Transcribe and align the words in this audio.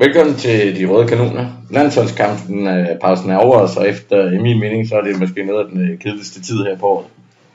Velkommen 0.00 0.36
til 0.36 0.76
De 0.76 0.86
Røde 0.86 1.08
Kanoner. 1.08 1.46
Landsholdskampen, 1.70 2.66
øh, 2.68 2.98
pausen 3.00 3.30
er 3.30 3.36
over, 3.36 3.66
så 3.66 3.80
efter 3.80 4.30
i 4.32 4.38
min 4.38 4.60
mening, 4.60 4.88
så 4.88 4.94
er 4.94 5.00
det 5.00 5.18
måske 5.18 5.44
noget 5.44 5.64
af 5.64 5.70
den 5.70 5.90
øh, 5.90 5.98
kedeligste 5.98 6.42
tid 6.42 6.64
her 6.64 6.76
på 6.76 6.86
året. 6.86 7.06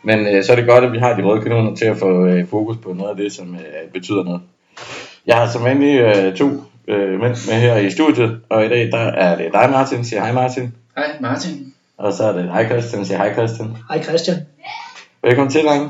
Men 0.04 0.28
øh, 0.28 0.44
så 0.44 0.52
er 0.52 0.56
det 0.56 0.68
godt, 0.68 0.84
at 0.84 0.92
vi 0.92 0.98
har 0.98 1.16
De 1.16 1.24
Røde 1.24 1.42
Kanoner 1.42 1.76
til 1.76 1.86
at 1.86 1.98
få 1.98 2.26
øh, 2.26 2.48
fokus 2.48 2.78
på 2.84 2.94
noget 2.94 3.10
af 3.10 3.18
det, 3.18 3.34
som 3.34 3.56
øh, 3.56 3.92
betyder 3.94 4.24
noget. 4.24 4.42
Jeg 5.28 5.36
har 5.36 5.48
som 5.48 5.64
vanligt 5.64 6.02
øh, 6.02 6.36
to 6.36 6.50
øh, 6.88 7.20
mænd 7.20 7.36
med 7.52 7.62
her 7.62 7.78
i 7.78 7.92
studiet, 7.92 8.40
og 8.50 8.66
i 8.66 8.70
dag 8.70 8.92
der 8.92 8.98
er 8.98 9.38
det 9.38 9.54
dig 9.54 9.70
Martin. 9.70 10.06
Sig 10.06 10.20
hej 10.20 10.32
Martin. 10.32 10.74
Hej 10.98 11.06
Martin. 11.22 11.74
Og 11.98 12.14
så 12.14 12.24
er 12.24 12.34
det 12.34 12.46
dig 12.54 12.66
Christian. 12.70 13.06
Sig 13.06 13.18
hej 13.18 13.34
Christian. 13.34 13.78
Hej 13.90 14.04
Christian. 14.04 14.38
Velkommen 15.24 15.52
til, 15.52 15.62
drenge. 15.66 15.90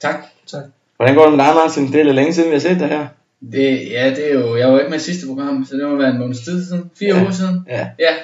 Tak. 0.00 0.14
Tak. 0.46 0.62
Hvordan 0.96 1.14
går 1.14 1.22
det 1.22 1.36
med 1.36 1.44
dig 1.44 1.54
Martin? 1.54 1.92
Det 1.92 2.00
er 2.00 2.04
lidt 2.04 2.14
længe 2.14 2.34
siden, 2.34 2.48
vi 2.48 2.54
har 2.54 2.60
set 2.60 2.80
dig 2.80 2.88
her. 2.88 3.06
Det, 3.52 3.90
ja, 3.90 4.10
det 4.16 4.30
er 4.30 4.34
jo, 4.34 4.56
jeg 4.56 4.72
var 4.72 4.78
ikke 4.78 4.90
med 4.90 4.98
i 4.98 5.02
sidste 5.02 5.26
program, 5.26 5.64
så 5.64 5.76
det 5.76 5.88
må 5.88 5.96
være 5.96 6.10
en 6.10 6.18
måneds 6.18 6.40
tid 6.44 6.64
siden. 6.66 6.90
Fire 6.98 7.16
Ja. 7.16 7.22
uger 7.22 7.30
siden. 7.32 7.66
Ja. 7.68 7.88
Ja. 7.98 8.14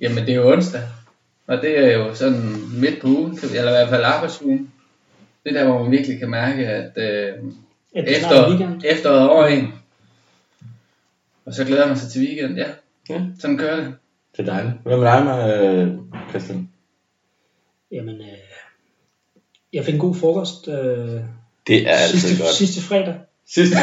Jamen 0.00 0.18
det 0.26 0.28
er 0.30 0.34
jo 0.36 0.52
onsdag. 0.52 0.82
Og 1.46 1.58
det 1.62 1.78
er 1.78 1.92
jo 1.98 2.14
sådan 2.14 2.56
midt 2.80 3.00
på 3.00 3.06
ugen, 3.08 3.38
eller 3.42 3.68
i 3.70 3.74
hvert 3.74 3.88
fald 3.88 4.04
arbejdsugen. 4.04 4.70
Det 5.44 5.56
er 5.56 5.60
der, 5.60 5.64
hvor 5.70 5.82
man 5.82 5.90
virkelig 5.92 6.18
kan 6.18 6.30
mærke, 6.30 6.66
at 6.66 6.92
øh, 6.96 7.34
Ja, 7.94 8.00
er 8.00 8.04
efter, 8.04 8.78
efteråret 8.84 9.22
er 9.22 9.26
over 9.28 9.46
en. 9.46 9.72
Og 11.44 11.54
så 11.54 11.64
glæder 11.64 11.86
man 11.88 11.98
sig 11.98 12.10
til 12.10 12.20
weekend, 12.22 12.56
ja. 12.56 12.66
Ja. 13.10 13.20
Sådan 13.40 13.58
kører 13.58 13.76
det. 13.76 13.94
Det 14.36 14.48
er 14.48 14.52
dejligt. 14.52 14.74
Hvad 14.82 14.96
med 14.96 15.06
dig, 15.06 15.24
med, 15.24 15.82
øh, 15.82 15.88
Christian? 16.30 16.68
Jamen, 17.92 18.14
øh, 18.20 18.26
jeg 19.72 19.84
fik 19.84 19.94
en 19.94 20.00
god 20.00 20.14
frokost 20.14 20.68
øh, 20.68 20.74
Det 21.66 21.88
er 21.88 21.90
altid 21.90 22.18
sidste, 22.18 22.42
godt. 22.44 22.54
sidste 22.54 22.80
fredag. 22.80 23.14
Sidste 23.48 23.76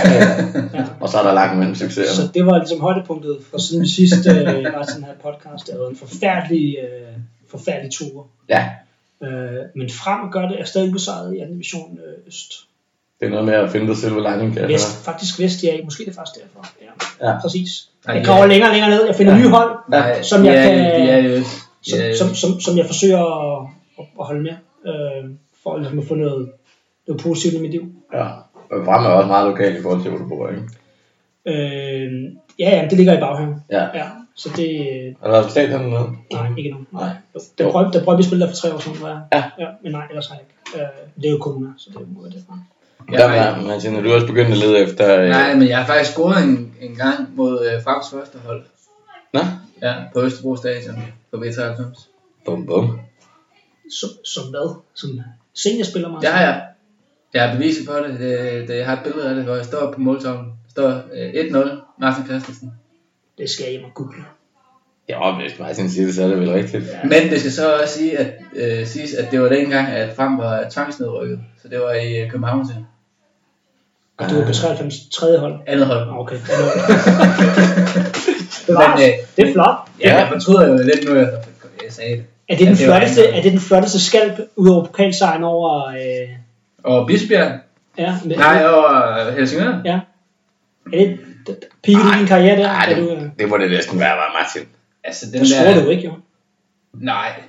Ja. 0.73 0.85
Og 0.99 1.09
så 1.09 1.17
er 1.17 1.23
der 1.23 1.33
langt 1.33 1.57
mellem 1.57 1.75
succeserne. 1.75 2.15
Så 2.27 2.33
det 2.33 2.45
var 2.45 2.57
ligesom 2.57 2.79
højdepunktet 2.81 3.37
for 3.51 3.57
siden 3.57 3.83
vi 3.83 3.87
sidst 3.89 4.27
øh, 4.29 4.35
var 4.63 4.83
den 4.95 5.03
her 5.03 5.13
podcast. 5.23 5.65
Det 5.65 5.73
har 5.73 5.77
været 5.79 5.89
en 5.89 5.95
forfærdelig, 5.97 6.77
øh, 6.83 7.13
forfærdelig 7.49 7.91
tur. 7.91 8.27
Ja, 8.49 8.69
Øh, 9.23 9.29
men 9.75 9.89
frem 9.89 10.31
gør 10.31 10.41
det 10.47 10.59
er 10.59 10.63
stadig 10.65 10.89
ubesejret 10.89 11.35
i 11.35 11.39
anden 11.39 11.53
division 11.53 11.99
øh, 12.07 12.27
Øst. 12.27 12.53
det 13.19 13.25
er 13.25 13.29
noget 13.29 13.45
med 13.45 13.53
at 13.53 13.71
finde 13.71 13.87
dig 13.87 13.97
selv 13.97 14.13
lining, 14.15 14.53
kan 14.53 14.61
jeg 14.61 14.69
Vest, 14.69 14.87
høre. 15.05 15.13
faktisk 15.13 15.39
vest, 15.39 15.63
ja. 15.63 15.83
Måske 15.83 16.03
er 16.03 16.07
det 16.07 16.15
faktisk 16.15 16.43
derfor. 16.43 16.67
Ja, 17.21 17.31
Ja. 17.31 17.39
præcis. 17.41 17.89
Ej, 18.07 18.13
Jeg 18.15 18.23
ja. 18.25 18.31
graver 18.31 18.45
længere 18.45 18.69
og 18.69 18.73
længere 18.73 18.89
ned. 18.91 19.05
Jeg 19.05 19.15
finder 19.15 19.37
nye 19.37 19.47
hold, 19.49 19.71
Nej, 19.89 20.21
som 20.21 20.45
jeg 20.45 20.55
er, 20.55 20.63
kan- 20.63 21.01
De 21.01 21.09
er 21.11 21.17
jo, 21.37 21.43
som, 21.83 21.99
ja, 21.99 22.15
som, 22.17 22.35
som, 22.35 22.59
som 22.59 22.77
jeg 22.77 22.85
forsøger 22.85 23.19
at, 23.61 23.67
at, 23.99 24.05
at 24.19 24.25
holde 24.25 24.41
med. 24.41 24.55
Øh, 24.93 25.29
for 25.63 25.77
ligesom 25.77 25.99
at 25.99 26.05
få 26.07 26.15
noget, 26.15 26.51
noget 27.07 27.21
positivt 27.21 27.53
i 27.53 27.61
mit 27.61 27.71
liv. 27.71 27.83
Ja. 28.13 28.25
Og 28.71 28.85
Frem 28.85 29.05
er 29.05 29.09
også 29.09 29.27
meget 29.27 29.49
lokalt 29.49 29.79
i 29.79 29.81
forhold 29.81 30.01
til, 30.01 30.11
hvor 30.11 30.19
du 30.19 30.27
bor, 30.27 30.49
ikke? 30.49 30.63
Øh, 31.45 32.11
ja, 32.59 32.69
ja, 32.77 32.87
det 32.89 32.97
ligger 32.97 33.17
i 33.17 33.19
baghaven. 33.19 33.55
Ja. 33.71 33.83
Ja, 33.93 34.07
så 34.35 34.49
det... 34.55 34.69
Har 35.19 35.27
du 35.27 35.31
været 35.31 35.45
på 35.45 35.49
stadion 35.49 35.89
med? 35.89 35.99
Nej, 36.33 36.47
ikke 36.57 36.69
nu. 36.69 36.77
Nej. 36.91 37.03
Nej. 37.03 37.43
Der 37.57 37.71
prøvede, 37.71 37.93
der 37.93 38.03
prøvede 38.03 38.17
vi 38.17 38.23
spille 38.23 38.45
der 38.45 38.51
for 38.51 38.55
tre 38.55 38.73
år 38.73 38.79
siden, 38.79 39.01
var 39.01 39.07
jeg. 39.07 39.21
Ja. 39.33 39.63
ja. 39.63 39.69
Men 39.83 39.91
nej, 39.91 40.05
ellers 40.09 40.27
har 40.27 40.35
jeg 40.35 40.43
ikke. 40.43 40.85
Øh, 40.85 41.21
det 41.21 41.25
er 41.25 41.31
jo 41.31 41.39
corona, 41.41 41.67
så 41.77 41.89
det 41.89 42.07
må 42.15 42.21
være 42.21 42.31
det. 42.31 42.43
Ja, 43.11 43.55
men 43.57 43.67
Martin, 43.67 43.95
er 43.95 44.01
du 44.01 44.13
også 44.13 44.27
begyndt 44.27 44.51
at 44.51 44.57
lede 44.57 44.79
efter... 44.79 45.21
Øh... 45.21 45.29
Nej, 45.29 45.53
men 45.53 45.67
jeg 45.67 45.77
har 45.77 45.85
faktisk 45.85 46.11
scoret 46.11 46.43
en, 46.43 46.73
en 46.81 46.95
gang 46.95 47.29
mod 47.35 47.65
øh, 47.65 47.83
Frams 47.83 48.09
første 48.11 48.37
hold. 48.45 48.63
Nå? 49.33 49.39
Ja, 49.81 49.93
på 50.13 50.21
Østerbro 50.21 50.55
Stadion 50.55 50.95
på 51.31 51.37
B93. 51.37 52.07
Bum, 52.45 52.65
bum. 52.65 52.99
Som, 53.99 54.09
som 54.25 54.43
hvad? 54.49 54.75
Som 54.93 55.09
seniorspiller, 55.53 56.09
Martin? 56.09 56.29
Ja, 56.29 56.41
ja. 56.47 56.55
Jeg 57.33 57.49
har 57.49 57.55
beviser 57.55 57.85
på 57.85 58.07
det. 58.07 58.19
det, 58.19 58.67
det 58.67 58.77
jeg 58.77 58.85
har 58.85 58.93
et 58.93 59.03
billede 59.03 59.29
af 59.29 59.35
det, 59.35 59.43
hvor 59.43 59.55
jeg 59.55 59.65
står 59.65 59.91
på 59.91 59.99
måltavlen. 59.99 60.53
Står 60.69 60.89
øh, 61.13 61.29
1-0, 61.29 61.69
Martin 61.99 62.25
Christensen. 62.25 62.71
Det 63.37 63.49
skal 63.49 63.63
jeg 63.63 63.71
hjem 63.71 63.83
og 63.83 63.93
google. 63.93 64.23
Ja, 65.09 65.35
hvis 65.41 65.59
Martin 65.59 65.89
siger 65.89 66.05
det, 66.05 66.15
så 66.15 66.23
er 66.23 66.27
det 66.27 66.39
vel 66.39 66.51
rigtigt. 66.51 66.83
Ja. 66.83 67.03
Men 67.03 67.29
det 67.29 67.39
skal 67.39 67.51
så 67.51 67.73
også 67.81 67.97
sige, 67.97 68.17
at, 68.17 68.33
øh, 68.55 68.87
siges, 68.87 69.13
at 69.13 69.31
det 69.31 69.41
var 69.41 69.49
dengang, 69.49 69.87
at 69.87 70.15
Frem 70.15 70.37
var 70.37 70.65
tvangsnedrykket. 70.69 71.39
Så 71.61 71.67
det 71.67 71.79
var 71.79 71.93
i 71.93 72.17
øh, 72.17 72.31
København 72.31 72.67
til. 72.67 72.75
Og 74.17 74.29
du 74.29 74.35
var 74.35 74.45
på 74.45 74.53
93 74.53 74.95
tredje 75.13 75.39
hold. 75.39 75.53
Andet 75.67 75.87
hold. 75.87 75.99
Ah, 75.99 76.19
Okay. 76.19 76.35
det, 78.67 78.75
var, 78.75 78.95
Men, 78.97 79.05
øh, 79.05 79.13
det 79.37 79.49
er 79.49 79.53
flot. 79.53 79.75
Ja, 80.01 80.19
jeg 80.19 80.29
fortryder 80.33 80.67
jo 80.67 80.77
lidt 80.77 81.09
nu, 81.09 81.15
at 81.15 81.27
jeg 81.83 81.91
sagde 81.91 82.11
det. 82.11 82.23
Er 82.49 82.55
det, 82.55 82.67
den 82.67 82.67
Ja, 82.67 82.71
det 82.71 82.85
flotteste, 82.85 83.25
er 83.25 83.41
det 83.41 83.51
den 83.51 83.59
flotteste 83.59 83.99
skalp 83.99 84.39
ud 84.55 84.69
over 84.69 84.85
pokalsejren 84.85 85.43
over... 85.43 85.87
Øh, 85.87 86.29
Og 86.83 87.07
Bisbjerg? 87.07 87.59
ja, 87.97 88.17
med, 88.25 88.37
Nej, 88.37 88.65
over 88.65 89.31
Helsingør? 89.31 89.81
Ja. 89.85 89.99
Er 90.93 90.97
det 90.97 91.19
peaked 91.83 92.15
i 92.15 92.17
din 92.19 92.27
karriere 92.27 92.55
der? 92.57 92.67
Nej, 92.67 92.85
da 92.89 92.99
du, 93.01 93.09
det, 93.09 93.17
øh, 93.17 93.29
det 93.39 93.49
må 93.49 93.57
det 93.57 93.71
næsten 93.71 93.99
være, 93.99 94.17
var 94.17 94.37
Martin. 94.41 94.69
Altså, 95.03 95.25
den 95.25 95.39
der 95.39 95.45
scorede 95.45 95.75
der... 95.79 95.83
du 95.83 95.89
ikke, 95.89 96.03
jo. 96.05 96.13
Nej. 96.93 97.41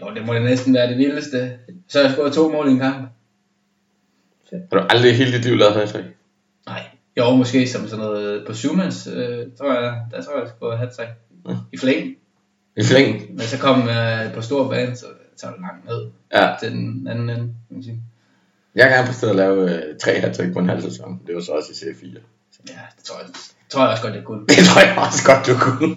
Jo, 0.00 0.14
det 0.14 0.26
må 0.26 0.34
det 0.34 0.42
næsten 0.42 0.74
være 0.74 0.88
det 0.88 0.98
vildeste. 0.98 1.58
Så 1.88 1.98
har 1.98 2.04
jeg 2.04 2.12
scoret 2.12 2.32
to 2.32 2.48
mål 2.52 2.68
i 2.68 2.70
en 2.70 2.78
kamp. 2.78 2.96
Har 4.72 4.80
du 4.80 4.86
aldrig 4.90 5.10
i 5.10 5.14
hele 5.14 5.32
dit 5.32 5.44
liv 5.44 5.56
lavet 5.56 5.74
hat 5.74 6.04
Nej. 6.66 6.82
Jo, 7.18 7.30
måske 7.30 7.68
som 7.68 7.88
sådan 7.88 8.04
noget 8.04 8.46
på 8.46 8.52
Schumanns, 8.54 9.06
øh, 9.14 9.46
tror 9.58 9.72
jeg, 9.72 10.00
der 10.10 10.22
tror 10.22 10.32
jeg, 10.34 10.40
jeg 10.42 10.50
scorede 10.56 10.76
hat 10.78 10.90
Ja. 11.48 11.54
i 11.72 11.76
flæng. 11.76 12.16
I 12.76 12.82
flæng? 12.84 13.30
Men 13.30 13.40
så 13.40 13.58
kom 13.58 13.88
jeg 13.88 14.30
på 14.34 14.42
stor 14.42 14.68
bane, 14.70 14.96
så 14.96 15.06
tager 15.36 15.52
det 15.52 15.60
langt 15.60 15.84
ned 15.86 16.10
Ja. 16.34 16.54
til 16.62 16.70
den 16.72 17.06
anden 17.10 17.30
ende, 17.30 17.36
kan 17.42 17.54
man 17.70 17.82
sige. 17.82 18.00
Jeg 18.74 18.88
kan 18.90 19.06
præstere 19.06 19.30
at 19.30 19.36
lave 19.36 19.70
øh, 19.70 19.82
tre 20.02 20.20
hat 20.20 20.40
på 20.52 20.58
en 20.58 20.68
halv 20.68 20.82
sæson. 20.82 21.20
Det 21.26 21.34
var 21.34 21.40
så 21.40 21.52
også 21.52 21.68
i 21.72 21.74
C4. 21.74 22.18
Ja, 22.68 22.72
det 22.96 23.04
tror 23.04 23.16
jeg, 23.18 23.26
tror 23.70 23.82
jeg 23.82 23.90
også 23.90 24.02
godt, 24.02 24.14
jeg 24.14 24.24
kunne. 24.24 24.40
Det 24.48 24.56
tror 24.64 24.80
jeg 24.80 24.94
også 24.98 25.24
godt, 25.24 25.46
du 25.46 25.54
kunne. 25.60 25.96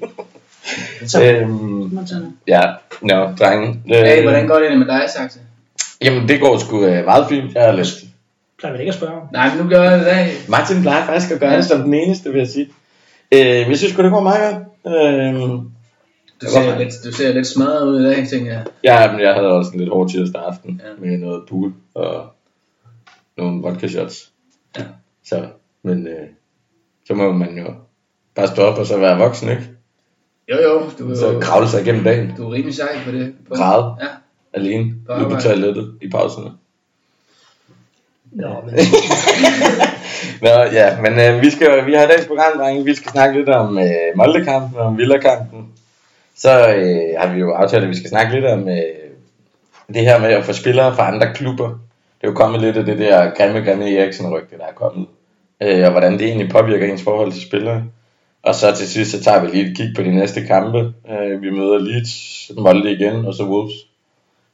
Så, 1.12 1.24
øhm, 1.24 2.00
ja, 2.48 2.62
nå, 3.02 3.16
drenge. 3.40 3.68
Øh, 3.68 3.96
Hey, 4.04 4.22
hvordan 4.24 4.48
går 4.48 4.60
det 4.60 4.78
med 4.80 4.88
dig, 4.88 5.04
Saxe? 5.18 5.40
Jamen, 6.02 6.28
det 6.28 6.40
går 6.40 6.58
sgu 6.58 6.86
øh, 6.86 7.06
meget 7.06 7.26
fint. 7.30 7.54
Jeg 7.56 7.64
er 7.68 7.72
lidt... 7.72 7.88
Plejer 8.60 8.74
vi 8.76 8.80
ikke 8.82 8.90
at 8.90 8.96
spørge 8.96 9.14
om. 9.14 9.28
Nej, 9.34 9.50
men 9.56 9.64
nu 9.64 9.70
gør 9.70 9.84
jeg 9.84 9.92
det 10.00 10.02
i 10.02 10.10
dag. 10.10 10.32
Martin 10.48 10.82
plejer 10.82 11.06
faktisk 11.06 11.32
at 11.32 11.40
gøre 11.40 11.52
Ja. 11.52 11.58
det 11.58 11.66
som 11.66 11.82
den 11.84 11.94
eneste, 11.94 12.30
vil 12.32 12.40
jeg 12.40 12.48
sige. 12.48 12.70
Øh, 13.32 13.40
jeg 13.40 13.78
synes 13.78 13.94
sgu, 13.94 14.04
det 14.04 14.12
går 14.12 14.22
meget 14.22 14.56
godt. 14.84 14.96
Øh, 14.96 15.34
Du 15.34 15.66
Det 16.42 16.50
ser, 16.50 16.66
mig. 16.66 16.78
lidt, 16.78 16.94
du 17.06 17.12
ser 17.12 17.34
lidt 17.34 17.48
smadret 17.48 17.88
ud 17.88 18.02
i 18.02 18.04
dag, 18.06 18.28
tænker 18.28 18.52
jeg. 18.52 18.64
ja, 18.84 19.12
men 19.12 19.22
jeg 19.22 19.34
havde 19.34 19.48
også 19.48 19.72
en 19.74 19.80
lidt 19.80 19.90
hård 19.90 20.10
tirsdag 20.10 20.42
aften 20.48 20.82
Ja. 20.86 21.08
med 21.08 21.18
noget 21.18 21.44
pool 21.50 21.74
og 21.96 22.34
nogle 23.38 23.62
vodka 23.62 23.88
shots. 23.88 24.32
Ja. 24.78 24.84
Så, 25.26 25.48
men 25.84 26.08
øh, 26.08 26.28
så 27.08 27.14
må 27.14 27.32
man 27.32 27.58
jo 27.58 27.74
bare 28.36 28.48
stå 28.48 28.62
op 28.62 28.78
og 28.78 28.86
så 28.86 28.98
være 28.98 29.18
voksen, 29.18 29.50
ikke? 29.50 29.64
Jo, 30.52 30.58
jo, 30.62 30.82
du 31.00 31.12
er 31.12 31.16
Så 31.16 31.40
kravle 31.42 31.70
sig 31.70 31.82
igennem 31.82 32.04
dagen. 32.04 32.34
du 32.38 32.48
er 32.48 32.54
rimelig 32.54 32.76
sej 32.76 32.98
på 33.06 33.12
det. 33.12 33.34
På. 33.48 33.56
Græde. 33.56 33.96
Ja. 34.02 34.08
Alene. 34.54 34.94
På 35.08 35.14
Ude 35.14 35.30
på 35.36 35.42
toilettet 35.42 35.98
i 36.02 36.10
pauserne. 36.10 36.52
Nå, 38.32 38.62
men 38.66 38.74
Nå, 40.42 40.50
ja, 40.50 41.02
men 41.02 41.20
øh, 41.20 41.42
vi, 41.42 41.50
skal, 41.50 41.86
vi 41.86 41.94
har 41.94 42.06
dagens 42.08 42.28
program, 42.28 42.58
drenge. 42.58 42.86
Vi 42.86 42.96
skal 42.96 43.12
snakke 43.12 43.38
lidt 43.40 43.50
om 43.50 43.78
øh, 43.78 43.86
Molde-kampen, 44.16 44.80
om 44.80 44.98
Villa-kampen. 44.98 45.68
Så 46.36 46.50
øh, 46.50 47.20
har 47.20 47.34
vi 47.34 47.40
jo 47.40 47.54
aftalt, 47.54 47.84
at 47.84 47.90
vi 47.90 47.96
skal 47.96 48.10
snakke 48.10 48.34
lidt 48.34 48.46
om 48.46 48.70
øh, 48.70 48.76
det 49.88 50.02
her 50.02 50.20
med 50.20 50.30
at 50.30 50.46
få 50.46 50.54
spillere 50.54 50.96
fra 50.96 51.08
andre 51.14 51.34
klubber. 51.34 51.80
Det 52.22 52.28
er 52.28 52.32
jo 52.32 52.34
kommet 52.34 52.62
lidt 52.62 52.78
af 52.78 52.86
det 52.86 53.00
der 53.00 53.32
grimme, 53.38 53.60
grimme 53.62 53.98
Eriksen-rygte, 53.98 54.58
der 54.58 54.66
er 54.66 54.74
kommet. 54.74 55.08
Øh, 55.64 55.86
og 55.86 55.92
hvordan 55.92 56.14
det 56.14 56.22
egentlig 56.22 56.50
påvirker 56.50 56.86
ens 56.86 57.04
forhold 57.04 57.32
til 57.32 57.42
spillere. 57.42 57.84
Og 58.44 58.56
så 58.56 58.76
til 58.76 58.88
sidst, 58.88 59.12
så 59.12 59.24
tager 59.24 59.42
vi 59.42 59.48
lige 59.48 59.70
et 59.70 59.78
kig 59.78 59.94
på 59.96 60.04
de 60.04 60.16
næste 60.16 60.46
kampe. 60.46 60.94
Øh, 61.10 61.42
vi 61.42 61.50
møder 61.50 61.78
Leeds, 61.78 62.52
Molde 62.58 62.92
igen, 62.92 63.26
og 63.26 63.34
så 63.34 63.44
Wolves. 63.44 63.74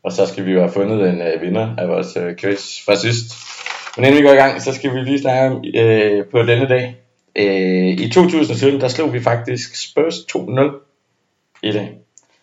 Og 0.03 0.11
så 0.11 0.25
skal 0.25 0.45
vi 0.45 0.51
jo 0.51 0.59
have 0.59 0.71
fundet 0.71 1.09
en 1.09 1.21
øh, 1.21 1.41
vinder 1.41 1.75
af 1.77 1.87
vores 1.87 2.17
øh, 2.17 2.35
quiz 2.35 2.85
fra 2.85 2.95
sidst. 2.95 3.25
Men 3.97 4.05
inden 4.05 4.21
vi 4.21 4.27
går 4.27 4.33
i 4.33 4.37
gang, 4.37 4.61
så 4.61 4.73
skal 4.73 4.93
vi 4.93 4.99
lige 4.99 5.21
snakke 5.21 5.55
om 5.55 5.63
øh, 5.75 6.25
på 6.25 6.39
denne 6.39 6.67
dag. 6.67 6.95
Øh, 7.35 8.05
I 8.05 8.09
2017, 8.09 8.81
der 8.81 8.87
slog 8.87 9.13
vi 9.13 9.19
faktisk 9.19 9.89
Spurs 9.89 10.15
2-0 10.17 11.59
i 11.63 11.71
dag. 11.71 11.97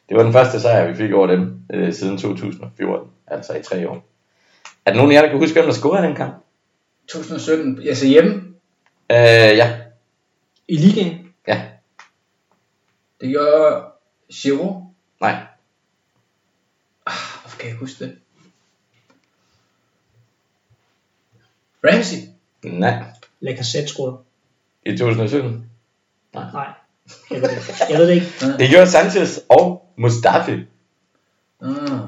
Det 0.08 0.16
var 0.16 0.22
den 0.22 0.32
første 0.32 0.60
sejr, 0.60 0.88
vi 0.88 0.94
fik 0.94 1.12
over 1.12 1.26
dem 1.26 1.54
øh, 1.72 1.92
siden 1.92 2.18
2014, 2.18 3.08
altså 3.26 3.52
i 3.56 3.62
tre 3.62 3.88
år. 3.88 4.09
Er 4.90 4.94
der 4.94 5.00
nogen 5.00 5.12
af 5.12 5.16
jer, 5.16 5.22
der 5.22 5.28
kan 5.28 5.38
huske, 5.38 5.52
hvem 5.52 5.64
der 5.64 5.72
scorede 5.72 6.06
den 6.06 6.16
kamp? 6.16 6.34
2017, 7.08 7.88
altså 7.88 8.06
hjemme, 8.06 8.32
Øh, 9.10 9.16
ja. 9.56 9.80
i 10.68 10.76
ligaen. 10.76 11.32
Ja. 11.46 11.62
det 13.20 13.28
gjorde 13.28 13.84
Giroud. 14.32 14.82
Nej. 15.20 15.36
Hvorfor 17.40 17.58
kan 17.58 17.68
jeg 17.68 17.76
huske 17.76 18.04
det? 18.04 18.18
Ramsey. 21.84 22.16
Nej. 22.62 23.02
Lacazette 23.40 23.88
scorede. 23.88 24.16
I 24.86 24.96
2017. 24.96 25.70
Nej. 26.34 26.44
Jeg 27.30 27.40
ved 27.42 27.48
det, 27.48 27.56
ikke. 27.56 27.74
jeg 27.90 27.98
ved 27.98 28.08
det 28.08 28.14
ikke. 28.14 28.26
Det 28.58 28.70
gjorde 28.70 28.86
Sanchez 28.90 29.38
og 29.48 29.92
Mustafi. 29.96 30.52
Ah, 31.60 32.00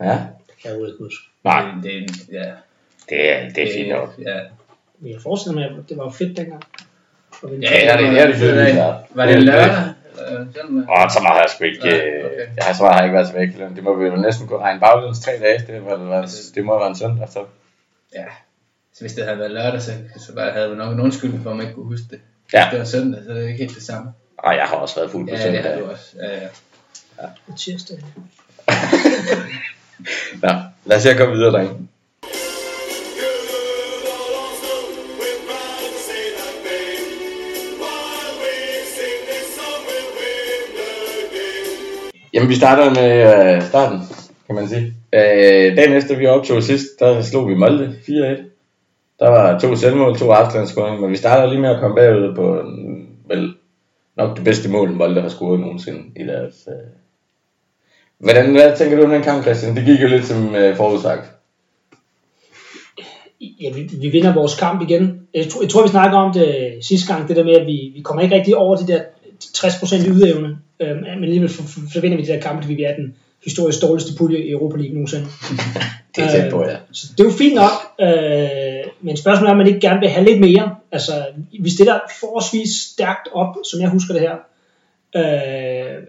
Ja. 0.00 0.26
Det 0.64 0.70
kan 0.72 0.80
jeg 0.80 0.88
ikke 0.88 0.98
huske. 1.04 1.22
Nej, 1.44 1.62
Det, 1.82 1.84
det, 2.10 2.28
ja, 2.32 2.52
det 3.08 3.32
er, 3.32 3.48
det 3.48 3.58
er 3.68 3.72
fint 3.74 3.88
nok. 3.88 4.14
Ja. 4.18 4.40
Men 4.98 5.12
jeg 5.12 5.20
forestiller 5.20 5.60
mig, 5.60 5.64
at 5.78 5.88
det 5.88 5.96
var 5.98 6.10
fedt 6.10 6.36
dengang. 6.36 6.62
Ja, 7.42 7.48
ja, 7.86 8.02
det, 8.02 8.12
det 8.12 8.20
er 8.20 8.26
det 8.26 8.40
været. 8.40 8.96
Var 9.10 9.26
det 9.26 9.42
lørdag? 9.42 9.76
Åh, 10.94 11.10
så 11.10 11.20
meget 11.22 11.34
har 11.36 11.40
jeg 11.40 11.50
sgu 11.54 11.64
ikke... 11.64 11.78
Nej, 11.78 11.96
øh, 11.96 12.24
okay. 12.24 12.38
Jeg 12.56 12.64
har 12.64 12.74
så 12.74 12.82
meget 12.82 12.94
har 12.94 13.00
jeg 13.00 13.06
ikke 13.08 13.14
været 13.14 13.26
til 13.28 13.36
vægtløn. 13.36 13.76
Det 13.76 13.84
må 13.84 13.94
vi 13.98 14.04
jo 14.06 14.16
næsten 14.16 14.46
kunne 14.48 14.58
regne 14.58 14.80
baglæns 14.80 15.20
tre 15.20 15.32
dage. 15.40 15.58
Det, 15.72 15.82
må, 15.82 15.90
det, 15.90 16.08
var, 16.08 16.30
det 16.54 16.64
må 16.64 16.78
være 16.78 16.88
en 16.88 16.96
søndag, 16.96 17.28
så... 17.28 17.44
Ja. 18.14 18.24
Så 18.94 19.00
hvis 19.00 19.12
det 19.12 19.24
havde 19.24 19.38
været 19.38 19.50
lørdag, 19.50 19.82
så, 19.82 19.90
så 20.26 20.34
var- 20.34 20.50
havde 20.50 20.70
vi 20.70 20.76
nok 20.76 20.92
en 20.92 21.00
undskyldning 21.00 21.42
for, 21.42 21.50
at 21.50 21.56
man 21.56 21.66
ikke 21.66 21.74
kunne 21.74 21.86
huske 21.86 22.06
det. 22.10 22.20
Ja. 22.52 22.62
Hvis 22.64 22.70
det 22.70 22.78
var 22.78 22.84
søndag, 22.84 23.22
så 23.24 23.30
er 23.30 23.34
det 23.34 23.46
ikke 23.48 23.58
helt 23.64 23.74
det 23.74 23.82
samme. 23.82 24.12
Ej, 24.44 24.52
jeg 24.52 24.64
har 24.64 24.76
også 24.76 24.96
været 24.96 25.10
fuld 25.10 25.28
på 25.28 25.34
Ja, 25.34 25.42
det 25.42 25.50
havde 25.50 25.62
søndag. 25.64 25.80
du 25.86 25.90
også. 25.92 26.16
Ja, 26.22 26.32
ja. 26.42 27.26
På 27.46 27.52
tirsdag. 27.58 27.98
Nå, 30.42 30.48
lad 30.84 30.96
os 30.96 31.02
se 31.02 31.10
at 31.10 31.16
komme 31.16 31.34
videre, 31.34 31.52
drenge. 31.52 31.74
Jamen, 42.34 42.48
vi 42.48 42.54
starter 42.54 42.90
med 42.90 43.12
øh, 43.56 43.62
starten, 43.62 43.98
kan 44.46 44.54
man 44.54 44.68
sige. 44.68 44.94
Øh, 45.12 45.76
dagen 45.76 45.92
efter 45.92 46.16
vi 46.16 46.26
optog 46.26 46.62
sidst, 46.62 46.86
der 47.00 47.22
slog 47.22 47.48
vi 47.48 47.54
Molde 47.54 47.96
4-1. 48.08 48.10
Der 49.18 49.28
var 49.28 49.58
to 49.58 49.76
selvmål, 49.76 50.18
to 50.18 50.30
afstandsscoring, 50.30 51.00
men 51.00 51.10
vi 51.10 51.16
starter 51.16 51.46
lige 51.46 51.60
med 51.60 51.70
at 51.70 51.80
komme 51.80 51.96
bagud 51.96 52.34
på 52.34 52.64
vel, 53.28 53.54
nok 54.16 54.36
det 54.36 54.44
bedste 54.44 54.70
mål, 54.70 54.90
Molde 54.90 55.20
har 55.20 55.28
scoret 55.28 55.60
nogensinde 55.60 56.00
i 56.16 56.22
deres... 56.26 56.68
Øh. 56.68 57.03
Hvordan, 58.18 58.52
hvad 58.52 58.76
tænker 58.76 58.96
du 58.96 59.04
om 59.04 59.10
den 59.10 59.22
kamp, 59.22 59.42
Christian? 59.42 59.76
Det 59.76 59.84
gik 59.84 60.02
jo 60.02 60.08
lidt 60.08 60.26
som 60.26 60.54
øh, 60.54 60.76
forudsagt. 60.76 61.30
Ja, 63.40 63.72
vi, 63.72 63.90
vi 64.00 64.08
vinder 64.08 64.34
vores 64.34 64.54
kamp 64.54 64.82
igen. 64.82 65.20
Jeg 65.34 65.48
tror, 65.48 65.62
jeg 65.62 65.70
tror, 65.70 65.82
vi 65.82 65.88
snakker 65.88 66.18
om 66.18 66.32
det 66.32 66.78
sidste 66.82 67.14
gang, 67.14 67.28
det 67.28 67.36
der 67.36 67.44
med, 67.44 67.54
at 67.54 67.66
vi, 67.66 67.92
vi 67.94 68.00
kommer 68.00 68.22
ikke 68.22 68.34
rigtig 68.34 68.56
over 68.56 68.76
de 68.76 68.86
der 68.86 69.00
60% 69.44 70.06
i 70.06 70.08
ydeevne. 70.08 70.58
Øhm, 70.80 70.96
men 70.96 71.24
alligevel 71.24 71.50
så, 71.50 71.62
så 71.92 72.00
vinder 72.00 72.16
vi 72.16 72.22
de 72.22 72.32
der 72.32 72.40
kampe, 72.40 72.62
fordi 72.62 72.74
vi 72.74 72.82
er 72.82 72.96
den 72.96 73.14
historisk 73.44 73.82
dårligste 73.82 74.12
pulje 74.18 74.38
i 74.38 74.50
Europa 74.50 74.76
League 74.76 74.94
nogensinde. 74.94 75.26
Det 76.16 76.24
er 76.24 76.30
tæt 76.30 76.52
på, 76.52 76.64
ja. 76.64 76.76
Så 76.92 77.06
det 77.12 77.20
er 77.20 77.24
jo 77.24 77.36
fint 77.38 77.54
nok, 77.54 77.76
øh, 78.00 78.90
men 79.00 79.16
spørgsmålet 79.16 79.48
er, 79.48 79.52
om 79.52 79.56
man 79.56 79.66
ikke 79.66 79.80
gerne 79.80 80.00
vil 80.00 80.08
have 80.08 80.24
lidt 80.24 80.40
mere. 80.40 80.76
Altså, 80.92 81.12
vi 81.60 81.70
stiller 81.70 82.00
forholdsvis 82.20 82.70
stærkt 82.92 83.28
op, 83.32 83.56
som 83.64 83.80
jeg 83.80 83.88
husker 83.88 84.14
det 84.14 84.22
her, 84.22 84.36
øh, 85.16 86.02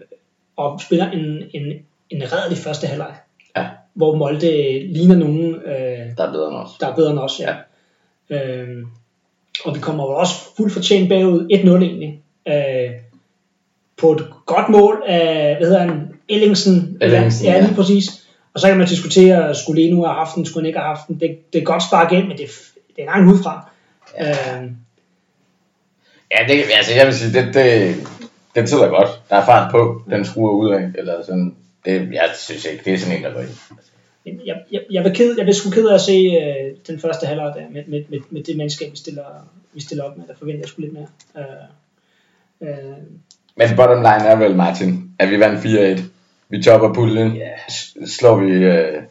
og 0.56 0.80
spiller 0.80 1.10
en, 1.10 1.42
en, 1.54 1.72
en 2.10 2.22
redelig 2.32 2.58
første 2.58 2.86
halvleg, 2.86 3.14
Ja, 3.56 3.66
hvor 3.94 4.14
Molde 4.16 4.86
ligner 4.92 5.16
nogen, 5.16 5.54
øh, 5.54 6.16
der 6.16 6.26
er 6.26 6.32
bedre 6.32 6.48
end 6.48 6.56
os. 6.56 6.70
der 6.80 6.86
er 6.88 6.94
bedre 6.94 7.10
end 7.10 7.18
os. 7.18 7.40
Ja. 7.40 7.54
Øhm, 8.30 8.84
og 9.64 9.74
vi 9.74 9.80
kommer 9.80 10.04
jo 10.04 10.10
også 10.10 10.34
fuldt 10.56 10.72
fortjent 10.72 11.08
bagud 11.08 11.48
1-0 11.52 11.82
egentlig. 11.82 12.20
Øh, 12.48 12.90
på 13.96 14.12
et 14.12 14.26
godt 14.46 14.68
mål 14.68 15.02
af, 15.06 15.56
hvad 15.56 15.66
hedder 15.68 15.80
han, 15.80 16.08
Ellingsen. 16.28 16.98
Ellingsen, 17.00 17.46
ja, 17.46 17.52
ja. 17.52 17.60
lige 17.60 17.74
præcis. 17.74 18.26
Og 18.54 18.60
så 18.60 18.68
kan 18.68 18.76
man 18.78 18.86
diskutere, 18.86 19.54
skulle 19.54 19.82
Leno 19.82 20.02
have 20.04 20.14
haft 20.14 20.34
den, 20.34 20.46
skulle 20.46 20.62
han 20.62 20.66
ikke 20.66 20.78
have 20.78 20.96
haft 20.96 21.08
den. 21.08 21.20
Det, 21.20 21.52
det 21.52 21.60
er 21.60 21.64
godt 21.64 21.82
spark 21.82 22.12
ind, 22.12 22.28
men 22.28 22.36
det, 22.36 22.44
er- 22.44 22.80
det 22.96 23.02
er 23.02 23.06
langt 23.06 23.32
udefra. 23.32 23.70
Ja. 24.20 24.30
Øhm, 24.62 24.76
Ja, 26.30 26.52
det, 26.54 26.62
altså 26.76 26.94
jeg 26.94 27.06
vil 27.06 27.14
sige, 27.14 27.32
det, 27.42 27.54
det, 27.54 27.94
den 28.54 28.66
sidder 28.66 28.88
godt. 28.88 29.08
Der 29.30 29.36
er 29.36 29.44
fart 29.44 29.70
på, 29.70 30.02
den 30.10 30.24
skruer 30.24 30.52
ud 30.52 30.70
af, 30.70 30.90
eller 30.98 31.24
sådan. 31.24 31.56
Det, 31.86 32.12
jeg 32.12 32.30
synes 32.38 32.64
ikke, 32.64 32.84
det 32.84 32.94
er 32.94 32.98
sådan 32.98 33.18
en, 33.18 33.24
der 33.24 33.32
går 33.32 33.40
ind. 33.40 33.48
men 34.24 34.40
jeg, 34.46 34.56
jeg, 34.72 34.80
jeg, 34.90 35.04
var 35.04 35.10
ked, 35.10 35.34
jeg 35.38 35.46
var 35.46 35.52
sgu 35.52 35.70
ked 35.70 35.88
af 35.88 35.94
at 35.94 36.00
se 36.00 36.12
øh, 36.12 36.76
den 36.86 37.00
første 37.00 37.26
halvleg 37.26 37.52
der, 37.56 37.62
med, 37.70 37.82
med, 37.86 38.04
med, 38.08 38.18
med 38.30 38.42
det 38.42 38.56
mandskab, 38.56 38.90
vi 38.92 38.96
stiller, 38.96 39.24
vi 39.74 39.80
stiller 39.80 40.04
op 40.04 40.16
med. 40.18 40.26
Der 40.26 40.34
forventer 40.38 40.60
jeg 40.60 40.68
sgu 40.68 40.80
lidt 40.82 40.92
mere. 40.92 41.06
Øh, 41.38 42.68
øh, 42.68 42.96
Men 43.56 43.68
bottom 43.76 43.98
line 43.98 44.28
er 44.28 44.36
vel, 44.36 44.56
Martin, 44.56 45.10
at 45.18 45.30
vi 45.30 45.40
vandt 45.40 45.98
4-1. 46.00 46.02
Vi 46.48 46.62
topper 46.62 46.94
puljen. 46.94 47.36
Ja. 47.36 47.50
S- 47.70 47.96
Slår 48.06 48.36
vi 48.36 48.50
øh, 48.50 49.02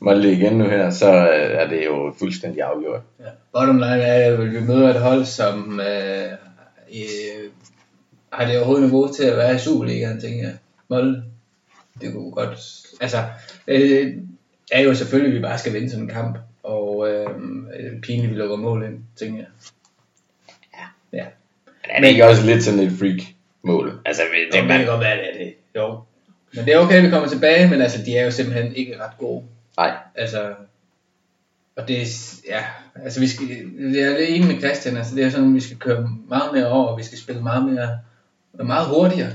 Molde 0.00 0.32
igen 0.32 0.52
nu 0.52 0.64
her, 0.64 0.90
så 0.90 1.12
øh, 1.12 1.50
er 1.62 1.68
det 1.68 1.84
jo 1.86 2.14
fuldstændig 2.18 2.62
afgjort. 2.62 3.00
Ja. 3.20 3.24
Bottom 3.52 3.76
line 3.76 4.02
er, 4.02 4.32
at 4.32 4.52
vi 4.52 4.60
møder 4.60 4.88
et 4.94 5.00
hold, 5.00 5.24
som 5.24 5.80
øh, 5.80 6.32
øh, 6.94 7.50
har 8.32 8.46
det 8.46 8.56
overhovedet 8.56 8.84
niveau 8.84 9.12
til 9.12 9.24
at 9.24 9.36
være 9.36 9.54
i 9.54 9.58
Superligaen, 9.58 10.20
tænker 10.20 10.42
jeg. 10.42 10.54
Molde. 10.88 11.22
Det 12.00 12.12
kunne 12.12 12.30
godt... 12.30 12.58
Altså, 13.00 13.24
øh, 13.66 14.16
er 14.72 14.80
jo 14.80 14.94
selvfølgelig, 14.94 15.32
at 15.32 15.36
vi 15.38 15.42
bare 15.42 15.58
skal 15.58 15.72
vinde 15.72 15.90
sådan 15.90 16.04
en 16.04 16.10
kamp. 16.10 16.38
Og 16.62 17.08
øh, 17.08 17.26
er 17.72 18.00
pinligt, 18.02 18.24
at 18.24 18.30
vi 18.30 18.34
lukker 18.34 18.56
mål 18.56 18.84
ind, 18.84 18.98
tænker 19.16 19.38
jeg. 19.38 19.46
Ja. 20.74 21.18
Ja. 21.18 21.24
Men 21.82 21.90
er 21.90 22.00
det 22.00 22.08
ikke 22.08 22.26
også 22.26 22.46
lidt 22.46 22.64
sådan 22.64 22.80
et 22.80 22.92
freak 22.98 23.20
mål? 23.62 24.00
Altså, 24.04 24.22
Det, 24.22 24.54
det 24.54 24.66
man, 24.66 24.78
kan 24.78 24.86
godt 24.86 25.00
være, 25.00 25.16
det 25.16 25.34
er 25.34 25.44
det. 25.44 25.54
Jo. 25.76 26.00
Men 26.54 26.64
det 26.64 26.74
er 26.74 26.78
okay, 26.78 26.96
at 26.96 27.02
vi 27.02 27.10
kommer 27.10 27.28
tilbage, 27.28 27.70
men 27.70 27.80
altså, 27.82 28.02
de 28.06 28.16
er 28.16 28.24
jo 28.24 28.30
simpelthen 28.30 28.76
ikke 28.76 29.00
ret 29.00 29.18
gode. 29.18 29.44
nej, 29.76 29.96
Altså, 30.14 30.54
og 31.76 31.88
det 31.88 32.02
er, 32.02 32.06
ja, 32.48 32.64
altså 33.04 33.20
vi 33.20 33.28
skal, 33.28 33.48
det 33.48 34.02
er 34.02 34.18
lidt 34.18 34.30
enig 34.30 34.48
med 34.48 34.58
Christian, 34.58 34.96
altså 34.96 35.14
det 35.14 35.24
er 35.24 35.30
sådan, 35.30 35.54
vi 35.54 35.60
skal 35.60 35.76
køre 35.76 36.10
meget 36.28 36.52
mere 36.54 36.68
over, 36.68 36.86
og 36.86 36.98
vi 36.98 37.04
skal 37.04 37.18
spille 37.18 37.42
meget 37.42 37.64
mere, 37.64 37.98
meget 38.52 38.86
hurtigere. 38.86 39.30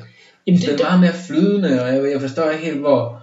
Jamen, 0.48 0.62
Spille 0.62 0.78
det, 0.78 0.86
meget 0.86 1.00
mere 1.00 1.14
flydende, 1.28 1.84
og 1.84 1.88
jeg, 1.88 2.12
jeg 2.12 2.22
forstår 2.22 2.50
ikke 2.50 2.66
helt, 2.66 2.80
hvor, 2.80 3.22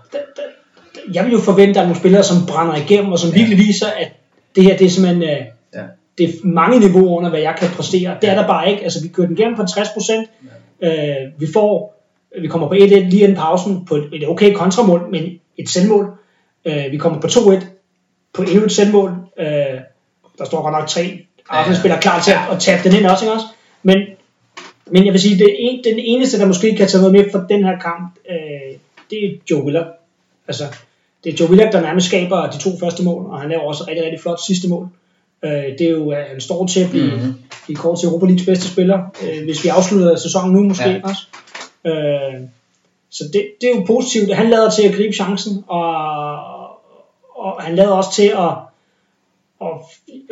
jeg 1.15 1.25
vil 1.25 1.33
jo 1.33 1.39
forvente, 1.39 1.71
at 1.71 1.75
der 1.75 1.81
er 1.81 1.85
nogle 1.85 2.01
spillere, 2.01 2.23
som 2.23 2.37
brænder 2.49 2.77
igennem, 2.77 3.13
og 3.13 3.19
som 3.19 3.35
virkelig 3.35 3.59
viser, 3.59 3.87
at 3.87 4.13
det 4.57 4.65
her, 4.65 4.77
det 4.77 4.87
er 4.87 4.91
simpelthen, 4.91 5.23
øh, 5.23 5.45
ja, 5.75 5.83
det 6.19 6.25
er 6.29 6.33
mange 6.45 6.81
niveauer 6.81 7.17
under, 7.19 7.31
hvad 7.31 7.41
jeg 7.41 7.55
kan 7.59 7.69
præstere. 7.69 8.17
Det 8.23 8.31
er 8.31 8.35
der 8.35 8.47
bare 8.47 8.71
ikke. 8.71 8.83
Altså, 8.83 9.03
vi 9.03 9.09
kører 9.09 9.27
den 9.27 9.39
igennem 9.39 9.57
på 9.57 9.65
60 9.67 9.89
procent. 9.95 10.29
Øh, 10.83 10.93
vi 11.39 11.47
får, 11.53 12.03
vi 12.41 12.49
kommer 12.49 12.69
på 12.69 12.75
1-1 12.75 12.79
lige 12.79 13.23
inden 13.23 13.37
pausen 13.37 13.85
på 13.85 13.97
et, 13.97 14.09
et 14.13 14.29
okay 14.29 14.55
kontramål, 14.55 15.09
men 15.11 15.41
et 15.59 15.69
selvmål. 15.69 16.13
Øh, 16.65 16.85
vi 16.91 16.97
kommer 16.97 17.21
på 17.21 17.27
2-1 17.27 17.65
på 18.33 18.43
endnu 18.43 18.65
et 18.65 18.73
selvmål. 18.73 19.11
Øh, 19.39 19.47
der 20.39 20.45
står 20.45 20.63
godt 20.63 20.73
nok 20.73 20.89
tre 20.89 21.27
Arsenal 21.49 21.79
spiller 21.79 22.01
klar 22.01 22.21
til 22.21 22.31
at, 22.31 22.39
at 22.53 22.61
tabe 22.61 22.89
den 22.89 22.99
ind 22.99 23.07
også, 23.07 23.25
ikke 23.25 23.35
også? 23.35 23.47
Men, 23.83 23.99
men 24.91 25.05
jeg 25.05 25.13
vil 25.13 25.21
sige, 25.21 25.39
det 25.39 25.57
en, 25.59 25.85
den 25.85 25.99
eneste, 25.99 26.39
der 26.39 26.47
måske 26.47 26.77
kan 26.77 26.89
tage 26.89 27.03
noget 27.03 27.13
med 27.13 27.31
for 27.33 27.45
den 27.49 27.65
her 27.65 27.79
kamp, 27.79 28.17
øh, 28.31 28.77
det 29.11 29.25
er 29.25 29.31
Joe 29.51 29.63
Willock. 29.65 29.87
Altså, 30.49 30.65
det 31.25 31.33
er 31.33 31.37
Joe 31.41 31.49
Willock, 31.49 31.73
der 31.73 31.81
nærmest 31.81 32.07
skaber 32.07 32.51
de 32.51 32.59
to 32.59 32.71
første 32.81 33.03
mål, 33.05 33.27
og 33.27 33.41
han 33.41 33.49
laver 33.51 33.63
også 33.63 33.85
rigtig, 33.89 34.05
rigtig 34.05 34.21
flot 34.21 34.41
sidste 34.41 34.69
mål. 34.69 34.89
Øh, 35.45 35.51
det 35.79 35.81
er 35.81 35.91
jo, 35.91 36.11
at 36.11 36.25
han 36.31 36.41
står 36.41 36.67
til 36.67 36.81
at 36.85 36.91
blive, 36.91 37.07
Mhm. 37.07 37.15
mm-hmm. 37.17 37.35
blive 37.65 37.77
kort 37.77 37.99
til 37.99 38.07
Europa 38.09 38.27
Leagues 38.27 38.47
bedste 38.47 38.69
spiller, 38.69 38.99
øh, 39.23 39.45
hvis 39.45 39.65
vi 39.65 39.69
afslutter 39.69 40.17
sæsonen 40.17 40.53
nu 40.55 40.63
måske 40.63 40.89
Ja. 40.89 41.01
også. 41.05 41.23
Øh, 41.85 42.41
så 43.11 43.25
det, 43.33 43.45
det 43.61 43.71
er 43.71 43.77
jo 43.77 43.85
positivt. 43.87 44.35
Han 44.35 44.51
lader 44.51 44.71
til 44.71 44.83
at 44.89 44.95
gribe 44.95 45.13
chancen, 45.15 45.65
og, 45.67 45.91
og 47.37 47.63
han 47.63 47.77
lader 47.77 47.91
også 47.91 48.13
til 48.15 48.27
at, 48.29 48.51
og 49.61 49.83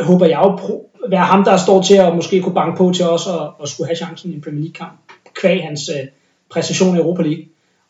håber 0.00 0.26
jeg 0.26 0.38
jo, 0.44 0.80
være 1.08 1.24
ham, 1.24 1.44
der 1.44 1.56
står 1.56 1.82
til 1.82 1.94
at 1.94 2.14
måske 2.16 2.42
kunne 2.42 2.54
banke 2.54 2.76
på 2.76 2.92
til 2.94 3.04
os 3.04 3.26
og, 3.26 3.54
og 3.58 3.68
skulle 3.68 3.88
have 3.88 3.96
chancen 3.96 4.30
i 4.30 4.34
en 4.34 4.40
Premier 4.40 4.60
League 4.60 4.74
kamp, 4.74 4.92
kvæg 5.40 5.62
hans 5.62 5.80
øh, 5.88 6.08
præstation 6.50 6.96
i 6.96 6.98
Europa 6.98 7.22
League. 7.22 7.44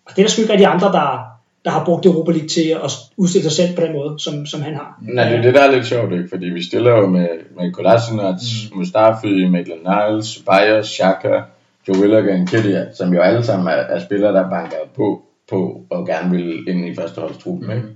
Og 0.04 0.12
det 0.16 0.18
er 0.18 0.26
der 0.26 0.30
sgu 0.30 0.42
ikke 0.42 0.52
rigtig 0.52 0.66
andre, 0.66 0.92
der, 0.92 1.40
der 1.64 1.70
har 1.70 1.84
brugt 1.84 2.06
Europa 2.06 2.32
League 2.32 2.48
til 2.48 2.68
at 2.84 2.90
udstille 3.16 3.50
sig 3.50 3.52
selv 3.52 3.76
på 3.76 3.82
den 3.82 3.92
måde, 3.92 4.18
som, 4.18 4.46
som 4.46 4.60
han 4.62 4.74
har. 4.74 4.98
Nej, 5.02 5.28
det 5.28 5.38
er 5.38 5.42
det, 5.42 5.54
der 5.54 5.60
er 5.60 5.72
lidt 5.72 5.86
sjovt, 5.86 6.12
ikke? 6.12 6.28
Fordi 6.28 6.46
vi 6.46 6.62
stiller 6.62 6.90
jo 6.90 7.06
med, 7.06 7.28
med 7.56 7.72
Kolasinac, 7.72 8.42
mm. 8.72 8.78
Mustafi, 8.78 9.48
Maitland 9.48 9.80
Niles, 9.80 10.42
Bayer, 10.46 10.82
Xhaka, 10.82 11.40
Joe 11.88 12.00
Willock 12.00 12.26
og 12.26 12.38
Nketiah, 12.38 12.86
som 12.94 13.14
jo 13.14 13.20
alle 13.20 13.44
sammen 13.44 13.68
er, 13.68 13.72
er 13.72 14.00
spillere, 14.04 14.32
der 14.32 14.50
banker 14.50 14.76
på, 14.96 15.22
på 15.50 15.82
og 15.90 16.06
gerne 16.06 16.36
vil 16.36 16.68
ind 16.68 16.86
i 16.86 16.94
førsteholdstruppen, 16.94 17.66
mm. 17.66 17.76
ikke? 17.76 17.88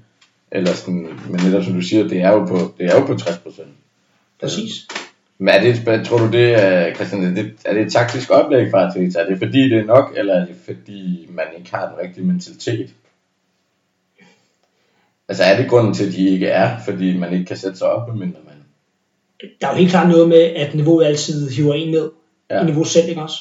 Eller 0.52 0.72
sådan, 0.72 1.08
men 1.30 1.40
netop 1.44 1.64
som 1.64 1.74
du 1.74 1.80
siger, 1.80 2.08
det 2.08 2.20
er 2.20 2.32
jo 2.32 2.44
på, 2.44 2.58
det 2.78 2.86
er 2.86 3.00
jo 3.00 3.06
på 3.06 3.14
60 3.14 3.38
procent. 3.38 3.68
Præcis. 4.40 4.72
Men 5.38 5.48
er 5.48 5.60
det, 5.60 6.06
tror 6.06 6.18
du 6.18 6.30
det, 6.30 6.62
er, 6.62 6.94
Christian, 6.94 7.24
er 7.24 7.42
det, 7.42 7.52
er 7.64 7.74
det 7.74 7.82
et 7.86 7.92
taktisk 7.92 8.30
oplæg 8.30 8.70
fra 8.70 8.86
Arteta? 8.86 9.18
Er 9.18 9.28
det 9.28 9.38
fordi, 9.38 9.70
det 9.70 9.78
er 9.78 9.84
nok, 9.84 10.12
eller 10.16 10.34
er 10.34 10.46
det 10.46 10.56
fordi, 10.64 11.26
man 11.30 11.46
ikke 11.58 11.70
har 11.74 11.88
den 11.88 11.98
rigtige 11.98 12.26
mentalitet? 12.26 12.90
Altså 15.28 15.44
er 15.44 15.56
det 15.56 15.70
grunden 15.70 15.94
til, 15.94 16.06
at 16.06 16.12
de 16.12 16.28
ikke 16.28 16.46
er, 16.46 16.78
fordi 16.84 17.18
man 17.18 17.32
ikke 17.32 17.44
kan 17.44 17.56
sætte 17.56 17.78
sig 17.78 17.88
op, 17.88 18.08
medmindre 18.08 18.40
man... 18.46 18.54
Der 19.60 19.66
er 19.66 19.72
jo 19.72 19.78
helt 19.78 19.90
klart 19.90 20.08
noget 20.08 20.28
med, 20.28 20.40
at 20.40 20.74
niveauet 20.74 21.06
altid 21.06 21.50
hiver 21.50 21.74
en 21.74 21.90
ned. 21.90 22.10
Ja. 22.50 22.54
Ja. 22.56 22.62
I 22.62 22.64
niveau 22.64 22.84
selv, 22.84 23.08
ikke 23.08 23.22
også? 23.22 23.38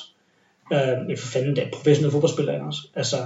Øh, 0.74 1.18
for 1.18 1.28
fanden, 1.28 1.56
det 1.56 1.64
er 1.64 1.72
professionelle 1.74 2.12
fodboldspillere, 2.12 2.56
ikke 2.56 2.66
også? 2.66 2.82
Altså, 2.96 3.18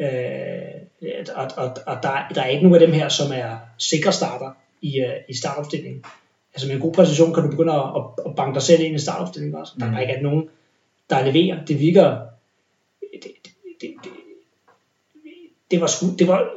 øh, 0.00 1.26
og, 1.34 1.50
og, 1.56 1.76
og 1.86 2.02
der, 2.02 2.28
der 2.34 2.42
er 2.42 2.46
ikke 2.46 2.62
nogen 2.62 2.82
af 2.82 2.86
dem 2.86 2.92
her, 2.96 3.08
som 3.08 3.32
er 3.34 3.56
sikre 3.78 4.12
starter 4.12 4.50
i, 4.82 5.00
øh, 5.00 5.14
i 5.28 5.34
startopstillingen. 5.34 6.04
Altså 6.54 6.66
med 6.66 6.74
en 6.74 6.80
god 6.82 6.92
præcision 6.92 7.34
kan 7.34 7.42
du 7.42 7.50
begynde 7.50 7.72
at, 7.72 7.80
at, 7.96 8.02
at 8.26 8.34
banke 8.36 8.54
dig 8.54 8.62
selv 8.62 8.82
ind 8.82 8.94
i 8.94 8.98
startopstillingen 8.98 9.60
også. 9.60 9.72
Der 9.78 9.84
er 9.84 9.88
Mm. 9.88 9.94
bare 9.94 10.10
ikke 10.10 10.22
nogen, 10.22 10.48
der 11.10 11.24
leverer. 11.32 11.64
Det 11.64 11.80
virker... 11.80 12.16
Det, 13.00 13.08
det, 13.22 13.30
det, 13.44 13.54
det, 13.80 13.90
det 15.70 15.80
var 15.80 15.86
sgu... 15.86 16.06
Det 16.18 16.28
var, 16.28 16.48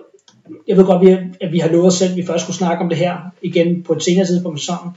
jeg 0.68 0.78
ved 0.78 0.86
godt, 0.86 1.02
vi, 1.06 1.18
at 1.42 1.52
vi 1.52 1.60
har 1.60 1.70
lovet 1.70 1.88
os 1.88 1.94
selv, 1.94 2.12
at 2.12 2.18
vi 2.18 2.26
først 2.26 2.44
skulle 2.44 2.58
snakke 2.58 2.84
om 2.84 2.90
det 2.90 2.98
her 2.98 3.18
igen 3.42 3.84
på 3.84 3.94
et 3.94 4.04
senere 4.04 4.26
tidspunkt 4.26 4.60
sæsonen. 4.60 4.92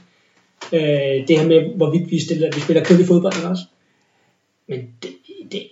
Øh, 0.73 1.27
det 1.27 1.39
her 1.39 1.47
med, 1.47 1.75
hvorvidt 1.75 2.11
vi, 2.11 2.19
stiller, 2.19 2.49
vi 2.55 2.59
spiller 2.59 2.83
kedelig 2.83 3.07
fodbold 3.07 3.33
også. 3.49 3.63
men 4.67 4.79
det, 5.03 5.09
det, 5.51 5.67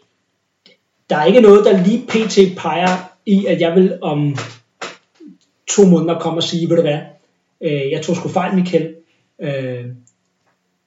der 1.09 1.15
er 1.15 1.25
ikke 1.25 1.41
noget, 1.41 1.65
der 1.65 1.83
lige 1.83 2.05
pt. 2.07 2.57
peger 2.57 3.11
i, 3.25 3.45
at 3.45 3.61
jeg 3.61 3.75
vil 3.75 3.97
om 4.01 4.37
to 5.69 5.85
måneder 5.85 6.19
komme 6.19 6.39
og 6.39 6.43
sige, 6.43 6.69
ved 6.69 6.75
du 6.75 6.81
hvad, 6.81 6.99
øh, 7.61 7.91
jeg 7.91 8.01
tog 8.01 8.15
sgu 8.15 8.29
fejl, 8.29 8.55
Michael. 8.55 8.95
Øh, 9.41 9.85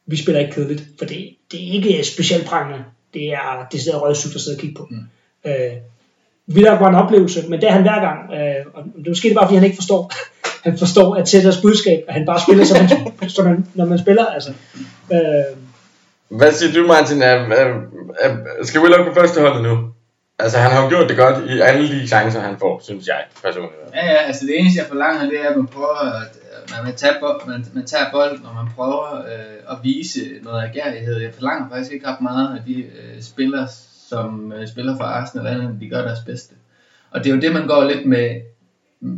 vi 0.06 0.16
spiller 0.16 0.40
ikke 0.40 0.52
kedeligt, 0.52 0.82
for 0.98 1.04
det, 1.04 1.36
det 1.52 1.68
er 1.68 1.72
ikke 1.72 2.04
specielt 2.04 2.46
prangende. 2.46 2.84
Det 3.14 3.32
er 3.32 3.66
det 3.72 3.80
er 3.88 3.96
røgsygt 3.96 4.34
at 4.34 4.40
sidde 4.40 4.56
og 4.56 4.60
kigge 4.60 4.76
på. 4.76 4.88
Mm. 4.90 5.06
Øh, 5.44 5.72
Villa 6.46 6.78
var 6.78 6.88
en 6.88 6.94
oplevelse, 6.94 7.48
men 7.48 7.60
det 7.60 7.68
er 7.68 7.72
han 7.72 7.82
hver 7.82 8.00
gang. 8.00 8.32
Øh, 8.32 8.66
og 8.74 8.84
det 8.84 9.06
er 9.06 9.10
måske 9.10 9.28
det 9.28 9.36
bare, 9.36 9.46
fordi 9.46 9.54
han 9.54 9.64
ikke 9.64 9.76
forstår, 9.76 10.12
han 10.68 10.78
forstår 10.78 11.14
at 11.14 11.26
Tætters 11.26 11.60
budskab, 11.60 12.04
at 12.08 12.14
han 12.14 12.26
bare 12.26 12.40
spiller, 12.40 12.64
som, 12.64 12.76
man, 12.80 13.30
som 13.36 13.44
man, 13.44 13.66
når 13.74 13.84
man 13.84 13.98
spiller. 13.98 14.26
Altså. 14.26 14.52
Øh, 15.12 15.18
Hvad 16.28 16.52
siger 16.52 16.72
du, 16.72 16.86
Martin? 16.86 17.22
Er, 17.22 17.28
er, 17.28 17.80
er, 18.20 18.36
skal 18.62 18.80
Willock 18.80 19.08
på 19.08 19.14
første 19.14 19.40
hold 19.40 19.62
nu? 19.62 19.92
Altså, 20.38 20.58
han 20.58 20.70
har 20.70 20.82
jo 20.82 20.88
gjort 20.88 21.08
det 21.08 21.16
godt 21.16 21.50
i 21.50 21.60
alle 21.60 22.00
de 22.00 22.08
chancer, 22.08 22.40
han 22.40 22.56
får, 22.58 22.80
synes 22.84 23.06
jeg 23.06 23.20
personligt. 23.42 23.74
Ja, 23.94 24.06
ja, 24.06 24.16
altså 24.26 24.46
det 24.46 24.60
eneste, 24.60 24.78
jeg 24.80 24.86
forlanger, 24.88 25.30
det 25.30 25.40
er, 25.40 25.48
at 25.50 25.56
man 25.56 25.66
prøver 25.66 26.22
at 26.22 26.41
Øh, 26.52 26.70
man, 26.70 26.84
man, 26.84 26.96
tager, 26.96 27.20
bold, 27.20 27.46
man, 27.46 27.64
man 27.74 27.86
tager 27.86 28.10
bolden, 28.12 28.46
og 28.46 28.54
man 28.54 28.72
prøver 28.76 29.18
øh, 29.18 29.72
at 29.72 29.76
vise 29.82 30.20
noget 30.42 30.62
agerighed. 30.62 31.20
Jeg 31.20 31.34
forlanger 31.34 31.68
faktisk 31.68 31.92
ikke 31.92 32.06
ret 32.06 32.20
meget 32.20 32.56
af 32.56 32.64
de 32.66 32.82
øh, 32.82 33.22
spillere, 33.22 33.68
som 34.08 34.52
øh, 34.52 34.68
spiller 34.68 34.96
for 34.96 35.04
Arsenal, 35.04 35.46
andet 35.46 35.70
end 35.70 35.80
de 35.80 35.88
gør 35.88 36.02
deres 36.02 36.20
bedste. 36.26 36.54
Og 37.10 37.24
det 37.24 37.30
er 37.30 37.34
jo 37.34 37.40
det, 37.40 37.52
man 37.52 37.66
går 37.66 37.84
lidt 37.84 38.06
med, 38.06 38.40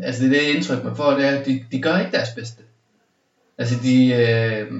altså 0.02 0.24
det 0.24 0.36
er 0.36 0.40
det 0.40 0.54
indtryk, 0.54 0.84
man 0.84 0.96
får, 0.96 1.10
det 1.10 1.26
er, 1.26 1.38
at 1.38 1.46
de, 1.46 1.64
de 1.72 1.82
gør 1.82 1.98
ikke 1.98 2.12
deres 2.12 2.30
bedste. 2.36 2.62
Altså 3.58 3.74
de, 3.82 4.12
øh, 4.12 4.72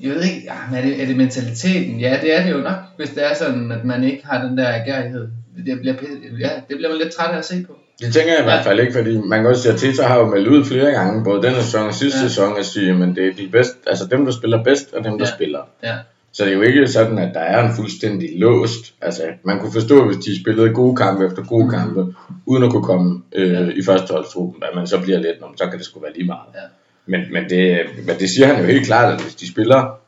jeg 0.00 0.10
ved 0.10 0.22
ikke, 0.22 0.42
ja, 0.44 0.76
er, 0.76 0.82
det, 0.82 1.02
er 1.02 1.06
det 1.06 1.16
mentaliteten? 1.16 2.00
Ja, 2.00 2.18
det 2.22 2.36
er 2.36 2.42
det 2.42 2.52
jo 2.52 2.58
nok, 2.58 2.78
hvis 2.96 3.10
det 3.10 3.30
er 3.30 3.34
sådan, 3.34 3.72
at 3.72 3.84
man 3.84 4.04
ikke 4.04 4.26
har 4.26 4.46
den 4.46 4.58
der 4.58 4.68
agerighed. 4.68 5.28
Det 5.66 5.80
bliver, 5.80 5.94
ja, 6.38 6.50
det 6.68 6.76
bliver 6.76 6.88
man 6.88 6.98
lidt 6.98 7.12
træt 7.12 7.34
af 7.34 7.38
at 7.38 7.44
se 7.44 7.64
på. 7.66 7.78
Det 8.00 8.14
tænker 8.14 8.32
jeg 8.32 8.40
i 8.40 8.44
hvert 8.44 8.64
fald 8.64 8.80
ikke, 8.80 8.92
fordi 8.92 9.16
man 9.18 9.40
kan 9.40 9.50
også 9.50 9.62
sige, 9.62 9.72
at 9.72 9.78
Tita 9.80 10.02
har 10.02 10.18
jo 10.18 10.26
meldt 10.26 10.48
ud 10.48 10.64
flere 10.64 10.90
gange, 10.90 11.24
både 11.24 11.42
denne 11.42 11.62
sæson 11.62 11.86
og 11.86 11.94
sidste 11.94 12.18
ja. 12.22 12.28
sæson, 12.28 12.56
at 12.58 12.66
sige, 12.66 12.94
men 12.94 13.16
det 13.16 13.26
er 13.28 13.32
de 13.34 13.48
bedste, 13.52 13.74
altså 13.86 14.06
dem, 14.06 14.24
der 14.24 14.32
spiller 14.32 14.64
bedst, 14.64 14.92
og 14.94 15.04
dem, 15.04 15.18
der 15.18 15.26
Ja. 15.26 15.34
spiller. 15.36 15.60
Ja, 15.82 15.94
Så 16.32 16.44
det 16.44 16.52
er 16.52 16.56
jo 16.56 16.62
ikke 16.62 16.86
sådan, 16.88 17.18
at 17.18 17.34
der 17.34 17.40
er 17.40 17.68
en 17.68 17.76
fuldstændig 17.76 18.28
låst. 18.38 18.94
Altså, 19.02 19.22
man 19.42 19.58
kunne 19.60 19.72
forstå, 19.72 20.04
hvis 20.06 20.16
de 20.24 20.40
spillede 20.40 20.70
gode 20.74 20.96
kampe 20.96 21.26
efter 21.26 21.42
gode 21.44 21.70
kampe, 21.70 22.14
uden 22.46 22.62
at 22.64 22.70
kunne 22.70 22.84
komme 22.84 23.22
øh, 23.34 23.52
Ja. 23.52 23.60
i 23.60 23.82
førsteholdstruppen, 23.86 24.62
at 24.62 24.68
man 24.74 24.86
så 24.86 25.00
bliver 25.00 25.18
lidt, 25.18 25.40
"Nå, 25.40 25.46
men 25.46 25.58
så 25.58 25.64
kan 25.66 25.78
det 25.78 25.86
sgu 25.86 26.00
være 26.00 26.12
lige 26.14 26.26
meget. 26.26 26.48
Ja. 26.54 26.60
Men, 27.06 27.20
men, 27.32 27.50
det, 27.50 27.78
men 28.06 28.16
det 28.18 28.30
siger 28.30 28.46
han 28.46 28.60
jo 28.60 28.64
helt 28.64 28.86
klart, 28.86 29.14
at 29.14 29.20
hvis 29.22 29.34
de 29.34 29.48
spiller 29.48 29.98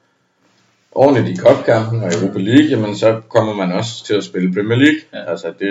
ordentligt 0.92 1.38
i 1.38 1.40
Cup-kampen 1.42 2.02
og 2.02 2.10
Europa 2.20 2.38
League, 2.38 2.64
jamen 2.66 2.96
så 2.96 3.20
kommer 3.28 3.54
man 3.54 3.72
også 3.72 4.04
til 4.06 4.14
at 4.14 4.24
spille 4.24 4.52
Premier 4.54 4.78
League. 4.78 5.00
Ja. 5.14 5.30
Altså, 5.30 5.46
det, 5.58 5.68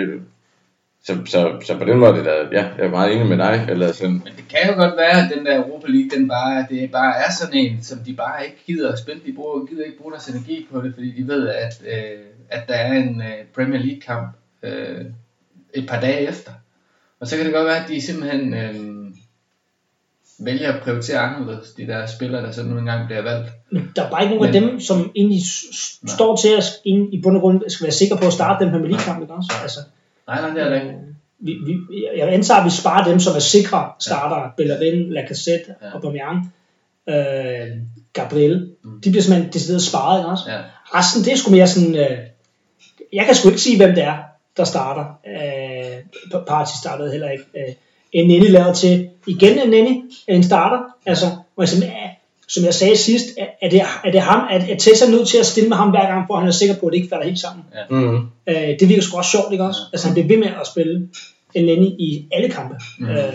så, 1.04 1.18
så, 1.26 1.60
så 1.66 1.78
på 1.78 1.84
den 1.84 1.98
måde, 1.98 2.10
er 2.10 2.14
det 2.16 2.24
da, 2.24 2.30
ja, 2.30 2.66
jeg 2.78 2.86
er 2.86 2.90
meget 2.90 3.12
enig 3.14 3.26
med 3.26 3.36
dig. 3.38 3.66
Eller 3.70 3.92
sådan, 3.92 4.12
Men 4.12 4.32
det 4.36 4.44
kan 4.48 4.58
jo 4.68 4.74
godt 4.74 4.96
være, 4.96 5.24
at 5.24 5.32
den 5.36 5.46
der 5.46 5.56
Europa 5.56 5.86
League, 5.88 6.10
den 6.18 6.28
bare, 6.28 6.66
det 6.70 6.90
bare 6.92 7.14
er 7.16 7.30
sådan 7.40 7.54
en, 7.54 7.82
som 7.82 7.98
de 7.98 8.12
bare 8.14 8.44
ikke 8.44 8.56
gider 8.66 8.92
at 8.92 8.98
spille. 8.98 9.20
De 9.26 9.32
bruger, 9.32 9.66
gider 9.66 9.84
ikke 9.84 9.98
bruge 9.98 10.12
deres 10.12 10.28
energi 10.28 10.66
på 10.72 10.80
det, 10.80 10.94
fordi 10.94 11.10
de 11.22 11.28
ved, 11.28 11.48
at, 11.48 11.82
øh, 11.86 12.18
at 12.50 12.68
der 12.68 12.74
er 12.74 12.92
en 12.92 13.20
øh, 13.22 13.44
Premier 13.54 13.80
League 13.80 14.00
kamp 14.00 14.36
øh, 14.62 15.04
et 15.74 15.86
par 15.88 16.00
dage 16.00 16.28
efter. 16.28 16.52
Og 17.20 17.26
så 17.26 17.36
kan 17.36 17.44
det 17.46 17.54
godt 17.54 17.66
være, 17.66 17.84
at 17.84 17.88
de 17.88 18.00
simpelthen 18.00 18.54
øh, 18.54 18.74
vælger 20.44 20.72
at 20.72 20.82
prioritere 20.82 21.18
anderledes, 21.18 21.70
de 21.72 21.86
der 21.86 22.06
spillere, 22.06 22.42
der 22.42 22.52
så 22.52 22.62
nu 22.62 22.78
engang 22.78 23.06
bliver 23.06 23.22
valgt. 23.22 23.48
Men 23.70 23.92
der 23.96 24.06
er 24.06 24.10
bare 24.10 24.22
ikke 24.22 24.34
nogen 24.36 24.52
Men- 24.52 24.64
af 24.64 24.70
dem, 24.70 24.80
som 24.80 25.12
egentlig 25.16 25.42
s- 25.42 25.76
s- 25.76 25.98
Nej. 26.02 26.14
står 26.14 26.36
til 26.36 26.48
at 26.48 26.64
ind 26.84 27.14
i 27.14 27.20
bund 27.22 27.36
og 27.36 27.40
grund 27.40 27.62
skal 27.68 27.84
være 27.84 27.92
sikre 27.92 28.16
på 28.16 28.26
at 28.26 28.32
starte 28.32 28.64
den 28.64 28.72
Premier 28.72 28.88
League-kamp, 28.90 29.20
ikke 29.22 29.34
også? 29.34 29.52
Altså, 29.62 29.80
Nej, 30.30 30.40
nej, 30.40 30.50
det 30.50 30.62
er 30.62 30.68
det 30.68 30.76
ikke. 30.82 30.94
vi, 31.38 31.52
vi, 31.66 32.06
jeg 32.16 32.32
antager, 32.32 32.58
at 32.60 32.64
vi 32.64 32.70
sparer 32.70 33.04
dem, 33.04 33.20
som 33.20 33.34
er 33.34 33.38
sikre 33.38 33.88
starter. 34.00 34.50
Bellerin, 34.56 35.12
Lacazette, 35.12 35.74
Ja. 35.82 35.86
ja. 35.86 35.92
Aubameyang, 35.94 36.54
øh, 37.08 37.76
Gabriel. 38.12 38.70
De 39.04 39.10
bliver 39.10 39.22
simpelthen 39.22 39.52
decideret 39.52 39.82
sparet, 39.82 40.20
ikke 40.20 40.30
også? 40.30 40.44
Ja. 40.48 40.58
Resten, 40.94 41.24
det 41.24 41.32
er 41.32 41.36
sgu 41.36 41.50
mere 41.50 41.66
sådan... 41.66 41.94
Øh, 41.94 42.18
jeg 43.12 43.26
kan 43.26 43.34
sgu 43.34 43.48
ikke 43.48 43.60
sige, 43.60 43.76
hvem 43.76 43.94
det 43.94 44.04
er, 44.04 44.16
der 44.56 44.64
starter. 44.64 45.04
Øh, 45.26 46.42
Party 46.48 46.72
startede 46.80 47.10
heller 47.10 47.30
ikke. 47.30 47.44
Øh, 47.56 47.74
en 48.12 48.28
Nenny 48.28 48.50
lavet 48.50 48.76
til 48.76 49.08
igen 49.26 49.58
en 49.58 49.70
Nenny, 49.70 50.10
en 50.28 50.42
starter. 50.42 50.78
Altså, 51.06 51.26
hvor 51.54 51.62
jeg 51.62 51.68
simpelthen, 51.68 52.02
øh, 52.02 52.08
som 52.54 52.64
jeg 52.64 52.74
sagde 52.74 52.96
sidst, 52.96 53.26
er, 53.38 53.46
er, 53.62 53.68
det, 53.70 53.80
er 54.04 54.10
det 54.10 54.20
ham, 54.20 54.40
at, 54.50 54.62
er 55.06 55.10
nødt 55.10 55.28
til 55.28 55.38
at 55.38 55.46
stille 55.46 55.68
med 55.68 55.76
ham 55.76 55.90
hver 55.90 56.06
gang, 56.06 56.24
for 56.26 56.34
at 56.34 56.40
han 56.40 56.48
er 56.48 56.52
sikker 56.52 56.74
på, 56.74 56.86
at 56.86 56.90
det 56.92 56.96
ikke 56.96 57.08
falder 57.12 57.24
helt 57.24 57.38
sammen. 57.38 57.64
mm, 57.90 58.16
Øh, 58.48 58.68
det 58.80 58.88
virker 58.88 59.02
sgu 59.02 59.16
også 59.18 59.30
sjovt, 59.30 59.52
ikke 59.52 59.64
også? 59.64 59.80
Altså, 59.92 60.06
han 60.06 60.14
bliver 60.14 60.28
ved 60.28 60.36
med 60.36 60.46
at 60.60 60.66
spille 60.66 61.08
en 61.54 61.66
Lenny 61.66 61.86
i 62.08 62.26
alle 62.32 62.48
kampe. 62.48 62.74
Mm. 62.98 63.08
Øh, 63.08 63.34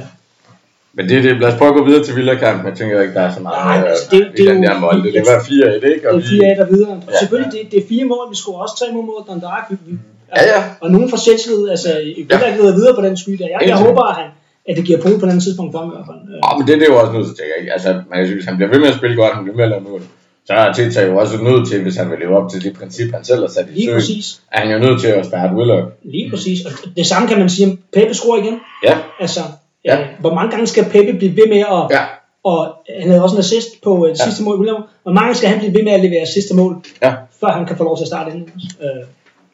men 0.94 1.10
det, 1.10 1.18
er 1.18 1.22
det, 1.22 1.40
lad 1.42 1.48
os 1.52 1.58
prøve 1.58 1.70
at 1.70 1.76
gå 1.80 1.84
videre 1.86 2.04
til 2.04 2.16
Villa-kampen. 2.16 2.66
Jeg 2.70 2.78
tænker 2.78 3.02
ikke, 3.02 3.14
der 3.14 3.22
er 3.22 3.34
så 3.34 3.40
meget 3.40 3.66
Nej, 3.66 3.78
øh, 3.78 3.90
altså, 3.90 4.06
det- 4.12 4.28
i 4.38 4.42
det 4.42 4.50
er 4.50 4.54
den 4.54 4.64
der 4.64 4.80
mål. 4.80 4.96
Det, 5.04 5.14
det 5.14 5.24
var 5.32 5.40
4-1, 5.40 5.76
ikke? 5.76 6.02
det 6.02 6.06
Og 6.08 6.16
er 6.16 6.18
vi, 6.20 6.28
fire 6.28 6.46
af 6.52 6.56
der 6.56 6.66
videre. 6.76 6.92
Og 7.08 7.12
Ja. 7.14 7.20
selvfølgelig, 7.20 7.52
det, 7.54 7.62
det 7.72 7.78
er 7.84 7.88
fire 7.90 8.06
mål. 8.06 8.26
Vi 8.30 8.36
scorer 8.36 8.62
også 8.66 8.76
tre 8.80 8.94
mål 8.94 9.06
mod 9.06 9.20
Dundalk. 9.30 9.66
Vi, 9.70 9.76
vi, 9.86 9.98
Ja, 10.36 10.44
ja. 10.56 10.64
Og 10.82 10.92
nogen 10.92 11.10
fra 11.10 11.18
Sjælsved, 11.18 11.70
altså, 11.70 11.90
i 12.00 12.04
vil 12.40 12.48
ikke 12.48 12.58
videre 12.62 12.76
videre 12.80 12.96
på 12.96 13.02
den 13.02 13.18
sky 13.18 13.32
der. 13.32 13.38
Jeg, 13.38 13.50
jeg 13.52 13.60
sikkert. 13.62 13.80
håber, 13.88 14.04
at, 14.12 14.16
han, 14.16 14.28
at 14.70 14.78
det 14.78 14.86
giver 14.86 15.02
point 15.02 15.20
på 15.20 15.26
den 15.32 15.40
tidspunkt 15.40 15.72
for 15.74 15.80
ham 15.80 15.90
i 15.92 15.94
hvert 15.96 16.08
fald. 16.10 16.20
Åh, 16.46 16.54
men 16.58 16.64
det, 16.68 16.74
det 16.80 16.86
er 16.88 16.92
jo 16.94 17.00
også 17.02 17.14
nødt 17.14 17.28
til, 17.28 17.36
tænker 17.40 17.56
jeg. 17.60 17.74
Altså, 17.78 17.90
man 18.10 18.16
kan 18.18 18.26
sige, 18.28 18.36
hvis 18.40 18.46
han 18.50 18.56
bliver 18.58 18.70
ved 18.74 18.80
med 18.84 18.88
at 18.94 18.98
spille 19.00 19.16
godt, 19.22 19.34
han 19.36 19.44
bliver 19.44 19.56
ved 19.58 19.62
med 19.64 19.70
at 19.70 19.74
lave 19.76 19.84
mål, 19.92 20.02
så 20.48 20.54
er 20.54 20.74
Teta 20.74 21.06
jo 21.10 21.18
også 21.18 21.36
nødt 21.50 21.64
til, 21.70 21.78
hvis 21.86 21.96
han 21.96 22.08
vil 22.12 22.20
leve 22.20 22.38
op 22.40 22.48
til 22.52 22.64
det 22.64 22.72
princip, 22.80 23.14
han 23.14 23.24
selv 23.24 23.42
har 23.46 23.48
sat 23.58 23.66
i 23.70 23.74
Lige 23.74 23.86
søen, 23.86 23.96
præcis. 24.00 24.42
er 24.52 24.60
han 24.62 24.70
jo 24.76 24.80
nødt 24.86 25.02
til 25.02 25.08
at 25.08 25.26
starte 25.26 25.56
Willock. 25.56 25.86
Lige 26.04 26.30
præcis. 26.30 26.66
Og 26.66 26.72
det 26.98 27.06
samme 27.06 27.28
kan 27.28 27.40
man 27.40 27.50
sige 27.50 27.66
om 27.70 27.80
Pepe 27.94 28.14
scorer 28.14 28.40
igen. 28.44 28.60
Ja, 28.84 28.98
Altså, 29.20 29.40
Ja. 29.86 30.00
øh, 30.00 30.06
hvor 30.20 30.34
mange 30.34 30.52
gange 30.52 30.68
skal 30.68 30.84
Pepe 30.94 31.14
blive 31.18 31.36
ved 31.40 31.48
med 31.50 31.58
at... 31.78 31.84
ja, 31.98 32.04
Og 32.44 32.60
han 33.02 33.08
havde 33.10 33.24
også 33.24 33.36
en 33.36 33.40
assist 33.40 33.70
på 33.84 34.06
øh, 34.06 34.12
det 34.14 34.20
Ja. 34.20 34.24
sidste 34.26 34.44
mål. 34.44 34.56
William. 34.60 34.82
Hvor 35.04 35.12
mange 35.20 35.36
skal 35.36 35.50
han 35.50 35.60
blive 35.60 35.74
ved 35.74 35.84
med 35.84 35.92
at 35.92 36.02
levere 36.08 36.26
sidste 36.26 36.56
mål, 36.56 36.74
ja. 37.04 37.14
før 37.40 37.48
han 37.48 37.66
kan 37.66 37.76
få 37.78 37.84
lov 37.84 37.98
til 37.98 38.04
at 38.04 38.08
starte 38.08 38.32
inden? 38.32 38.50
Øh, 38.84 39.04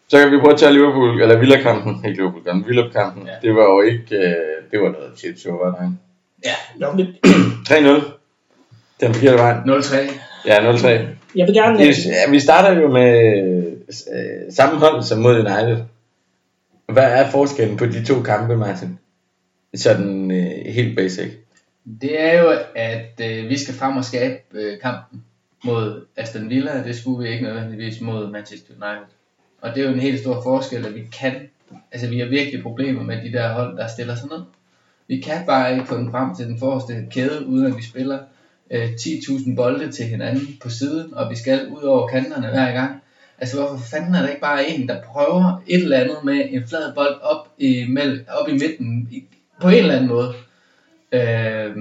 Så 0.09 0.17
kan 0.19 0.31
vi 0.31 0.37
prøve 0.39 0.53
at 0.53 0.59
tage 0.59 0.73
Liverpool, 0.73 1.21
eller 1.21 1.37
Villa-kampen, 1.39 1.93
ikke 2.07 2.17
Liverpool-kampen, 2.19 2.67
Villa-kampen. 2.69 3.23
Ja. 3.27 3.47
Det 3.47 3.55
var 3.55 3.65
jo 3.73 3.81
ikke, 3.91 4.15
øh, 4.15 4.50
det 4.71 4.81
var 4.81 4.91
noget 4.91 5.11
shit 5.15 5.39
show, 5.39 5.57
var 5.57 5.71
det 5.75 5.85
ikke? 5.85 5.97
Ja, 6.45 6.87
jo, 6.87 6.91
men 6.91 7.07
3-0. 7.69 8.21
Den 9.01 9.13
forkerte 9.13 9.37
vej. 9.37 9.53
0-3. 9.53 9.95
Ja, 10.45 10.71
0-3. 10.71 10.87
jeg 11.35 11.47
vil 11.47 11.55
gerne... 11.55 11.77
Det, 11.77 12.05
ja, 12.05 12.29
vi 12.29 12.39
starter 12.39 12.81
jo 12.81 12.87
med 12.91 13.33
øh, 14.13 14.53
samme 14.53 14.79
hold 14.79 15.03
som 15.03 15.19
mod 15.19 15.35
United. 15.35 15.77
Hvad 16.85 17.03
er 17.03 17.29
forskellen 17.29 17.77
på 17.77 17.85
de 17.85 18.05
to 18.05 18.21
kampe, 18.21 18.57
Martin? 18.57 18.99
Sådan 19.75 20.31
øh, 20.31 20.73
helt 20.73 20.95
basic. 20.95 21.31
Det 22.01 22.21
er 22.21 22.41
jo, 22.41 22.59
at 22.75 23.21
øh, 23.21 23.49
vi 23.49 23.57
skal 23.57 23.73
frem 23.73 23.97
og 23.97 24.05
skabe 24.05 24.37
øh, 24.53 24.79
kampen 24.79 25.23
mod 25.65 26.05
Aston 26.17 26.49
Villa. 26.49 26.83
Det 26.83 26.95
skulle 26.95 27.23
vi 27.23 27.33
ikke 27.33 27.43
nødvendigvis 27.45 28.01
mod 28.01 28.31
Manchester 28.31 28.73
United. 28.73 29.15
Og 29.61 29.75
det 29.75 29.83
er 29.83 29.87
jo 29.87 29.93
en 29.93 29.99
helt 29.99 30.19
stor 30.19 30.41
forskel, 30.43 30.85
at 30.85 30.95
vi 30.95 31.01
kan, 31.19 31.33
altså 31.91 32.09
vi 32.09 32.19
har 32.19 32.25
virkelig 32.25 32.63
problemer 32.63 33.03
med 33.03 33.17
de 33.23 33.31
der 33.31 33.53
hold, 33.53 33.77
der 33.77 33.87
stiller 33.87 34.15
sig 34.15 34.29
ned. 34.29 34.41
Vi 35.11 35.19
kan 35.19 35.45
bare 35.45 35.73
ikke 35.73 35.85
få 35.85 35.97
den 35.97 36.11
frem 36.11 36.35
til 36.35 36.45
den 36.45 36.59
forreste 36.59 37.07
kæde, 37.11 37.47
uden 37.47 37.65
at 37.65 37.77
vi 37.77 37.83
spiller 37.83 38.19
øh, 38.71 38.89
10.000 38.89 39.55
bolde 39.55 39.91
til 39.91 40.05
hinanden 40.05 40.47
på 40.61 40.69
siden, 40.69 41.13
og 41.13 41.29
vi 41.29 41.35
skal 41.35 41.67
ud 41.67 41.81
over 41.81 42.07
kanterne 42.07 42.47
hver 42.47 42.71
gang. 42.71 43.01
Altså 43.37 43.59
hvorfor 43.59 43.85
fanden 43.91 44.15
er 44.15 44.21
der 44.21 44.27
ikke 44.27 44.41
bare 44.41 44.69
en, 44.69 44.87
der 44.87 45.01
prøver 45.01 45.63
et 45.67 45.83
eller 45.83 45.99
andet 45.99 46.17
med 46.23 46.45
en 46.49 46.67
flad 46.67 46.93
bold 46.95 47.21
op 47.21 47.47
i, 47.57 47.85
mellem, 47.89 48.25
op 48.29 48.49
i 48.49 48.51
midten, 48.51 49.07
i, 49.11 49.23
på 49.61 49.67
en 49.67 49.77
eller 49.77 49.95
anden 49.95 50.09
måde. 50.09 50.33
Øh, 51.11 51.75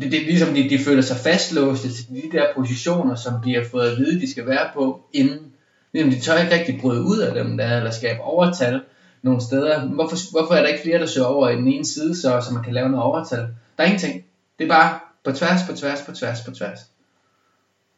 det, 0.00 0.12
det 0.12 0.22
er 0.22 0.26
ligesom, 0.26 0.54
de, 0.54 0.70
de 0.70 0.78
føler 0.78 1.02
sig 1.02 1.16
fastlåste 1.16 1.88
til 1.92 2.08
de 2.08 2.22
der 2.32 2.46
positioner, 2.56 3.14
som 3.14 3.32
de 3.44 3.54
har 3.54 3.64
fået 3.70 3.90
at 3.90 3.98
vide, 3.98 4.20
de 4.20 4.30
skal 4.30 4.46
være 4.46 4.68
på 4.74 5.00
inden. 5.12 5.52
Ligesom 5.92 6.12
de 6.12 6.20
tør 6.20 6.42
ikke 6.42 6.54
rigtig 6.54 6.80
bryde 6.80 7.02
ud 7.02 7.18
af 7.18 7.34
dem 7.34 7.56
der, 7.56 7.76
eller 7.76 7.90
skabe 7.90 8.20
overtal 8.20 8.80
nogle 9.24 9.40
steder. 9.40 9.86
Hvorfor, 9.86 10.16
hvorfor 10.30 10.54
er 10.54 10.60
der 10.62 10.68
ikke 10.68 10.82
flere, 10.82 10.98
der 10.98 11.06
søger 11.06 11.26
over 11.26 11.48
i 11.48 11.56
den 11.56 11.68
ene 11.68 11.84
side, 11.84 12.16
så, 12.16 12.40
så 12.48 12.54
man 12.54 12.64
kan 12.64 12.74
lave 12.74 12.88
noget 12.88 13.04
overtal? 13.04 13.38
Der 13.76 13.82
er 13.82 13.84
ingenting. 13.84 14.24
Det 14.58 14.64
er 14.64 14.68
bare 14.68 14.98
på 15.24 15.32
tværs, 15.32 15.60
på 15.70 15.76
tværs, 15.76 16.02
på 16.06 16.12
tværs, 16.12 16.40
på 16.44 16.50
tværs. 16.50 16.78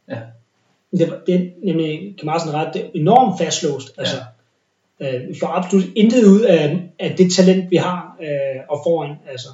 Ja. 0.08 0.18
Det, 0.90 1.20
det 1.26 1.34
er 1.34 1.40
nemlig, 1.64 2.14
kan 2.18 2.26
Martin 2.26 2.54
ret, 2.54 2.74
det 2.74 2.84
er 2.84 2.88
enormt 2.94 3.38
fastlåst. 3.38 3.92
Altså, 3.98 4.16
øh, 5.00 5.28
vi 5.28 5.38
får 5.40 5.46
absolut 5.46 5.84
intet 5.96 6.24
ud 6.24 6.40
af, 6.40 6.90
af 6.98 7.16
det 7.16 7.32
talent, 7.32 7.70
vi 7.70 7.76
har 7.76 8.16
øh, 8.20 8.60
og 8.68 8.80
foran. 8.84 9.16
Altså, 9.30 9.48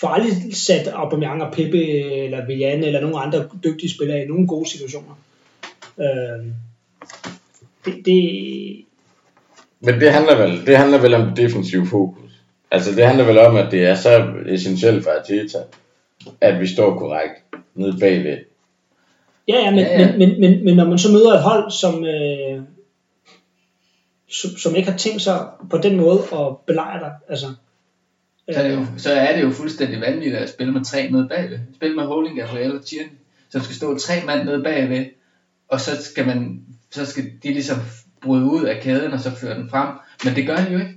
får 0.00 0.08
aldrig 0.08 0.56
sat 0.56 0.88
Aubameyang 0.88 1.42
og 1.42 1.52
Pepe 1.52 1.84
eller 2.24 2.46
Villan 2.46 2.84
eller 2.84 3.00
nogle 3.00 3.20
andre 3.20 3.48
dygtige 3.64 3.94
spillere 3.94 4.22
i 4.22 4.26
nogle 4.26 4.46
gode 4.46 4.70
situationer. 4.70 5.14
Øh, 5.98 6.46
det, 7.84 8.02
det, 8.04 8.84
Men 9.80 10.00
det 10.00 10.12
handler 10.12 10.36
vel, 10.36 10.66
det 10.66 10.76
handler 10.76 10.98
vel 10.98 11.14
om 11.14 11.34
defensiv 11.36 11.86
fokus. 11.86 12.30
Altså 12.70 12.94
det 12.94 13.06
handler 13.06 13.24
vel 13.24 13.38
om, 13.38 13.56
at 13.56 13.70
det 13.70 13.86
er 13.86 13.94
så 13.94 14.32
essentielt 14.48 15.04
for 15.04 15.10
Arteta, 15.10 15.58
at 16.40 16.60
vi 16.60 16.66
står 16.66 16.98
korrekt 16.98 17.44
nede 17.74 17.96
bagved. 18.00 18.38
Ja, 19.48 19.58
ja, 19.64 19.70
men, 19.70 19.78
Ja, 19.78 19.84
ja, 19.84 19.98
ja. 19.98 20.08
ja. 20.08 20.16
Men, 20.16 20.18
men, 20.18 20.40
men, 20.40 20.64
men 20.64 20.76
når 20.76 20.84
man 20.84 20.98
så 20.98 21.12
møder 21.12 21.32
et 21.32 21.42
hold, 21.42 21.70
som, 21.70 22.04
øh, 22.04 22.62
som, 24.28 24.50
som 24.50 24.76
ikke 24.76 24.90
har 24.90 24.98
tænkt 24.98 25.22
sig 25.22 25.46
på 25.70 25.78
den 25.78 25.96
måde 25.96 26.18
at 26.32 26.56
belejre 26.66 27.00
dig, 27.00 27.12
altså, 27.28 27.46
Så 28.52 28.60
er, 28.60 28.68
det 28.68 28.74
jo, 28.74 28.86
så 28.96 29.12
er 29.12 29.36
det 29.36 29.42
jo 29.42 29.50
fuldstændig 29.50 30.00
vanvittigt 30.00 30.36
at 30.36 30.48
spille 30.50 30.72
med 30.72 30.84
tre 30.84 31.10
nede 31.10 31.28
bagved. 31.28 31.58
Spille 31.74 31.96
med 31.96 32.04
Holding, 32.04 32.38
Gabriel 32.38 32.78
og 32.78 32.84
Tierney, 32.84 33.10
som 33.50 33.60
skal 33.60 33.76
stå 33.76 33.98
tre 33.98 34.14
mand 34.26 34.44
nede 34.44 34.62
bagved, 34.62 35.06
og 35.68 35.80
så 35.80 36.02
skal, 36.02 36.26
man, 36.26 36.62
så 36.90 37.06
skal 37.06 37.24
de 37.42 37.48
ligesom 37.48 37.76
bryde 38.22 38.44
ud 38.44 38.64
af 38.64 38.82
kæden 38.82 39.12
og 39.12 39.20
så 39.20 39.30
føre 39.30 39.58
den 39.58 39.70
frem. 39.70 39.88
Men 40.24 40.36
det 40.36 40.46
gør 40.46 40.56
han 40.56 40.72
jo 40.72 40.78
ikke. 40.78 40.94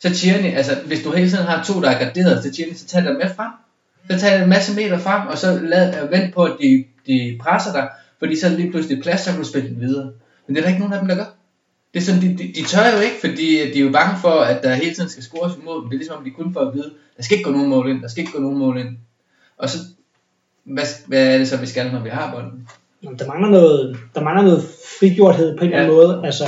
Så 0.00 0.14
Tierney, 0.14 0.54
altså 0.54 0.76
hvis 0.86 1.02
du 1.02 1.10
hele 1.10 1.30
tiden 1.30 1.44
har 1.46 1.64
to, 1.64 1.82
der 1.82 1.90
er 1.90 2.04
garderet 2.04 2.42
til 2.42 2.54
Tierney, 2.54 2.74
så 2.74 2.86
tag 2.86 3.04
dem 3.04 3.16
med 3.16 3.34
frem. 3.36 3.50
Så 4.10 4.18
tag 4.20 4.42
en 4.42 4.48
masse 4.48 4.74
meter 4.74 4.98
frem, 4.98 5.26
og 5.26 5.38
så 5.38 5.60
lad, 5.62 6.02
øh, 6.02 6.10
vent 6.10 6.34
på, 6.34 6.44
at 6.44 6.56
de, 6.60 6.84
de 7.06 7.38
presser 7.40 7.72
dig, 7.72 7.88
fordi 8.18 8.36
så 8.36 8.46
er 8.46 8.50
det 8.50 8.60
lige 8.60 8.70
pludselig 8.70 9.02
plads, 9.02 9.20
så 9.20 9.30
kan 9.30 9.40
du 9.40 9.48
spille 9.48 9.68
den 9.68 9.80
videre. 9.80 10.12
Men 10.46 10.54
det 10.54 10.60
er 10.60 10.62
der 10.62 10.68
ikke 10.68 10.80
nogen 10.80 10.94
af 10.94 11.00
dem, 11.00 11.08
der 11.08 11.16
gør. 11.16 11.24
Det 11.94 12.00
er 12.00 12.04
sådan, 12.04 12.22
de, 12.22 12.28
de, 12.28 12.52
de 12.56 12.64
tør 12.64 12.96
jo 12.96 13.00
ikke, 13.00 13.16
fordi 13.20 13.72
de 13.72 13.78
er 13.78 13.84
jo 13.84 13.92
bange 13.92 14.20
for, 14.20 14.40
at 14.40 14.62
der 14.62 14.74
hele 14.74 14.94
tiden 14.94 15.08
skal 15.08 15.22
scores 15.22 15.52
imod 15.62 15.80
dem. 15.80 15.88
Det 15.90 15.94
er 15.94 15.98
ligesom, 15.98 16.18
om 16.18 16.24
de 16.24 16.30
kun 16.30 16.52
får 16.52 16.60
at 16.60 16.74
vide, 16.74 16.90
der 17.16 17.22
skal 17.22 17.38
ikke 17.38 17.50
gå 17.50 17.56
nogen 17.56 17.68
mål 17.68 17.90
ind, 17.90 18.02
der 18.02 18.08
skal 18.08 18.20
ikke 18.20 18.32
gå 18.32 18.38
nogen 18.38 18.58
mål 18.58 18.78
ind. 18.78 18.96
Og 19.58 19.68
så, 19.68 19.78
hvad, 20.64 20.84
hvad 21.06 21.34
er 21.34 21.38
det 21.38 21.48
så, 21.48 21.56
vi 21.56 21.66
skal, 21.66 21.92
når 21.92 22.00
vi 22.00 22.08
har 22.08 22.32
bolden? 22.32 22.68
Der 23.18 23.26
mangler 23.26 23.48
noget, 23.50 23.96
der 24.14 24.20
mangler 24.22 24.42
noget 24.44 24.64
frigjorthed 25.00 25.56
på 25.58 25.64
en 25.64 25.70
eller 25.72 25.82
anden 25.82 25.96
Ja. 25.98 26.02
måde. 26.06 26.20
Altså, 26.24 26.44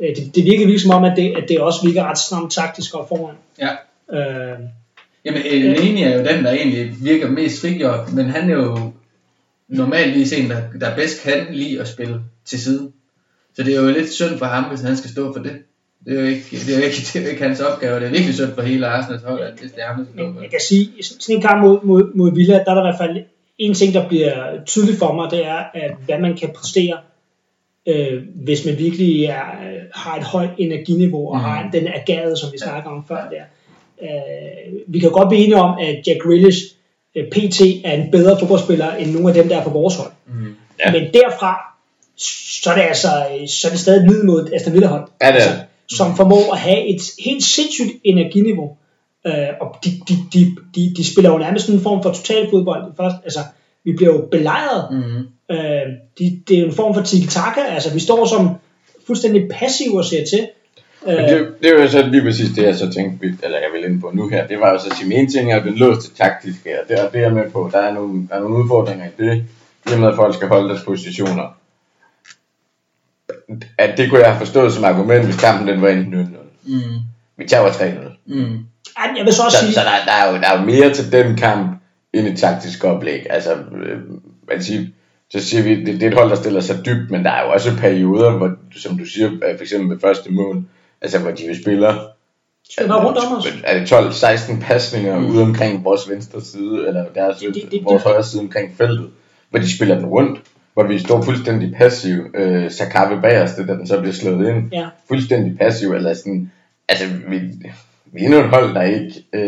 øh, 0.00 0.08
det, 0.16 0.34
det 0.34 0.44
virker 0.44 0.58
virkelig 0.58 0.80
som 0.80 0.90
om, 0.90 1.04
at 1.04 1.12
det, 1.16 1.34
at 1.36 1.44
det 1.48 1.60
også 1.60 1.86
virker 1.86 2.02
ret 2.04 2.18
stramt 2.18 2.52
taktisk 2.52 2.94
op 2.94 3.08
foran. 3.08 3.34
Ja. 3.60 3.70
Øh, 4.18 4.58
Jamen, 5.24 5.42
Elneny 5.44 5.98
er 6.02 6.12
jo 6.18 6.24
den, 6.24 6.44
der 6.44 6.50
egentlig 6.50 6.94
virker 7.02 7.30
mest 7.30 7.60
frigjort, 7.60 8.12
men 8.12 8.24
han 8.26 8.50
er 8.50 8.54
jo 8.54 8.92
normalt 9.68 10.16
lige 10.16 10.36
en, 10.36 10.50
der, 10.50 10.60
der 10.80 10.94
bedst 10.96 11.22
kan 11.22 11.46
lide 11.52 11.80
at 11.80 11.88
spille 11.88 12.20
til 12.44 12.60
side. 12.60 12.90
Så 13.56 13.62
det 13.62 13.76
er 13.76 13.80
jo 13.82 13.90
lidt 13.90 14.12
synd 14.12 14.38
for 14.38 14.46
ham, 14.46 14.64
hvis 14.64 14.80
han 14.80 14.96
skal 14.96 15.10
stå 15.10 15.32
for 15.32 15.42
det. 15.42 15.52
Det 16.04 16.16
er 16.16 16.20
jo 16.20 16.26
ikke, 16.26 16.44
det 16.50 16.74
er 16.74 16.78
jo 16.78 16.84
ikke, 16.84 16.96
det 17.12 17.16
er 17.16 17.22
jo 17.22 17.28
ikke 17.28 17.42
hans 17.42 17.60
opgave, 17.60 18.00
det 18.00 18.06
er 18.06 18.10
virkelig 18.10 18.34
synd 18.34 18.54
for 18.54 18.62
hele 18.62 18.86
Arsenals 18.86 19.22
hold, 19.22 19.40
at 19.42 19.52
hvis 19.60 19.72
det 19.72 19.82
er 19.82 19.86
ham, 19.86 19.96
der 19.96 20.04
skal 20.04 20.14
stå 20.14 20.24
for 20.26 20.32
men 20.32 20.34
jeg 20.36 20.42
det. 20.42 20.50
kan 20.50 20.60
sige, 20.68 20.90
sådan 21.02 21.36
en 21.36 21.42
kamp 21.42 21.60
mod, 21.64 21.78
mod, 21.82 22.14
mod 22.14 22.34
Villa, 22.34 22.54
der 22.54 22.70
er 22.70 22.74
der 22.74 22.82
i 22.82 22.86
hvert 22.86 22.98
fald 23.00 23.24
en 23.58 23.74
ting, 23.74 23.94
der 23.94 24.08
bliver 24.08 24.34
tydeligt 24.66 24.98
for 24.98 25.12
mig, 25.12 25.30
det 25.30 25.46
er, 25.46 25.62
at 25.74 25.90
hvad 26.06 26.18
man 26.18 26.36
kan 26.36 26.50
præstere, 26.56 26.96
øh, 27.86 28.22
hvis 28.34 28.64
man 28.64 28.78
virkelig 28.78 29.24
er, 29.24 29.42
har 29.94 30.16
et 30.16 30.24
højt 30.24 30.50
energiniveau, 30.58 31.28
og 31.28 31.36
Mhm. 31.36 31.44
har 31.44 31.68
den 31.72 31.88
agade, 31.88 32.36
som 32.36 32.48
vi 32.52 32.58
snakker 32.58 32.90
om 32.90 33.04
før 33.08 33.28
der. 33.30 33.42
Øh, 34.02 34.72
vi 34.86 34.98
kan 34.98 35.10
godt 35.10 35.28
blive 35.28 35.42
enige 35.44 35.56
om, 35.56 35.78
at 35.80 36.06
Jack 36.06 36.20
Grealish 36.22 36.58
øh, 37.14 37.24
PT 37.30 37.60
er 37.84 37.92
en 37.92 38.10
bedre 38.10 38.38
fodboldspiller, 38.38 38.94
end 38.94 39.10
nogle 39.12 39.28
af 39.28 39.34
dem, 39.34 39.48
der 39.48 39.56
er 39.58 39.64
på 39.64 39.70
vores 39.70 39.96
hold. 39.96 40.12
Mm. 40.26 40.54
Ja. 40.86 40.92
Men 40.92 41.02
derfra, 41.14 41.74
så 42.62 42.70
er 42.70 42.74
det 42.74 42.82
altså, 42.82 43.08
så 43.46 43.66
er 43.66 43.70
det 43.70 43.80
stadig 43.80 44.00
et 44.00 44.06
middel 44.10 44.26
mod 44.26 44.50
Aston 44.54 44.72
Villa 44.72 44.86
hold. 44.86 45.08
Ja, 45.22 45.26
det 45.26 45.32
er 45.32 45.34
altså, 45.36 45.50
som 45.88 46.16
formår 46.16 46.52
at 46.52 46.58
have 46.58 46.86
et 46.86 47.00
helt 47.24 47.44
sindssygt 47.44 47.90
energiniveau. 48.04 48.76
Øh, 49.28 49.48
og 49.60 49.76
de, 49.84 49.90
de, 50.08 50.14
de, 50.32 50.56
de, 50.74 50.94
de 50.96 51.12
spiller 51.12 51.30
jo 51.30 51.38
nærmest 51.38 51.68
en 51.68 51.80
form 51.80 52.02
for 52.02 52.12
totalfodbold. 52.12 52.82
Først, 52.96 53.16
altså, 53.24 53.40
vi 53.84 53.92
bliver 53.92 54.12
jo 54.14 54.28
belejret. 54.30 54.88
Mm. 54.90 55.54
Øh, 55.54 55.86
de, 56.18 56.42
det 56.48 56.56
er 56.56 56.60
jo 56.60 56.66
en 56.66 56.74
form 56.74 56.94
for 56.94 57.02
tiki-taka. 57.02 57.60
Altså, 57.60 57.94
vi 57.94 58.00
står 58.00 58.26
som 58.26 58.50
fuldstændig 59.06 59.48
passive 59.48 59.98
og 59.98 60.04
ser 60.04 60.24
til. 60.24 60.48
Øh, 61.06 61.16
Men 61.16 61.24
det, 61.28 61.48
det 61.62 61.74
var 61.74 61.82
jo 61.82 61.88
så 61.88 62.06
lige 62.06 62.22
præcis 62.22 62.50
det, 62.56 62.62
jeg 62.62 62.76
så 62.76 62.92
tænkte, 62.92 63.26
eller 63.42 63.58
jeg 63.58 63.68
vil 63.74 63.90
ind 63.90 64.00
på 64.00 64.10
nu 64.14 64.28
her. 64.28 64.46
Det 64.46 64.60
var 64.60 64.72
jo 64.72 64.78
så 64.78 64.88
at 64.90 64.96
sige, 64.96 65.14
en 65.14 65.30
ting 65.30 65.52
er 65.52 65.62
den 65.62 65.74
låste 65.74 66.14
taktiske, 66.14 66.80
og 66.80 66.88
det, 66.88 66.98
og 66.98 67.12
det 67.12 67.18
er 67.18 67.22
jeg 67.22 67.32
med 67.32 67.50
på. 67.50 67.70
Der 67.72 67.78
er 67.78 67.94
nogle, 67.94 68.28
der 68.28 68.34
er 68.34 68.40
nogle 68.40 68.64
udfordringer 68.64 69.06
i 69.06 69.22
det, 69.22 69.44
i 69.90 69.92
og 69.92 70.00
med 70.00 70.08
at 70.08 70.16
folk 70.16 70.34
skal 70.34 70.48
holde 70.48 70.68
deres 70.68 70.84
positioner. 70.84 71.56
At 73.78 73.98
det 73.98 74.10
kunne 74.10 74.20
jeg 74.20 74.30
have 74.30 74.38
forstået 74.38 74.72
som 74.72 74.84
argument, 74.84 75.24
hvis 75.24 75.36
kampen 75.36 75.68
den 75.68 75.82
var 75.82 75.88
enten 75.88 76.14
0-0. 76.14 76.70
Mm. 76.70 76.80
Vi 77.36 77.44
tager 77.48 77.70
3-0. 77.70 78.16
Mm. 78.26 78.58
Jeg 79.16 79.24
vil 79.24 79.32
så 79.32 79.42
også 79.42 79.56
Så, 79.58 79.64
sige, 79.64 79.74
så 79.74 79.80
der, 79.80 80.04
der, 80.06 80.12
er 80.12 80.32
jo, 80.32 80.40
der 80.40 80.48
er 80.48 80.60
jo 80.60 80.66
mere 80.66 80.94
til 80.94 81.12
den 81.12 81.36
kamp, 81.36 81.78
end 82.12 82.26
et 82.26 82.38
taktisk 82.38 82.84
oplæg. 82.84 83.26
Altså, 83.30 83.52
øh, 83.54 83.98
man 84.48 84.62
siger, 84.62 84.86
så 85.30 85.40
siger 85.40 85.62
vi, 85.62 85.84
det, 85.84 85.86
det 85.86 86.02
er 86.02 86.08
et 86.08 86.14
hold, 86.14 86.30
der 86.30 86.36
stiller 86.36 86.60
sig 86.60 86.86
dybt, 86.86 87.10
men 87.10 87.24
der 87.24 87.30
er 87.30 87.44
jo 87.44 87.52
også 87.52 87.76
perioder, 87.76 88.30
hvor, 88.30 88.50
som 88.76 88.98
du 88.98 89.04
siger, 89.04 89.30
øh, 89.30 89.56
for 89.56 89.62
eksempel 89.62 89.90
ved 89.90 90.00
første 90.00 90.32
mål, 90.32 90.62
altså 91.02 91.18
hvor 91.18 91.30
de 91.30 91.36
spiller 91.62 91.98
spiller 92.72 93.04
rundt 93.04 93.18
om 93.18 93.36
os. 93.38 93.46
er 93.64 93.78
det 93.78 93.92
12-16 93.92 94.60
pasninger 94.60 95.18
mm. 95.18 95.26
ude 95.26 95.42
omkring 95.42 95.84
vores 95.84 96.10
venstre 96.10 96.40
side, 96.42 96.84
eller 96.88 97.04
deres, 97.14 97.38
Det- 97.38 97.54
det- 97.54 97.68
det- 97.72 97.84
vores 97.84 98.02
højre 98.02 98.24
side 98.24 98.40
omkring 98.42 98.74
feltet, 98.78 99.10
hvor 99.50 99.58
de 99.60 99.76
spiller 99.76 99.94
den 99.94 100.06
rundt, 100.06 100.40
hvor 100.74 100.82
vi 100.86 100.98
står 100.98 101.22
fuldstændig 101.22 101.74
passiv, 101.76 102.18
øh, 102.34 102.70
Sakabe 102.70 103.20
bagerst, 103.22 103.56
da 103.56 103.62
den 103.62 103.86
så 103.86 104.00
bliver 104.00 104.12
slået 104.14 104.48
ind, 104.48 104.72
Ja. 104.72 104.86
fuldstændig 105.08 105.58
passiv, 105.58 105.92
eller 105.92 106.14
sådan, 106.14 106.50
altså 106.88 107.04
vi, 107.28 107.36
endnu 108.18 108.38
et 108.38 108.48
hold, 108.48 108.74
der 108.74 108.82
ikke 108.82 109.24
øh, 109.32 109.42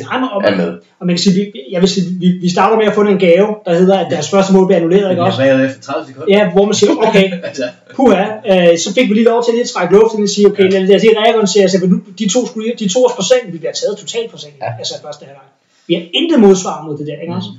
Nej, 0.00 0.18
men, 0.20 0.28
og, 0.32 0.42
er 0.44 0.56
med. 0.56 0.78
og 0.98 1.06
man 1.06 1.16
kan 1.16 1.18
sige, 1.18 1.34
vi, 1.34 1.52
jeg 1.70 1.80
vil 1.80 1.88
sige, 1.88 2.06
vi, 2.20 2.28
vi 2.40 2.48
starter 2.48 2.76
med 2.76 2.86
at 2.86 2.94
få 2.94 3.00
en 3.00 3.18
gave, 3.18 3.48
der 3.66 3.74
hedder, 3.74 3.98
at 3.98 4.06
deres 4.10 4.30
første 4.30 4.52
mål 4.52 4.66
bliver 4.66 4.76
annulleret, 4.76 5.10
ikke 5.10 5.22
også? 5.22 5.42
er 5.42 5.46
bagud 5.46 5.64
efter 5.64 5.80
30 5.82 6.06
sekunder. 6.06 6.36
Ja, 6.36 6.50
hvor 6.50 6.64
man 6.64 6.74
siger, 6.74 6.92
okay, 7.08 7.32
altså, 7.48 7.64
puha, 7.94 8.24
øh, 8.50 8.78
så 8.78 8.94
fik 8.94 9.08
vi 9.08 9.14
lige 9.14 9.24
lov 9.24 9.44
til 9.44 9.54
lige 9.54 9.62
at 9.62 9.68
trække 9.68 9.94
luft 9.94 10.14
ind 10.14 10.22
og 10.22 10.28
sige, 10.28 10.46
okay, 10.46 10.70
lad, 10.72 10.80
lad 10.86 10.96
os 10.96 11.02
lige 11.02 11.18
reagonisere, 11.18 11.68
så 11.68 11.86
nu, 11.86 12.00
de 12.18 12.28
to, 12.28 12.46
skulle, 12.46 12.72
de 12.78 12.88
to 12.88 13.08
procent, 13.16 13.52
vi 13.52 13.58
bliver 13.58 13.72
taget 13.72 13.96
totalt 13.98 14.40
sent, 14.40 14.54
ja. 14.60 14.66
Ja. 14.66 14.72
altså 14.78 14.94
i 14.94 15.02
første 15.06 15.24
halvleg. 15.24 15.48
Vi 15.88 15.94
har 15.94 16.02
intet 16.14 16.40
modsvar 16.40 16.84
mod 16.86 16.98
det 16.98 17.06
der, 17.06 17.20
ikke 17.22 17.34
også? 17.34 17.50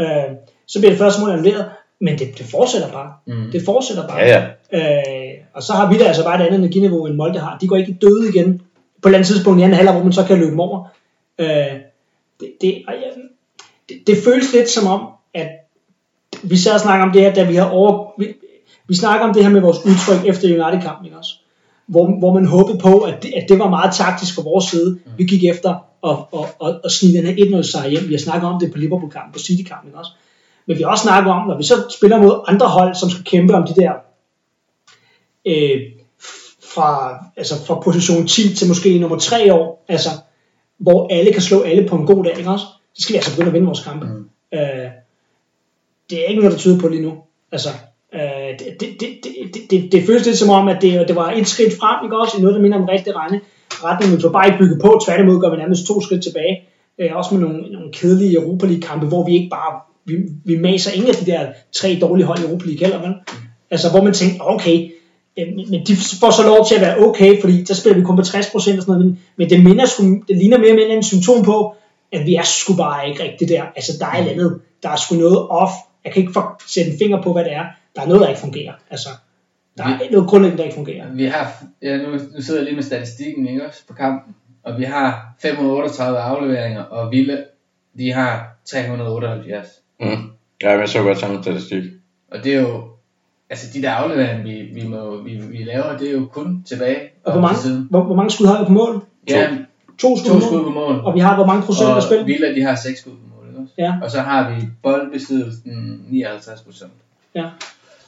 Øh, 0.00 0.36
så 0.66 0.78
bliver 0.78 0.90
det 0.90 0.98
første 0.98 1.20
mål 1.20 1.30
annulleret, 1.30 1.64
men 2.00 2.18
det, 2.18 2.38
det 2.38 2.46
fortsætter 2.46 2.88
bare. 2.92 3.12
Mm. 3.26 3.50
Det 3.52 3.62
fortsætter 3.64 4.08
bare. 4.08 4.18
Ja, 4.18 4.42
ja. 4.72 4.78
Øh, 4.78 5.34
og 5.54 5.62
så 5.62 5.72
har 5.72 5.92
vi 5.92 5.98
da 5.98 6.04
altså 6.04 6.24
bare 6.24 6.40
et 6.40 6.46
andet 6.46 6.58
energiniveau, 6.58 7.06
end 7.06 7.14
Molde 7.14 7.38
har. 7.38 7.58
De 7.60 7.68
går 7.68 7.76
ikke 7.76 7.90
i 7.92 7.98
døde 8.00 8.28
igen 8.34 8.60
på 9.02 9.08
et 9.08 9.10
eller 9.10 9.18
andet 9.18 9.26
tidspunkt 9.26 9.60
i 9.60 9.62
anden 9.62 9.76
halvleg, 9.76 9.94
hvor 9.94 10.04
man 10.04 10.12
så 10.12 10.24
kan 10.24 10.38
løbe 10.38 10.62
over. 10.62 10.88
Øh, 11.38 11.48
det, 12.40 12.52
det, 12.60 12.82
og 12.88 12.94
ja, 12.94 13.08
det, 13.88 14.06
det 14.06 14.16
føles 14.24 14.52
lidt 14.52 14.68
som 14.68 14.86
om, 14.86 15.08
at 15.34 15.48
vi 16.42 16.56
sad 16.56 16.74
og 16.74 16.80
snakkede 16.80 17.06
om 17.06 17.12
det 17.12 17.22
her, 17.22 17.34
da 17.34 17.44
vi 17.44 17.54
har 17.54 17.70
over... 17.70 18.12
Vi, 18.18 18.34
vi 18.88 18.94
snakker 18.94 19.26
om 19.26 19.34
det 19.34 19.44
her 19.44 19.50
med 19.50 19.60
vores 19.60 19.78
udtryk 19.78 20.28
efter 20.28 20.48
United-kampen, 20.48 21.14
også? 21.14 21.32
Hvor, 21.86 22.18
hvor 22.18 22.34
man 22.34 22.46
håbede 22.46 22.78
på, 22.78 23.00
at 23.00 23.22
det, 23.22 23.32
at 23.34 23.48
det 23.48 23.58
var 23.58 23.70
meget 23.70 23.94
taktisk 23.94 24.34
fra 24.34 24.42
vores 24.42 24.64
side. 24.64 24.98
Vi 25.16 25.24
gik 25.24 25.44
efter 25.44 25.70
at, 26.04 26.16
at, 26.34 26.68
at, 26.68 26.80
at 26.84 26.92
snige 26.92 27.18
den 27.18 27.26
her 27.26 27.60
1-0 27.60 27.62
sejr 27.62 27.88
hjem. 27.88 28.08
Vi 28.08 28.14
har 28.14 28.18
snakket 28.18 28.48
om 28.48 28.60
det 28.60 28.72
på 28.72 28.78
Liverpool-kampen, 28.78 29.32
på 29.32 29.38
City-kampen, 29.38 29.94
også? 29.94 30.10
Men 30.66 30.78
vi 30.78 30.82
har 30.82 30.90
også 30.90 31.02
snakket 31.02 31.32
om, 31.32 31.48
når 31.48 31.56
vi 31.56 31.62
så 31.62 31.74
spiller 31.98 32.22
mod 32.22 32.44
andre 32.46 32.66
hold, 32.66 32.94
som 32.94 33.10
skal 33.10 33.24
kæmpe 33.24 33.54
om 33.54 33.66
de 33.66 33.74
der 33.74 33.92
øh, 35.46 35.80
fra, 36.74 37.18
altså 37.36 37.54
fra 37.66 37.80
position 37.80 38.26
10 38.26 38.54
til 38.54 38.68
måske 38.68 38.98
nummer 38.98 39.18
3 39.18 39.52
år, 39.54 39.84
altså 39.88 40.10
hvor 40.78 41.08
alle 41.10 41.32
kan 41.32 41.42
slå 41.42 41.62
alle 41.62 41.88
på 41.88 41.96
en 41.96 42.06
god 42.06 42.24
dag, 42.24 42.38
ikke 42.38 42.50
også? 42.50 42.64
Så 42.94 43.02
skal 43.02 43.12
vi 43.12 43.16
altså 43.16 43.30
begynde 43.30 43.48
at 43.48 43.54
vinde 43.54 43.66
vores 43.66 43.84
kampe. 43.84 44.06
Mm. 44.06 44.58
Øh, 44.58 44.90
det 46.10 46.20
er 46.20 46.24
ikke 46.28 46.40
noget, 46.40 46.52
der 46.52 46.58
tyder 46.58 46.80
på 46.80 46.88
lige 46.88 47.02
nu. 47.02 47.12
Altså, 47.52 47.68
øh, 48.14 48.20
det, 48.58 48.80
det, 48.80 48.88
det, 49.00 49.08
det, 49.54 49.70
det, 49.70 49.92
det 49.92 50.06
føles 50.06 50.26
lidt 50.26 50.38
som 50.38 50.50
om, 50.50 50.68
at 50.68 50.82
det, 50.82 51.08
det 51.08 51.16
var 51.16 51.30
et 51.30 51.48
skridt 51.48 51.74
frem, 51.80 52.06
ikke 52.06 52.18
også? 52.18 52.38
I 52.38 52.40
noget, 52.40 52.54
der 52.54 52.62
minder 52.62 52.78
om 52.78 52.84
rigtig 52.84 53.16
rette 53.16 53.40
retning, 53.84 54.10
men 54.10 54.16
vi 54.16 54.22
får 54.22 54.28
bare 54.28 54.46
ikke 54.46 54.58
bygget 54.58 54.80
på. 54.80 55.00
Tværtimod 55.04 55.40
gør 55.40 55.50
vi 55.50 55.56
nærmest 55.56 55.86
to 55.86 56.00
skridt 56.00 56.22
tilbage. 56.22 56.54
Øh, 56.98 57.10
også 57.16 57.34
med 57.34 57.40
nogle, 57.40 57.72
nogle 57.72 57.92
kedelige 57.92 58.36
Europa 58.40 58.66
League 58.66 58.82
kampe, 58.82 59.06
hvor 59.06 59.26
vi 59.26 59.32
ikke 59.34 59.50
bare, 59.50 59.80
vi, 60.04 60.14
vi 60.44 60.56
maser 60.56 60.92
ingen 60.92 61.08
af 61.08 61.14
de 61.14 61.30
der 61.30 61.46
tre 61.72 61.98
dårlige 62.00 62.26
hold 62.26 62.38
i 62.38 62.42
Europa 62.42 62.64
League 62.64 62.86
heller, 62.86 63.00
vel? 63.06 63.14
Altså, 63.70 63.90
hvor 63.90 64.02
man 64.02 64.12
tænker, 64.12 64.44
okay, 64.44 64.90
men 65.46 65.70
men 65.70 65.86
de 65.86 65.96
får 66.20 66.30
så 66.30 66.42
lov 66.42 66.66
til 66.66 66.74
at 66.74 66.80
være 66.80 66.98
okay, 66.98 67.40
fordi 67.40 67.62
der 67.62 67.74
spiller 67.74 67.98
vi 67.98 68.04
kun 68.04 68.16
på 68.16 68.22
60% 68.22 68.54
og 68.54 68.62
sådan 68.62 68.82
noget, 68.86 69.04
men, 69.04 69.20
men 69.36 69.50
det, 69.50 69.64
minder 69.64 69.86
sgu, 69.86 70.02
det 70.28 70.36
ligner 70.36 70.58
mere 70.58 70.70
og 70.70 70.76
mere 70.76 70.88
en 70.88 71.02
symptom 71.02 71.44
på, 71.44 71.74
at 72.12 72.26
vi 72.26 72.34
er 72.34 72.42
sgu 72.42 72.76
bare 72.76 73.08
ikke 73.08 73.22
rigtigt 73.22 73.48
der. 73.48 73.64
Altså, 73.76 73.92
der 74.00 74.06
er 74.06 74.22
et 74.22 74.28
andet, 74.28 74.60
der 74.82 74.88
er 74.88 74.96
sgu 74.96 75.14
noget 75.14 75.48
off. 75.48 75.72
Jeg 76.04 76.12
kan 76.12 76.20
ikke 76.20 76.32
få, 76.32 76.42
sætte 76.66 76.90
en 76.90 76.98
finger 76.98 77.22
på, 77.22 77.32
hvad 77.32 77.44
det 77.44 77.52
er. 77.52 77.64
Der 77.96 78.02
er 78.02 78.06
noget, 78.06 78.20
der 78.20 78.28
ikke 78.28 78.40
fungerer. 78.40 78.72
Altså, 78.90 79.08
der 79.76 79.84
er 79.84 79.98
noget 80.10 80.28
grundlæggende, 80.28 80.58
der 80.58 80.64
ikke 80.64 80.74
fungerer. 80.74 81.12
Vi 81.12 81.24
har, 81.24 81.64
ja, 81.82 81.96
nu, 81.96 82.10
nu 82.12 82.42
sidder 82.42 82.60
jeg 82.60 82.64
lige 82.64 82.74
med 82.74 82.82
statistikken 82.82 83.48
ikke 83.48 83.66
også 83.66 83.86
på 83.86 83.94
kampen, 83.94 84.34
og 84.62 84.78
vi 84.78 84.84
har 84.84 85.34
538 85.42 86.18
afleveringer, 86.18 86.82
og 86.82 87.12
Villa, 87.12 87.38
de 87.98 88.12
har 88.12 88.58
378. 88.64 89.68
Mm. 90.00 90.06
Ja, 90.62 90.78
jeg 90.78 90.88
så 90.88 91.02
godt 91.02 91.18
samme 91.18 91.42
statistik. 91.42 91.82
Og 92.32 92.44
det 92.44 92.54
er 92.54 92.60
jo, 92.60 92.84
altså 93.50 93.66
de 93.74 93.82
der 93.82 93.90
afleveringer, 93.90 94.42
vi, 94.42 94.80
vi, 94.80 94.88
må, 94.88 95.22
vi, 95.22 95.36
vi 95.36 95.64
laver, 95.64 95.98
det 95.98 96.08
er 96.08 96.12
jo 96.12 96.26
kun 96.32 96.62
tilbage 96.68 96.98
Og 97.24 97.32
hvor 97.32 97.40
mange, 97.40 97.58
siden. 97.58 97.86
hvor, 97.90 98.02
hvor 98.02 98.14
mange 98.14 98.30
skud 98.30 98.46
har 98.46 98.58
vi 98.58 98.64
på 98.66 98.72
mål? 98.72 99.04
Ja, 99.30 99.48
To 99.98 100.16
skud, 100.18 100.26
to 100.28 100.34
på 100.34 100.40
skud 100.40 100.56
mål. 100.56 100.64
på 100.64 100.70
mål. 100.70 101.00
Og 101.04 101.14
vi 101.14 101.20
har 101.20 101.34
hvor 101.34 101.46
mange 101.46 101.62
procent 101.62 101.88
af 101.90 101.94
Og 101.94 102.02
spil? 102.02 102.26
Villa, 102.26 102.54
de 102.54 102.62
har 102.62 102.74
6 102.74 103.00
skud 103.00 103.12
på 103.12 103.18
mål, 103.36 103.48
ikke 103.48 103.60
også? 103.60 103.72
Ja. 103.78 103.94
Og 104.02 104.10
så 104.10 104.20
har 104.20 104.50
vi 104.50 104.62
boldbesiddelsen 104.82 106.04
59 106.10 106.60
procent. 106.60 106.92
Ja. 107.34 107.44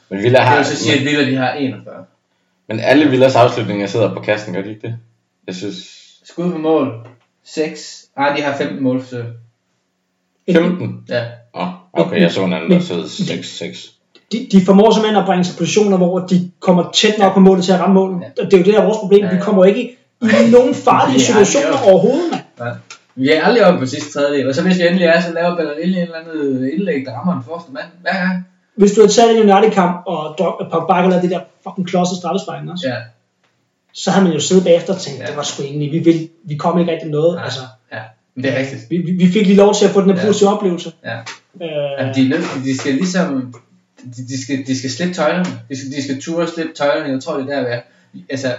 Men 0.09 0.23
Villa 0.23 0.37
Det 0.39 0.47
har, 0.47 0.55
vil 0.57 0.65
så 0.65 0.75
sige, 0.75 0.99
at 0.99 1.05
Villa, 1.05 1.31
de 1.31 1.35
har 1.35 1.53
41. 1.53 2.05
men 2.67 2.79
alle 2.79 3.09
Villas 3.09 3.35
afslutninger 3.35 3.87
sidder 3.87 4.13
på 4.13 4.19
kassen, 4.19 4.53
gør 4.53 4.61
de 4.61 4.69
ikke 4.69 4.87
det? 4.87 4.97
Jeg 5.47 5.55
synes... 5.55 5.97
Skud 6.23 6.51
på 6.51 6.57
mål, 6.57 7.07
6. 7.43 8.05
Nej, 8.17 8.35
de 8.35 8.41
har 8.41 8.57
15 8.57 8.83
målforsøg. 8.83 9.23
15? 10.51 11.05
Ja. 11.09 11.25
Åh, 11.53 11.67
oh, 11.67 11.73
okay, 11.93 12.21
jeg 12.21 12.31
så 12.31 12.43
en 12.45 12.53
anden, 12.53 12.71
der 12.71 12.79
sidder 12.79 13.03
6-6. 13.03 13.91
De, 14.31 14.47
de 14.51 14.65
formår 14.65 14.91
simpelthen 14.93 15.19
at 15.21 15.25
bringe 15.25 15.43
sig 15.43 15.57
positioner, 15.57 15.97
hvor 15.97 16.19
de 16.19 16.51
kommer 16.59 16.89
tæt 16.93 17.17
nok 17.19 17.33
på 17.33 17.39
målet 17.39 17.63
til 17.65 17.71
at 17.71 17.79
ramme 17.79 17.93
målet. 17.93 18.21
Ja. 18.21 18.43
Og 18.43 18.51
det 18.51 18.53
er 18.53 18.57
jo 18.57 18.63
det, 18.63 18.73
der 18.73 18.79
er 18.81 18.85
vores 18.85 18.97
problem. 18.97 19.23
Ja, 19.23 19.29
Vi 19.29 19.35
ja. 19.35 19.41
kommer 19.41 19.65
ikke 19.65 19.97
i 20.21 20.51
nogen 20.51 20.73
farlige 20.75 21.19
Ja, 21.19 21.25
situationer 21.25 21.67
er 21.77 21.81
jo- 21.85 21.89
overhovedet. 21.91 22.31
Nej. 22.59 22.71
Vi 23.15 23.29
er 23.31 23.43
aldrig 23.43 23.65
oppe 23.65 23.79
på 23.79 23.85
sidste 23.85 24.11
tredjedel, 24.13 24.47
og 24.49 24.55
så 24.55 24.61
hvis 24.63 24.77
vi 24.77 24.87
endelig 24.87 25.05
er, 25.07 25.21
så 25.21 25.33
laver 25.33 25.55
Bellerin 25.55 25.89
en 25.89 25.95
eller 26.01 26.15
anden 26.15 26.69
indlæg, 26.73 27.05
der 27.05 27.11
rammer 27.13 27.33
den 27.33 27.43
første 27.49 27.71
mand 27.71 27.85
hver 28.01 28.13
gang. 28.13 28.47
Hvis 28.75 28.91
du 28.91 29.01
havde 29.01 29.13
taget 29.13 29.31
en 29.43 29.51
United-kamp, 29.51 29.95
og 30.07 30.35
Pogba 30.71 31.01
lavet 31.07 31.23
det 31.23 31.31
der 31.31 31.39
fucking 31.63 31.87
klodset 31.87 32.17
straffesparken 32.17 32.69
også, 32.69 32.87
Ja, 32.87 32.95
så 33.93 34.11
havde 34.11 34.23
man 34.25 34.33
jo 34.33 34.39
siddet 34.39 34.63
bagefter 34.63 34.93
og 34.93 34.99
tænkt, 34.99 35.19
Ja. 35.19 35.25
det 35.25 35.35
var 35.37 35.43
sgu 35.43 35.63
egentlig, 35.63 35.91
vi, 35.91 35.99
vil, 35.99 36.29
vi 36.43 36.55
kom 36.55 36.79
ikke 36.79 36.91
rigtig 36.91 37.09
noget. 37.09 37.35
Nej. 37.35 37.43
Altså, 37.43 37.59
ja. 37.93 37.99
Men 38.35 38.43
det 38.43 38.53
er 38.53 38.59
rigtigt. 38.59 38.81
vi, 38.89 38.97
vi 38.97 39.31
fik 39.31 39.45
lige 39.47 39.57
lov 39.57 39.73
til 39.73 39.85
at 39.85 39.91
få 39.91 40.01
den 40.01 40.09
her 40.09 40.17
Ja. 40.21 40.25
positive 40.27 40.49
oplevelse. 40.49 40.91
Ja. 41.05 41.17
Øh, 41.61 41.67
Jamen, 41.99 42.15
de, 42.15 42.29
nødt, 42.29 42.45
de 42.65 42.77
skal 42.77 42.93
ligesom, 42.93 43.53
de, 44.05 44.27
de, 44.27 44.43
skal, 44.43 44.67
de 44.67 44.77
skal 44.77 44.89
slippe 44.91 45.13
tøjlerne. 45.13 45.45
De 45.69 45.75
skal, 45.77 45.91
de 45.91 46.03
skal 46.03 46.21
ture 46.21 46.43
og 46.43 46.49
slippe 46.49 46.73
tøjlerne. 46.73 47.13
Jeg 47.13 47.23
tror, 47.23 47.37
det 47.37 47.49
er 47.53 47.59
der, 47.61 47.67
er. 47.67 47.81
Altså, 48.29 48.55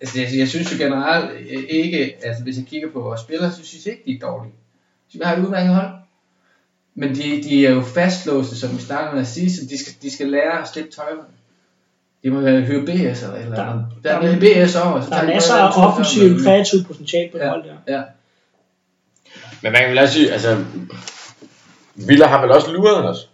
altså 0.00 0.20
jeg, 0.20 0.28
jeg, 0.38 0.48
synes 0.48 0.72
jo 0.72 0.76
generelt 0.84 1.30
øh, 1.30 1.62
ikke, 1.68 2.16
altså 2.22 2.42
hvis 2.42 2.56
jeg 2.56 2.64
kigger 2.66 2.88
på 2.92 3.00
vores 3.00 3.20
spillere, 3.20 3.52
så 3.52 3.64
synes 3.64 3.86
jeg 3.86 3.92
ikke, 3.94 4.04
de 4.06 4.16
er 4.26 4.30
dårlige. 4.30 4.52
Så 5.12 5.18
vi 5.18 5.24
har 5.24 5.36
et 5.36 5.44
udmærket 5.44 5.74
hold. 5.74 5.88
Men 6.94 7.14
de, 7.14 7.42
de 7.42 7.66
er 7.66 7.70
jo 7.70 7.82
fastlåste, 7.82 8.56
som 8.56 8.76
vi 8.76 8.82
startede 8.82 9.12
med 9.12 9.20
at 9.20 9.26
sige, 9.28 9.52
så 9.52 9.60
de 9.70 9.78
skal, 9.78 9.92
de 10.02 10.10
skal 10.10 10.26
lære 10.28 10.62
at 10.62 10.68
slippe 10.68 10.90
tøjlerne. 10.90 11.28
De 12.24 12.30
må 12.30 12.40
være 12.40 12.60
hyre 12.60 12.82
BS 12.82 13.22
eller 13.22 13.34
eller 13.36 13.54
Der- 13.54 13.64
der 14.02 14.20
Der 14.20 14.28
er- 14.28 14.64
BS 14.66 14.74
over. 14.76 15.00
Så 15.00 15.10
der 15.10 15.16
er 15.16 15.26
masser 15.26 15.54
af 15.54 15.74
tur 15.74 15.82
frem, 15.82 15.90
offensiv, 15.92 16.30
men- 16.30 16.42
kreativ 16.44 16.84
potentiale 16.84 17.28
på 17.32 17.38
det 17.38 17.44
Ja. 17.44 17.48
hold 17.50 17.64
der. 17.64 17.94
Ja, 17.96 18.02
Men 19.62 19.72
man 19.72 19.80
kan 19.80 19.90
vel 19.90 19.98
også 19.98 20.14
sige, 20.14 20.32
altså, 20.32 20.64
Villa 21.94 22.26
har 22.26 22.40
vel 22.40 22.50
også 22.50 22.72
luret 22.72 23.04
os. 23.08 23.28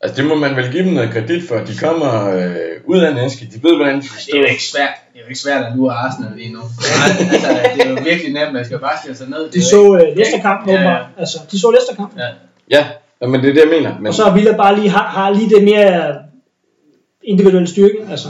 Altså, 0.00 0.16
det 0.22 0.28
må 0.28 0.34
man 0.34 0.56
vel 0.56 0.72
give 0.72 0.84
dem 0.84 0.92
noget 0.92 1.10
kredit 1.10 1.48
for. 1.48 1.54
De 1.54 1.76
kommer 1.76 2.30
øh, 2.30 2.54
ud 2.84 2.98
af 2.98 3.14
næske. 3.14 3.44
De 3.54 3.62
ved, 3.62 3.76
hvordan 3.76 4.00
de 4.00 4.06
skal 4.08 4.16
det 4.16 4.22
stå. 4.22 4.36
er 4.36 4.40
jo 4.40 4.46
ikke 4.46 4.64
svært. 4.64 4.94
Det 5.12 5.18
er 5.18 5.22
jo 5.24 5.28
ikke 5.28 5.40
svært 5.40 5.64
at 5.64 5.72
lure 5.76 5.94
Arsenal 5.94 6.32
lige 6.36 6.52
nu. 6.52 6.58
Nej, 6.58 7.26
altså, 7.32 7.48
det 7.74 7.86
er 7.86 7.90
jo 7.90 7.96
virkelig 8.04 8.32
nemt. 8.32 8.52
Man 8.52 8.64
skal 8.64 8.78
bare 8.78 8.98
stille 9.00 9.16
sig 9.16 9.28
ned. 9.28 9.50
De 9.50 9.64
så 9.64 9.80
uh, 9.82 9.98
Leicester-kampen, 10.16 10.74
Ja, 10.74 10.82
ja. 10.90 10.96
Altså, 11.18 11.38
de 11.50 11.60
så 11.60 11.70
Leicester-kampen. 11.70 12.18
Ja. 12.18 12.28
Ja, 12.70 12.86
ja, 13.22 13.26
men 13.26 13.40
det 13.42 13.48
er 13.50 13.54
det, 13.54 13.60
jeg 13.60 13.70
mener. 13.80 13.98
Men, 13.98 14.06
Og 14.06 14.14
så 14.14 14.24
har 14.24 14.34
Villa 14.34 14.56
bare 14.56 14.76
lige, 14.76 14.88
har, 14.88 15.06
har 15.08 15.30
lige 15.30 15.50
det 15.56 15.64
mere 15.64 16.14
individuelle 17.22 17.68
styrke. 17.68 17.98
Altså, 18.10 18.28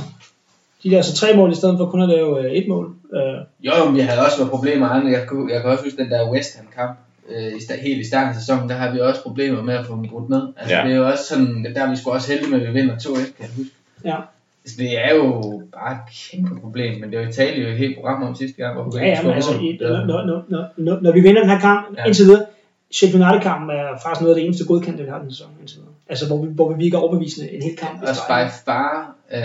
de 0.83 0.90
der 0.90 0.96
altså 0.96 1.14
tre 1.16 1.37
mål 1.37 1.52
i 1.52 1.54
stedet 1.54 1.78
for 1.78 1.87
kun 1.87 2.02
at 2.02 2.09
lave 2.09 2.44
øh, 2.44 2.52
et 2.52 2.68
mål. 2.68 2.87
Øh, 3.14 3.20
Jo, 3.66 3.72
jo, 3.78 3.85
men 3.85 3.94
vi 3.94 4.00
havde 4.00 4.20
også 4.26 4.38
været 4.38 4.50
problemer 4.50 4.88
andre. 4.88 5.11
Jeg, 5.12 5.26
kunne, 5.28 5.52
jeg 5.52 5.61
kan 5.62 5.70
også 5.70 5.85
huske 5.85 6.02
den 6.02 6.11
der 6.11 6.31
West 6.31 6.57
Ham 6.57 6.66
kamp. 6.76 6.98
Øh, 7.30 7.52
i 7.56 7.58
sta- 7.60 7.80
helt 7.82 8.00
i 8.00 8.08
starten 8.08 8.28
af 8.28 8.34
sæsonen, 8.34 8.68
der 8.68 8.74
har 8.74 8.92
vi 8.92 9.00
også 9.00 9.22
problemer 9.22 9.62
med 9.62 9.74
at 9.74 9.86
få 9.86 9.96
dem 9.96 10.08
brudt 10.08 10.28
ned. 10.30 10.42
Altså, 10.56 10.76
Ja. 10.76 10.84
det 10.84 10.92
er 10.92 10.96
jo 10.96 11.06
også 11.08 11.24
sådan, 11.24 11.66
der 11.74 11.82
er 11.86 11.90
vi 11.90 11.96
sgu 11.96 12.10
også 12.10 12.32
heldige 12.32 12.50
med, 12.50 12.60
at 12.60 12.66
vi 12.68 12.72
vinder 12.80 12.96
2-1, 12.98 13.14
kan 13.14 13.32
jeg 13.40 13.48
huske. 13.56 13.72
ja. 14.04 14.16
Altså, 14.64 14.76
det 14.82 15.04
er 15.04 15.14
jo 15.14 15.62
bare 15.72 15.92
et 15.92 15.98
kæmpe 16.30 16.60
problem, 16.60 17.00
men 17.00 17.10
det 17.10 17.18
var 17.18 17.24
jo 17.24 17.32
talt 17.32 17.62
jo 17.62 17.68
et 17.68 17.76
helt 17.78 17.96
program 17.96 18.22
om 18.22 18.34
sidste 18.34 18.56
gang, 18.62 18.74
hvor 18.74 18.84
vi 18.90 18.98
Ja, 18.98 19.06
ja, 19.06 19.22
men 19.22 19.32
altså, 19.32 19.52
i, 19.54 19.78
når, 19.80 20.06
når, 20.06 20.44
når, 20.48 20.66
når, 20.76 20.98
når 21.02 21.12
vi 21.12 21.20
vinder 21.20 21.40
den 21.40 21.50
her 21.50 21.60
kamp 21.60 21.96
Ja. 21.98 22.04
indtil 22.04 22.24
videre, 22.26 22.44
Sheffield 22.90 23.24
United-kampen 23.26 23.70
er 23.70 23.84
faktisk 24.02 24.20
noget 24.20 24.34
af 24.34 24.38
det 24.40 24.44
eneste 24.46 24.64
godkendte, 24.66 25.02
vi 25.04 25.10
har 25.10 25.18
den 25.18 25.30
sæson 25.30 25.46
indtil 25.60 25.76
videre. 25.78 25.92
Altså, 26.08 26.26
hvor 26.26 26.44
vi, 26.44 26.48
hvor 26.54 26.72
vi 26.72 26.84
virker 26.84 26.98
overbevisende 26.98 27.50
en 27.52 27.62
hel 27.62 27.76
kamp. 27.76 28.06
streg. 28.14 28.46
by 28.46 28.50
far 28.64 29.14
øh, 29.32 29.40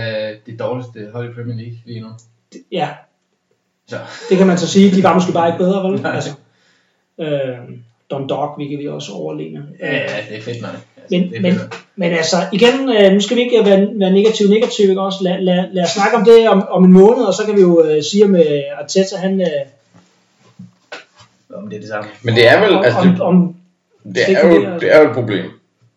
det 0.45 0.59
dårligste 0.59 1.09
hold 1.13 1.29
i 1.29 1.33
Premier 1.33 1.55
League 1.55 1.77
lige 1.85 1.99
nu. 2.01 2.07
Ja, 2.71 2.89
Så, 3.87 3.97
det 4.29 4.37
kan 4.37 4.47
man 4.47 4.57
så 4.57 4.67
sige. 4.67 4.95
De 4.95 5.03
var 5.03 5.13
måske 5.13 5.33
bare 5.33 5.47
ikke 5.47 5.57
bedre, 5.57 5.89
vel? 5.91 6.01
Nej. 6.01 6.11
Altså, 6.15 6.29
øh, 7.19 7.57
Don 8.11 8.29
Dog, 8.29 8.55
vi 8.57 8.67
kan 8.67 8.79
vi 8.79 8.87
også 8.87 9.11
overlegne. 9.11 9.65
ja, 9.79 9.93
ja, 9.95 10.01
det 10.29 10.37
er 10.37 10.41
fedt 10.41 10.61
nok. 10.61 10.71
Altså, 10.71 11.09
Men, 11.09 11.29
det 11.29 11.37
er 11.37 11.41
men, 11.41 11.59
men 11.95 12.11
altså, 12.11 12.35
igen, 12.51 12.89
øh, 12.89 13.13
nu 13.13 13.19
skal 13.19 13.37
vi 13.37 13.41
ikke 13.41 13.65
være, 13.65 13.87
være 13.95 14.11
negativ 14.11 14.49
negativ, 14.49 14.89
ikke 14.89 15.01
også? 15.01 15.19
Lad, 15.21 15.39
lad, 15.41 15.65
lad 15.71 15.83
os 15.83 15.89
snakke 15.89 16.17
om 16.17 16.25
det 16.25 16.49
om, 16.49 16.63
om 16.69 16.83
en 16.83 16.93
måned, 16.93 17.23
og 17.23 17.33
så 17.33 17.45
kan 17.45 17.55
vi 17.55 17.61
jo 17.61 17.83
øh, 17.85 18.03
sige 18.03 18.25
med 18.25 18.63
Arteta, 18.79 19.15
han... 19.17 19.41
Øh, 19.41 19.47
Om 21.53 21.69
det 21.69 21.75
er 21.75 21.79
det 21.79 21.89
samme. 21.89 22.09
men 22.23 22.35
det 22.35 22.47
er 22.47 22.59
vel, 22.59 22.85
altså, 22.85 22.99
om, 22.99 23.07
det, 23.07 23.21
om, 23.21 23.55
det, 24.03 24.23
er 24.29 24.47
jo, 24.47 24.79
det 24.79 24.95
er 24.95 25.01
jo 25.01 25.09
et 25.09 25.15
problem. 25.15 25.45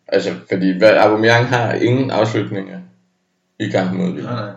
Altså, 0.09 0.31
fordi 0.49 0.79
hvad, 0.79 0.91
Aubameyang 0.91 1.47
har 1.47 1.73
ingen 1.73 2.11
afslutninger 2.11 2.79
i 3.61 3.69
kampen 3.69 3.99
mod 3.99 4.13
Villa. 4.13 4.31
Nej, 4.31 4.45
nej. 4.45 4.53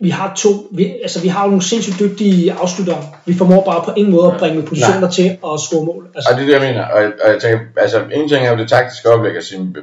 Vi 0.00 0.10
har 0.10 0.34
to, 0.34 0.48
vi, 0.70 0.84
altså 1.02 1.20
vi 1.22 1.28
har 1.28 1.42
jo 1.42 1.48
nogle 1.48 1.62
sindssygt 1.62 1.98
dygtige 2.00 2.52
afslutter. 2.52 2.96
Vi 3.26 3.34
formår 3.34 3.64
bare 3.64 3.84
på 3.84 3.92
ingen 3.96 4.12
måde 4.12 4.32
at 4.32 4.38
bringe 4.38 4.62
positioner 4.62 5.00
Nej. 5.00 5.10
til 5.10 5.22
at 5.28 5.60
score 5.60 5.84
mål. 5.84 6.08
Altså, 6.14 6.30
Og 6.30 6.36
det 6.36 6.42
er 6.42 6.46
det, 6.46 6.52
jeg 6.52 6.72
mener. 6.72 6.86
Og, 6.86 7.02
og 7.24 7.32
jeg 7.32 7.40
tænker, 7.40 7.58
altså, 7.76 8.02
en 8.12 8.28
ting 8.28 8.46
er 8.46 8.50
jo 8.50 8.58
det 8.58 8.68
taktiske 8.68 9.10
oplæg 9.10 9.36
at 9.36 9.44
sige, 9.44 9.74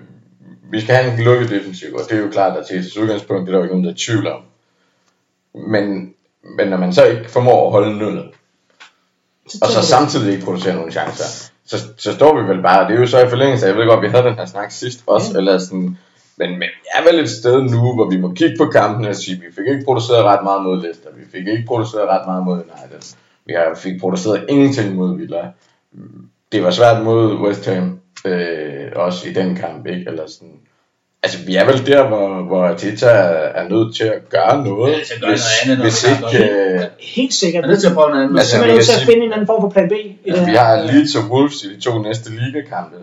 vi 0.72 0.82
skal 0.82 0.96
have 0.96 1.14
en 1.14 1.24
lukket 1.24 1.50
defensiv, 1.50 1.94
og 1.96 2.02
det 2.10 2.18
er 2.18 2.22
jo 2.22 2.30
klart, 2.32 2.58
at 2.58 2.66
til 2.66 2.78
et 2.80 2.98
udgangspunkt, 2.98 3.42
det 3.42 3.48
er 3.48 3.52
der 3.52 3.58
jo 3.58 3.64
ikke 3.64 3.74
nogen, 3.76 3.86
der 3.86 3.92
er 3.92 3.96
tvivl 3.98 4.28
om. 4.28 4.42
Men, 5.72 6.14
men 6.58 6.68
når 6.68 6.78
man 6.78 6.94
så 6.94 7.06
ikke 7.06 7.30
formår 7.32 7.66
at 7.66 7.72
holde 7.72 7.98
nullet, 7.98 8.26
og 9.62 9.68
så 9.68 9.82
samtidig 9.82 10.34
ikke 10.34 10.46
producerer 10.46 10.76
nogle 10.76 10.92
chancer, 10.92 11.50
så, 11.66 11.78
så 11.98 12.14
står 12.14 12.42
vi 12.42 12.48
vel 12.48 12.62
bare, 12.62 12.82
og 12.84 12.90
det 12.90 12.96
er 12.96 13.00
jo 13.00 13.08
så 13.08 13.26
i 13.26 13.30
forlængelse 13.30 13.66
af, 13.66 13.70
jeg 13.70 13.78
ved 13.78 13.88
godt, 13.88 14.02
vi 14.02 14.08
havde 14.08 14.24
den 14.24 14.36
her 14.36 14.46
snak 14.46 14.72
sidst 14.72 15.04
også, 15.08 15.32
Ja. 15.34 15.38
eller 15.38 15.58
sådan, 15.58 15.98
men, 16.38 16.50
men 16.50 16.70
vi 16.84 16.88
er 16.96 17.12
vel 17.12 17.20
et 17.20 17.30
sted 17.30 17.62
nu, 17.62 17.94
hvor 17.94 18.10
vi 18.10 18.18
må 18.18 18.34
kigge 18.34 18.56
på 18.58 18.66
kampene 18.66 19.10
og 19.10 19.16
sige, 19.16 19.40
vi 19.40 19.46
fik 19.56 19.68
ikke 19.68 19.86
produceret 19.86 20.24
ret 20.24 20.44
meget 20.44 20.64
mod 20.64 20.82
Leicester, 20.82 21.10
vi 21.18 21.24
fik 21.32 21.48
ikke 21.48 21.64
produceret 21.68 22.10
ret 22.10 22.28
meget 22.28 22.46
mod 22.46 22.54
United, 22.54 23.16
vi 23.46 23.54
har, 23.54 23.76
fik 23.76 24.00
produceret 24.00 24.46
ingenting 24.50 24.96
mod 24.96 25.18
Villa. 25.18 25.52
Det 26.52 26.64
var 26.64 26.72
svært 26.72 27.04
mod 27.04 27.36
West 27.36 27.66
Ham, 27.66 28.00
øh, 28.26 28.92
også 28.96 29.30
i 29.30 29.34
den 29.34 29.56
kamp, 29.56 29.88
ikke? 29.88 30.04
Eller 30.08 30.24
sådan, 30.28 30.60
altså 31.24 31.46
vi 31.46 31.56
er 31.56 31.66
vel 31.66 31.86
der, 31.86 32.08
hvor, 32.08 32.44
hvor 32.44 32.74
Tita 32.74 33.06
er, 33.06 33.62
er 33.62 33.70
nødt 33.70 33.96
til 33.96 34.04
at 34.04 34.30
gøre 34.30 34.64
noget, 34.64 34.92
Ja, 34.94 35.00
at 35.00 35.22
gøre 35.22 35.30
noget 35.30 35.42
andet, 35.64 35.78
hvis 35.86 36.06
vi 36.06 36.10
ikke, 36.12 36.54
øh, 36.74 36.82
Helt 37.00 37.34
sikkert. 37.34 37.64
Er 37.64 37.68
nødt 37.68 37.80
til 37.80 37.88
at 37.88 37.94
prøve 37.94 38.10
noget 38.10 38.24
andet. 38.24 38.34
Vi 38.34 38.38
er 38.38 38.40
Altså, 38.40 38.52
simpelthen 38.52 38.74
vi 38.74 38.78
nødt 38.78 38.90
til 38.90 39.00
at 39.02 39.08
finde 39.12 39.26
en 39.26 39.34
anden 39.34 39.48
form 39.48 39.62
for 39.62 39.70
plan 39.70 39.90
B. 39.90 39.92
I 39.92 39.96
det 39.96 40.18
Altså, 40.28 40.46
vi 40.46 40.56
har 40.56 40.76
Leeds 40.90 41.16
og 41.16 41.24
Wolves 41.32 41.64
i 41.64 41.76
de 41.76 41.82
to 41.82 42.02
næste 42.02 42.32
ligakampe. 42.32 42.98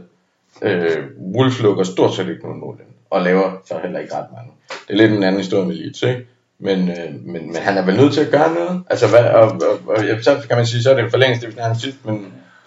Øh, 0.62 0.96
Wolves 1.34 1.60
lukker 1.60 1.84
stort 1.84 2.14
set 2.14 2.28
ikke 2.28 2.42
nogen 2.42 2.60
mål 2.60 2.76
ind, 2.80 2.93
og 3.14 3.22
laver 3.22 3.62
så 3.68 3.74
heller 3.82 3.98
ikke 4.00 4.14
ret 4.14 4.26
mange. 4.36 4.50
Det 4.88 4.94
er 4.94 4.96
lidt 4.96 5.12
en 5.12 5.22
anden 5.22 5.40
historie 5.40 5.66
med 5.66 5.74
Leeds, 5.74 6.02
ikke? 6.02 6.26
Men, 6.58 6.88
øh, 6.88 6.96
men, 7.24 7.46
men 7.52 7.56
han 7.56 7.76
er 7.78 7.84
vel 7.86 7.96
nødt 7.96 8.12
til 8.12 8.20
at 8.20 8.30
gøre 8.30 8.54
noget. 8.54 8.82
Altså, 8.90 9.06
hvad, 9.08 9.24
og, 9.24 9.42
og, 9.42 9.78
og, 9.86 9.98
så 10.22 10.36
kan 10.48 10.56
man 10.56 10.66
sige, 10.66 10.82
så 10.82 10.90
er 10.90 10.94
det 10.94 11.04
en 11.04 11.10
forlængelse, 11.10 11.46
det 11.46 11.58
om 11.58 11.74
sidst, 11.74 11.96
men 12.04 12.14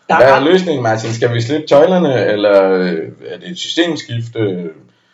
Der 0.10 0.16
hvad 0.18 0.28
er 0.28 0.34
er, 0.36 0.46
løsningen, 0.52 0.84
Martin? 0.84 1.14
Skal 1.14 1.34
vi 1.34 1.42
slippe 1.42 1.68
tøjlerne, 1.68 2.26
eller 2.26 2.72
øh, 2.72 2.98
er 3.28 3.38
det 3.40 3.50
et 3.50 3.58
systemskifte? 3.58 4.70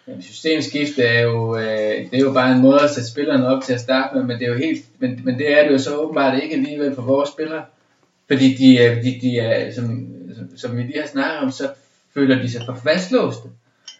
Jamen, 0.08 0.22
systemskifte 0.22 1.04
er 1.04 1.22
jo, 1.22 1.58
øh, 1.58 1.65
det 2.12 2.13
er 2.13 2.19
jo 2.19 2.32
bare 2.34 2.52
en 2.52 2.62
måde 2.62 2.82
at 2.82 2.89
sætte 2.89 3.10
spillerne 3.10 3.48
op 3.48 3.63
til 3.63 3.74
at 3.74 3.80
starte 3.80 4.15
med, 4.15 4.24
men 4.24 4.39
det 4.39 4.46
er 4.46 4.52
jo 4.52 4.58
helt, 4.58 4.86
men, 5.00 5.22
men 5.24 5.38
det 5.38 5.60
er 5.60 5.63
det 5.63 5.74
jo 5.74 5.78
så 5.78 5.96
åbenbart 5.96 6.43
ikke 6.43 6.56
alligevel 6.56 6.96
for 6.96 7.02
vores 7.02 7.30
spillere. 7.30 7.63
Fordi 8.28 8.54
de, 8.54 8.78
er- 8.78 8.96
de, 9.02 9.19
de 9.22 9.39
er, 9.39 9.74
som, 9.74 10.08
som, 10.36 10.58
som 10.58 10.78
vi 10.78 10.82
lige 10.82 11.00
har 11.02 11.08
snakket 11.08 11.39
om, 11.39 11.52
så 11.52 11.69
føler 12.13 12.41
de 12.41 12.52
sig 12.52 12.62
for 12.65 12.78
fastlåste. 12.84 13.48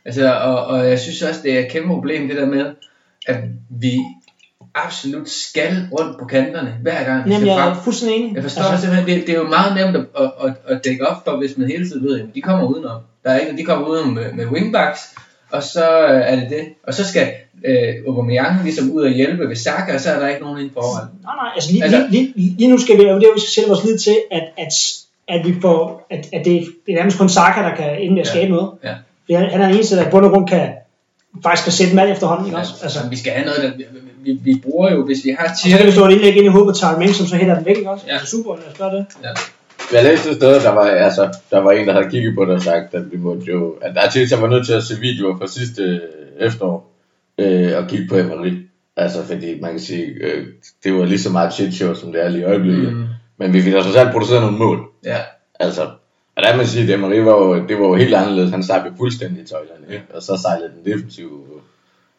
Altså, 0.06 0.34
og, 0.34 0.66
og 0.66 0.90
jeg 0.90 1.00
synes 1.00 1.22
også, 1.22 1.40
det 1.44 1.54
er 1.56 1.60
et 1.60 1.72
kæmpe 1.72 1.88
problem, 1.88 2.28
det 2.28 2.38
der 2.38 2.46
med, 2.46 2.66
at 3.28 3.38
vi 3.70 3.94
absolut 4.76 5.30
skal 5.30 5.88
rundt 5.92 6.20
på 6.20 6.26
kanterne, 6.26 6.76
hver 6.82 7.04
gang 7.04 7.32
Jamen, 7.32 7.48
jeg 7.48 7.70
er 7.70 7.76
fuldstændig 7.84 8.18
enig. 8.18 8.36
Jeg 8.36 8.44
forstår 8.44 8.64
altså, 8.64 8.86
simpelthen, 8.86 9.20
det, 9.20 9.28
det 9.28 9.36
er 9.36 9.40
jo 9.40 9.48
meget 9.48 9.76
nemt 9.76 9.96
at, 9.96 10.06
at, 10.24 10.32
at, 10.44 10.54
at 10.76 10.86
dække 10.86 11.08
op 11.08 11.24
for, 11.26 11.38
hvis 11.38 11.58
man 11.58 11.68
hele 11.68 11.88
tiden 11.90 12.04
ved, 12.04 12.20
at 12.20 12.26
de 12.36 12.42
kommer 12.42 12.68
udenom. 12.68 13.02
Der 13.24 13.30
er 13.32 13.40
ikke, 13.40 13.58
de 13.58 13.64
kommer 13.64 13.88
udenom 13.88 14.14
med, 14.14 14.34
med 14.34 14.46
wingbacks, 14.46 15.00
og 15.52 15.64
så 15.64 16.08
øh, 16.08 16.22
er 16.22 16.36
det 16.36 16.50
det. 16.50 16.66
Og 16.88 16.94
så 16.94 17.08
skal 17.08 17.28
øh, 17.66 17.94
Aubameyang 18.08 18.64
ligesom 18.64 18.92
ud 18.92 19.02
og 19.02 19.10
hjælpe 19.10 19.50
ved 19.50 19.56
Saka, 19.56 19.94
og 19.94 20.00
så 20.00 20.10
er 20.12 20.20
der 20.20 20.28
ikke 20.28 20.42
nogen 20.42 20.60
ind 20.62 20.72
foran. 20.74 21.08
Nej, 21.24 21.36
nej, 21.36 21.52
altså 21.56 21.72
lige, 21.72 21.84
Altså- 21.84 22.08
lige, 22.10 22.34
lige, 22.36 22.56
lige 22.58 22.70
nu 22.72 22.78
skal 22.78 22.98
vi, 22.98 23.06
og 23.06 23.22
det 23.22 23.28
er, 23.30 23.34
vi 23.34 23.40
skal 23.40 23.52
sætte 23.54 23.70
vores 23.70 23.84
lid 23.86 23.98
til, 23.98 24.16
at, 24.32 24.44
at, 24.58 24.74
at 25.28 25.48
vi 25.48 25.56
får, 25.62 26.08
at, 26.10 26.20
at 26.34 26.46
det, 26.46 26.66
det 26.86 26.92
er 26.92 26.96
nærmest 26.96 27.18
kun 27.18 27.30
Saka, 27.30 27.62
der 27.62 27.76
kan 27.76 28.02
ende 28.02 28.14
med 28.14 28.22
at 28.22 28.28
Ja. 28.28 28.32
skabe 28.32 28.52
noget. 28.52 28.72
Ja. 28.84 28.94
Fordi 29.24 29.34
han, 29.34 29.50
han 29.50 29.62
er 29.62 29.66
den 29.68 29.76
eneste, 29.76 29.96
der 29.96 30.08
i 30.08 30.12
bund 30.12 30.26
og 30.26 30.32
grund 30.32 30.48
kan, 30.48 30.70
faktisk 31.44 31.64
kan 31.64 31.74
sætte 31.74 32.02
alt 32.02 32.12
efterhånden, 32.12 32.46
ikke 32.46 32.58
også? 32.58 32.74
Altså, 32.84 33.00
Altså, 33.00 33.10
vi 33.10 33.18
skal 33.18 33.32
have 33.34 33.46
noget, 33.46 33.64
der, 33.64 33.72
vi, 33.78 33.86
vi, 34.24 34.40
vi 34.44 34.62
bruger 34.64 34.92
jo, 34.92 35.06
hvis 35.06 35.26
vi 35.26 35.36
har 35.40 35.48
og 35.50 35.58
så 35.58 35.78
kan 35.78 35.86
vi 35.88 35.92
stå 35.92 36.06
et 36.06 36.12
indlæg 36.12 36.36
ind 36.36 36.46
i 36.46 36.48
hovedet 36.48 36.68
på 36.68 36.78
Tyre 36.78 37.00
Ming, 37.00 37.16
som 37.16 37.26
så 37.26 37.36
hælder 37.36 37.56
den 37.56 37.66
væk, 37.66 37.78
ikke 37.78 37.90
også? 37.92 38.06
Ja. 38.08 38.14
Altså, 38.14 38.28
super, 38.28 38.56
lad 38.56 38.64
os 38.72 38.78
gøre 38.78 38.92
det. 38.96 39.06
Jeg 39.94 40.04
læste 40.04 40.30
et 40.30 40.36
sted, 40.36 40.62
der 40.62 40.70
var, 40.72 40.86
altså, 40.86 41.38
der 41.52 41.60
var 41.60 41.72
en, 41.72 41.88
der 41.88 41.94
havde 41.94 42.10
kigget 42.10 42.36
på 42.36 42.46
det 42.46 42.54
og 42.54 42.62
sagt, 42.62 42.94
at 42.94 43.12
vi 43.12 43.18
måtte 43.18 43.46
jo, 43.52 43.76
at 43.82 43.98
Arteta 43.98 44.36
var 44.36 44.48
nødt 44.48 44.66
til 44.66 44.74
at 44.74 44.84
se 44.84 45.00
videoer 45.00 45.38
fra 45.38 45.48
sidste 45.48 45.84
øh, 45.84 46.00
efterår, 46.48 46.92
øh, 47.38 47.78
og 47.78 47.88
kigge 47.88 48.08
på 48.10 48.18
Emery. 48.18 48.52
Altså, 48.98 49.26
fordi 49.26 49.60
man 49.62 49.72
kan 49.72 49.80
sige, 49.80 50.06
øh, 50.06 50.48
det 50.84 50.94
var 50.94 51.06
lige 51.06 51.20
så 51.20 51.30
meget 51.30 51.54
shit 51.54 51.74
show, 51.74 51.94
som 51.94 52.12
det 52.12 52.26
er 52.26 52.30
lige 52.30 52.42
i 52.42 52.46
øjeblikket. 52.46 52.94
Mm. 52.94 53.06
Men 53.38 53.54
vi 53.54 53.62
fik 53.62 53.74
da 53.74 53.82
trods 53.82 53.96
alt 53.96 54.12
produceret 54.12 54.42
nogle 54.42 54.58
mål. 54.58 54.80
ja, 55.06 55.18
Altså, 55.60 55.88
og 56.44 56.50
der 56.50 56.58
man 56.58 56.68
sige, 56.68 56.84
at 56.84 57.00
Emery 57.00 57.18
var 57.20 57.32
jo, 57.32 57.68
det 57.68 57.80
var 57.80 57.88
jo 57.88 57.96
helt 57.96 58.14
anderledes. 58.16 58.52
Han 58.52 58.64
jo 58.86 58.94
fuldstændig 58.98 59.44
i 59.44 59.48
tøjlerne, 59.48 59.94
ikke? 59.94 60.06
Og 60.14 60.22
så 60.22 60.40
sejlede 60.42 60.72
den 60.76 60.94
defensive. 60.94 61.30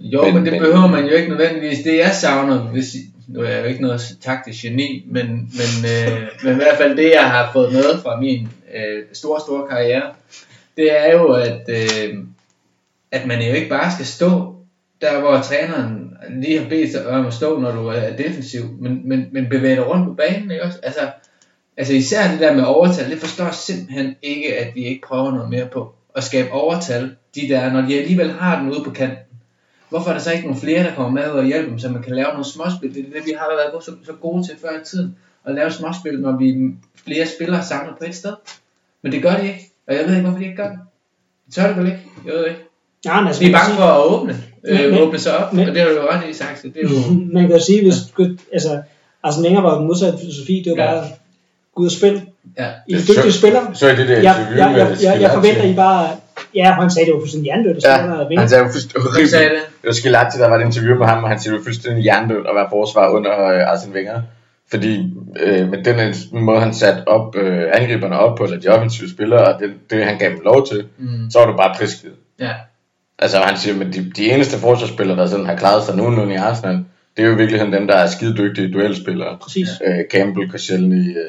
Jo, 0.00 0.24
Men- 0.24 0.34
men, 0.34 0.44
det 0.46 0.60
behøver 0.60 0.86
man 0.86 1.06
jo 1.06 1.14
ikke 1.14 1.28
nødvendigvis. 1.28 1.78
Det 1.84 1.98
jeg 1.98 2.12
savner, 2.14 2.58
hvis, 2.58 2.96
nu 3.28 3.40
er 3.40 3.48
jeg 3.48 3.60
jo 3.62 3.68
ikke 3.68 3.82
noget 3.82 4.00
taktisk 4.20 4.62
geni, 4.62 5.06
men, 5.10 5.26
men, 5.28 5.90
øh, 5.90 6.22
men 6.44 6.52
i 6.52 6.56
hvert 6.56 6.76
fald 6.78 6.96
det, 6.96 7.10
jeg 7.14 7.30
har 7.30 7.50
fået 7.52 7.72
med 7.72 7.98
fra 8.02 8.20
min 8.20 8.48
øh, 8.74 9.02
store, 9.12 9.40
store 9.40 9.68
karriere, 9.68 10.02
det 10.76 11.00
er 11.06 11.12
jo, 11.12 11.26
at, 11.32 11.68
øh, 11.68 12.14
at 13.12 13.26
man 13.26 13.42
jo 13.42 13.52
ikke 13.54 13.68
bare 13.68 13.92
skal 13.92 14.06
stå 14.06 14.54
der 15.00 15.20
hvor 15.20 15.40
træneren 15.40 16.16
lige 16.30 16.58
har 16.62 16.68
bedt 16.68 16.92
dig 16.92 17.06
om 17.06 17.26
at 17.26 17.34
stå, 17.34 17.58
når 17.60 17.72
du 17.72 17.86
er 17.86 18.16
defensiv, 18.16 18.62
men, 18.80 19.08
men, 19.08 19.26
men 19.32 19.48
bevæge 19.48 19.76
dig 19.76 19.86
rundt 19.86 20.06
på 20.06 20.14
banen, 20.14 20.50
ikke 20.50 20.64
også? 20.64 20.78
Altså, 20.82 21.00
altså 21.76 21.92
især 21.92 22.30
det 22.30 22.40
der 22.40 22.54
med 22.54 22.62
overtal, 22.64 23.10
det 23.10 23.18
forstår 23.20 23.44
jeg 23.44 23.54
simpelthen 23.54 24.14
ikke, 24.22 24.54
at 24.58 24.74
vi 24.74 24.84
ikke 24.84 25.00
prøver 25.08 25.30
noget 25.30 25.50
mere 25.50 25.66
på. 25.72 25.94
At 26.16 26.24
skabe 26.24 26.50
overtal, 26.52 27.10
de 27.34 27.40
der, 27.48 27.72
når 27.72 27.80
de 27.80 27.98
alligevel 28.00 28.30
har 28.32 28.60
den 28.62 28.70
ude 28.70 28.84
på 28.84 28.90
kanten. 28.90 29.18
Hvorfor 29.88 30.08
er 30.10 30.14
der 30.14 30.20
så 30.20 30.32
ikke 30.32 30.44
nogle 30.44 30.60
flere, 30.60 30.82
der 30.84 30.94
kommer 30.94 31.20
med 31.20 31.30
og 31.30 31.44
hjælper 31.44 31.68
dem, 31.70 31.78
så 31.78 31.88
man 31.88 32.02
kan 32.02 32.14
lave 32.14 32.28
nogle 32.28 32.44
småspil? 32.44 32.94
Det 32.94 33.00
er 33.00 33.02
det, 33.12 33.26
vi 33.26 33.32
har 33.38 33.48
været 33.56 33.84
så, 33.84 33.90
så 34.06 34.12
gode 34.12 34.46
til 34.46 34.54
før 34.60 34.80
i 34.80 34.84
tiden. 34.84 35.16
At 35.46 35.54
lave 35.54 35.70
småspil, 35.70 36.20
når 36.20 36.36
vi 36.38 36.48
er 36.50 36.70
flere 37.04 37.26
spillere 37.26 37.64
samlet 37.64 37.94
på 37.98 38.04
et 38.04 38.14
sted. 38.14 38.32
Men 39.02 39.12
det 39.12 39.22
gør 39.22 39.36
de 39.36 39.42
ikke. 39.42 39.70
Og 39.88 39.94
jeg 39.94 40.04
ved 40.04 40.10
ikke, 40.10 40.22
hvorfor 40.22 40.38
de 40.38 40.44
ikke 40.44 40.56
gør 40.56 40.68
det. 40.70 40.78
Det 41.46 41.54
tør 41.54 41.66
det 41.68 41.76
vel 41.76 41.86
ikke? 41.86 41.98
Jeg 42.26 42.32
ved 42.34 42.46
ikke. 42.46 42.60
Ja, 43.04 43.20
men 43.20 43.26
altså, 43.26 43.42
De 43.44 43.48
er 43.48 43.52
bange 43.52 43.74
for 43.76 43.82
at 43.82 44.04
åbne, 44.06 44.36
øh, 44.64 44.90
Men- 44.90 45.00
åbne 45.00 45.18
sig 45.18 45.36
op, 45.38 45.52
men- 45.52 45.68
og 45.68 45.74
det 45.74 45.86
du 45.86 45.92
jo 45.92 46.08
ret 46.10 46.28
i, 46.30 46.32
Saxe. 46.32 46.68
Det 46.68 46.76
er 46.76 46.88
jo... 46.88 47.14
man 47.34 47.42
kan 47.48 47.56
jo 47.56 47.62
sige, 47.64 47.82
hvis 47.82 47.94
du, 48.18 48.36
altså, 48.52 48.82
altså 49.22 49.40
længere 49.42 49.62
var 49.62 49.78
den 49.78 49.86
modsatte 49.86 50.18
filosofi, 50.18 50.62
det 50.64 50.72
var 50.76 50.84
Ja. 50.84 50.90
bare 50.94 51.04
ud 51.76 51.86
og 51.86 51.92
spil. 51.92 52.22
Ja. 52.58 52.66
I 52.88 52.92
er 52.94 52.98
dygtige 52.98 53.32
spillere. 53.32 53.74
Så 53.74 53.88
er 53.88 53.94
det 53.94 54.08
der 54.08 54.14
Jeg, 54.20 54.36
interview 54.40 54.58
jeg, 54.58 54.74
jeg, 54.78 54.96
jeg, 55.02 55.20
jeg 55.20 55.30
forventer, 55.34 55.62
I 55.64 55.74
bare... 55.74 56.08
Ja, 56.54 56.72
han 56.72 56.90
sagde, 56.90 57.06
det 57.06 57.14
var 57.14 57.20
fuldstændig 57.20 57.44
hjernedødt, 57.44 57.84
Ja, 57.84 57.96
han 58.40 58.48
sagde 58.48 58.64
jo 58.64 58.70
fuldstændig 58.72 59.12
Hvem 59.16 59.26
sagde 59.26 59.48
det? 59.48 59.58
Det 59.82 59.86
var 59.86 59.92
Skilacci, 59.92 60.38
der 60.38 60.48
var 60.48 60.58
et 60.58 60.64
interview 60.64 60.98
med 60.98 61.06
ham, 61.06 61.24
og 61.24 61.28
han 61.30 61.40
siger, 61.40 61.52
det 61.52 61.58
var 61.58 61.64
fuldstændig 61.64 62.02
hjernedødt 62.02 62.46
at 62.46 62.54
være 62.54 62.66
forsvar 62.70 63.08
under 63.08 63.32
øh, 63.48 63.70
Arsene 63.70 63.94
Wenger. 63.94 64.22
Fordi 64.70 65.12
øh, 65.40 65.68
med 65.70 65.84
den 65.84 65.96
øh, 66.00 66.42
måde, 66.42 66.60
han 66.60 66.74
satte 66.74 67.08
op, 67.08 67.36
øh, 67.36 67.62
angriberne 67.72 68.18
op 68.18 68.36
på, 68.38 68.44
eller 68.44 68.58
de 68.60 68.68
offensive 68.68 69.10
spillere, 69.10 69.54
og 69.54 69.60
det, 69.60 69.70
det 69.90 70.04
han 70.04 70.18
gav 70.18 70.30
dem 70.30 70.40
lov 70.44 70.66
til, 70.66 70.84
Mm. 70.98 71.30
så 71.30 71.38
var 71.38 71.46
det 71.46 71.56
bare 71.56 71.74
prisgivet. 71.78 72.16
Ja. 72.40 72.50
Altså 73.18 73.38
han 73.38 73.56
siger, 73.58 73.80
at 73.80 73.94
de, 73.94 74.10
de 74.16 74.30
eneste 74.30 74.58
forsvarsspillere, 74.58 75.16
der 75.18 75.26
sådan 75.26 75.46
har 75.46 75.56
klaret 75.56 75.84
sig 75.84 75.96
nogenlunde 75.96 76.32
i 76.34 76.36
Arsenal, 76.36 76.78
det 77.16 77.22
er 77.22 77.26
jo 77.28 77.34
i 77.34 77.36
virkeligheden 77.36 77.72
dem, 77.72 77.86
der 77.86 77.94
er 77.94 78.06
skide 78.06 78.36
dygtige 78.36 78.72
duelspillere. 78.72 79.36
Præcis. 79.42 79.68
Øh, 79.86 79.94
Campbell, 80.12 80.50
Koscielny, 80.50 81.08
øh, 81.10 81.24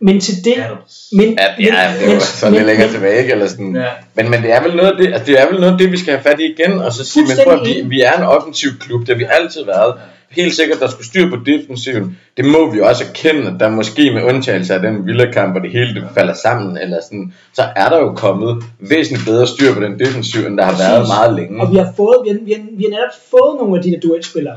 Men 0.00 0.20
til 0.20 0.44
det... 0.44 0.56
Ja. 0.56 0.66
Men, 1.12 1.38
ja, 1.60 1.76
ja, 1.76 2.06
det 2.06 2.14
var 2.14 2.20
så 2.20 2.50
lidt 2.50 2.66
længere 2.66 2.92
tilbage, 2.92 3.18
ikke? 3.18 3.32
Eller 3.32 3.46
sådan. 3.46 3.76
Ja. 3.76 3.88
Men, 4.14 4.30
men 4.30 4.42
det 4.42 4.52
er 4.52 4.62
vel 4.62 4.76
noget 4.76 4.90
af 4.90 4.96
det, 4.98 5.06
altså 5.06 5.26
det 5.26 5.40
er 5.40 5.46
vel 5.50 5.60
noget 5.60 5.72
af 5.72 5.78
det, 5.78 5.92
vi 5.92 5.96
skal 5.96 6.12
have 6.12 6.22
fat 6.22 6.40
i 6.40 6.52
igen, 6.52 6.80
og 6.80 6.92
så 6.92 7.04
sige, 7.04 7.26
men 7.26 7.36
prøv, 7.44 7.54
at 7.54 7.66
vi, 7.66 7.82
vi 7.86 8.00
er 8.00 8.12
en 8.12 8.22
offensiv 8.24 8.70
klub, 8.80 9.00
det 9.00 9.08
har 9.08 9.14
vi 9.14 9.26
altid 9.30 9.64
været. 9.64 9.94
Helt 10.30 10.54
sikkert, 10.56 10.80
der 10.80 10.90
skulle 10.90 11.06
styr 11.06 11.30
på 11.30 11.36
defensiven. 11.46 12.18
Det 12.36 12.44
må 12.44 12.70
vi 12.70 12.78
jo 12.78 12.86
også 12.86 13.04
erkende, 13.04 13.46
at 13.46 13.54
der 13.60 13.68
måske 13.68 14.10
med 14.14 14.22
undtagelse 14.22 14.74
af 14.74 14.80
den 14.80 15.06
Villa-kamp, 15.06 15.52
hvor 15.52 15.60
det 15.60 15.70
hele 15.72 15.94
det 15.94 16.04
falder 16.14 16.34
sammen, 16.34 16.78
eller 16.78 16.98
sådan, 17.02 17.32
så 17.52 17.62
er 17.76 17.88
der 17.88 17.98
jo 17.98 18.12
kommet 18.12 18.64
væsentligt 18.78 19.24
bedre 19.26 19.46
styr 19.46 19.74
på 19.74 19.80
den 19.80 19.98
defensiv, 19.98 20.46
end 20.46 20.56
der 20.58 20.64
har 20.64 20.76
været 20.78 20.98
Præcis. 20.98 21.14
meget 21.14 21.34
længe. 21.34 21.60
Og 21.62 21.72
vi 21.72 21.76
har, 21.76 21.92
fået, 21.96 22.16
vi, 22.24 22.30
har, 22.30 22.38
vi, 22.44 22.52
har, 22.52 22.62
vi 22.78 22.82
har 22.84 22.90
netop 22.90 23.14
fået 23.30 23.56
nogle 23.60 23.76
af 23.76 23.82
de 23.82 23.90
der 23.90 24.00
duelspillere, 24.00 24.56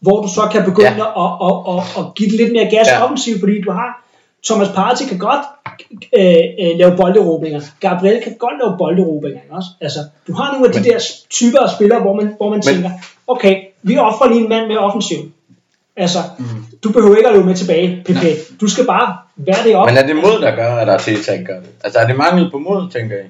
hvor 0.00 0.22
du 0.22 0.28
så 0.28 0.48
kan 0.52 0.64
begynde 0.64 0.88
Ja. 0.88 1.24
at, 1.24 1.30
at, 1.46 1.56
at, 1.72 1.82
at, 1.98 2.04
give 2.16 2.28
det 2.30 2.36
lidt 2.40 2.52
mere 2.52 2.68
gas 2.76 2.86
ja. 2.88 3.04
offensivt, 3.04 3.40
fordi 3.40 3.60
du 3.66 3.70
har 3.70 3.90
Thomas 4.46 4.68
Partey 4.68 5.06
kan 5.06 5.18
godt 5.18 5.40
øh, 6.18 6.24
øh, 6.62 6.78
lave 6.78 6.96
bolderobringer. 6.96 7.60
Gabriel 7.80 8.22
kan 8.22 8.34
godt 8.38 8.54
lave 8.62 8.78
bolderobringer 8.78 9.40
også. 9.50 9.68
Altså, 9.80 9.98
du 10.26 10.32
har 10.32 10.52
nogle 10.52 10.66
af 10.66 10.72
de 10.72 10.80
Men- 10.80 10.90
der 10.92 10.98
typer 11.30 11.58
af 11.58 11.70
spillere, 11.76 12.00
hvor 12.00 12.14
man, 12.14 12.34
hvor 12.36 12.48
man 12.50 12.56
Men- 12.56 12.62
tænker, 12.74 12.90
okay, 13.26 13.54
vi 13.82 13.98
offrer 13.98 14.28
lige 14.28 14.40
en 14.40 14.48
mand 14.48 14.66
med 14.66 14.76
offensiv. 14.76 15.18
Altså, 15.96 16.18
Mm. 16.38 16.44
du 16.84 16.92
behøver 16.92 17.16
ikke 17.16 17.28
at 17.28 17.34
løbe 17.34 17.46
med 17.46 17.54
tilbage, 17.54 18.02
PP. 18.06 18.24
Du 18.60 18.66
skal 18.68 18.86
bare 18.86 19.16
være 19.36 19.56
det 19.64 19.74
op. 19.76 19.86
Men 19.88 19.96
er 19.96 20.06
det 20.06 20.16
mod, 20.16 20.40
der 20.42 20.54
gør, 20.56 20.74
at 20.76 20.88
Arteta 20.88 21.32
ikke 21.32 21.44
gør 21.44 21.60
det? 21.60 21.68
Altså 21.84 21.98
er 21.98 22.06
det 22.06 22.16
mangel 22.16 22.50
på 22.50 22.58
mod, 22.58 22.90
tænker 22.90 23.16
jeg? 23.16 23.24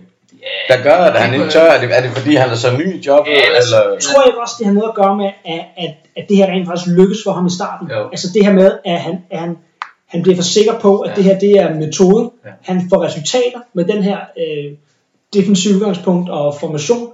Der 0.68 0.82
gør, 0.82 0.94
at 0.96 1.20
han 1.22 1.34
ikke 1.34 1.48
tør? 1.50 1.60
Er 1.70 1.80
det, 1.80 1.96
er 1.96 2.00
det 2.02 2.10
fordi, 2.10 2.34
han 2.34 2.50
er 2.50 2.54
så 2.54 2.76
ny 2.76 2.94
i 2.94 2.98
jobbet? 3.06 3.32
Ellers- 3.32 3.72
eller? 3.74 3.92
Jeg 3.92 4.00
tror 4.00 4.22
ikke 4.22 4.40
også, 4.40 4.54
det 4.58 4.66
har 4.66 4.72
noget 4.72 4.88
at 4.88 4.94
gøre 4.94 5.16
med, 5.16 5.30
at, 5.44 5.60
at, 5.76 5.90
at 6.16 6.24
det 6.28 6.36
her 6.36 6.46
rent 6.46 6.66
faktisk 6.68 6.88
lykkes 6.96 7.18
for 7.24 7.32
ham 7.32 7.46
i 7.46 7.50
starten. 7.50 7.88
Jo. 7.90 8.08
Altså 8.08 8.26
det 8.34 8.44
her 8.46 8.52
med, 8.52 8.70
at 8.84 9.00
han, 9.00 9.14
at 9.30 9.38
han, 9.38 9.56
han 10.08 10.22
bliver 10.22 10.36
for 10.36 10.42
sikker 10.42 10.78
på, 10.78 10.98
at 10.98 11.10
Ja. 11.10 11.14
det 11.14 11.24
her 11.24 11.38
det 11.38 11.50
er 11.50 11.74
metoden. 11.74 12.30
Ja. 12.44 12.50
Han 12.62 12.82
får 12.90 13.04
resultater 13.04 13.60
med 13.72 13.84
den 13.84 14.02
her 14.02 14.18
øh, 14.38 14.72
defensive 15.34 15.74
udgangspunkt 15.74 16.30
og 16.30 16.54
formation. 16.60 17.08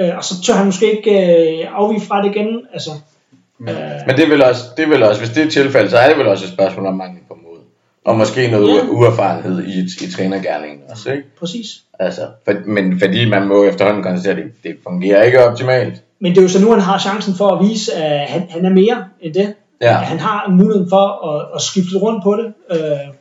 Øh, 0.00 0.16
og 0.16 0.24
så 0.24 0.42
tør 0.42 0.54
han 0.54 0.66
måske 0.66 0.96
ikke 0.96 1.10
øh, 1.10 1.66
afvige 1.74 2.00
fra 2.00 2.22
det 2.22 2.30
igen. 2.36 2.60
Altså, 2.72 2.90
øh, 3.60 3.68
Men 4.06 4.16
det 4.16 4.30
vel 4.30 4.42
også, 4.42 4.62
det 4.76 4.90
vel 4.90 5.02
også, 5.02 5.20
hvis 5.20 5.30
det 5.30 5.42
er 5.42 5.46
et 5.46 5.52
tilfælde, 5.52 5.90
så 5.90 5.98
er 5.98 6.08
det 6.08 6.18
vel 6.18 6.26
også 6.26 6.44
et 6.44 6.52
spørgsmål 6.52 6.86
om 6.86 6.94
mangel 6.94 7.20
på 7.28 7.34
mod. 7.42 7.58
Og 8.04 8.16
måske 8.16 8.50
noget 8.50 8.76
ja. 8.76 8.82
uerfarenhed 8.88 9.64
i, 9.66 10.04
i 10.04 10.10
trænergærningen 10.10 10.80
også, 10.90 11.10
ikke? 11.12 11.24
præcis. 11.38 11.66
Altså, 11.98 12.20
for, 12.44 12.52
men 12.66 13.00
fordi 13.00 13.28
man 13.28 13.48
må 13.48 13.64
efterhånden 13.64 14.02
konstatere, 14.02 14.36
at 14.36 14.44
det, 14.44 14.52
det 14.62 14.76
fungerer 14.82 15.22
ikke 15.22 15.44
optimalt. 15.44 16.02
Men 16.18 16.32
det 16.32 16.38
er 16.38 16.42
jo 16.42 16.48
så 16.48 16.60
nu, 16.60 16.70
han 16.70 16.80
har 16.80 16.98
chancen 16.98 17.34
for 17.34 17.48
at 17.48 17.68
vise, 17.68 17.94
at 17.94 18.28
han, 18.28 18.46
han 18.50 18.64
er 18.64 18.70
mere 18.70 19.04
end 19.20 19.34
det. 19.34 19.54
Ja. 19.84 19.92
Han 19.92 20.20
har 20.20 20.48
muligheden 20.48 20.88
for 20.88 21.06
at, 21.30 21.46
at 21.54 21.60
skifte 21.62 21.96
rundt 21.98 22.22
på 22.22 22.36
det. 22.36 22.48
Øh, 22.70 23.14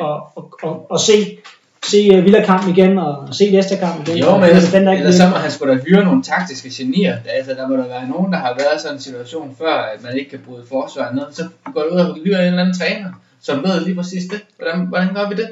og, 0.00 0.16
og, 0.36 0.52
og, 0.62 0.90
og 0.90 1.00
se, 1.00 1.38
se 1.84 2.18
uh, 2.18 2.24
Villa-kampen 2.24 2.70
igen, 2.70 2.98
og 2.98 3.34
se 3.34 3.44
Leicester-kampen 3.44 4.06
igen. 4.06 4.18
Jo, 4.18 4.32
men 4.32 4.42
Det 4.42 4.48
ellers, 4.48 4.70
fanden 4.70 4.86
der 4.86 4.92
ikke 4.92 5.02
ellers 5.02 5.14
så 5.14 5.28
må 5.28 5.36
han 5.36 5.50
sgu 5.50 5.66
da 5.66 5.78
hyre 5.86 6.04
nogle 6.04 6.22
taktiske 6.22 6.70
genier. 6.76 7.16
Altså, 7.28 7.54
der 7.54 7.68
må 7.68 7.76
der 7.76 7.88
være 7.88 8.08
nogen, 8.08 8.32
der 8.32 8.38
har 8.38 8.54
været 8.58 8.76
i 8.78 8.82
sådan 8.82 8.96
en 8.96 9.02
situation 9.02 9.56
før, 9.58 9.74
at 9.74 10.02
man 10.02 10.16
ikke 10.18 10.30
kan 10.30 10.40
bryde 10.46 10.64
forsvaret 10.68 11.14
ned. 11.14 11.24
Så 11.32 11.48
går 11.74 11.82
du 11.82 11.88
ud 11.94 12.00
og 12.00 12.16
hyrer 12.24 12.40
en 12.40 12.46
eller 12.46 12.60
anden 12.60 12.78
træner, 12.78 13.10
som 13.42 13.64
ved 13.64 13.80
lige 13.80 13.96
præcis 13.96 14.24
det. 14.30 14.40
Hvordan, 14.58 14.80
hvordan 14.80 15.14
gør 15.14 15.28
vi 15.28 15.34
det? 15.34 15.48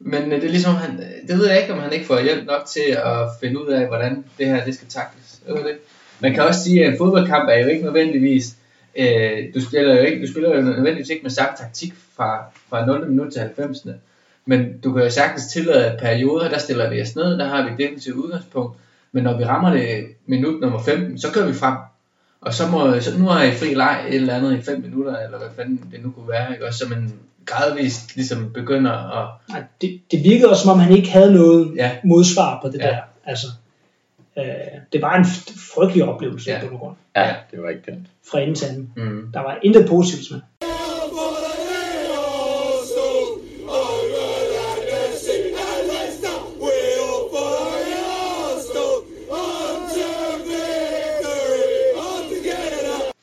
Men 0.00 0.32
øh, 0.32 0.40
det 0.40 0.44
er 0.44 0.50
ligesom, 0.50 0.74
han, 0.74 1.00
det 1.28 1.38
ved 1.38 1.48
jeg 1.48 1.60
ikke, 1.60 1.72
om 1.72 1.78
han 1.78 1.92
ikke 1.92 2.06
får 2.06 2.20
hjælp 2.20 2.46
nok 2.46 2.66
til 2.66 2.90
at 2.90 3.18
finde 3.40 3.64
ud 3.64 3.68
af, 3.68 3.86
hvordan 3.86 4.24
det 4.38 4.46
her 4.46 4.64
det 4.64 4.74
skal 4.74 4.88
takles. 4.88 5.40
Det 5.46 5.58
ikke. 5.58 5.80
Man 6.20 6.34
kan 6.34 6.42
også 6.42 6.62
sige, 6.62 6.84
at 6.84 6.92
en 6.92 6.98
fodboldkamp 6.98 7.48
er 7.48 7.56
jo 7.56 7.66
ikke 7.66 7.84
nødvendigvis, 7.84 8.54
øh, 8.98 9.54
du, 9.54 9.60
spiller 9.68 9.94
jo 9.94 10.02
ikke, 10.02 10.26
du 10.26 10.30
spiller 10.32 10.56
jo 10.56 10.62
nødvendigvis 10.62 11.10
ikke 11.10 11.22
med 11.22 11.30
samme 11.30 11.50
taktik 11.58 11.92
fra, 12.16 12.44
fra 12.70 12.86
0. 12.86 13.08
minut 13.10 13.32
til 13.32 13.40
90. 13.40 13.86
Men 14.46 14.78
du 14.84 14.92
kan 14.92 15.02
jo 15.02 15.10
sagtens 15.10 15.46
tillade 15.46 15.98
perioder, 16.00 16.48
der 16.48 16.58
stiller 16.58 16.90
vi 16.90 17.02
os 17.02 17.16
ned, 17.16 17.38
der 17.38 17.44
har 17.48 17.62
vi 17.64 17.70
et 17.72 17.78
defensivt 17.88 18.16
udgangspunkt. 18.16 18.76
Men 19.12 19.24
når 19.24 19.38
vi 19.38 19.44
rammer 19.44 19.70
det 19.72 20.04
minut 20.26 20.60
nummer 20.60 20.82
15, 20.82 21.18
så 21.18 21.32
kører 21.32 21.46
vi 21.46 21.54
frem. 21.54 21.74
Og 22.40 22.54
så, 22.54 22.62
må, 22.70 23.00
så 23.00 23.18
nu 23.18 23.24
har 23.24 23.42
I 23.44 23.50
fri 23.52 23.74
leg 23.74 24.04
et 24.08 24.14
eller 24.14 24.34
andet 24.34 24.58
i 24.58 24.62
5 24.62 24.80
minutter, 24.80 25.18
eller 25.18 25.38
hvad 25.38 25.48
fanden 25.56 25.80
det 25.92 26.04
nu 26.04 26.10
kunne 26.10 26.28
være, 26.28 26.52
ikke? 26.52 26.66
Og 26.66 26.74
så 26.74 26.88
man 26.88 27.12
gradvist 27.46 28.16
ligesom 28.16 28.50
begynder 28.54 28.92
at... 29.22 29.28
Nej, 29.48 29.62
det, 29.80 30.00
det 30.10 30.24
virkede 30.24 30.50
også, 30.50 30.62
som 30.62 30.70
om 30.72 30.78
han 30.78 30.96
ikke 30.96 31.08
havde 31.10 31.32
noget 31.34 31.72
Ja. 31.76 31.90
modsvar 32.04 32.58
på 32.62 32.68
det 32.68 32.78
Ja. 32.78 32.86
der. 32.86 32.96
Altså, 33.24 33.46
øh, 34.38 34.44
det 34.92 35.02
var 35.02 35.16
en 35.18 35.24
frygtelig 35.74 36.04
oplevelse 36.04 36.50
Ja. 36.50 36.60
på 36.70 36.76
grund 36.76 36.96
Ja, 37.16 37.34
det 37.50 37.62
var 37.62 37.68
ikke 37.68 37.82
det. 37.86 37.98
fra 38.30 38.40
ende 38.40 38.54
til 38.54 38.66
anden. 38.66 38.92
Mm. 38.96 39.30
Der 39.34 39.40
var 39.40 39.58
intet 39.62 39.88
positivt 39.88 40.30
med. 40.30 40.40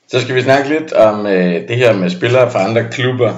Så 0.08 0.22
skal 0.22 0.36
vi 0.36 0.42
snakke 0.42 0.70
lidt 0.70 0.94
om 0.94 1.26
øh, 1.28 1.68
det 1.68 1.78
her 1.78 1.94
med 1.94 2.10
spillere 2.10 2.52
fra 2.52 2.64
andre 2.70 2.84
klubber. 2.92 3.34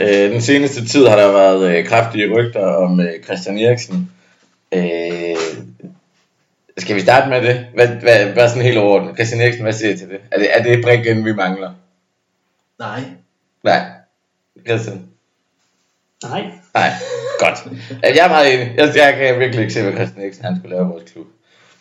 Øh, 0.00 0.30
den 0.32 0.40
seneste 0.40 0.86
tid 0.88 1.06
har 1.06 1.16
der 1.16 1.32
været 1.32 1.76
øh, 1.78 1.84
kraftige 1.86 2.32
rygter 2.34 2.66
om 2.66 3.00
øh, 3.00 3.22
Christian 3.24 3.58
Eriksen. 3.58 4.10
Øh, 4.74 5.29
skal 6.80 6.96
vi 6.96 7.00
starte 7.00 7.28
med 7.30 7.42
det? 7.42 7.66
Hvad, 7.74 7.88
hvad, 7.88 8.24
hvad 8.32 8.44
er 8.44 8.48
sådan 8.48 8.62
helt 8.62 8.78
overordnet? 8.78 9.14
Christian 9.14 9.40
Eriksen, 9.40 9.62
hvad 9.62 9.72
siger 9.72 9.94
I 9.94 9.96
til 9.96 10.08
det? 10.08 10.18
Er 10.30 10.38
det, 10.38 10.48
er 10.56 10.62
det 10.62 10.84
brikken, 10.84 11.24
vi 11.24 11.32
mangler? 11.32 11.70
Nej. 12.78 13.00
Nej. 13.64 13.80
Christian? 14.66 15.02
Nej, 16.24 16.44
Nej. 16.74 16.90
Godt. 17.38 17.58
Jeg 18.02 18.24
er 18.24 18.28
meget 18.28 18.54
enig. 18.54 18.74
Jeg, 18.76 18.92
jeg 18.96 19.14
kan 19.18 19.38
virkelig 19.40 19.60
ikke 19.60 19.74
se, 19.74 19.82
hvad 19.82 19.92
Christian 19.92 20.22
Eriksen 20.22 20.44
han 20.44 20.56
skulle 20.58 20.76
lave 20.76 20.86
i 20.86 20.88
vores 20.88 21.12
klub. 21.12 21.26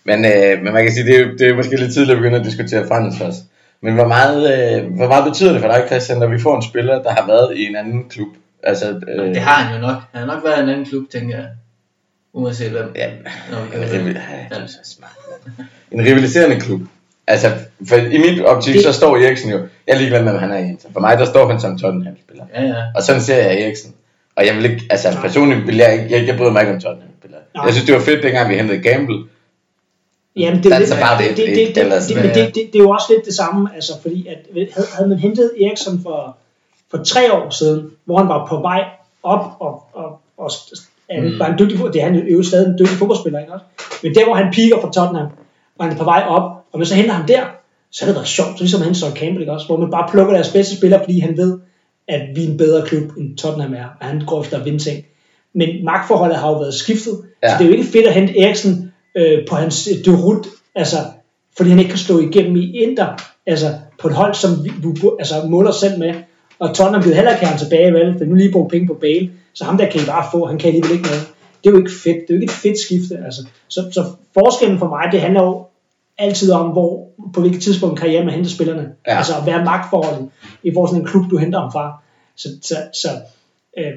Men, 0.04 0.26
øh, 0.26 0.64
men 0.64 0.74
man 0.74 0.84
kan 0.84 0.94
sige, 0.94 1.06
det 1.06 1.20
er, 1.20 1.26
det 1.40 1.50
er 1.50 1.56
måske 1.56 1.76
lidt 1.76 1.94
tidligt 1.94 2.12
at 2.12 2.18
begynde 2.18 2.40
at 2.40 2.46
diskutere 2.46 2.88
Frans 2.88 3.18
først. 3.18 3.40
Men 3.82 3.94
hvor 3.94 4.08
meget, 4.08 4.42
øh, 4.54 4.96
hvor 4.96 5.08
meget 5.08 5.26
betyder 5.26 5.52
det 5.52 5.62
for 5.62 5.68
dig, 5.68 5.84
Christian, 5.88 6.18
når 6.20 6.28
vi 6.28 6.40
får 6.40 6.56
en 6.56 6.64
spiller, 6.64 7.04
der 7.04 7.12
har 7.12 7.28
været 7.28 7.58
i 7.58 7.66
en 7.66 7.76
anden 7.76 8.10
klub? 8.10 8.28
Altså, 8.64 9.02
øh, 9.08 9.26
Det 9.30 9.42
har 9.42 9.64
han 9.64 9.76
jo 9.76 9.82
nok. 9.82 9.98
Han 10.12 10.20
har 10.28 10.36
nok 10.36 10.44
været 10.44 10.60
i 10.60 10.64
en 10.64 10.70
anden 10.70 10.86
klub, 10.86 11.10
tænker 11.12 11.36
jeg. 11.38 11.48
Uanset 12.34 12.72
hvem. 12.72 12.92
Ja, 12.96 13.10
vi 13.10 13.98
en, 14.00 14.06
det. 14.06 14.15
ja, 14.15 14.58
en 15.92 16.06
rivaliserende 16.06 16.60
klub. 16.60 16.82
Altså, 17.28 17.52
for 17.89 17.96
i 17.96 18.18
mit 18.18 18.42
optik, 18.46 18.74
Det- 18.76 18.84
så 18.84 18.94
står 18.94 19.18
Eriksen 19.18 19.52
jo, 19.52 19.58
jeg 19.58 19.94
er 19.94 19.98
ligeglad 19.98 20.24
med, 20.24 20.32
hvad 20.32 20.39
han 20.42 20.52
er 20.52 20.58
i 20.58 20.63
Inter. 20.70 20.89
For 20.94 21.00
mig, 21.00 21.18
der 21.18 21.26
står 21.26 21.48
han 21.50 21.60
som 21.60 21.78
Tottenham-spiller. 21.80 22.46
Ja, 22.56 22.63
ja. 22.63 22.76
Og 22.96 23.04
sådan 23.04 23.22
ser 23.22 23.36
jeg 23.36 23.62
Eriksen. 23.62 23.94
Og 24.36 24.46
jeg 24.46 24.56
vil 24.56 24.65
ikke, 24.65 24.86
altså 24.89 25.12
Nej. 25.12 25.22
personligt 25.22 25.68
vil 25.68 25.78
jeg 25.78 25.94
ikke, 25.94 26.18
jeg, 26.20 26.28
jeg 26.28 26.38
bryder 26.38 26.52
mig 26.52 26.62
ikke 26.62 26.74
om 26.74 26.80
Tottenham-spillere. 26.80 27.42
Nej. 27.56 27.65
Jeg 27.65 27.74
synes, 27.74 27.86
det 27.86 27.96
var 27.96 28.02
fedt, 28.02 28.24
dengang 28.24 28.50
vi 28.50 28.56
hentede 28.56 28.82
Gamble. 28.82 29.24
Jamen, 30.36 30.63
det, 30.63 30.74
er 30.74 30.80
lidt- 30.80 30.92
about 30.92 31.20
det, 31.20 31.38
det, 31.38 31.48
det, 31.48 31.76
det, 31.76 31.76
det, 31.76 32.15
men- 32.15 32.26
det, 32.26 32.36
det, 32.36 32.46
det, 32.56 32.70
det 32.74 32.80
er 32.80 32.84
jo 32.84 32.89
også 32.89 33.06
lidt 33.15 33.26
det 33.26 33.34
samme, 33.36 33.70
altså, 33.76 33.92
fordi 34.02 34.28
at, 34.28 34.38
havde, 34.74 34.88
havde 34.94 35.10
man 35.10 35.20
hentet 35.20 35.52
Eriksson 35.62 36.00
for, 36.04 36.38
for 36.92 37.04
tre 37.04 37.34
år 37.34 37.50
siden, 37.50 37.89
hvor 38.06 38.18
han 38.18 38.28
var 38.28 38.48
på 38.48 38.62
vej 38.62 38.84
op, 39.24 39.46
og, 39.60 39.84
og, 39.94 40.20
og 40.38 40.52
han 41.12 41.24
Mm. 41.24 41.39
var 41.39 41.48
en 41.48 41.60
dygtig, 41.60 41.78
det 41.93 42.02
er 42.02 42.06
han 42.06 42.15
jo 42.15 42.43
stadig 42.43 42.67
en 42.67 42.80
dygtig 42.80 42.98
fodboldspiller, 42.98 43.39
ikke 43.39 43.54
også? 43.54 43.65
Men 44.04 44.15
der, 44.15 44.26
hvor 44.26 44.34
han 44.36 44.54
piker 44.54 44.82
for 44.82 44.91
Tottenham, 44.91 45.28
og 45.78 45.86
han 45.86 45.93
er 45.93 45.98
på 45.98 46.04
vej 46.04 46.24
op, 46.28 46.52
Og 46.72 46.78
hvis 46.78 46.88
så 46.89 46.95
henter 46.95 47.12
ham 47.12 47.26
der, 47.26 47.41
så 47.91 48.06
har 48.06 48.12
det 48.12 48.15
været 48.15 48.28
sjovt, 48.28 48.58
så 48.58 48.63
ligesom 48.63 48.82
han 48.82 48.95
så 48.95 49.06
Campbell, 49.15 49.41
ikke 49.41 49.52
også? 49.52 49.67
Hvor 49.67 49.78
man 49.78 49.91
bare 49.91 50.08
plukker 50.12 50.34
deres 50.34 50.52
bedste 50.52 50.78
spiller, 50.78 51.00
fordi 51.00 51.19
han 51.19 51.38
ved, 51.38 51.60
at 52.08 52.22
vi 52.36 52.43
er 52.45 52.50
en 52.50 52.58
bedre 52.58 52.86
klub, 52.86 53.04
end 53.17 53.38
Tottenham 53.38 53.74
er, 53.74 53.86
og 54.00 54.06
han 54.08 54.22
går 54.28 54.41
efter 54.41 54.58
at 54.60 54.65
vinde 54.65 54.80
ting. 54.80 55.06
Men 55.54 55.69
magtforholdet 55.86 56.38
har 56.38 56.50
jo 56.50 56.58
været 56.58 56.74
skiftet, 56.74 57.22
ja. 57.43 57.50
Så 57.50 57.56
det 57.58 57.63
er 57.63 57.69
jo 57.69 57.76
ikke 57.78 57.91
fedt 57.91 58.08
at 58.08 58.13
hente 58.13 58.39
Eriksen 58.39 58.93
øh, 59.15 59.48
på 59.50 59.56
hans 59.56 59.89
øh, 59.91 60.06
derut, 60.06 60.48
altså, 60.76 60.98
fordi 61.58 61.69
han 61.69 61.80
ikke 61.80 61.89
kan 61.89 62.00
slå 62.00 62.19
igennem 62.19 62.56
i 62.56 62.72
Inter, 62.78 63.08
altså 63.45 63.65
på 64.02 64.08
et 64.08 64.13
hold, 64.13 64.34
som 64.34 64.52
vi 64.63 64.69
vi 64.84 65.02
altså, 65.19 65.36
måler 65.48 65.72
selv 65.72 66.00
med. 66.00 66.13
Og 66.60 66.76
Tottenham 66.76 67.06
vil 67.06 67.15
heller 67.15 67.32
ikke 67.32 67.45
have 67.45 67.50
ham 67.50 67.60
tilbage, 67.60 67.93
vel? 67.93 68.17
For 68.17 68.26
nu 68.26 68.36
lige 68.36 68.52
bruge 68.52 68.69
penge 68.69 68.88
på 68.88 68.93
Bale, 68.93 69.30
så 69.60 69.65
ham 69.65 69.78
der 69.78 69.89
kan 69.89 70.02
I 70.02 70.06
bare 70.06 70.26
få, 70.32 70.45
han 70.45 70.58
kan 70.58 70.67
alligevel 70.67 70.91
ikke 70.91 71.08
noget. 71.08 71.22
Det 71.63 71.69
er 71.69 71.72
jo 71.72 71.78
ikke 71.78 71.91
fedt, 72.04 72.17
det 72.28 72.30
er 72.30 72.38
jo 72.38 72.41
ikke 72.41 72.52
et 72.52 72.62
fedt 72.65 72.80
skifte, 72.80 73.17
altså. 73.26 73.41
Så, 73.67 73.89
så 73.91 74.06
forskellen 74.34 74.80
for 74.80 74.88
mig, 74.88 75.12
det 75.12 75.22
handler 75.22 75.43
jo 75.43 75.65
altid 76.17 76.52
om, 76.52 76.69
hvor, 76.69 77.08
på 77.34 77.41
hvilket 77.41 77.62
tidspunkt 77.62 78.00
karrieren 78.00 78.26
man 78.26 78.36
henter 78.36 78.50
spillerne. 78.52 78.89
Ja. 79.08 79.17
Altså, 79.17 79.34
hvad 79.43 79.54
er 79.54 79.63
magtforholdet 79.63 80.30
i 80.63 80.72
forhold 80.74 80.89
til 80.89 81.00
en 81.00 81.06
klub, 81.06 81.32
du 81.32 81.38
henter 81.38 81.60
ham 81.60 81.72
fra. 81.72 82.02
Så, 82.36 82.50
så, 82.62 82.76
så 82.93 83.10
øh, 83.78 83.93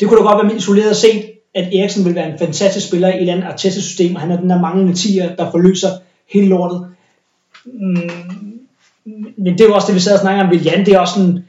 det 0.00 0.08
kunne 0.08 0.20
da 0.20 0.24
godt 0.24 0.46
være 0.46 0.56
isoleret 0.56 0.96
set, 0.96 1.30
at 1.54 1.74
Eriksen 1.74 2.04
vil 2.04 2.14
være 2.14 2.32
en 2.32 2.38
fantastisk 2.38 2.88
spiller 2.88 3.08
i 3.08 3.14
et 3.14 3.20
eller 3.20 3.32
andet 3.32 3.46
Arteta-system, 3.46 4.14
og 4.14 4.20
han 4.20 4.30
er 4.30 4.40
den 4.40 4.50
der 4.50 4.60
manglende 4.60 4.94
tiger, 4.94 5.36
der 5.36 5.50
forløser 5.50 5.88
hele 6.32 6.48
lortet. 6.48 6.86
Mm, 7.64 8.10
men 9.36 9.52
det 9.52 9.60
er 9.60 9.68
jo 9.68 9.74
også 9.74 9.86
det, 9.86 9.94
vi 9.94 10.00
sad 10.00 10.14
og 10.14 10.20
snakkede 10.20 10.44
om 10.44 10.50
ved 10.50 10.60
Jan, 10.60 10.86
det 10.86 10.94
er 10.94 10.98
også 10.98 11.14
sådan, 11.14 11.44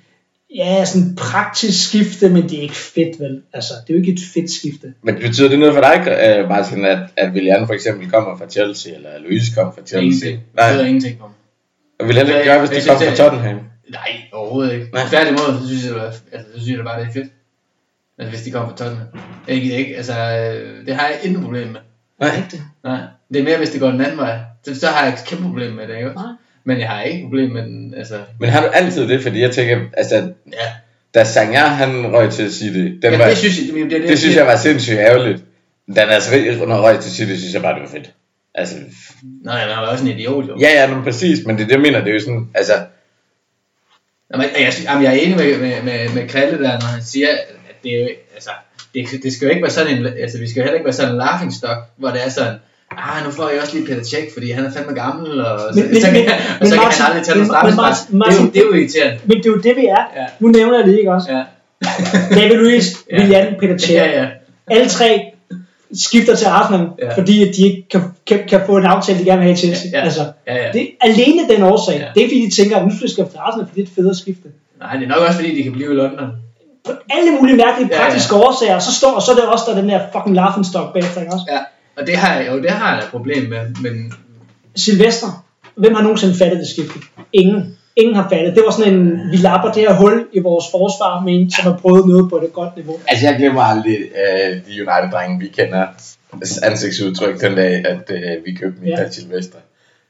ja, 0.56 0.86
sådan 0.86 1.08
en 1.08 1.16
praktisk 1.16 1.88
skifte, 1.90 2.30
men 2.30 2.44
det 2.50 2.58
er 2.58 2.62
ikke 2.62 2.76
fedt, 2.76 3.20
vel? 3.20 3.42
Altså, 3.54 3.74
det 3.88 3.94
er 3.94 3.98
jo 3.98 4.00
ikke 4.04 4.12
et 4.14 4.20
fedt 4.34 4.52
skifte. 4.52 4.94
Men 5.02 5.16
betyder 5.16 5.50
det 5.50 5.60
noget 5.60 5.74
for 5.74 5.82
dig, 5.82 5.98
øh, 6.28 6.50
Martin, 6.50 6.86
at, 6.86 7.00
at 7.18 7.32
Willian 7.34 7.68
for 7.68 7.74
eksempel 7.74 8.10
kommer 8.12 8.38
fra 8.38 8.50
Chelsea, 8.50 8.96
eller 8.96 9.10
Louise 9.20 9.56
kommer 9.56 9.74
fra 9.74 9.82
Chelsea? 9.86 10.02
Ingenting. 10.04 10.34
Det 10.40 10.56
Nej, 10.56 10.70
betyder 10.72 10.86
ingenting 10.86 11.20
for 11.20 11.28
mig. 11.28 11.36
og 12.00 12.08
vil 12.08 12.16
heller 12.18 12.38
ikke 12.40 12.50
gøre, 12.52 12.60
hvis 12.60 12.70
de 12.70 12.88
kommer 12.90 13.00
fra 13.06 13.10
det- 13.10 13.18
Tottenham. 13.18 13.60
Nej, 13.90 14.12
overhovedet 14.34 14.74
ikke. 14.74 14.88
Nej. 14.94 15.08
Tværtimod, 15.10 15.62
så 15.62 15.68
synes 15.68 15.86
jeg, 15.86 15.94
det 15.94 16.02
altså, 16.32 16.48
så 16.56 16.60
synes 16.64 16.78
jeg 16.78 16.86
bare, 16.86 17.00
det 17.02 17.08
er 17.08 17.14
fedt. 17.14 17.28
Altså, 18.18 18.30
hvis 18.36 18.42
de 18.46 18.52
kommer 18.52 18.70
fra 18.70 18.78
Tottenham. 18.78 19.08
Ikke, 19.48 19.78
ikke, 19.78 19.96
altså, 19.98 20.14
øh, 20.14 20.86
det 20.86 20.96
har 20.96 21.08
jeg 21.08 21.18
intet 21.24 21.44
problem 21.44 21.68
med. 21.68 21.80
Nej. 22.20 22.32
Rigtigt. 22.38 22.62
Nej, 22.84 23.00
det 23.34 23.40
er 23.40 23.44
mere, 23.44 23.58
hvis 23.58 23.70
det 23.70 23.80
går 23.80 23.92
den 23.92 24.02
anden 24.02 24.18
vej. 24.18 24.40
Så, 24.66 24.80
så 24.80 24.88
har 24.88 25.06
jeg 25.06 25.14
et 25.14 25.20
kæmpe 25.28 25.44
problem 25.44 25.72
med 25.74 25.88
det, 25.88 25.96
ikke? 25.98 26.10
Nej. 26.16 26.26
Men 26.70 26.80
jeg 26.80 26.90
har 26.90 27.02
ikke 27.02 27.24
problem 27.24 27.50
med 27.52 27.64
den, 27.64 27.94
altså... 27.98 28.16
Men 28.40 28.50
har 28.50 28.62
du 28.62 28.68
altid 28.68 29.08
det? 29.08 29.22
Fordi 29.24 29.42
jeg 29.42 29.52
tænker, 29.52 29.80
altså, 29.98 30.16
Ja, 30.54 30.68
da 31.14 31.24
Sangha, 31.24 31.66
han 31.66 32.14
røg 32.14 32.32
til 32.32 32.54
City, 32.54 32.78
den 32.78 33.02
ja 33.04 33.18
var, 33.18 33.28
det 33.28 33.38
synes 33.38 33.58
jeg, 33.58 33.76
det, 33.76 33.92
det, 33.92 34.02
det, 34.02 34.10
det 34.10 34.20
synes 34.20 34.36
jeg 34.36 34.46
var 34.46 34.56
sindssygt 34.56 34.98
ærgerligt. 34.98 35.44
Da 35.96 36.06
Nasri 36.06 36.52
røg 36.60 37.00
til 37.00 37.12
City, 37.12 37.36
synes 37.36 37.54
jeg 37.54 37.62
bare, 37.62 37.74
det 37.74 37.82
var 37.82 37.90
fedt. 37.90 38.12
Altså, 38.56 38.76
Nej, 39.44 39.60
han 39.60 39.70
var 39.70 39.88
også 39.88 40.04
en 40.04 40.12
idiot, 40.12 40.48
jo. 40.48 40.58
ja, 40.60 40.82
ja, 40.82 40.94
men 40.96 41.04
præcis, 41.04 41.46
men 41.46 41.56
det, 41.56 41.64
er 41.64 41.68
det 41.68 41.74
jeg 41.74 41.82
mener, 41.82 42.00
det 42.00 42.10
er 42.10 42.14
jo 42.14 42.20
sådan, 42.20 42.48
altså, 42.54 42.74
Jamen, 44.34 44.46
jeg, 44.60 44.74
jamen, 44.84 45.04
jeg 45.04 45.16
er 45.16 45.20
enig 45.20 45.38
med, 45.38 45.60
med, 45.60 45.82
med, 45.84 46.10
med 46.16 46.28
Kralle 46.28 46.64
der, 46.64 46.72
når 46.72 46.88
han 46.88 47.04
siger, 47.04 47.28
at 47.70 47.84
det 47.84 47.94
er 47.96 48.00
jo, 48.00 48.10
altså, 48.34 48.50
det, 48.94 49.24
det 49.24 49.34
skal 49.34 49.46
jo 49.46 49.50
ikke 49.50 49.64
være 49.64 49.72
sådan 49.72 49.98
en, 49.98 50.06
altså, 50.06 50.38
vi 50.40 50.50
skal 50.50 50.60
jo 50.60 50.64
heller 50.64 50.78
ikke 50.80 50.86
være 50.86 50.94
sådan 50.94 51.12
en 51.12 51.18
laughing 51.18 51.54
stock, 51.54 51.80
hvor 51.98 52.10
det 52.10 52.26
er 52.26 52.30
sådan, 52.30 52.58
ah, 52.98 53.26
nu 53.26 53.32
får 53.32 53.50
jeg 53.50 53.62
også 53.62 53.74
lige 53.76 53.86
Peter 53.88 54.04
Tjek, 54.04 54.34
fordi 54.34 54.52
han 54.52 54.66
er 54.66 54.72
fandme 54.72 54.94
gammel, 54.94 55.42
og 55.46 55.60
så, 55.60 55.80
Men- 55.80 55.88
men- 55.92 56.02
så, 56.02 56.08
kan, 56.08 56.14
men- 56.14 56.30
og 56.30 56.36
men 56.60 56.68
så 56.70 56.76
kan 56.76 56.84
Martin- 56.84 57.02
han 57.02 57.12
aldrig 57.12 57.26
tage 57.26 57.38
men- 57.38 57.48
noget 57.48 57.66
men 57.66 57.74
straffespark. 57.74 58.14
Martin- 58.22 58.36
Det, 58.36 58.36
er 58.36 58.36
jo- 58.36 58.42
Martin- 58.42 58.54
det 58.54 58.60
er 58.62 58.66
jo 58.66 58.74
irriterende. 58.74 59.18
Men 59.26 59.38
det 59.38 59.46
er 59.46 59.50
jo 59.50 59.58
det, 59.68 59.76
vi 59.82 59.86
er. 59.86 60.04
Ja. 60.20 60.26
Nu 60.40 60.48
nævner 60.48 60.78
jeg 60.80 60.88
det, 60.88 60.98
ikke 61.00 61.12
også? 61.18 61.28
Ja. 61.36 61.42
David 62.40 62.56
Luiz, 62.64 62.86
Ja. 63.12 63.18
Willian, 63.20 63.48
Peter 63.60 63.78
Cech. 63.78 63.92
Ja, 63.94 64.22
ja. 64.22 64.26
Alle 64.76 64.90
tre 64.90 65.10
skifter 65.94 66.36
til 66.36 66.46
Arsenal, 66.46 66.88
Ja. 67.02 67.14
fordi 67.18 67.36
at 67.50 67.56
de 67.58 67.62
ikke 67.68 67.86
kan, 67.92 68.02
kan, 68.28 68.40
kan 68.50 68.62
få 68.66 68.78
en 68.78 68.86
aftale, 68.86 69.20
de 69.20 69.24
gerne 69.26 69.38
vil 69.38 69.44
have 69.48 69.54
i 69.54 69.58
Chelsea. 69.58 69.90
Ja, 69.92 69.98
ja. 69.98 70.04
Altså, 70.04 70.24
Ja, 70.48 70.56
ja. 70.66 70.72
det 70.72 70.90
alene 71.02 71.42
den 71.50 71.64
årsag. 71.64 71.96
Ja. 72.00 72.06
Det 72.16 72.24
er 72.24 72.28
fordi, 72.28 72.46
de 72.46 72.52
tænker, 72.62 72.78
at 72.78 72.86
nu 72.86 72.92
skal 72.98 73.10
jeg 73.24 73.30
til 73.32 73.38
Arsenal, 73.48 73.66
fordi 73.68 73.82
det 73.82 73.88
er 73.88 73.92
et 73.92 73.96
federe 73.96 74.16
skifte. 74.16 74.48
Nej, 74.80 74.94
det 74.96 75.04
er 75.04 75.08
nok 75.08 75.18
også 75.28 75.34
fordi, 75.40 75.56
de 75.58 75.64
kan 75.64 75.72
blive 75.72 75.92
i 75.94 75.96
London. 75.96 76.28
På 76.86 76.92
alle 77.16 77.32
mulige 77.40 77.58
mærkelige 77.58 77.90
Ja, 77.92 77.98
ja. 77.98 78.04
praktiske 78.04 78.36
årsager, 78.36 78.80
så 78.80 78.92
står 79.00 79.12
og 79.18 79.22
så 79.22 79.32
er 79.32 79.36
det 79.36 79.44
også 79.46 79.64
der 79.68 79.76
er 79.76 79.80
den 79.82 79.90
der 79.90 80.00
fucking 80.14 80.36
laughingstock 80.36 80.94
bagefter, 80.94 81.22
ikke 81.22 81.34
også? 81.34 81.46
Ja. 81.52 81.60
Og 82.00 82.08
det 82.08 82.18
har 82.18 82.36
jeg 82.36 82.52
jo, 82.52 82.62
det 82.62 82.70
har 82.72 82.96
jeg 82.96 83.04
et 83.04 83.10
problem 83.12 83.50
med, 83.50 83.76
men 83.82 84.14
Silvester, 84.76 85.46
hvem 85.76 85.94
har 85.96 86.02
nogensinde 86.02 86.36
fattet 86.36 86.60
det 86.60 86.68
skifte? 86.68 87.00
Ingen. 87.34 87.76
Ingen 87.96 88.16
har 88.16 88.30
fattet. 88.30 88.56
Det 88.56 88.64
var 88.66 88.72
sådan 88.72 88.94
en, 88.94 89.32
vi 89.32 89.38
lapper 89.38 89.72
det 89.72 89.82
her 89.82 89.94
hul 89.94 90.28
i 90.34 90.40
vores 90.40 90.66
forsvar 90.72 91.20
med 91.22 91.34
en, 91.34 91.52
som 91.52 91.64
har 91.64 91.78
prøvet 91.78 92.08
noget 92.08 92.30
på 92.30 92.36
et 92.38 92.54
godt 92.54 92.76
niveau. 92.76 93.00
altså 93.08 93.26
jeg 93.26 93.36
glemmer 93.38 93.62
aldrig 93.62 93.98
øh, 93.98 94.56
de 94.56 94.72
United-drenge, 94.82 95.40
vi 95.40 95.48
kender 95.48 95.86
ansigtsudtryk 96.64 97.42
den 97.42 97.56
dag, 97.56 97.86
at 97.86 98.12
øh, 98.12 98.46
vi 98.46 98.54
købte 98.54 98.82
Michael 98.82 99.04
Ja. 99.06 99.10
Silvestre. 99.12 99.60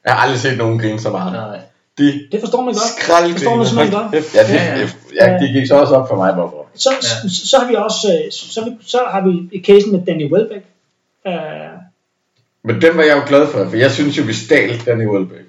Jeg 0.06 0.14
har 0.14 0.20
aldrig 0.22 0.40
set 0.40 0.58
nogen 0.58 0.80
grine 0.80 1.00
så 1.00 1.10
meget. 1.10 1.34
nej. 1.34 1.60
De 1.98 2.06
Det 2.32 2.40
forstår 2.40 2.62
man 2.62 2.74
godt. 2.74 2.84
skrald 3.04 3.26
Det 3.26 3.34
forstår 3.34 3.56
man 3.56 3.66
simpelthen 3.66 4.00
godt. 4.00 4.14
Ja, 4.36 4.44
det, 4.44 4.54
Ja, 4.54 4.76
ja. 4.76 4.82
det, 4.82 4.96
ja, 5.22 5.38
det 5.42 5.54
gik 5.54 5.68
så 5.68 5.76
også 5.76 5.94
op 5.96 6.08
for 6.10 6.16
mig, 6.16 6.34
hvorfor. 6.34 6.68
Så, 6.76 6.90
Ja. 7.24 7.30
så, 7.30 7.48
så 7.50 7.58
har 7.60 7.68
vi 7.68 7.76
også, 7.76 8.08
øh, 8.26 8.32
så, 8.32 8.54
så, 8.54 8.62
har 8.62 8.70
vi- 8.70 8.76
så 8.86 8.98
har 9.12 9.22
vi 9.28 9.60
casen 9.60 9.92
med 9.92 10.02
Danny 10.06 10.32
Welbeck. 10.34 10.66
Uh, 11.26 11.34
Men 12.64 12.82
den 12.82 12.98
var 12.98 13.04
jeg 13.04 13.16
jo 13.16 13.22
glad 13.28 13.48
for, 13.48 13.70
for 13.70 13.76
jeg 13.78 13.92
synes 13.92 14.18
jo, 14.18 14.24
vi 14.24 14.34
stjal 14.34 14.82
Danny 14.86 15.06
Welbeck. 15.08 15.42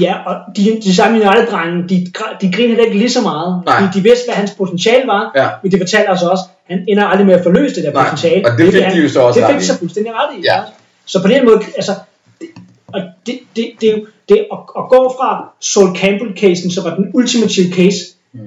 ja, 0.00 0.14
og 0.26 0.36
de, 0.56 0.80
de 0.84 0.94
samme 0.96 1.16
United-drenge, 1.18 1.88
de, 1.88 2.06
de 2.40 2.52
griner 2.52 2.68
heller 2.68 2.84
ikke 2.84 2.98
lige 2.98 3.10
så 3.10 3.20
meget. 3.20 3.62
Nej. 3.66 3.80
Fordi 3.80 3.98
de 3.98 4.02
vidste, 4.02 4.24
hvad 4.26 4.34
hans 4.34 4.50
potentiale 4.58 5.06
var, 5.06 5.32
Ja. 5.36 5.48
men 5.62 5.72
de 5.72 5.78
fortalte 5.78 6.08
os 6.10 6.22
også, 6.22 6.44
han 6.70 6.84
ender 6.88 7.04
aldrig 7.06 7.26
med 7.26 7.34
at 7.34 7.42
forløse 7.42 7.74
det 7.74 7.84
der 7.84 7.92
Nej, 7.92 8.04
potentiale. 8.04 8.46
og 8.52 8.58
det 8.58 8.72
fik 8.72 8.82
de 8.82 9.02
jo 9.02 9.08
så 9.08 9.20
også 9.20 9.40
Det 9.40 9.48
fik 9.50 9.60
i. 9.60 9.64
så 9.64 9.78
fuldstændig 9.78 10.12
ret 10.14 10.38
i. 10.38 10.40
Ja. 10.44 10.60
Så 11.06 11.22
på 11.22 11.28
den 11.28 11.44
måde, 11.44 11.60
altså, 11.76 11.92
det, 12.40 12.48
og 12.86 13.00
det, 13.26 13.38
det, 13.56 13.70
det, 13.80 13.88
er 13.88 13.92
jo- 13.96 14.06
det 14.28 14.36
at, 14.52 14.58
at 14.78 14.84
gå 14.90 15.14
fra 15.18 15.48
Sol 15.60 15.88
Campbell-casen, 15.96 16.70
som 16.74 16.84
var 16.84 16.94
den 16.94 17.10
ultimative 17.14 17.72
case, 17.72 17.96
Mm. 18.32 18.40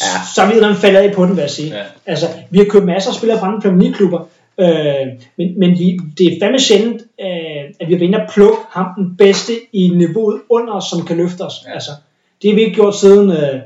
Ja. 0.00 0.06
så 0.34 0.42
er 0.42 0.52
vi 0.54 0.60
den 0.60 0.76
faldet 0.76 1.00
af 1.00 1.14
på 1.14 1.24
den, 1.26 1.36
vil 1.36 1.40
jeg 1.40 1.50
sige. 1.50 1.76
Ja. 1.76 1.82
Altså, 2.06 2.26
vi 2.50 2.58
har 2.58 2.64
købt 2.64 2.84
masser 2.84 3.10
af 3.10 3.16
spillere 3.16 3.38
fra 3.38 3.46
andre 3.48 3.60
Premier 3.60 3.80
League-klubber, 3.82 4.20
øh, 4.60 5.06
men, 5.38 5.58
men 5.58 5.70
vi, 5.78 5.98
det 6.18 6.26
er 6.26 6.36
fandme 6.42 6.58
sjældent, 6.60 7.02
øh, 7.20 7.62
at 7.80 7.88
vi 7.88 7.92
været 7.92 8.02
inde 8.02 8.18
og 8.18 8.30
plukke 8.34 8.58
ham 8.70 8.86
den 8.96 9.16
bedste 9.18 9.52
i 9.72 9.88
niveauet 9.88 10.40
under 10.50 10.72
os, 10.72 10.84
som 10.84 11.04
kan 11.06 11.16
løfte 11.16 11.40
os. 11.42 11.54
Ja. 11.66 11.72
Altså, 11.74 11.90
det 12.42 12.50
har 12.50 12.54
vi 12.54 12.60
ikke 12.62 12.74
gjort 12.74 12.96
siden 12.96 13.30
øh, 13.30 13.60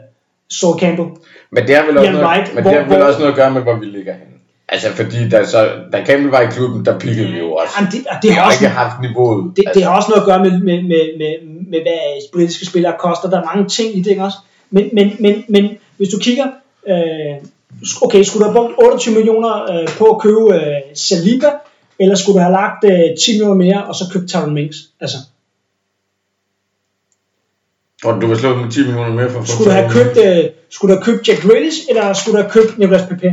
Saul 0.51 0.79
Campbell. 0.81 1.09
Men 1.51 1.67
det 1.67 1.77
har 1.77 1.87
vel 1.87 1.99
også, 1.99 2.11
noget, 2.13 2.27
Wright, 2.27 2.55
men 2.55 2.65
det 2.65 2.73
har 2.73 2.81
hvor- 2.81 2.89
vel 2.89 2.99
hvor- 2.99 3.07
også 3.07 3.19
noget 3.19 3.33
at 3.33 3.37
gøre 3.37 3.51
med, 3.51 3.63
hvor 3.63 3.77
vi 3.79 3.87
ligger 3.87 4.13
henne. 4.13 4.33
Altså, 4.69 4.89
fordi 4.91 5.29
da, 5.29 5.45
så, 5.45 5.69
da 5.93 6.05
Campbell 6.05 6.31
var 6.31 6.41
i 6.41 6.47
klubben, 6.47 6.85
der 6.85 6.99
pikkede 6.99 7.29
vi 7.33 7.39
jo 7.39 7.53
også. 7.55 7.75
Jamen, 7.79 7.93
det, 7.93 7.99
Vi 7.99 8.29
det, 8.29 8.33
har 8.35 8.41
har 8.41 8.47
også, 8.47 8.65
ikke 8.65 8.75
haft 8.75 9.01
niveauet. 9.03 9.57
det, 9.57 9.63
altså, 9.67 9.79
det 9.79 9.87
har 9.87 9.97
også 9.97 10.09
noget 10.11 10.23
at 10.23 10.27
gøre 10.27 10.39
med, 10.45 10.61
med, 10.61 10.83
med, 10.83 11.19
med, 11.19 11.35
med 11.71 11.81
hvad 11.83 12.31
britiske 12.33 12.67
spillere 12.67 12.95
koster. 12.99 13.31
Der 13.31 13.41
er 13.41 13.45
mange 13.55 13.69
ting 13.69 13.97
i 13.97 13.99
det 13.99 14.07
ikke 14.11 14.23
også. 14.25 14.37
Men, 14.71 14.91
men, 14.93 15.17
men, 15.21 15.45
men 15.49 15.79
hvis 15.97 16.09
du 16.09 16.19
kigger, 16.19 16.47
øh, 16.89 16.95
okay, 18.03 18.23
skulle 18.23 18.47
du 18.47 18.51
have 18.51 18.59
brugt 18.59 18.75
28 18.79 19.15
millioner 19.15 19.73
øh, 19.73 19.89
på 19.99 20.05
at 20.05 20.23
købe 20.23 20.55
øh, 20.55 20.77
Saliba, 20.95 21.51
eller 21.99 22.15
skulle 22.15 22.39
du 22.39 22.43
have 22.43 22.53
lagt 22.53 22.85
øh, 22.85 23.17
10 23.25 23.33
millioner 23.33 23.55
mere, 23.55 23.85
og 23.85 23.95
så 23.95 24.05
købt 24.13 24.29
Tyrone 24.29 24.55
Mings? 24.55 24.77
Altså, 25.01 25.17
Tror 28.03 28.13
du, 28.13 28.27
vil 28.27 28.39
slå 28.39 28.57
med 28.57 28.71
10 28.71 28.81
millioner 28.81 29.15
mere 29.15 29.31
for 29.31 29.45
skulle 29.45 29.71
du 29.71 29.77
have 29.77 29.91
købt, 29.91 30.17
øh, 30.27 30.45
skulle 30.71 30.95
du 30.95 30.99
have 30.99 31.05
købt 31.05 31.29
Jack 31.29 31.43
Grealish, 31.43 31.79
eller 31.89 32.13
skulle 32.13 32.39
du 32.39 32.43
have 32.43 32.51
købt 32.51 32.79
Nicolas 32.79 33.03
Pepe? 33.09 33.27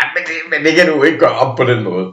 Ja, 0.00 0.06
men, 0.14 0.22
det, 0.28 0.36
men 0.50 0.64
det 0.66 0.74
kan 0.74 0.86
du 0.86 1.02
ikke 1.02 1.18
gøre 1.18 1.38
op 1.38 1.56
på 1.56 1.64
den 1.64 1.82
måde. 1.84 2.12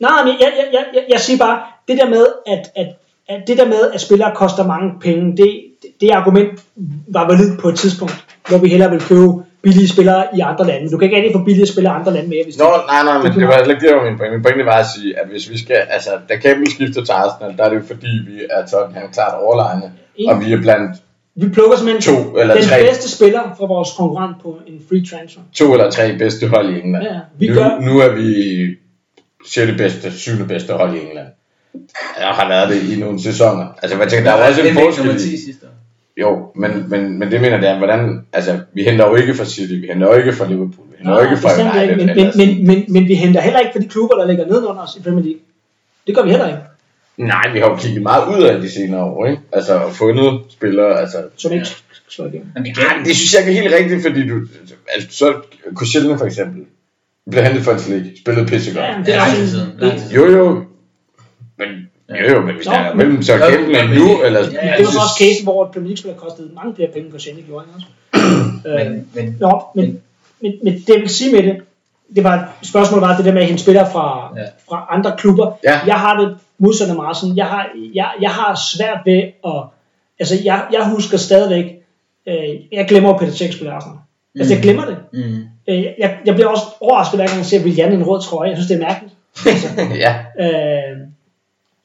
Nej, 0.00 0.24
men 0.24 0.34
jeg, 0.40 0.52
jeg, 0.56 0.68
jeg, 0.72 0.84
jeg, 0.94 1.04
jeg 1.10 1.20
siger 1.20 1.38
bare, 1.38 1.62
det 1.88 1.98
der 1.98 2.08
med, 2.08 2.26
at, 2.46 2.70
at, 2.76 2.86
at 3.28 3.40
det 3.46 3.58
der 3.58 3.68
med, 3.68 3.90
at 3.94 4.00
spillere 4.00 4.34
koster 4.34 4.66
mange 4.66 4.92
penge, 5.00 5.36
det, 5.36 5.62
det, 5.82 5.90
det 6.00 6.10
argument 6.10 6.60
var 7.08 7.28
valid 7.28 7.58
på 7.58 7.68
et 7.68 7.78
tidspunkt, 7.78 8.24
hvor 8.48 8.58
vi 8.58 8.68
hellere 8.68 8.90
vil 8.90 9.00
købe 9.00 9.44
billige 9.62 9.88
spillere 9.88 10.22
i 10.36 10.40
andre 10.40 10.66
lande. 10.66 10.90
Du 10.90 10.96
kan 10.98 11.04
ikke 11.06 11.16
rigtig 11.16 11.32
få 11.38 11.42
billige 11.44 11.66
spillere 11.66 11.92
i 11.94 11.98
andre 12.00 12.12
lande 12.14 12.28
mere, 12.28 12.44
hvis 12.44 12.58
Nå, 12.58 12.64
nej, 12.92 13.02
nej, 13.04 13.18
men 13.18 13.26
Det 13.26 13.34
det 13.40 13.48
var 13.48 13.56
heller 13.56 13.74
ikke 13.74 13.80
det, 13.84 13.90
der 13.92 13.96
var 14.00 14.04
min 14.10 14.18
pointe. 14.18 14.32
Min 14.36 14.42
pointe 14.42 14.64
var 14.72 14.78
at 14.84 14.86
sige, 14.96 15.10
at 15.20 15.26
hvis 15.32 15.50
vi 15.50 15.58
skal, 15.58 15.76
altså, 15.96 16.10
da 16.28 16.34
Campbell 16.42 16.70
skifter 16.76 17.00
til 17.04 17.12
Arsenal, 17.12 17.56
der 17.56 17.64
er 17.64 17.68
det 17.68 17.76
jo 17.76 17.86
fordi, 17.92 18.10
vi 18.28 18.36
er 18.50 18.60
Tottenham 18.70 19.08
klart 19.16 19.34
overlegne, 19.44 19.86
og 20.30 20.34
vi 20.44 20.52
er 20.52 20.60
blandt 20.66 20.90
Vi 21.34 21.48
plukker 21.56 21.76
simpelthen 21.76 22.02
To 22.14 22.38
eller 22.40 22.54
den 22.54 22.64
tre. 22.64 22.76
bedste 22.88 23.06
spiller 23.16 23.42
fra 23.58 23.66
vores 23.74 23.88
konkurrent 23.98 24.36
på 24.42 24.50
en 24.70 24.76
free 24.88 25.04
transfer. 25.10 25.40
to 25.60 25.72
eller 25.74 25.90
tre 25.90 26.06
bedste 26.18 26.48
hold 26.48 26.66
i 26.74 26.80
England. 26.80 27.04
Ja, 27.04 27.18
vi 27.38 27.46
nu, 27.48 27.54
gør- 27.54 27.80
nu 27.88 27.92
er 27.98 28.10
vi 28.18 28.28
6. 29.46 29.72
bedste, 29.78 30.18
7. 30.18 30.30
bedste 30.48 30.72
hold 30.72 30.94
i 30.96 31.00
England. 31.06 31.28
Jeg 32.18 32.28
har 32.28 32.48
været 32.48 32.68
det 32.72 32.92
i 32.92 33.00
nogle 33.00 33.22
sæsoner. 33.22 33.66
Altså, 33.82 33.98
jeg 33.98 34.08
tænker, 34.08 34.30
der 34.30 34.36
er 34.36 34.42
jo 34.42 34.48
også 34.48 34.60
en 34.68 34.74
forskel 34.74 35.16
i. 35.16 35.54
10 36.16 36.20
sidste 36.20 36.26
år. 36.26 36.52
Jo, 36.56 36.60
men, 36.60 36.90
men, 36.90 37.18
men 37.18 37.30
det 37.30 37.40
mener 37.40 37.58
jeg, 37.68 37.78
hvordan, 37.78 38.26
altså, 38.32 38.58
vi 38.72 38.84
henter 38.84 39.08
jo 39.08 39.14
ikke 39.16 39.34
fra 39.34 39.44
City, 39.44 39.72
vi 39.72 39.86
henter 39.92 40.06
jo 40.06 40.14
ikke 40.14 40.32
fra 40.32 40.46
Liverpool, 40.48 40.86
vi 40.90 40.96
henter 40.98 41.14
jo 41.16 41.22
ikke 41.30 41.36
fra 41.42 41.50
United. 41.62 41.82
ikke, 41.82 41.96
men, 42.06 42.16
men, 42.16 42.32
men, 42.36 42.66
men, 42.66 42.84
men, 42.88 43.08
vi 43.08 43.14
henter 43.14 43.40
heller 43.40 43.60
ikke 43.60 43.72
for 43.74 43.78
de 43.80 43.88
klubber, 43.88 44.16
der 44.16 44.26
ligger 44.26 44.46
nedenunder 44.46 44.82
os 44.82 44.96
i 44.98 45.02
Premier 45.02 45.24
League. 45.24 45.40
Det 46.06 46.14
gør 46.16 46.22
vi 46.22 46.30
heller 46.30 46.46
ikke. 46.48 46.58
Nej, 47.16 47.52
vi 47.52 47.58
har 47.58 47.66
jo 47.70 47.76
kigget 47.76 48.02
meget 48.02 48.36
ud 48.38 48.42
af 48.42 48.60
de 48.60 48.70
senere 48.70 49.04
år, 49.04 49.26
ikke? 49.26 49.42
Altså, 49.52 49.74
og 49.78 49.92
fundet 49.92 50.40
spillere, 50.48 51.00
altså... 51.00 51.16
Som 51.36 51.52
ikke 51.52 51.66
slår 52.08 52.26
igennem. 52.26 52.46
Men 52.54 52.64
kan 52.64 53.04
det 53.04 53.16
synes 53.16 53.34
jeg 53.34 53.40
ikke 53.48 53.58
er 53.58 53.62
helt 53.62 53.74
rigtigt, 53.74 54.02
fordi 54.02 54.28
du... 54.28 54.40
Altså, 54.94 55.08
så 55.18 55.34
Koscielny 55.74 56.18
for 56.18 56.24
eksempel, 56.26 56.64
blev 57.30 57.44
hentet 57.44 57.62
for 57.62 57.72
en 57.72 57.78
slik, 57.78 58.02
spillede 58.20 58.46
pissegodt. 58.46 58.84
Ja, 58.84 58.94
det 59.06 59.14
er 59.14 59.18
Ja, 59.18 59.18
lang 59.18 59.34
tid 59.36 59.42
en- 59.42 59.48
siden. 60.00 60.12
Jo, 60.16 60.26
jo, 60.38 60.64
men 61.58 61.68
Jo, 62.10 62.34
jo, 62.34 62.40
men 62.46 62.58
vi 62.58 62.62
snakker 62.64 62.90
Nå, 62.90 62.96
mellem 62.96 63.22
så 63.22 63.32
kæmpe 63.50 63.66
men 63.72 63.98
nu, 63.98 64.06
det- 64.08 64.26
eller... 64.26 64.40
ja, 64.40 64.74
det 64.78 64.86
var 64.86 65.02
også 65.02 65.16
casen, 65.18 65.44
hvor 65.44 65.64
et 65.64 65.70
Premier 65.72 65.88
League-spiller 65.88 66.18
kostede 66.18 66.50
mange 66.54 66.74
flere 66.74 66.88
penge 66.94 67.10
på 67.10 67.18
Shane 67.18 67.42
gjorde 67.42 67.64
også. 67.76 67.86
Øh, 68.66 68.86
Men, 68.90 69.08
men 69.14 69.36
Nå, 69.40 69.62
men, 69.74 70.00
men, 70.42 70.52
men 70.64 70.74
det 70.74 70.88
jeg 70.88 71.00
vil 71.00 71.08
sige 71.08 71.34
med 71.36 71.42
det, 71.42 71.56
det 72.16 72.24
var 72.24 72.52
spørgsmålet 72.62 73.08
var 73.08 73.16
det 73.16 73.24
der 73.24 73.32
med 73.32 73.40
at 73.42 73.46
hente 73.48 73.62
spillere 73.62 73.88
fra, 73.92 74.32
Ja. 74.36 74.40
ja. 74.40 74.46
fra 74.70 74.86
andre 74.90 75.12
klubber. 75.18 75.58
Ja. 75.64 75.80
Jeg 75.86 75.94
har 75.94 76.20
det 76.20 76.36
modsatte 76.58 76.94
meget 76.94 77.16
sådan, 77.16 77.36
jeg 77.36 77.46
har, 77.46 77.66
jeg, 77.94 78.08
jeg 78.20 78.30
har 78.30 78.60
svært 78.74 78.98
ved 79.06 79.22
at, 79.46 79.62
altså 80.20 80.34
jeg, 80.44 80.64
jeg 80.72 80.88
husker 80.88 81.18
stadigvæk, 81.18 81.64
øh, 82.28 82.34
jeg 82.72 82.86
glemmer 82.88 83.18
Peter 83.18 83.32
Cech 83.32 83.52
spiller 83.56 83.74
Arsenal. 83.74 83.96
Altså 84.38 84.54
jeg 84.54 84.62
glemmer 84.62 84.84
det. 84.84 84.96
mm, 85.12 85.44
Øh, 85.68 85.84
jeg, 85.98 86.18
jeg 86.26 86.34
bliver 86.34 86.48
også 86.48 86.62
overrasket 86.80 87.18
hver 87.18 87.26
gang 87.26 87.38
jeg 87.38 87.46
ser 87.46 87.64
Willian 87.64 87.92
i 87.92 87.94
en 87.96 88.04
rød 88.04 88.22
trøje. 88.22 88.48
Jeg 88.48 88.56
synes 88.56 88.68
det 88.68 88.82
er 88.82 88.86
mærkeligt. 88.88 89.14
Altså, 89.46 89.68
ja, 89.96 90.14
øh, 90.40 90.96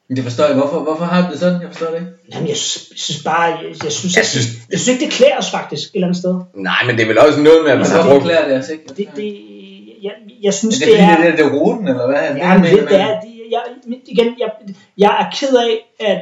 men 0.08 0.16
det 0.16 0.24
forstår 0.24 0.44
jeg. 0.44 0.54
Hvorfor, 0.54 0.78
hvorfor 0.80 1.04
har 1.04 1.26
du 1.26 1.32
det 1.32 1.40
sådan? 1.40 1.60
Jeg 1.62 1.68
forstår 1.72 1.86
det 1.86 2.00
ikke. 2.00 2.12
jamen 2.32 2.48
jeg 2.48 2.56
synes, 2.56 3.08
jeg 3.08 3.32
bare, 3.32 3.42
jeg, 3.42 3.58
jeg, 3.84 3.92
synes, 3.92 4.14
Jeg 4.16 4.20
jeg, 4.20 4.26
synes- 4.26 4.44
synes, 4.46 4.58
jeg 4.70 4.78
synes 4.80 4.88
ikke 4.94 5.04
det 5.06 5.12
klæder 5.12 5.36
os 5.38 5.50
faktisk 5.50 5.88
et 5.88 5.94
eller 5.94 6.06
andet 6.06 6.18
sted. 6.24 6.34
nej, 6.54 6.80
men 6.86 6.96
det 6.96 7.02
er 7.02 7.06
vel 7.12 7.18
også 7.18 7.40
noget 7.40 7.60
med, 7.64 7.70
at 7.72 7.78
man 7.78 7.86
har 7.86 7.94
hvorfor 7.96 8.10
brugt... 8.10 8.24
klæder 8.24 8.48
det 8.48 8.56
os 8.58 8.68
ikke? 8.68 8.84
Det, 8.88 9.08
det, 9.16 9.26
jeg, 10.02 10.12
jeg 10.42 10.54
synes 10.54 10.80
er 10.82 10.86
det, 10.86 10.94
det 10.94 11.00
er... 11.02 11.16
det, 11.16 11.26
er, 11.28 11.36
det 11.36 11.44
er 11.46 11.50
ruten, 11.58 11.88
eller 11.88 12.06
hvad? 12.06 12.22
Ja, 12.36 12.54
men 12.58 12.64
det, 12.64 12.88
det 12.90 13.00
er, 13.00 13.20
det, 13.20 13.32
jeg, 13.50 13.62
igen, 14.06 14.28
jeg, 14.38 14.50
jeg 14.98 15.12
er 15.22 15.26
ked 15.38 15.54
af, 15.66 15.72
at, 16.10 16.20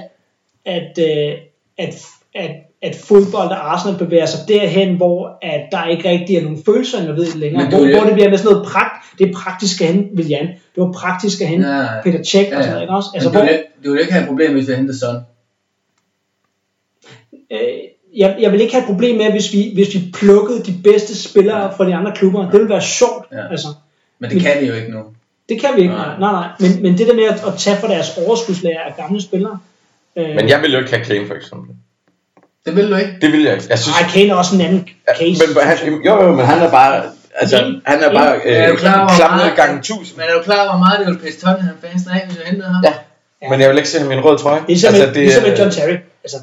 at, 0.74 0.98
øh, 1.08 1.32
at, 1.78 1.94
at, 2.34 2.50
at 2.84 2.96
fodbold 3.08 3.48
og 3.48 3.72
Arsenal 3.72 3.98
bevæger 3.98 4.26
sig 4.26 4.40
derhen, 4.48 4.96
hvor 4.96 5.38
at 5.42 5.60
der 5.72 5.86
ikke 5.86 6.08
rigtig 6.10 6.36
er 6.36 6.42
nogen 6.42 6.62
følelser 6.66 7.02
involveret 7.02 7.36
længere. 7.36 7.62
Men 7.62 7.70
det 7.72 7.78
Hvor, 7.78 7.86
jo 7.86 7.92
det. 7.92 7.96
hvor 8.00 8.04
det 8.06 8.14
bliver 8.14 8.30
med 8.30 8.38
sådan 8.38 8.52
noget 8.52 8.66
pragt, 8.72 9.18
det 9.18 9.28
er 9.28 9.32
praktisk 9.32 9.80
at 9.80 9.86
hente 9.86 10.14
Willian, 10.16 10.46
det 10.46 10.58
var 10.84 10.92
praktisk 10.92 11.40
at 11.40 11.48
hente 11.48 11.68
Ja. 11.68 11.86
Peter 12.04 12.24
Cech 12.24 12.50
Ja, 12.50 12.56
og 12.56 12.62
ja. 12.62 12.62
sådan 12.62 12.70
noget, 12.70 12.82
ikke 12.82 12.94
også? 12.94 13.08
Altså, 13.14 13.28
men 13.30 13.34
du, 13.38 13.38
hvor, 13.44 13.48
vil, 13.52 13.62
du 13.84 13.92
vil 13.92 14.00
ikke 14.00 14.12
have 14.12 14.22
et 14.22 14.28
problem, 14.28 14.52
hvis 14.52 14.68
vi 14.68 14.74
henter 14.74 14.94
sådan. 14.94 15.20
øh, 17.52 17.58
jeg, 18.16 18.36
jeg 18.40 18.52
vil 18.52 18.60
ikke 18.60 18.72
have 18.74 18.82
et 18.82 18.86
problem 18.86 19.16
med, 19.16 19.30
hvis 19.30 19.52
vi, 19.52 19.70
hvis 19.74 19.94
vi 19.94 20.00
plukkede 20.14 20.62
de 20.62 20.74
bedste 20.84 21.22
spillere 21.28 21.72
fra 21.76 21.86
de 21.88 21.94
andre 21.94 22.12
klubber. 22.16 22.42
Det 22.44 22.52
ville 22.52 22.68
være 22.68 22.82
sjovt, 22.82 23.26
Ja. 23.32 23.48
altså. 23.50 23.68
Men 24.18 24.30
det 24.30 24.40
kan 24.40 24.50
vi 24.60 24.66
jo 24.66 24.74
ikke 24.74 24.90
nu. 24.90 25.02
Det 25.48 25.60
kan 25.60 25.70
vi 25.76 25.80
ikke, 25.80 25.94
Nej. 25.94 26.18
nej, 26.18 26.32
nej. 26.32 26.48
Men, 26.60 26.82
men 26.82 26.98
det 26.98 27.06
der 27.08 27.14
med 27.14 27.24
at, 27.24 27.44
at 27.46 27.54
tage 27.58 27.76
fra 27.76 27.88
deres 27.88 28.18
overskudslager 28.26 28.80
af 28.80 28.94
gamle 28.96 29.22
spillere, 29.22 29.58
øh, 30.16 30.34
Men 30.34 30.48
jeg 30.48 30.62
vil 30.62 30.72
jo 30.72 30.78
ikke 30.78 30.90
have 30.94 31.04
Kane, 31.04 31.26
for 31.26 31.34
eksempel. 31.34 31.76
Det 32.66 32.76
vil 32.76 32.90
du 32.90 32.96
ikke. 32.96 33.12
Det 33.20 33.32
vil 33.32 33.42
jeg 33.42 33.52
ikke. 33.54 33.66
Jeg 33.70 33.78
synes... 33.78 33.96
Ej, 34.00 34.06
Kane 34.14 34.30
er 34.30 34.34
også 34.34 34.54
en 34.54 34.60
anden 34.60 34.88
case. 35.18 35.38
Men 35.56 35.64
han, 35.70 35.76
jo, 36.08 36.22
jo, 36.24 36.32
men 36.32 36.44
han 36.46 36.58
er 36.66 36.70
bare... 36.70 37.02
Altså, 37.40 37.56
Enig. 37.64 37.80
han 37.86 38.02
er 38.02 38.12
bare 38.12 38.36
Men 38.44 38.54
er 38.54 38.62
øh, 38.64 38.70
du 38.72 38.76
klar 38.76 39.08
klamret 39.16 39.36
meget- 39.44 39.56
gange 39.56 39.78
1000. 39.78 40.18
Men 40.18 40.26
er 40.28 40.34
du 40.38 40.42
klar 40.42 40.60
over, 40.62 40.70
hvor 40.72 40.78
meget 40.86 40.96
det 41.00 41.06
vil 41.10 41.18
pisse 41.24 41.40
Tottenham 41.46 41.76
fansen 41.84 42.10
af, 42.10 42.20
hvis 42.26 42.38
vi 42.38 42.42
hentede 42.50 42.68
ham? 42.74 42.84
Ja. 42.88 42.92
Men 43.50 43.60
jeg 43.60 43.68
vil 43.70 43.76
ikke 43.76 43.88
se 43.88 43.98
ham 44.00 44.10
i 44.10 44.14
en 44.14 44.24
rød 44.24 44.38
trøje. 44.38 44.60
Det 44.66 44.72
er 44.72 44.78
simpelthen, 44.78 45.08
altså, 45.08 45.14
det, 45.14 45.20
er- 45.20 45.24
ligesom 45.26 45.42
med 45.48 45.56
John 45.58 45.70
Terry. 45.70 45.96
Altså, 46.24 46.38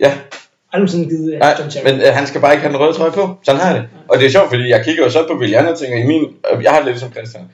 Ja, 0.00 0.10
jeg 0.72 0.80
har 0.80 0.86
sådan 0.86 1.08
givet 1.08 1.38
nej, 1.40 1.54
John 1.58 1.70
Terry. 1.70 1.84
men 1.88 1.94
øh, 2.00 2.10
han 2.18 2.26
skal 2.26 2.40
bare 2.40 2.52
ikke 2.54 2.62
have 2.64 2.72
den 2.72 2.80
røde 2.82 2.92
trøje 2.98 3.12
på. 3.20 3.24
Sådan 3.46 3.60
har 3.60 3.68
jeg 3.72 3.76
det. 3.80 3.88
Og 4.08 4.18
det 4.18 4.26
er 4.26 4.30
sjovt, 4.30 4.48
fordi 4.48 4.68
jeg 4.74 4.84
kigger 4.84 5.02
jo 5.04 5.10
så 5.10 5.20
på 5.30 5.34
Willian 5.40 5.66
og 5.68 5.78
tænker, 5.78 5.96
i 6.04 6.06
min, 6.06 6.22
øh, 6.52 6.64
jeg 6.64 6.70
har 6.72 6.78
det 6.80 6.86
lidt 6.88 7.00
som 7.00 7.12
Christian. 7.12 7.44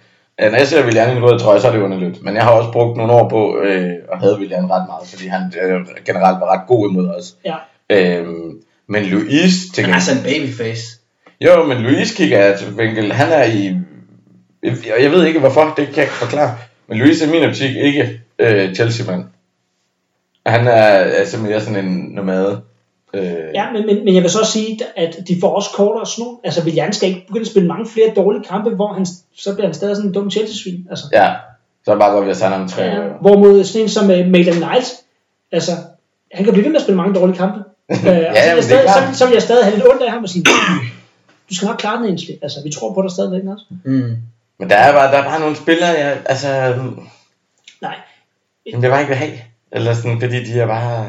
Øh, 0.41 0.51
Når 0.51 0.59
jeg 0.59 0.69
ser 0.69 0.85
Willian 0.85 1.09
i 1.13 1.17
en 1.17 1.25
rød 1.25 1.39
trøje, 1.39 1.61
så 1.61 1.69
er 1.69 1.73
det 1.73 1.81
underligt. 1.83 2.23
Men 2.25 2.35
jeg 2.37 2.43
har 2.45 2.51
også 2.51 2.71
brugt 2.73 2.97
nogle 2.97 3.13
år 3.13 3.29
på 3.29 3.41
øh, 3.65 3.91
at 4.13 4.19
have 4.21 4.39
Willian 4.39 4.71
ret 4.71 4.85
meget, 4.93 5.05
fordi 5.13 5.27
han 5.27 5.43
øh, 5.63 5.81
generelt 6.09 6.41
var 6.43 6.49
ret 6.55 6.63
god 6.69 6.91
imod 6.91 7.07
os. 7.19 7.27
Ja. 7.45 7.55
Øhm, 7.91 8.63
men 8.87 9.05
Luis, 9.05 9.67
Han 9.67 9.75
tænker 9.75 9.91
er 9.91 9.95
altså 9.95 10.13
en 10.13 10.23
babyface. 10.25 10.99
Jo, 11.41 11.65
men 11.65 11.79
Luis 11.79 12.15
kigger 12.15 12.45
jeg 12.45 12.59
til 12.59 12.79
vinkel, 12.79 13.13
han 13.13 13.33
er 13.33 13.45
i... 13.45 13.77
Jeg, 14.63 15.03
jeg 15.03 15.11
ved 15.11 15.27
ikke 15.27 15.41
hvorfor, 15.41 15.75
det 15.77 15.87
kan 15.87 15.97
jeg 15.97 16.05
ikke 16.05 16.15
forklare. 16.15 16.57
Men 16.89 16.99
Luis 16.99 17.23
er 17.23 17.31
min 17.31 17.43
optik 17.43 17.77
ikke 17.77 18.21
øh, 18.39 18.75
Chelsea-mand. 18.75 19.25
Han 20.47 20.67
er 20.67 20.87
altså 20.95 21.39
mere 21.39 21.61
sådan 21.61 21.85
en 21.85 22.11
nomade. 22.15 22.61
Øh, 23.15 23.23
Ja, 23.55 23.73
men, 23.73 23.87
men, 23.87 24.05
men 24.05 24.15
jeg 24.15 24.23
vil 24.23 24.31
så 24.31 24.39
også 24.39 24.53
sige, 24.53 24.81
at 24.97 25.19
de 25.29 25.37
får 25.41 25.57
også 25.57 25.71
kortere 25.75 26.07
snor. 26.07 26.41
Altså, 26.45 26.65
Willian 26.65 26.93
skal 26.93 27.09
ikke 27.09 27.27
begynde 27.27 27.45
at 27.45 27.51
spille 27.51 27.69
mange 27.69 27.87
flere 27.87 28.13
dårlige 28.17 28.45
kampe, 28.45 28.71
hvor 28.71 28.93
han, 28.93 29.07
så 29.37 29.55
bliver 29.55 29.67
han 29.67 29.75
stadig 29.75 29.97
sådan 29.97 30.09
en 30.09 30.15
dum 30.15 30.31
Chelsea-svin. 30.31 30.87
Altså, 30.91 31.05
ja. 31.13 31.35
Så 31.85 31.91
er 31.91 31.95
det 31.95 32.01
bare 32.01 32.13
godt 32.13 32.29
at 32.29 32.37
sende 32.37 32.57
ham 32.57 32.69
tre 32.69 32.83
ja. 32.83 33.09
Hvorimod 33.21 33.65
sådan 33.65 33.83
en 33.83 33.89
som 33.89 34.05
uh, 34.05 34.11
Maitland 34.11 34.59
Niles, 34.59 35.03
altså, 35.53 35.73
han 36.33 36.45
kan 36.45 36.53
blive 36.53 36.65
ved 36.65 36.71
med 36.71 36.81
at 36.81 36.83
spille 36.83 36.97
mange 36.97 37.15
dårlige 37.15 37.37
kampe. 37.37 37.62
Ja, 38.05 38.55
men 38.55 38.59
er 38.59 38.61
så, 38.63 38.75
jeg 38.75 38.85
stadig, 38.91 39.17
så 39.17 39.27
vil 39.27 39.33
jeg 39.33 39.43
stadig 39.43 39.65
have 39.65 39.77
lidt 39.77 39.89
ondt 39.89 40.03
af 40.03 40.11
ham 40.11 40.23
og 40.23 40.29
sige, 40.29 40.45
du 41.51 41.55
skal 41.55 41.67
nok 41.67 41.77
klare 41.79 41.97
den 41.97 42.05
egentlig. 42.05 42.39
Altså, 42.43 42.59
vi 42.65 42.71
tror 42.73 42.95
på 42.95 43.03
dig 43.03 43.11
stadigvæk 43.11 43.43
også. 43.53 43.65
Mm. 43.85 44.17
Men 44.59 44.71
der 44.71 44.77
er 44.77 44.93
bare, 44.93 45.13
der 45.13 45.19
er 45.19 45.25
bare 45.25 45.41
nogle 45.41 45.57
spillere, 45.57 45.89
jeg, 45.91 46.19
altså, 46.27 46.49
Nej, 47.83 47.95
jamen, 48.67 48.83
det 48.83 48.91
var 48.91 48.99
ikke 48.99 49.09
vil 49.09 49.17
have. 49.17 49.33
Eller 49.73 49.95
sådan, 49.95 50.21
fordi 50.21 50.45
de 50.45 50.61
er 50.61 50.67
bare... 50.67 51.07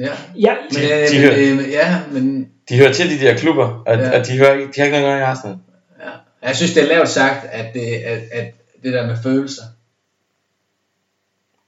Ja. 0.00 0.12
jeg, 0.38 0.56
Men, 0.72 0.80
De- 0.82 0.92
øh, 1.02 1.08
de 1.08 1.14
men, 1.14 1.22
hører- 1.22 1.64
øh, 1.66 1.70
ja, 1.70 1.98
men 2.12 2.48
De 2.68 2.78
hører 2.78 2.92
til 2.92 3.10
de 3.10 3.24
der 3.26 3.36
klubber, 3.36 3.82
og, 3.86 3.96
Ja. 3.96 4.02
ja. 4.08 4.20
og 4.20 4.26
de, 4.26 4.38
hører 4.38 4.52
ikke, 4.52 4.64
de 4.66 4.72
har 4.80 4.84
ikke 4.84 4.98
noget 4.98 5.12
at 5.12 5.18
gøre 5.18 5.20
i 5.20 5.30
Arsenal. 5.30 5.56
ja. 6.00 6.48
jeg 6.48 6.56
synes, 6.56 6.74
det 6.74 6.82
er 6.82 6.86
lavt 6.88 7.08
sagt, 7.08 7.46
at 7.52 7.74
det, 7.74 7.80
at, 7.94 8.18
at 8.32 8.54
det 8.84 8.92
der 8.92 9.06
med 9.06 9.16
følelser. 9.22 9.62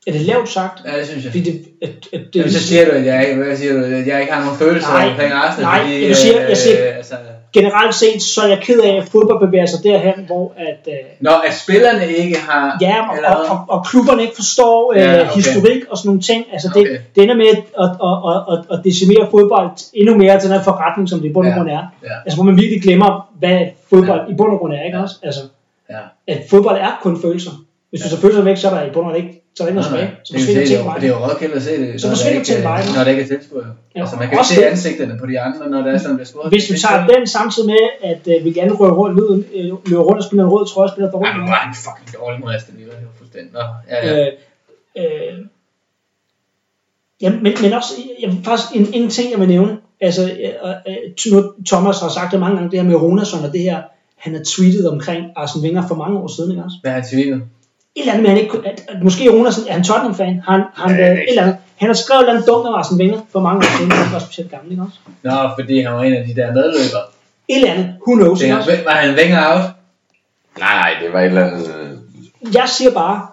Er 0.09 0.13
det 0.13 0.21
lavt 0.21 0.49
sagt? 0.49 0.77
Ja, 0.93 0.99
det 0.99 1.07
synes 1.07 1.25
jeg. 1.25 1.33
Fordi 1.33 1.45
det, 1.51 1.65
at, 1.83 1.89
at 2.13 2.21
det, 2.33 2.37
Jamen, 2.41 2.51
så 2.53 2.63
siger 2.69 2.85
du, 2.85 2.91
at 2.91 3.07
jeg, 3.07 3.29
ikke- 3.29 3.43
hvad 3.43 3.57
siger 3.57 3.73
du, 3.73 3.79
at 3.85 4.07
jeg 4.07 4.21
ikke 4.21 4.33
har 4.33 4.45
nogen 4.45 4.59
følelser 4.59 4.89
Nej, 4.93 5.09
omkring 5.09 5.33
Arsenal, 5.33 5.65
nej, 5.65 5.81
fordi, 5.81 6.09
jeg 6.09 6.17
siger- 6.17 6.49
jeg 6.49 6.57
siger- 6.57 6.89
øh, 6.91 6.97
altså, 6.97 7.15
generelt 7.53 7.95
set, 7.95 8.23
så 8.23 8.41
er 8.43 8.49
jeg 8.49 8.59
ked 8.63 8.81
af, 8.81 8.97
at 8.97 9.05
fodbold 9.09 9.47
bevæger 9.47 9.67
sig 9.67 9.81
derhen, 9.85 10.15
hvor 10.27 10.53
at, 10.57 10.83
øh, 10.89 10.95
Når 11.21 11.31
at 11.49 11.55
spillerne 11.55 12.07
ikke 12.17 12.37
har... 12.49 12.79
ja, 12.81 12.97
og, 13.11 13.17
eller 13.17 13.31
og, 13.31 13.45
og, 13.51 13.65
og 13.69 13.87
klubberne 13.87 14.23
ikke 14.23 14.35
forstår 14.37 14.93
øh, 14.93 14.99
Ja, 15.01 15.13
ja, 15.13 15.21
okay. 15.23 15.35
historik 15.35 15.83
og 15.91 15.99
sådan 15.99 16.09
nogle 16.09 16.21
ting. 16.23 16.45
Altså 16.53 16.69
det, 16.75 16.81
Okay. 16.83 16.99
det 17.15 17.23
ender 17.23 17.35
med 17.37 17.47
at, 17.47 17.59
at, 17.85 17.91
at, 18.31 18.39
at, 18.53 18.79
at 18.79 18.85
decimere 18.85 19.29
fodbold 19.31 19.71
endnu 19.95 20.17
mere 20.19 20.41
til 20.41 20.49
den 20.51 20.57
her 20.59 20.65
forretning, 20.65 21.09
som 21.09 21.21
det 21.21 21.29
i 21.29 21.33
bund 21.33 21.47
og 21.47 21.53
Ja, 21.53 21.57
grund 21.59 21.71
er. 21.71 21.83
ja. 22.05 22.15
Altså 22.25 22.37
hvor 22.37 22.45
man 22.45 22.57
virkelig 22.57 22.83
glemmer, 22.83 23.29
hvad 23.39 23.59
fodbold 23.91 24.21
ja. 24.27 24.33
i 24.33 24.37
bund 24.37 24.53
og 24.53 24.59
grund 24.59 24.73
er, 24.73 24.83
ikke 24.87 24.99
også? 24.99 25.15
Altså, 25.23 25.41
Ja. 25.91 25.99
at 26.33 26.39
fodbold 26.51 26.77
er 26.77 26.99
kun 27.03 27.21
følelser. 27.23 27.51
Hvis 27.91 28.01
du 28.01 28.09
så 28.09 28.21
følelser 28.21 28.43
væk, 28.43 28.57
så 28.57 28.69
er 28.71 28.75
der 28.75 28.83
i 28.87 28.91
bund 28.93 29.07
og 29.07 29.13
grund 29.13 29.25
ikke, 29.25 29.38
så 29.55 29.59
er 29.63 29.65
der 29.67 29.71
ikke 29.73 29.81
noget 29.81 29.91
tilbage. 29.93 30.11
Så 30.25 30.31
Det 30.33 30.35
er 30.35 30.41
forsvinder 30.41 30.61
det, 30.61 30.69
ting 30.69 30.79
det 30.79 30.85
er 30.87 30.91
bare. 30.91 31.01
det 31.01 31.09
er 31.11 31.15
jo 31.17 31.21
rådkældt 31.27 31.55
at 31.61 31.63
se 31.69 31.73
det, 31.83 32.01
Så 32.01 32.07
når, 32.09 32.15
der 32.15 32.29
ikke, 32.31 32.63
bare, 32.69 32.79
ikke? 32.83 32.93
når 32.97 33.03
der 33.05 33.11
ikke 33.15 33.23
er 33.27 33.31
tilskuere. 33.35 33.71
Ja, 33.95 34.01
Altså, 34.03 34.17
man 34.21 34.27
kan 34.29 34.39
også 34.39 34.55
se 34.55 34.61
det. 34.61 34.67
ansigterne 34.75 35.15
på 35.23 35.27
de 35.31 35.37
andre, 35.47 35.63
når 35.73 35.81
der 35.85 35.91
er 35.95 35.99
sådan, 35.99 36.17
bliver 36.17 36.31
scoret. 36.33 36.49
Hvis 36.55 36.67
vi 36.73 36.77
tager 36.85 37.01
den 37.13 37.23
samtidig 37.37 37.67
med, 37.75 37.83
at 38.11 38.23
øh, 38.33 38.45
vi 38.45 38.51
gerne 38.59 38.73
rører 38.81 38.95
rundt, 39.01 39.15
løber, 39.19 39.35
øh, 39.59 39.65
løber 39.91 40.05
rundt 40.09 40.19
og 40.23 40.25
spiller 40.29 40.45
en 40.45 40.51
rød 40.55 40.65
trøje 40.73 40.89
spiller 40.93 41.09
Ja, 41.09 41.13
dårligt. 41.17 41.37
men 41.39 41.47
var 41.55 41.61
han 41.67 41.75
fucking 41.87 42.09
dårlig 42.21 42.39
mod 42.43 42.51
Aston 42.57 42.75
Villa, 42.79 42.93
det 43.01 43.07
var 43.11 43.17
fuldstændig. 43.21 43.51
Nå, 43.59 43.63
ja, 43.93 43.97
ja. 44.07 44.13
Øh, 44.21 44.33
øh, 45.01 45.35
ja, 47.23 47.31
men, 47.45 47.53
men 47.63 47.73
også, 47.79 47.93
jeg, 48.23 48.29
faktisk 48.49 48.69
en, 48.79 48.87
en 48.99 49.11
ting, 49.17 49.27
jeg 49.33 49.41
vil 49.41 49.49
nævne, 49.49 49.73
altså, 50.01 50.23
øh, 50.65 50.71
øh, 50.89 51.43
Thomas 51.67 52.01
har 52.01 52.09
sagt 52.19 52.33
det 52.33 52.41
mange 52.41 52.57
gange, 52.57 52.71
det 52.71 52.79
her 52.81 52.87
med 52.91 52.97
Ronason 52.97 53.45
og 53.47 53.53
det 53.53 53.61
her, 53.61 53.79
han 54.25 54.35
har 54.35 54.43
tweetet 54.47 54.89
omkring 54.91 55.25
Arsene 55.37 55.63
Wenger 55.65 55.89
for 55.89 55.95
mange 55.95 56.19
år 56.19 56.29
siden, 56.37 56.51
ikke 56.51 56.63
også? 56.65 56.77
Hvad 56.83 56.91
har 56.93 57.01
han 57.01 57.09
tweetet? 57.11 57.43
Et 57.99 58.03
eller 58.03 58.13
andet 58.13 58.23
med, 58.23 58.31
han 58.31 58.39
ikke, 58.39 58.59
at, 58.65 58.81
at 58.89 59.03
måske 59.03 59.31
Ronason, 59.33 59.65
er 59.69 59.73
han 59.73 59.85
Tottenham-fan? 59.85 60.43
Han, 60.49 60.61
har 60.75 60.89
han, 60.89 60.99
Ja, 60.99 61.07
ja, 61.07 61.13
et 61.13 61.25
eller 61.29 61.43
andet, 61.43 61.57
han 61.77 61.89
har 61.89 61.95
skrevet 61.95 62.21
et 62.21 62.23
eller 62.25 62.33
andet 62.35 62.49
dumt 62.49 62.67
om 62.67 62.75
Arsene 62.75 62.99
Wenger 62.99 63.21
for 63.33 63.41
mange 63.41 63.59
år 63.59 63.77
siden, 63.79 63.93
han 63.93 64.13
var 64.13 64.19
specielt 64.19 64.51
gammel, 64.51 64.71
ikke 64.73 64.83
også? 64.83 64.99
Nå, 65.23 65.51
fordi 65.59 65.83
han 65.83 65.93
var 65.95 66.03
en 66.03 66.13
af 66.15 66.25
de 66.27 66.35
der 66.41 66.53
medløbere. 66.53 67.05
Et 67.49 67.57
eller 67.57 67.73
andet, 67.73 67.87
who 68.07 68.15
knows, 68.15 68.39
Det 68.41 68.51
er, 68.51 68.85
var 68.85 68.91
han 69.05 69.15
længere 69.15 69.53
out? 69.55 69.65
Nej, 70.59 70.75
nej, 70.83 70.91
det 71.03 71.13
var 71.13 71.21
et 71.21 71.27
eller 71.27 71.47
andet... 71.47 71.67
øh, 71.81 72.55
Jeg 72.55 72.69
siger 72.69 72.91
bare, 72.91 73.27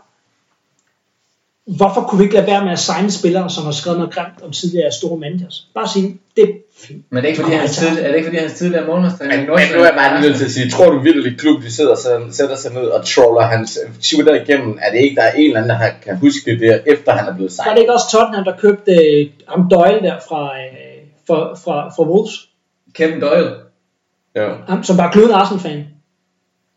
hvorfor 1.67 2.01
kunne 2.01 2.19
vi 2.19 2.23
ikke 2.23 2.35
lade 2.35 2.47
være 2.47 2.63
med 2.63 2.71
at 2.71 2.79
signe 2.79 3.11
spillere, 3.11 3.49
som 3.49 3.63
har 3.63 3.71
skrevet 3.71 3.99
noget 3.99 4.13
grimt 4.13 4.41
om 4.43 4.51
tidligere 4.51 4.91
store 4.91 5.17
managers? 5.19 5.67
Bare 5.75 5.87
sige, 5.87 6.19
det 6.35 6.43
er 6.43 6.53
fint. 6.77 7.05
Men 7.09 7.17
det 7.17 7.25
er 7.25 7.29
ikke 7.29 7.41
fordi, 7.41 7.55
altid. 7.55 7.87
tidligere, 7.87 8.05
er 8.05 8.07
det 8.07 8.15
ikke 8.15 8.27
fordi, 8.27 8.37
hans 8.37 8.53
tidligere 8.53 8.87
målmandstræner 8.87 9.37
Men, 9.37 9.45
men 9.45 9.67
nu 9.73 9.79
er 9.79 9.85
jeg 9.85 9.93
bare 9.97 10.21
nødt 10.21 10.35
til 10.37 10.45
at 10.45 10.51
sige, 10.51 10.69
tror 10.69 10.89
du 10.89 10.99
virkelig, 10.99 11.39
klub, 11.39 11.61
de 11.61 11.71
sidder 11.71 11.95
sig, 11.95 12.11
sætter 12.31 12.55
sig 12.55 12.73
ned 12.73 12.87
og 12.87 13.05
troller 13.05 13.41
hans 13.41 13.79
Twitter 14.01 14.35
igennem? 14.43 14.77
Er 14.81 14.91
det 14.91 14.99
ikke, 14.99 15.15
der 15.15 15.21
er 15.21 15.31
en 15.31 15.45
eller 15.45 15.61
anden, 15.61 15.69
der 15.69 15.89
kan 16.05 16.17
huske 16.17 16.59
det, 16.59 16.81
efter 16.85 17.11
han 17.11 17.27
er 17.27 17.35
blevet 17.35 17.51
Var 17.57 17.63
det 17.63 17.69
signet? 17.69 17.79
ikke 17.81 17.93
også 17.93 18.07
Tottenham, 18.11 18.43
der 18.43 18.55
købte 18.57 18.91
øh, 18.91 19.29
ham 19.47 19.69
Doyle 19.71 20.01
der 20.07 20.15
fra, 20.27 20.41
øh, 20.59 20.97
fra, 21.27 21.39
fra, 21.63 21.89
fra 21.95 22.03
Wolves? 22.09 22.35
Kevin 22.93 23.21
Doyle. 23.21 23.51
Jo. 24.37 24.47
Ham, 24.67 24.83
som 24.83 24.97
var 24.97 25.11
glødende 25.11 25.35
Arsenal-fan. 25.35 25.85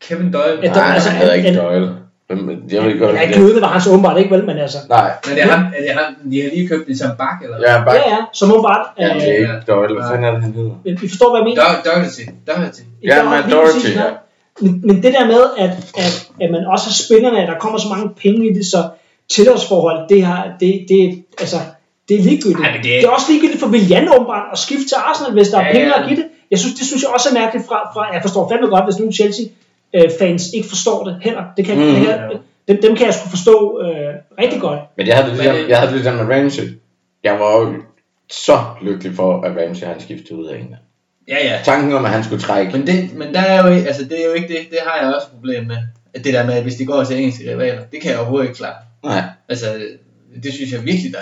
Kevin 0.01 0.33
Doyle. 0.33 0.59
Ja, 0.63 0.71
Nej, 0.71 0.93
altså, 0.93 1.09
han 1.09 1.21
hedder 1.21 1.33
ikke 1.33 1.59
Doyle. 1.59 1.95
Hvem- 2.29 2.63
Jeg 2.71 2.81
ved 2.83 2.89
ikke 2.91 3.05
godt, 3.05 3.15
Ja, 3.15 3.25
det 3.27 3.35
glødende 3.35 3.61
var 3.61 3.67
hans 3.67 3.87
åbenbart 3.87 4.17
ikke 4.19 4.31
vel, 4.35 4.45
men 4.45 4.57
altså... 4.57 4.77
Nej, 4.89 5.11
Men 5.27 5.35
det 5.35 5.43
er 5.43 5.47
ham, 5.47 5.65
er 5.77 5.81
det 5.81 5.91
ham, 5.99 6.29
de 6.31 6.41
har 6.41 6.49
lige 6.49 6.67
købt 6.67 6.87
det 6.87 6.99
som 6.99 7.09
bak, 7.17 7.37
eller 7.43 7.57
hvad? 7.57 7.67
er 7.69 7.85
bare... 7.85 7.95
Ja, 7.95 8.09
ja, 8.15 8.17
som 8.33 8.51
åbenbart... 8.51 8.85
Ja, 8.99 9.03
det 9.13 9.29
er 9.29 9.33
Øh, 9.33 9.39
ikke 9.39 9.53
Doyle. 9.67 9.93
Hvad 9.93 10.03
fanden 10.09 10.25
er 10.27 10.31
det, 10.31 10.41
han 10.41 10.53
hedder? 10.53 10.71
men 10.85 10.97
vi 11.01 11.07
forstår, 11.09 11.29
hvad 11.31 11.39
jeg 11.41 11.45
mener. 11.49 11.61
Do- 11.63 11.89
Doherty. 11.89 12.21
Doherty. 12.47 12.81
Ja, 13.03 13.15
Ja, 13.15 13.41
lige 13.41 13.55
Doherty, 13.55 13.89
ja. 13.95 14.03
Men, 14.61 14.81
men 14.87 14.95
det 15.03 15.11
der 15.17 15.25
med, 15.33 15.41
at, 15.57 15.69
at, 16.03 16.13
at 16.43 16.49
man 16.55 16.61
også 16.73 16.85
har 16.89 16.95
spillerne, 17.05 17.37
at 17.41 17.47
der 17.47 17.57
kommer 17.63 17.79
så 17.79 17.87
mange 17.93 18.07
penge 18.23 18.49
i 18.49 18.53
det, 18.57 18.65
så 18.65 18.79
tilhørsforhold, 19.35 19.99
det, 20.09 20.23
har, 20.25 20.41
det, 20.59 20.85
det, 20.89 21.23
altså, 21.39 21.57
det 22.09 22.19
er 22.19 22.23
ligegyldigt. 22.23 22.59
Ej, 22.65 22.71
men 22.71 22.77
det 22.77 22.83
det, 22.83 22.91
er- 22.91 22.97
er... 22.97 23.01
det 23.01 23.07
er 23.07 23.13
også 23.17 23.27
ligegyldigt 23.31 23.59
for 23.63 23.67
Willian 23.75 24.05
åbenbart 24.15 24.45
at 24.53 24.57
skifte 24.65 24.87
til 24.91 24.97
Arsenal, 25.07 25.33
hvis 25.33 25.49
der 25.49 25.57
er 25.59 25.65
Ja, 25.67 25.71
penge 25.71 25.87
ja. 25.87 26.01
at 26.01 26.07
give 26.07 26.17
det. 26.21 26.25
Jeg 26.51 26.59
synes, 26.59 26.75
det 26.79 26.85
synes 26.89 27.01
jeg 27.03 27.11
også 27.15 27.27
er 27.29 27.33
mærkeligt 27.41 27.67
fra, 27.69 27.77
fra 27.93 28.01
jeg 28.13 28.21
forstår 28.21 28.49
fandme 28.51 28.67
godt, 28.75 28.85
hvis 28.87 28.97
nogle 28.99 29.13
Chelsea 29.13 29.45
øh, 29.93 30.09
fans 30.19 30.43
ikke 30.53 30.69
forstår 30.69 31.03
det 31.03 31.17
heller. 31.21 31.43
Det 31.57 31.65
kan, 31.65 31.75
mm, 31.77 31.81
det, 31.95 32.05
kan, 32.05 32.19
dem, 32.67 32.81
dem 32.81 32.95
kan 32.95 33.05
jeg 33.05 33.13
sgu 33.13 33.29
forstå 33.29 33.81
øh, 33.81 34.13
rigtig 34.39 34.61
godt. 34.61 34.79
Men 34.97 35.07
jeg 35.07 35.15
havde 35.15 35.29
det, 35.29 35.37
ligesom, 35.37 35.55
det- 35.55 35.69
jeg 35.69 35.77
havde 35.77 35.91
det 35.93 36.01
ligesom 36.01 36.25
med 36.25 36.35
Ramsey. 36.35 36.63
Jeg 37.23 37.33
var 37.39 37.59
jo 37.59 37.73
så 38.31 38.59
lykkelig 38.81 39.15
for, 39.15 39.41
at 39.41 39.51
Ramsey 39.51 39.85
han 39.87 39.99
skiftede 39.99 40.35
ud 40.39 40.47
af 40.47 40.53
England. 40.57 40.81
Ja, 41.27 41.37
ja. 41.47 41.59
Tanken 41.63 41.93
om, 41.93 42.05
at 42.05 42.11
han 42.11 42.23
skulle 42.23 42.41
trække. 42.41 42.71
Men, 42.77 42.87
det, 42.87 43.15
men 43.15 43.33
der 43.33 43.39
er 43.41 43.67
jo 43.67 43.75
ikke, 43.75 43.87
altså 43.87 44.03
det 44.03 44.21
er 44.21 44.25
jo 44.25 44.33
ikke 44.33 44.47
det, 44.47 44.57
det 44.69 44.79
har 44.85 45.05
jeg 45.05 45.15
også 45.15 45.27
et 45.27 45.33
problem 45.33 45.65
med. 45.67 45.77
At 46.13 46.23
Det 46.23 46.33
der 46.33 46.45
med, 46.45 46.53
at 46.53 46.63
hvis 46.63 46.75
de 46.75 46.85
går 46.85 47.03
til 47.03 47.17
engelske 47.17 47.51
rivaler, 47.51 47.81
det 47.91 48.01
kan 48.01 48.11
jeg 48.11 48.19
overhovedet 48.19 48.47
ikke 48.47 48.57
klare. 48.57 48.73
Nej. 49.03 49.23
Altså, 49.49 49.65
det 50.43 50.53
synes 50.53 50.71
jeg 50.71 50.85
virkelig, 50.85 51.11
der 51.13 51.19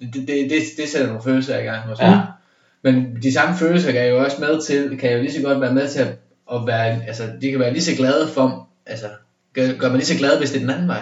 det, 0.00 0.14
det, 0.14 0.28
det, 0.50 0.62
det, 0.76 0.88
sætter 0.88 1.06
nogle 1.06 1.22
følelser 1.22 1.58
i 1.58 1.62
gang 1.62 1.80
hos 1.82 2.00
Ja. 2.00 2.18
Men 2.82 3.16
de 3.22 3.32
samme 3.32 3.56
følelser 3.56 3.92
kan 3.92 4.08
jo 4.08 4.24
også 4.24 4.36
med 4.40 4.62
til, 4.62 4.98
kan 4.98 5.12
jo 5.12 5.18
lige 5.22 5.32
så 5.32 5.42
godt 5.42 5.60
være 5.60 5.74
med 5.74 5.88
til 5.88 6.00
at, 6.00 6.08
at 6.54 6.66
være, 6.66 7.02
altså 7.06 7.22
de 7.42 7.50
kan 7.50 7.60
være 7.60 7.72
lige 7.72 7.82
så 7.82 7.96
glade 7.96 8.28
for, 8.34 8.68
altså 8.86 9.06
gør, 9.54 9.72
gør 9.78 9.88
mig 9.88 9.96
lige 9.96 10.06
så 10.06 10.18
glad, 10.18 10.38
hvis 10.38 10.50
det 10.50 10.56
er 10.56 10.60
den 10.60 10.70
anden 10.70 10.88
vej. 10.88 11.00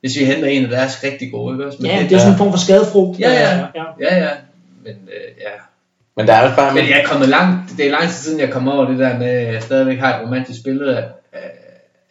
Hvis 0.00 0.18
vi 0.18 0.24
henter 0.24 0.48
en 0.48 0.64
af 0.64 0.70
deres 0.70 1.04
rigtig 1.04 1.30
gode, 1.32 1.54
ikke 1.54 1.66
også? 1.66 1.78
Men 1.80 1.90
Ja, 1.90 2.00
det, 2.00 2.10
det 2.10 2.16
er 2.16 2.18
sådan 2.20 2.32
en 2.32 2.38
form 2.38 2.50
for 2.50 2.58
skadefro. 2.58 3.16
Ja, 3.20 3.30
ja. 3.32 3.58
ja. 3.58 3.84
ja, 4.00 4.16
ja. 4.24 4.30
Men 4.84 4.92
øh, 4.92 5.30
ja, 5.40 5.50
Men 6.16 6.26
der 6.26 6.32
er 6.32 6.42
også 6.44 6.56
bare... 6.56 6.74
Men 6.74 6.84
jeg 6.90 7.00
er 7.02 7.06
kommet 7.06 7.28
langt, 7.28 7.70
det 7.76 7.86
er 7.86 7.90
lang 7.90 8.02
tid 8.02 8.12
siden, 8.12 8.40
jeg 8.40 8.50
kom 8.50 8.68
over 8.68 8.90
det 8.90 8.98
der 8.98 9.18
med, 9.18 9.26
at 9.26 9.54
jeg 9.54 9.62
stadigvæk 9.62 9.98
har 9.98 10.16
et 10.18 10.26
romantisk 10.26 10.64
billede 10.64 10.96
af, 10.98 11.04
af, 11.32 11.50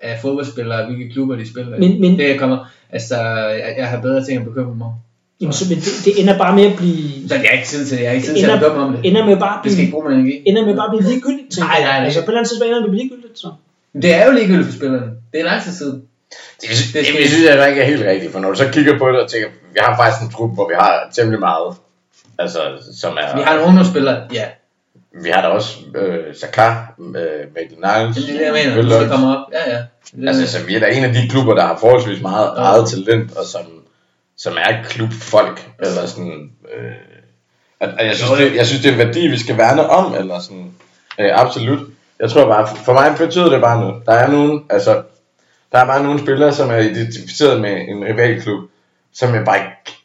af 0.01 0.19
fodboldspillere, 0.21 0.85
hvilke 0.85 1.13
klubber 1.13 1.35
de 1.35 1.49
spiller 1.49 1.77
i. 1.77 1.79
Men- 1.79 2.01
men- 2.01 2.17
det 2.17 2.31
er 2.35 2.39
kommet, 2.39 2.59
altså, 2.91 3.15
jeg, 3.47 3.75
jeg 3.77 3.87
har 3.87 4.01
bedre 4.01 4.25
ting 4.25 4.39
at 4.39 4.45
bekymre 4.45 4.75
mig 4.75 4.87
om. 4.87 4.93
Jamen, 5.41 5.53
så 5.53 5.65
det, 5.69 5.77
det 6.05 6.13
ender 6.21 6.37
bare 6.37 6.55
med 6.55 6.65
at 6.71 6.75
blive... 6.77 7.27
Så 7.29 7.35
jeg 7.35 7.43
har 7.49 7.57
ikke 7.57 7.67
tid 7.67 7.85
til 7.87 7.97
det, 7.97 8.03
jeg 8.03 8.09
har 8.11 8.15
ikke 8.15 8.27
tid 8.27 8.35
til 8.35 8.43
at 8.45 8.49
ender- 8.49 8.59
bekymre 8.69 8.83
om 8.85 8.91
det. 8.93 9.01
Ender 9.09 9.25
med 9.25 9.37
bare 9.37 9.55
at 9.59 9.63
Det 9.63 9.71
skal 9.71 9.75
blive, 9.77 9.85
ikke 9.85 9.91
bruge 9.95 10.09
min 10.09 10.19
energi. 10.19 10.43
ender 10.49 10.65
med 10.65 10.75
bare 10.75 10.87
at 10.89 10.93
blive 10.95 11.05
ligegyldigt, 11.11 11.47
tænker 11.53 11.67
Nej, 11.67 11.75
jeg. 11.79 11.87
nej, 11.89 11.97
nej. 11.99 12.05
Altså, 12.05 12.19
på 12.25 12.31
den 12.31 12.37
anden 12.37 12.49
side, 12.49 12.59
så 12.59 12.65
ender 12.65 12.77
det 12.79 12.83
med 12.83 12.89
at 12.89 12.93
blive 12.95 13.03
ligegyldigt, 13.03 13.39
så. 13.43 13.49
Det 14.03 14.11
er 14.19 14.23
jo 14.27 14.31
ligegyldigt 14.39 14.67
for 14.69 14.75
spillerne. 14.79 15.07
Det 15.31 15.37
er 15.41 15.45
lang 15.51 15.59
tid 15.65 15.73
siden. 15.81 15.97
Det, 16.61 16.69
det, 16.69 16.77
det, 16.93 17.01
det 17.19 17.27
synes 17.31 17.43
jeg 17.49 17.69
ikke 17.69 17.81
er 17.81 17.85
helt 17.93 18.05
rigtigt, 18.11 18.31
for 18.33 18.39
når 18.39 18.49
du 18.51 18.57
så 18.63 18.67
kigger 18.75 18.93
på 19.01 19.07
det 19.11 19.19
og 19.23 19.29
tænker, 19.31 19.47
vi 19.73 19.79
har 19.85 19.91
faktisk 20.01 20.19
en 20.25 20.29
trup, 20.35 20.51
hvor 20.57 20.67
vi 20.71 20.75
har 20.83 20.93
temmelig 21.15 21.39
meget. 21.49 21.69
Altså, 22.43 22.59
som 23.01 23.11
er... 23.21 23.35
Vi 23.37 23.41
har 23.47 23.53
nogle 23.53 23.67
ungdomsspillere, 23.69 24.17
ja. 24.33 24.45
vi 25.23 25.29
har 25.29 25.41
da 25.41 25.47
også 25.47 25.71
øh, 25.95 26.35
Saka, 26.41 26.67
øh, 26.99 27.41
Maitland 27.55 27.81
Niles, 27.85 28.15
Det 28.17 28.29
er 28.35 28.37
det, 28.39 28.45
jeg 28.45 28.53
mener. 28.59 28.75
Will 28.77 28.89
Du 28.89 28.95
skal 28.95 29.09
komme 29.09 29.27
op. 29.37 29.43
Ja, 29.57 29.63
ja. 29.75 29.77
Det 30.15 30.23
er 30.23 30.27
Altså, 30.27 30.47
så 30.57 30.65
vi 30.67 30.75
er 30.75 30.79
da 30.79 30.85
en 30.97 31.03
af 31.03 31.13
de 31.13 31.29
klubber, 31.29 31.53
der 31.55 31.65
har 31.65 31.77
forholdsvis 31.79 32.21
meget 32.21 32.49
eget 32.57 32.89
talent, 32.89 33.37
og 33.37 33.45
som, 33.45 33.61
som 34.43 34.57
er 34.57 34.83
klubfolk, 34.83 35.69
eller 35.79 36.05
sådan... 36.05 36.51
Øh, 36.75 36.91
at, 37.79 37.89
at 37.99 38.05
jeg, 38.07 38.15
synes, 38.15 38.31
det, 38.31 38.55
jeg 38.55 38.65
synes, 38.65 38.81
det 38.81 38.89
er 38.89 38.93
en 38.93 39.07
værdi, 39.07 39.27
vi 39.27 39.37
skal 39.37 39.57
værne 39.57 39.89
om, 39.89 40.15
eller 40.15 40.39
sådan... 40.39 40.71
Øh, 41.19 41.29
absolut. 41.33 41.79
Jeg 42.19 42.29
tror 42.29 42.45
bare, 42.45 42.67
for 42.85 42.93
mig 42.93 43.15
betyder 43.17 43.49
det 43.49 43.61
bare 43.61 43.81
noget. 43.81 44.05
Der 44.05 44.13
er 44.13 44.31
nogen, 44.31 44.65
altså... 44.69 45.03
Der 45.71 45.79
er 45.79 45.85
bare 45.85 46.03
nogle 46.03 46.19
spillere, 46.19 46.53
som 46.53 46.69
er 46.69 46.77
identificeret 46.77 47.61
med 47.61 47.81
en 47.87 48.05
rivalklub, 48.05 48.69
som 49.13 49.35
jeg 49.35 49.45
bare 49.45 49.57
ikke 49.57 49.97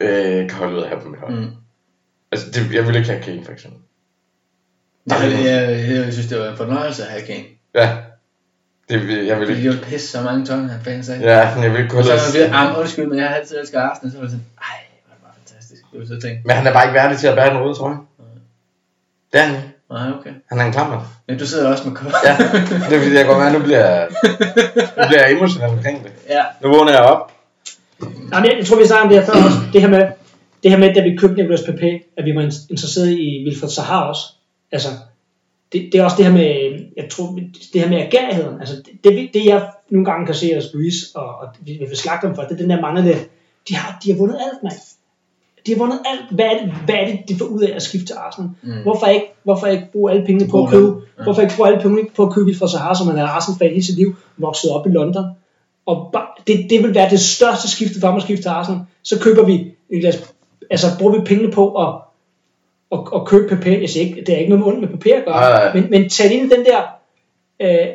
øh, 0.00 0.48
kan 0.48 0.58
holde 0.58 0.76
ud 0.76 0.82
af 0.82 0.88
her 0.88 1.00
på 1.00 1.08
mit 1.08 1.20
hold. 1.20 1.34
Mm. 1.34 1.50
Altså, 2.32 2.50
det, 2.50 2.74
jeg 2.74 2.86
vil 2.86 2.96
ikke 2.96 3.08
have 3.08 3.22
Kane, 3.22 3.44
for 3.44 3.52
eksempel. 3.52 3.80
Jeg, 5.06 5.16
jeg, 5.20 5.44
jeg, 5.44 6.04
jeg, 6.04 6.12
synes, 6.12 6.28
det 6.28 6.40
var 6.40 6.50
en 6.50 6.56
fornøjelse 6.56 7.02
at 7.02 7.08
have 7.08 7.26
Kane. 7.26 7.44
Ja. 7.74 7.96
Det, 8.90 9.08
vil- 9.08 9.26
jeg 9.26 9.40
vil 9.40 9.48
Det 9.48 9.56
ikke... 9.56 9.68
er 9.68 9.72
jo 9.72 9.78
pisse 9.84 10.08
så 10.08 10.20
mange 10.22 10.46
Tottenham 10.46 10.80
fans 10.84 11.08
af. 11.08 11.20
Ja, 11.20 11.54
men 11.54 11.64
jeg 11.64 11.70
vil 11.72 11.78
ikke 11.78 11.90
kunne 11.90 12.04
så 12.04 12.32
lade... 12.34 12.46
er 12.48 12.54
ah, 12.54 12.78
undskyld, 12.80 13.06
men 13.06 13.18
jeg 13.18 13.28
har 13.28 13.34
altid 13.34 13.58
elsket 13.58 13.78
Arsenal, 13.78 14.12
så 14.12 14.16
var 14.18 14.22
det 14.24 14.30
sådan, 14.30 14.46
ej, 14.58 14.64
hvor 15.06 15.12
er 15.12 15.14
det 15.14 15.22
bare 15.24 15.32
fantastisk. 15.46 15.82
Det 15.92 16.00
var 16.00 16.06
så 16.06 16.20
tænkt, 16.26 16.46
Men 16.46 16.56
han 16.56 16.66
er 16.66 16.72
bare 16.72 16.84
ikke 16.84 16.94
værdig 16.94 17.18
til 17.18 17.26
at 17.26 17.34
bære 17.34 17.50
den 17.54 17.58
røde 17.62 17.74
trøje. 17.74 17.96
Det 19.32 19.40
er 19.40 19.44
han 19.44 19.56
nej, 19.90 20.08
okay. 20.20 20.30
Han 20.50 20.60
er 20.60 20.64
en 20.64 20.72
klammer. 20.72 21.00
Men 21.28 21.38
du 21.38 21.46
sidder 21.46 21.68
også 21.72 21.88
med 21.88 21.96
kort. 21.96 22.14
Ja, 22.24 22.36
det 22.88 22.96
er 22.96 23.00
fordi, 23.02 23.14
jeg 23.14 23.26
går 23.26 23.38
med, 23.38 23.52
nu 23.52 23.58
bliver, 23.58 24.06
nu 25.02 25.06
bliver 25.08 25.22
jeg 25.26 25.32
emotionel 25.32 25.70
omkring 25.70 26.04
det. 26.04 26.12
ja. 26.28 26.42
Nu 26.62 26.68
vågner 26.68 26.92
jeg 26.92 27.00
op. 27.00 27.32
Jamen, 28.32 28.50
jeg, 28.50 28.54
jeg 28.58 28.66
tror, 28.66 28.76
vi 28.78 28.86
snakkede 28.86 29.02
om 29.02 29.08
det 29.08 29.18
her 29.18 29.26
før 29.26 29.44
også. 29.44 29.58
Det 29.72 29.80
her 29.80 29.88
med, 29.88 30.06
det 30.62 30.70
her 30.70 30.78
med 30.78 30.94
da 30.94 31.00
vi 31.00 31.16
købte 31.16 31.34
Nicolas 31.36 31.62
Pepe, 31.66 31.90
at 32.18 32.24
vi 32.24 32.34
var 32.34 32.42
in- 32.42 32.66
interesseret 32.70 33.08
i 33.10 33.44
Wilfred 33.46 33.70
Sahar 33.70 34.00
også. 34.02 34.20
Altså, 34.72 34.88
det, 35.72 35.88
det 35.92 36.00
er 36.00 36.04
også 36.04 36.16
det 36.16 36.24
her 36.24 36.32
med, 36.32 36.80
jeg 36.96 37.10
tror, 37.10 37.38
det 37.72 37.80
her 37.80 37.88
med 37.88 37.98
agerigheden. 37.98 38.60
Altså, 38.60 38.74
det, 39.04 39.30
det, 39.34 39.44
jeg 39.44 39.68
nogle 39.90 40.04
gange 40.04 40.26
kan 40.26 40.34
se 40.34 40.54
hos 40.54 40.64
Luis, 40.74 40.94
og, 41.14 41.24
og 41.24 41.48
vi 41.60 41.72
vi 41.72 41.84
vil 41.88 41.96
slagte 41.96 42.26
dem 42.26 42.34
for, 42.34 42.42
det 42.42 42.52
er 42.52 42.56
den 42.56 42.70
der 42.70 42.80
manglende, 42.80 43.14
de 43.68 43.76
har, 43.76 43.98
de 44.04 44.10
har 44.12 44.18
vundet 44.18 44.36
alt, 44.40 44.62
mand. 44.62 44.74
De 45.66 45.72
har 45.72 45.78
vundet 45.78 46.00
alt. 46.04 46.30
Hvad 46.30 46.44
er 46.44 46.58
det, 46.58 46.72
hvad 46.84 46.94
er 46.94 47.06
det 47.06 47.18
de 47.28 47.36
får 47.38 47.44
ud 47.44 47.62
af 47.62 47.76
at 47.76 47.82
skifte 47.82 48.06
til 48.06 48.14
Arsenal? 48.14 48.50
Mm. 48.62 48.82
Hvorfor, 48.82 49.06
ikke, 49.06 49.26
hvorfor 49.44 49.66
ikke 49.66 49.88
bruge 49.92 50.12
alle 50.12 50.26
pengene 50.26 50.50
på 50.50 50.64
at 50.64 50.70
købe. 50.70 50.86
Ja. 51.18 51.24
hvorfor 51.24 51.42
ikke 51.42 51.56
bruge 51.56 51.68
alle 51.68 51.82
pengene 51.82 52.08
på 52.16 52.26
at 52.26 52.32
købe 52.32 52.46
Wilfred 52.46 52.68
Sahar, 52.68 52.94
som 52.94 53.06
han 53.06 53.18
er 53.18 53.26
Arsenal-fan 53.26 53.70
hele 53.70 53.84
sit 53.84 53.96
liv, 53.96 54.14
vokset 54.36 54.70
op 54.70 54.86
i 54.86 54.90
London, 54.90 55.24
og 55.86 56.10
bare, 56.12 56.26
det, 56.46 56.70
det 56.70 56.82
vil 56.82 56.94
være 56.94 57.10
det 57.10 57.20
største 57.20 57.70
skifte 57.70 58.00
for 58.00 58.06
ham 58.06 58.16
at 58.16 58.22
skifte 58.22 58.42
til 58.42 58.48
Arsenal. 58.48 58.80
Så 59.02 59.20
køber 59.20 59.44
vi, 59.44 59.74
altså 60.70 60.86
bruger 60.98 61.18
vi 61.18 61.24
pengene 61.24 61.52
på 61.52 61.74
at, 61.74 61.94
at, 62.92 62.98
at 63.14 63.24
købe 63.26 63.56
Pepe. 63.56 63.78
Jeg 63.80 63.88
siger 63.88 64.06
ikke, 64.06 64.20
det 64.26 64.34
er 64.34 64.38
ikke 64.38 64.50
noget 64.56 64.64
ondt 64.66 64.80
med 64.80 64.88
Pepe 64.98 65.14
at 65.16 65.24
gøre, 65.24 65.40
Nej, 65.40 65.64
nej. 65.64 65.74
men, 65.74 65.90
men 65.90 66.08
tag 66.08 66.32
ind 66.32 66.50
den 66.50 66.64
der 66.64 66.80
øh, 67.62 67.86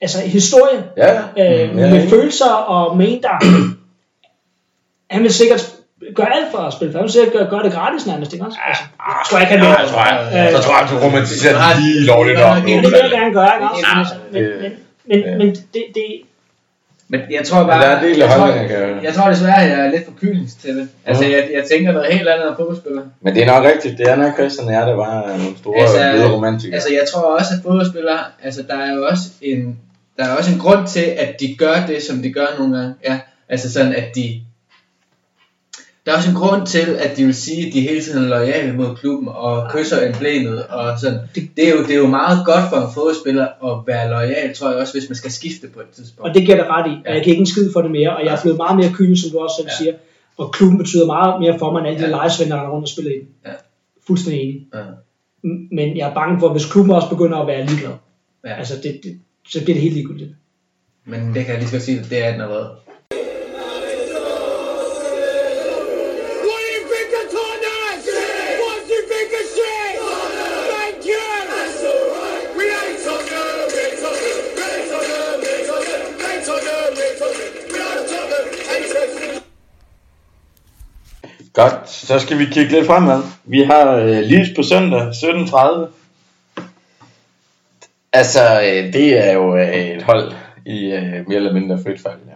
altså 0.00 0.20
historie, 0.20 0.84
Ja, 0.96 1.12
øh, 1.14 1.70
Mm, 1.70 1.76
med 1.76 1.88
ja, 1.88 1.94
ja. 1.94 2.06
følelser 2.10 2.50
og 2.50 2.96
med 2.96 3.06
en, 3.08 3.22
der 3.22 3.36
han 5.14 5.22
vil 5.22 5.32
sikkert 5.32 5.74
gøre 6.14 6.36
alt 6.36 6.46
for 6.52 6.58
at 6.58 6.72
spille, 6.72 6.92
for 6.92 6.98
han 6.98 7.04
vil 7.04 7.12
sikkert 7.12 7.32
gøre, 7.32 7.46
gøre 7.50 7.62
det 7.62 7.72
gratis 7.72 8.06
nærmest, 8.06 8.32
ikke 8.32 8.44
også? 8.44 8.58
Altså, 8.68 8.82
jeg 8.98 9.24
tror 9.30 9.38
ikke, 9.38 9.52
han 9.52 9.60
vil. 9.60 9.66
Ja, 9.66 9.80
jeg 9.80 9.88
tror, 9.88 10.02
jeg, 10.36 10.52
så 10.56 10.62
tror 10.62 10.74
jeg, 10.80 10.88
du 10.90 11.06
romantiserer 11.06 11.80
lige 11.80 12.06
lovligt 12.12 12.38
op. 12.40 12.56
nok 12.56 12.64
det 12.66 12.92
vil 12.92 13.00
jeg 13.02 13.10
gerne 13.20 13.32
gøre, 13.40 13.50
ikke 13.56 13.66
også? 13.70 13.86
Ja, 13.86 13.98
Altså, 13.98 14.14
men, 14.32 14.42
men, 14.62 14.72
men, 15.10 15.18
ja. 15.20 15.36
men 15.38 15.48
det, 15.74 15.84
det, 15.96 16.04
Men 17.12 17.20
jeg 17.30 17.44
tror 17.44 17.62
bare, 17.66 17.78
Men 17.78 17.82
der 17.82 17.88
er 17.92 17.98
en 18.00 18.04
del 18.06 18.22
af 18.22 18.26
jeg, 18.26 18.36
tror, 18.36 18.44
holdningen, 18.44 18.68
kan 18.68 18.78
jeg- 18.80 19.04
jeg 19.04 19.14
tror 19.14 19.28
desværre, 19.30 19.58
jeg 19.72 19.80
er 19.86 19.90
lidt 19.90 20.04
for 20.04 20.12
kynisk 20.20 20.60
til 20.62 20.76
det. 20.76 20.88
Altså, 21.06 21.22
Mhm. 21.24 21.32
jeg, 21.32 21.48
jeg 21.56 21.64
tænker 21.70 21.92
noget 21.92 22.12
helt 22.14 22.28
andet 22.28 22.46
om 22.48 22.56
fodboldspillere. 22.56 23.04
Men 23.24 23.34
det 23.34 23.42
er 23.42 23.46
nok 23.46 23.64
rigtigt. 23.64 23.98
Det 23.98 24.06
er 24.10 24.16
nok 24.16 24.32
Christian 24.38 24.66
og 24.66 24.72
jeg, 24.72 24.86
der 24.86 24.94
var 24.94 25.14
nogle 25.42 25.56
store 25.58 25.80
Altså, 25.80 26.10
hvide 26.12 26.32
romantikere. 26.36 26.74
Altså, 26.74 26.88
jeg 26.92 27.04
tror 27.12 27.22
også, 27.38 27.50
at 27.56 27.60
fodboldspillere, 27.66 28.18
altså, 28.42 28.62
der 28.68 28.76
er 28.86 28.94
jo 28.94 29.06
også 29.10 29.24
en, 29.42 29.78
der 30.18 30.24
er 30.24 30.36
også 30.38 30.50
en 30.52 30.58
grund 30.58 30.86
til, 30.86 31.04
at 31.24 31.30
de 31.40 31.54
gør 31.58 31.74
det, 31.88 32.02
som 32.02 32.22
de 32.22 32.32
gør 32.32 32.46
nogle 32.58 32.76
gange. 32.76 32.94
Ja, 33.08 33.18
altså 33.48 33.72
sådan, 33.72 33.94
at 33.94 34.04
de, 34.14 34.40
der 36.06 36.12
er 36.12 36.16
også 36.16 36.28
en 36.30 36.36
grund 36.36 36.66
til, 36.66 36.86
at 36.98 37.16
de 37.16 37.24
vil 37.24 37.34
sige, 37.34 37.66
at 37.66 37.72
de 37.72 37.80
hele 37.80 38.02
tiden 38.02 38.24
er 38.24 38.28
lojale 38.28 38.72
mod 38.76 38.96
klubben 38.96 39.28
og 39.28 39.70
kysser 39.72 40.06
emblemet 40.06 40.66
og 40.66 40.98
sådan. 41.00 41.18
Det 41.34 41.68
er 41.68 41.70
jo, 41.74 41.82
det 41.82 41.90
er 41.90 41.98
jo 41.98 42.06
meget 42.06 42.46
godt 42.46 42.64
for 42.70 42.76
en 42.76 42.94
fodboldspiller 42.94 43.46
at 43.68 43.86
være 43.86 44.10
lojal, 44.10 44.54
tror 44.54 44.70
jeg 44.70 44.78
også, 44.78 44.92
hvis 44.98 45.08
man 45.08 45.16
skal 45.16 45.30
skifte 45.30 45.66
på 45.74 45.80
et 45.80 45.86
tidspunkt. 45.92 46.28
Og 46.28 46.34
det 46.34 46.42
giver 46.44 46.56
dig 46.56 46.66
ret 46.68 46.90
i, 46.90 46.94
Ja. 47.06 47.14
jeg 47.14 47.22
kan 47.22 47.30
ikke 47.30 47.40
en 47.40 47.46
skid 47.46 47.72
for 47.72 47.82
det 47.82 47.90
mere, 47.90 48.16
og 48.16 48.24
jeg 48.24 48.32
er 48.34 48.38
blevet 48.42 48.56
meget 48.56 48.76
mere 48.76 48.90
kynisk, 48.94 49.22
som 49.22 49.30
du 49.30 49.38
også 49.38 49.56
selv 49.58 49.68
Ja. 49.68 49.76
siger, 49.84 49.94
og 50.38 50.52
klubben 50.52 50.78
betyder 50.78 51.06
meget 51.06 51.40
mere 51.40 51.58
for 51.58 51.72
mig, 51.72 51.78
end 51.78 51.88
alle 51.88 52.00
de 52.00 52.04
Ja. 52.04 52.10
lejesvender, 52.10 52.56
der 52.56 52.62
render 52.62 52.74
rundt 52.74 52.84
og 52.84 52.88
spiller 52.88 53.10
i 53.12 53.14
den. 53.18 53.28
Ja. 53.46 53.52
Fuldstændig 54.06 54.42
enig. 54.42 54.66
Ja. 54.74 54.80
Men 55.76 55.96
jeg 55.96 56.08
er 56.10 56.14
bange 56.14 56.40
for, 56.40 56.48
hvis 56.52 56.66
klubben 56.72 56.94
også 56.94 57.08
begynder 57.08 57.38
at 57.38 57.46
være 57.46 57.66
ligeglad, 57.66 57.92
Ja. 58.46 58.54
altså 58.54 58.74
det, 58.82 59.00
det, 59.04 59.18
så 59.48 59.58
bliver 59.64 59.74
det 59.74 59.82
helt 59.82 59.94
ligegyldigt. 59.94 60.30
Men 61.06 61.20
det 61.34 61.44
kan 61.44 61.48
jeg 61.54 61.58
lige 61.58 61.68
så 61.68 61.74
godt 61.74 61.82
sige, 61.82 62.04
det 62.10 62.24
er 62.24 62.32
den 62.32 62.40
allerede. 62.40 62.68
Godt, 81.52 81.90
så 81.90 82.18
skal 82.18 82.38
vi 82.38 82.44
kigge 82.44 82.72
lidt 82.72 82.86
fremad. 82.86 83.22
Vi 83.44 83.62
har 83.62 83.96
øh, 83.96 84.06
Leeds 84.06 84.48
på 84.56 84.62
søndag 84.62 85.10
17.30. 85.10 85.90
Altså, 88.12 88.60
øh, 88.60 88.92
det 88.92 89.28
er 89.28 89.32
jo 89.32 89.56
øh, 89.56 89.74
et 89.74 90.02
hold 90.02 90.32
i 90.66 90.84
øh, 90.84 91.28
mere 91.28 91.36
eller 91.36 91.52
mindre 91.52 91.78
frit 91.82 92.00
fald. 92.00 92.18
Ja. 92.26 92.32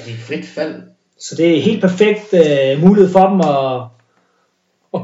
Er 0.00 0.04
det 0.04 0.18
frit 0.18 0.46
fald? 0.46 0.82
Så 1.20 1.34
det 1.34 1.56
er 1.56 1.62
helt 1.62 1.80
perfekt 1.80 2.32
uh, 2.32 2.82
mulighed 2.82 3.12
for 3.12 3.28
dem 3.28 3.40
at, 3.40 3.89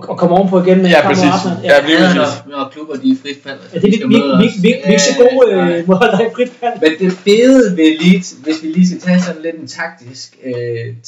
at, 0.03 0.11
at 0.11 0.17
komme 0.17 0.37
ovenpå 0.37 0.63
igen 0.63 0.83
med 0.83 0.91
Ja, 0.91 1.03
præcis. 1.09 1.25
Arsenal. 1.25 1.57
Ja, 1.65 1.81
lige 1.87 1.99
Ja, 1.99 2.05
præcis. 2.05 2.43
når, 2.47 2.59
når 2.59 2.69
klubber 2.69 2.97
de 2.97 3.11
er 3.11 3.17
frit 3.23 3.39
fald. 3.45 3.59
Ja, 3.75 3.79
det 3.79 3.95
er 3.95 4.09
vi, 4.09 4.15
vi, 4.15 4.21
vi, 4.43 4.49
vi, 4.63 4.69
vi, 4.87 4.91
ikke 4.93 5.03
så 5.03 5.15
gode 5.19 5.57
nej. 5.57 5.79
øh, 5.79 5.89
måder, 5.89 6.01
der 6.17 6.25
er 6.27 6.31
frit 6.37 6.53
fald. 6.61 6.73
Men 6.81 6.91
det 7.01 7.13
fede 7.13 7.77
ved 7.77 7.99
Leeds, 8.01 8.35
hvis 8.45 8.63
vi 8.63 8.69
lige 8.69 8.87
skal 8.89 9.01
tage 9.01 9.21
sådan 9.23 9.43
lidt 9.43 9.57
en 9.57 9.69
taktisk 9.69 10.37
øh, 10.45 10.55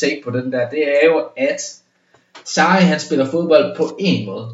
take 0.00 0.20
på 0.24 0.30
den 0.30 0.52
der, 0.52 0.68
det 0.74 0.82
er 0.88 1.06
jo, 1.06 1.22
at 1.36 1.60
Sarri 2.44 2.82
han 2.82 3.00
spiller 3.00 3.30
fodbold 3.30 3.76
på 3.76 3.96
en 3.98 4.26
måde. 4.26 4.46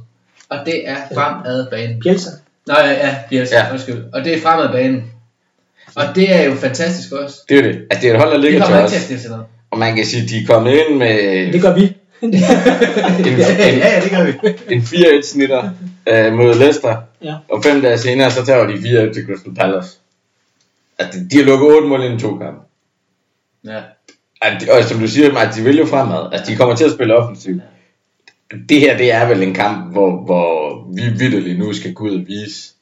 Og 0.48 0.58
det 0.66 0.88
er 0.88 0.96
fremad 1.14 1.66
banen. 1.70 2.00
Bielsa. 2.00 2.30
Nå 2.66 2.74
ja, 2.78 2.90
ja, 2.90 3.16
Bielsa, 3.30 3.54
Ja. 3.56 3.64
ja. 3.66 3.72
undskyld. 3.72 4.04
Og 4.12 4.24
det 4.24 4.34
er 4.34 4.40
fremad 4.40 4.68
banen. 4.72 5.02
Og 5.96 6.04
det 6.14 6.34
er 6.34 6.42
jo 6.42 6.54
fantastisk 6.54 7.12
også. 7.12 7.36
Det 7.48 7.58
er 7.58 7.62
jo 7.62 7.68
det. 7.68 7.76
Altså, 7.90 8.00
det 8.02 8.10
er 8.10 8.14
et 8.14 8.20
hold, 8.20 8.30
der 8.32 8.38
ligger 8.38 8.66
til 8.66 8.72
at 8.96 9.30
os. 9.32 9.46
Og 9.70 9.78
man 9.78 9.96
kan 9.96 10.06
sige, 10.06 10.22
at 10.22 10.28
de 10.28 10.36
er 10.42 10.46
kommet 10.46 10.72
ind 10.72 10.98
med 10.98 11.52
Det 11.52 11.62
gør 11.62 11.74
vi. 11.74 11.92
En, 12.24 12.32
ja, 13.38 13.76
ja, 13.76 14.00
det 14.04 14.10
gør 14.10 14.24
vi. 14.24 14.74
en 14.74 14.80
4-1 14.80 15.22
snitter 15.26 15.70
øh, 16.08 16.32
mod 16.32 16.54
Leicester. 16.58 16.96
Ja. 17.22 17.34
Og 17.48 17.64
fem 17.64 17.80
dage 17.82 17.98
senere, 17.98 18.30
så 18.30 18.44
tager 18.46 18.66
de 18.66 18.72
4-1 18.72 19.14
til 19.14 19.26
Crystal 19.26 19.54
Palace. 19.54 19.90
Altså, 20.98 21.20
de 21.30 21.36
har 21.36 21.44
lukket 21.44 21.68
8 21.76 21.88
mål 21.88 22.04
inden 22.04 22.18
to 22.18 22.28
kampe. 22.38 22.60
Ja. 23.64 23.80
At 24.42 24.60
de, 24.60 24.72
og 24.72 24.84
som 24.84 25.00
du 25.00 25.08
siger, 25.08 25.32
Mark, 25.32 25.54
de 25.54 25.62
vil 25.62 25.76
jo 25.78 25.86
fremad. 25.86 26.28
Altså, 26.32 26.52
de 26.52 26.56
kommer 26.56 26.76
til 26.76 26.84
at 26.84 26.92
spille 26.92 27.16
offensivt. 27.16 27.62
Det 28.68 28.80
her, 28.80 28.96
det 28.96 29.12
er 29.12 29.28
vel 29.28 29.42
en 29.42 29.54
kamp, 29.54 29.92
hvor, 29.92 30.24
hvor 30.24 30.84
vi 30.94 31.02
vidderligt 31.18 31.58
nu 31.58 31.72
skal 31.72 31.92
gå 31.94 32.04
ud 32.04 32.14
og 32.20 32.24
vise. 32.26 32.72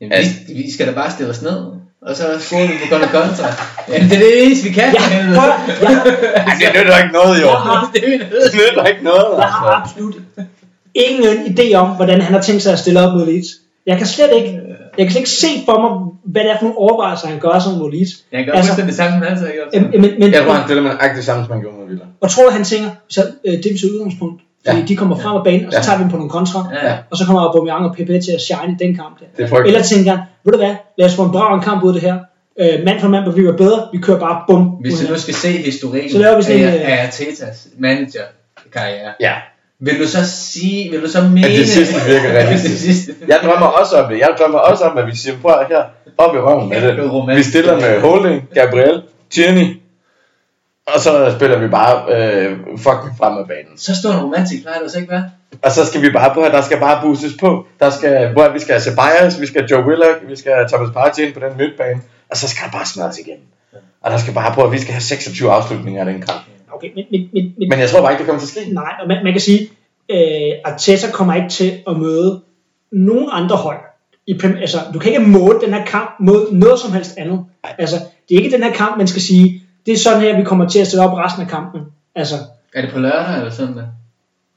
Jamen, 0.00 0.12
Altså- 0.12 0.32
vi, 0.48 0.54
vi 0.54 0.72
skal 0.72 0.86
da 0.86 0.92
bare 0.92 1.10
stille 1.10 1.30
os 1.30 1.42
ned, 1.42 1.72
og 2.06 2.16
så 2.16 2.24
score 2.40 2.62
vi 2.68 2.74
på 2.82 2.86
kontra 2.96 3.10
kontra. 3.20 3.46
Jamen, 3.88 4.08
det 4.10 4.16
er 4.16 4.20
det 4.20 4.44
eneste, 4.46 4.68
vi 4.68 4.74
kan. 4.74 4.82
Ja, 4.94 5.00
prøv, 5.38 5.50
har- 5.50 6.04
Ej, 6.36 6.54
det 6.60 6.68
nytter 6.80 6.98
ikke 7.02 7.12
noget, 7.12 7.42
jo. 7.42 7.46
Jeg 7.46 7.56
har- 7.56 7.90
det 7.94 8.04
er 8.04 8.18
Det 8.18 8.54
nytter 8.54 8.84
ikke 8.84 9.04
noget, 9.04 9.24
jeg 9.38 9.46
har 9.48 9.66
altså. 9.70 9.90
absolut 9.90 10.14
ingen 10.94 11.24
idé 11.58 11.74
om, 11.74 11.88
hvordan 11.88 12.20
han 12.20 12.34
har 12.34 12.40
tænkt 12.40 12.62
sig 12.62 12.72
at 12.72 12.78
stille 12.78 13.00
op 13.00 13.12
mod 13.18 13.26
Leeds. 13.26 13.46
Jeg 13.86 13.98
kan 13.98 14.06
slet 14.06 14.30
ikke, 14.36 14.60
jeg 14.98 15.06
kan 15.06 15.10
slet 15.12 15.20
ikke 15.20 15.30
se 15.30 15.48
for 15.66 15.76
mig, 15.80 15.90
hvad 16.32 16.42
det 16.42 16.50
er 16.50 16.56
for 16.58 16.64
nogle 16.64 16.78
overvejelser, 16.78 17.26
han 17.28 17.38
gør 17.38 17.58
sådan 17.58 17.78
mod 17.78 17.92
Leeds. 17.92 18.10
Jeg 18.32 18.44
gør 18.46 18.52
Altså- 18.52 18.72
altså, 18.72 18.86
det 18.86 18.94
samme, 18.94 19.12
som 19.12 19.36
han 19.38 19.48
Øhm, 19.74 20.00
Men, 20.00 20.10
men, 20.20 20.32
Jeg 20.32 20.42
tror, 20.44 20.52
han 20.52 20.64
stiller 20.66 20.82
med 20.82 20.90
nøjagtigt 20.90 21.16
det 21.16 21.24
samme, 21.24 21.44
som 21.44 21.52
han 21.52 21.60
gjorde 21.62 21.76
mod 21.78 21.86
Villa. 21.88 22.04
og 22.20 22.30
tror 22.30 22.44
du, 22.44 22.50
han 22.50 22.64
tænker, 22.64 22.90
så 23.08 23.20
øh, 23.46 23.52
det 23.52 23.66
er 23.66 23.78
så 23.78 23.86
udgangspunkt, 23.94 24.42
fordi 24.66 24.80
Ja. 24.80 24.86
de 24.86 24.96
kommer 24.96 25.16
frem 25.18 25.36
af 25.36 25.44
banen, 25.44 25.66
og 25.66 25.72
så 25.72 25.78
Ja. 25.78 25.82
tager 25.84 25.98
vi 25.98 26.02
dem 26.02 26.10
på 26.10 26.16
nogle 26.16 26.30
kontra, 26.30 26.60
Ja, 26.84 26.94
og 27.10 27.16
så 27.16 27.24
kommer 27.26 27.40
Aubameyang 27.42 27.84
og 27.86 27.92
PP 27.96 28.06
til 28.24 28.32
at 28.34 28.40
shine 28.40 28.76
i 28.80 28.84
den 28.84 28.94
kamp 28.94 29.14
der. 29.20 29.26
Det 29.36 29.52
er. 29.52 29.56
Eller 29.56 29.82
tænker 29.82 30.18
ved 30.44 30.52
du 30.52 30.58
hvad, 30.58 30.74
lad 30.98 31.06
os 31.08 31.14
få 31.16 31.22
en 31.24 31.30
bra 31.32 31.54
en 31.54 31.60
kamp 31.60 31.82
ud 31.84 31.94
af 31.94 32.00
det 32.00 32.02
her. 32.10 32.18
Øh, 32.60 32.84
mand 32.84 33.00
for 33.00 33.08
mand 33.08 33.32
bliver 33.32 33.52
vi 33.52 33.56
bedre, 33.56 33.88
vi 33.92 33.98
kører 33.98 34.18
bare 34.18 34.36
bum. 34.48 34.62
Hvis 34.80 34.94
du 35.00 35.12
nu 35.12 35.18
skal 35.18 35.34
se 35.34 35.48
historikken 35.48 36.10
Så 36.10 36.18
laver 36.18 36.36
vi 36.36 36.42
sådan 36.42 36.58
en, 36.60 36.66
af, 36.68 36.74
øh, 36.74 36.92
af 36.98 37.06
Artetas 37.06 37.68
manager-karriere, 37.78 39.12
Ja. 39.20 39.32
vil 39.80 39.98
du 40.00 40.06
så 40.06 40.18
sige, 40.30 40.90
vil 40.90 41.02
du 41.02 41.08
så 41.10 41.22
mene... 41.22 41.48
det 41.48 41.68
sidste 41.68 41.94
virker 42.06 42.28
realistisk. 42.38 42.72
det 42.86 42.94
sidste. 42.94 43.12
Jeg 43.28 43.38
drømmer 43.44 43.66
også 43.66 43.96
om 43.96 44.10
det. 44.12 44.18
Jeg 44.18 44.28
drømmer 44.38 44.58
også 44.58 44.84
om, 44.84 44.98
at 44.98 45.06
vi 45.06 45.16
siger, 45.16 45.34
prøv 45.42 45.52
at 45.60 45.66
her, 45.68 45.82
op 46.18 46.34
i 46.34 46.38
røven 46.38 46.68
med 46.68 46.76
Det 46.82 46.98
er. 46.98 47.34
Vi 47.34 47.42
stiller 47.42 47.74
med 47.76 48.00
Holding, 48.00 48.42
Gabriel, 48.54 49.02
Tierney, 49.30 49.66
og 50.86 51.00
så 51.00 51.32
spiller 51.36 51.58
vi 51.58 51.68
bare 51.68 51.94
øh, 52.14 52.58
fucking 52.76 53.14
frem 53.18 53.38
af 53.38 53.46
banen. 53.46 53.78
Så 53.78 53.96
står 53.96 54.22
romantik, 54.22 54.62
plejer 54.62 54.80
det 54.82 54.90
så 54.90 54.98
ikke 54.98 55.10
være? 55.10 55.30
Og 55.62 55.72
så 55.72 55.86
skal 55.86 56.02
vi 56.02 56.10
bare 56.10 56.34
på, 56.34 56.40
der 56.40 56.62
skal 56.62 56.78
bare 56.78 57.02
boostes 57.02 57.32
på. 57.40 57.66
Der 57.80 57.90
skal, 57.90 58.32
hvor 58.32 58.48
vi 58.48 58.58
skal 58.58 58.72
have 58.72 58.82
Ceballos, 58.82 59.40
vi 59.40 59.46
skal 59.46 59.60
have 59.60 59.70
Joe 59.70 59.86
Willock, 59.88 60.18
vi 60.28 60.36
skal 60.36 60.52
have 60.52 60.68
Thomas 60.68 60.90
Partey 60.94 61.22
ind 61.26 61.34
på 61.34 61.40
den 61.40 61.56
midtbane, 61.56 62.00
og 62.30 62.36
så 62.36 62.48
skal 62.48 62.64
der 62.66 62.72
bare 62.72 62.86
smadres 62.86 63.18
igennem. 63.18 63.46
Og 64.02 64.10
der 64.10 64.18
skal 64.18 64.34
bare 64.34 64.54
på, 64.54 64.62
at 64.62 64.72
vi 64.72 64.78
skal 64.78 64.92
have 64.92 65.00
26 65.00 65.50
afslutninger 65.52 66.00
af 66.00 66.12
den 66.12 66.22
kamp. 66.22 66.40
Okay, 66.72 66.88
men, 66.94 67.04
men, 67.10 67.30
men, 67.32 67.54
men, 67.58 67.68
Men 67.68 67.78
jeg 67.78 67.88
tror 67.88 68.00
bare 68.00 68.12
ikke, 68.12 68.18
det 68.18 68.26
kommer 68.26 68.40
til 68.40 68.58
at 68.58 68.64
ske. 68.64 68.74
nej, 68.74 68.92
og 69.00 69.08
man, 69.08 69.24
man 69.24 69.32
kan 69.32 69.40
sige, 69.40 69.70
øh, 70.10 70.52
Arteta 70.64 71.10
kommer 71.10 71.34
ikke 71.34 71.48
til 71.48 71.82
at 71.88 71.96
møde 71.96 72.42
nogen 72.92 73.28
andre 73.32 73.56
hold. 73.56 73.78
I, 74.26 74.40
altså, 74.60 74.78
du 74.94 74.98
kan 74.98 75.12
ikke 75.12 75.24
måle 75.24 75.60
den 75.60 75.74
her 75.74 75.84
kamp 75.84 76.10
mod 76.20 76.52
noget 76.52 76.80
som 76.80 76.92
helst 76.92 77.14
andet. 77.18 77.44
Altså, 77.78 77.96
det 78.28 78.34
er 78.34 78.44
ikke 78.44 78.56
den 78.56 78.62
her 78.62 78.72
kamp, 78.72 78.98
man 78.98 79.06
skal 79.06 79.22
sige, 79.22 79.61
det 79.86 79.92
er 79.94 79.98
sådan 79.98 80.20
her, 80.20 80.36
vi 80.36 80.44
kommer 80.44 80.68
til 80.68 80.78
at 80.78 80.86
stille 80.86 81.04
op 81.04 81.18
resten 81.18 81.42
af 81.42 81.48
kampen. 81.48 81.80
Altså, 82.14 82.34
Er 82.74 82.80
det 82.82 82.90
på 82.92 82.98
lørdag 82.98 83.36
eller 83.36 83.50
søndag? 83.50 83.84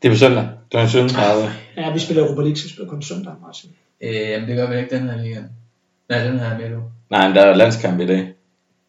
Det 0.02 0.08
er 0.08 0.12
på 0.14 0.18
søndag. 0.18 0.48
Det 0.72 0.78
er 0.80 0.84
en 0.84 0.90
17. 0.90 1.12
ja, 1.78 1.92
vi 1.94 2.00
spiller 2.00 2.24
Europa 2.24 2.42
League, 2.42 2.56
så 2.58 2.64
vi 2.64 2.70
spiller 2.70 2.90
kun 2.90 3.02
søndag, 3.02 3.34
Martin. 3.46 3.70
Øh, 4.02 4.16
jamen 4.32 4.48
det 4.50 4.56
gør 4.58 4.70
vi 4.70 4.78
ikke 4.78 4.96
den 4.96 5.10
her 5.10 5.18
weekend. 5.24 5.46
Nej, 6.10 6.24
den 6.24 6.40
her 6.40 6.58
med 6.58 6.70
du. 6.70 6.82
Nej, 7.10 7.28
men 7.28 7.36
der 7.36 7.42
er 7.42 7.56
landskamp 7.56 8.00
i 8.00 8.06
dag. 8.08 8.34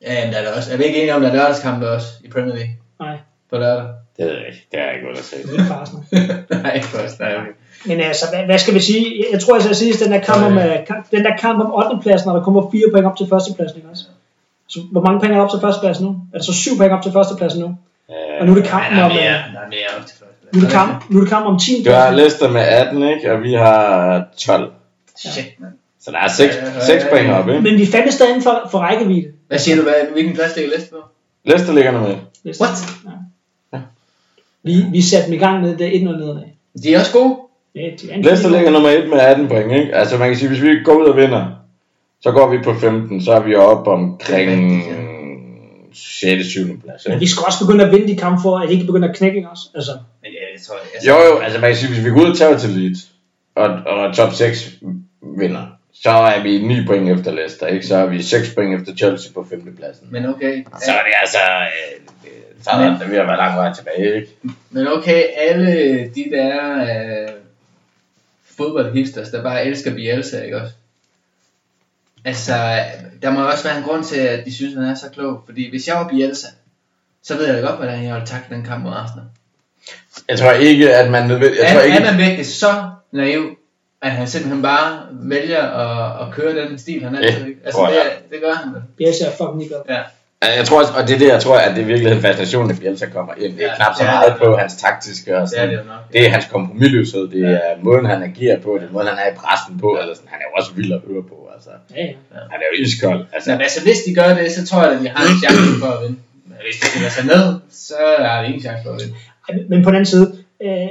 Ja, 0.03 0.15
jamen 0.15 0.33
der 0.35 0.39
er 0.41 0.45
der 0.45 0.57
også. 0.57 0.73
Er 0.73 0.77
vi 0.77 0.85
ikke 0.85 0.99
enige 0.99 1.15
om, 1.15 1.21
der 1.23 1.29
er 1.29 1.33
lørdagskampe 1.35 1.91
også 1.91 2.07
i 2.25 2.29
Premier 2.29 2.55
League 2.55 2.73
Nej, 3.01 3.17
på 3.51 3.57
lørdag? 3.59 3.87
Det 4.17 4.25
ved 4.25 4.33
jeg 4.33 4.47
ikke. 4.47 4.67
Det 4.73 4.81
er 4.81 4.85
jeg 4.85 4.95
ikke 4.95 5.07
godt 5.07 5.19
at 5.19 5.25
sige. 5.25 5.43
det 5.43 5.49
er 5.49 5.53
ikke 5.53 5.65
farsen. 5.65 5.99
Nej, 6.63 6.73
ikke 6.75 6.87
først. 6.87 7.21
Nej, 7.21 7.35
okay. 7.37 7.53
Men 7.87 8.01
altså, 8.01 8.25
hvad, 8.35 8.45
hvad 8.45 8.59
skal 8.59 8.75
vi 8.75 8.81
sige? 8.81 9.25
Jeg- 9.33 9.41
tror, 9.41 9.55
jeg 9.57 9.63
skal 9.63 9.77
sige, 9.77 9.93
at 9.95 10.01
den 10.05 10.13
der 10.13 10.21
kamp 10.21 10.43
om, 10.45 10.59
øh, 10.59 10.77
den 11.11 11.25
der 11.25 11.37
kamp 11.37 11.61
om 11.65 11.73
8. 11.93 12.03
pladsen, 12.03 12.29
når 12.29 12.37
der 12.37 12.45
kommer 12.45 12.71
4 12.73 12.83
point 12.93 13.07
op 13.07 13.17
til 13.17 13.27
førstepladsen, 13.29 13.77
ikke 13.79 13.89
også? 13.91 14.05
Så 14.69 14.81
hvor 14.93 15.01
mange 15.01 15.19
point 15.21 15.33
er 15.33 15.37
der 15.37 15.45
op 15.45 15.51
til 15.51 15.61
førstepladsen 15.61 16.05
nu? 16.07 16.11
Er 16.35 16.39
der 16.39 16.45
så 16.45 16.53
7 16.53 16.77
point 16.77 16.93
op 16.93 17.03
til 17.03 17.13
førstepladsen 17.13 17.61
nu? 17.61 17.77
Og 18.41 18.47
nu 18.47 18.53
er 18.53 18.57
det 18.57 18.65
kampen 18.65 18.99
Der 18.99 19.05
om, 19.05 19.11
er 19.11 19.15
mere, 19.15 19.25
øh, 19.25 19.55
der 19.55 19.61
er 19.61 19.69
mere 19.69 19.87
op 19.99 20.07
til 20.07 20.17
første. 20.19 20.35
nu 20.53 20.59
er 20.61 20.65
det 20.65 20.73
kamp, 20.73 21.11
nu 21.11 21.17
er 21.19 21.21
det 21.23 21.31
kamp 21.31 21.47
om 21.47 21.59
10. 21.59 21.83
Du 21.87 21.91
har. 21.91 22.11
Leicester 22.11 22.51
med 22.51 22.61
18, 22.61 23.03
ikke? 23.03 23.33
Og 23.33 23.43
vi 23.43 23.53
har 23.53 24.25
12. 24.39 24.73
Shit, 25.19 25.45
man. 25.59 25.71
Så 26.01 26.11
der 26.11 26.19
er 26.19 26.29
6, 26.29 26.57
Ja, 26.57 26.61
ja, 26.67 26.73
ja, 26.75 26.85
6 26.85 27.05
ja. 27.05 27.11
point 27.11 27.31
op, 27.31 27.49
ikke? 27.49 27.61
Men 27.61 27.75
vi 27.79 27.83
er 27.83 27.87
fandme 27.87 28.13
stadig 28.13 28.31
inden 28.31 28.43
for, 28.43 28.69
for 28.71 28.79
rækkevidde. 28.79 29.29
Hvad 29.49 29.59
siger 29.59 29.77
du, 29.77 29.83
hvad, 29.83 29.95
hvilken 30.13 30.35
plads 30.35 30.57
ligger 30.57 30.71
Leicester 30.71 30.97
på? 30.97 31.03
Leicester 31.45 31.73
ligger 31.75 31.93
nummer 31.93 32.09
1. 32.09 32.19
Hvis- 32.43 32.61
What? 32.61 32.71
Ja. 33.73 33.79
Vi, 34.63 34.85
vi 34.93 35.03
satte 35.03 35.27
dem 35.27 35.35
i 35.35 35.39
gang 35.39 35.61
med 35.63 35.77
det 35.77 35.91
1-0 35.91 36.03
nedad. 36.05 36.43
De 36.83 36.95
er 36.95 36.99
også 37.01 37.13
gode. 37.13 37.37
Ja, 37.75 37.81
er 37.81 38.23
Leicester 38.23 38.51
ligger 38.51 38.71
nummer 38.71 38.89
1 38.91 39.09
med 39.09 39.19
18 39.19 39.49
point, 39.49 39.73
ikke? 39.73 39.95
Altså 39.95 40.17
man 40.19 40.29
kan 40.29 40.37
sige, 40.37 40.49
hvis 40.49 40.63
vi 40.63 40.69
går 40.85 40.93
ud 40.95 41.05
og 41.05 41.17
vinder, 41.17 41.47
så 42.21 42.33
går 42.33 42.51
vi 42.51 42.59
på 42.65 42.75
15, 42.75 43.23
så 43.23 43.33
er 43.33 43.41
vi 43.41 43.55
oppe 43.55 43.91
omkring 43.91 44.85
Det 44.85 44.93
er 44.93 46.31
rigtigt, 46.31 46.47
6. 46.47 46.47
7. 46.47 46.81
plads. 46.81 47.09
Men 47.09 47.21
vi 47.21 47.27
skal 47.27 47.43
også 47.47 47.67
begynde 47.67 47.85
at 47.85 47.93
vinde 47.93 48.09
de 48.09 48.17
kampe 48.17 48.43
for, 48.43 48.59
at 48.59 48.69
de 48.69 48.75
ikke 48.75 48.87
begynder 48.87 49.09
at 49.09 49.17
knække 49.17 49.49
os. 49.53 49.61
Altså, 49.75 49.93
Men 50.23 50.33
ja, 50.33 50.39
det 50.57 50.67
tror 50.67 50.75
jeg. 50.75 50.85
Altså, 50.95 51.11
Jo 51.11 51.35
jo, 51.35 51.39
altså 51.39 51.61
man 51.61 51.71
kan 51.71 51.77
sige, 51.77 51.95
hvis 51.95 52.05
vi 52.05 52.11
går 52.11 52.21
ud 52.21 52.31
og 52.31 52.37
tager 52.37 52.59
til 52.59 52.71
Leeds, 52.71 53.11
og, 53.55 53.69
og 53.87 54.17
top 54.17 54.33
6 54.33 54.73
vinder, 55.39 55.67
så 55.95 56.11
er 56.11 56.43
vi 56.43 56.59
9 56.59 56.87
point 56.87 57.09
efter 57.09 57.33
Leicester, 57.33 57.67
ikke? 57.67 57.87
Så 57.87 57.97
er 57.97 58.07
vi 58.07 58.23
6 58.23 58.55
point 58.55 58.81
efter 58.81 58.95
Chelsea 58.97 59.33
på 59.33 59.47
5. 59.51 59.77
pladsen. 59.77 60.09
Men 60.11 60.27
okay. 60.27 60.65
Så 60.65 60.91
er 60.91 61.03
det 61.03 61.13
altså, 61.21 61.39
øh, 61.39 62.07
så 62.63 62.71
er 62.71 62.79
der 62.79 63.09
ved 63.09 63.19
at 63.19 63.27
være 63.27 63.37
lang 63.37 63.57
vej 63.57 63.73
tilbage, 63.75 64.17
ikke? 64.17 64.29
Men 64.71 64.87
okay, 64.89 65.23
alle 65.37 65.67
de 66.15 66.25
der 66.31 66.81
øh, 66.83 67.29
fodboldhipsters, 68.57 69.29
der 69.29 69.43
bare 69.43 69.65
elsker 69.65 69.95
Bielsa, 69.95 70.43
ikke 70.43 70.61
også? 70.61 70.75
Altså, 72.27 72.53
der 73.23 73.31
må 73.31 73.41
også 73.51 73.65
være 73.65 73.77
en 73.79 73.83
grund 73.85 74.05
til, 74.05 74.21
at 74.21 74.45
de 74.45 74.55
synes, 74.55 74.75
han 74.75 74.85
er 74.85 74.95
så 74.95 75.07
klog. 75.15 75.43
Fordi 75.47 75.71
hvis 75.71 75.89
jeg 75.89 75.97
var 75.97 76.09
Bielsa, 76.09 76.47
så 77.23 77.37
ved 77.37 77.47
jeg 77.47 77.55
da 77.57 77.61
godt, 77.61 77.77
hvordan 77.77 78.05
jeg 78.05 78.13
ville 78.15 78.27
takle 78.27 78.57
den 78.57 78.65
kamp 78.65 78.85
mod 78.85 78.93
Arsenal. 78.93 79.25
Jeg 80.29 80.39
tror 80.39 80.51
ikke, 80.53 80.95
at 80.95 81.11
man. 81.11 81.31
Jeg 81.31 81.37
Er, 81.61 81.73
tror 81.73 81.81
ikke, 81.81 81.99
er 81.99 82.11
man 82.13 82.19
virkelig 82.21 82.47
så 82.47 82.91
naiv, 83.13 83.57
at 84.03 84.11
han 84.11 84.27
simpelthen 84.27 84.63
bare 84.63 84.99
vælger 85.13 85.63
at, 85.63 86.27
at 86.29 86.35
køre 86.35 86.69
den 86.69 86.79
stil, 86.79 87.05
han 87.05 87.17
altid 87.17 87.41
Ja, 87.41 87.47
ikke? 87.47 87.61
Altså, 87.65 87.81
det, 87.83 87.95
jeg. 87.95 88.13
det 88.31 88.41
gør 88.41 88.53
han 88.53 88.75
vel. 88.75 88.83
Bielsa 88.97 89.25
er 89.27 89.31
fucking 89.31 89.59
ligeglad. 89.59 89.79
Ja. 89.89 90.03
jeg 90.59 90.65
tror 90.67 90.81
også, 90.81 90.93
og 90.97 91.09
det 91.09 91.15
er 91.15 91.19
det, 91.19 91.29
jeg 91.29 91.41
tror, 91.43 91.59
at 91.59 91.77
det 91.77 91.83
er 91.83 91.87
virkelig 91.87 92.23
fascinationen, 92.23 92.71
at 92.71 92.79
Bielsa 92.81 93.07
kommer 93.07 93.35
ind. 93.35 93.57
Det 93.57 93.65
er 93.65 93.69
Ja, 93.69 93.77
knap 93.77 93.95
så 93.97 94.05
meget 94.05 94.35
på 94.39 94.57
hans 94.57 94.77
taktiske 94.77 95.37
og 95.37 95.41
Det 95.49 95.59
er 95.59 95.63
sådan. 95.63 95.69
det 95.79 95.87
nok. 95.87 96.13
Det 96.13 96.27
er 96.27 96.31
hans 96.31 96.45
kompromisløshed, 96.53 97.29
det 97.29 97.43
er 97.51 97.61
måden, 97.83 98.07
han 98.07 98.23
agerer 98.23 98.61
på, 98.61 98.79
det 98.81 98.89
er 98.89 98.93
måden, 98.93 99.09
han 99.09 99.19
er 99.19 99.29
i 99.33 99.35
pressen 99.37 99.79
på, 99.81 99.99
eller 100.01 100.15
sådan. 100.15 100.29
Han 100.33 100.39
er 100.41 100.45
jo 100.51 100.53
også 100.59 100.73
vild 100.75 100.93
at 100.93 101.01
høre 101.09 101.23
på, 101.23 101.46
altså. 101.57 101.71
Ja, 101.97 102.05
ja. 102.07 102.13
Han 102.53 102.59
er 102.63 102.69
jo 102.73 102.85
iskold, 102.85 103.27
altså. 103.33 103.51
Men 103.51 103.61
altså, 103.61 103.83
hvis 103.83 104.01
de 104.07 104.15
gør 104.15 104.35
det, 104.39 104.53
så 104.53 104.67
tror 104.67 104.83
jeg, 104.83 104.93
at 104.93 105.01
de 105.03 105.09
har 105.09 105.23
en 105.33 105.39
chance 105.45 105.81
for 105.81 105.87
at 105.87 106.03
vinde. 106.03 106.19
Men 106.47 106.59
hvis 106.65 106.77
de 106.81 106.87
stiller 106.87 107.11
sig 107.11 107.25
ned, 107.33 107.47
så 107.71 107.95
har 108.19 108.41
de 108.41 108.47
ingen 108.47 108.63
chance 108.67 108.83
for 108.85 108.91
at 108.95 109.01
vinde. 109.01 109.69
Men 109.71 109.83
på 109.83 109.91
den 109.91 109.97
anden 109.97 110.13
side, 110.15 110.27
øh, 110.63 110.89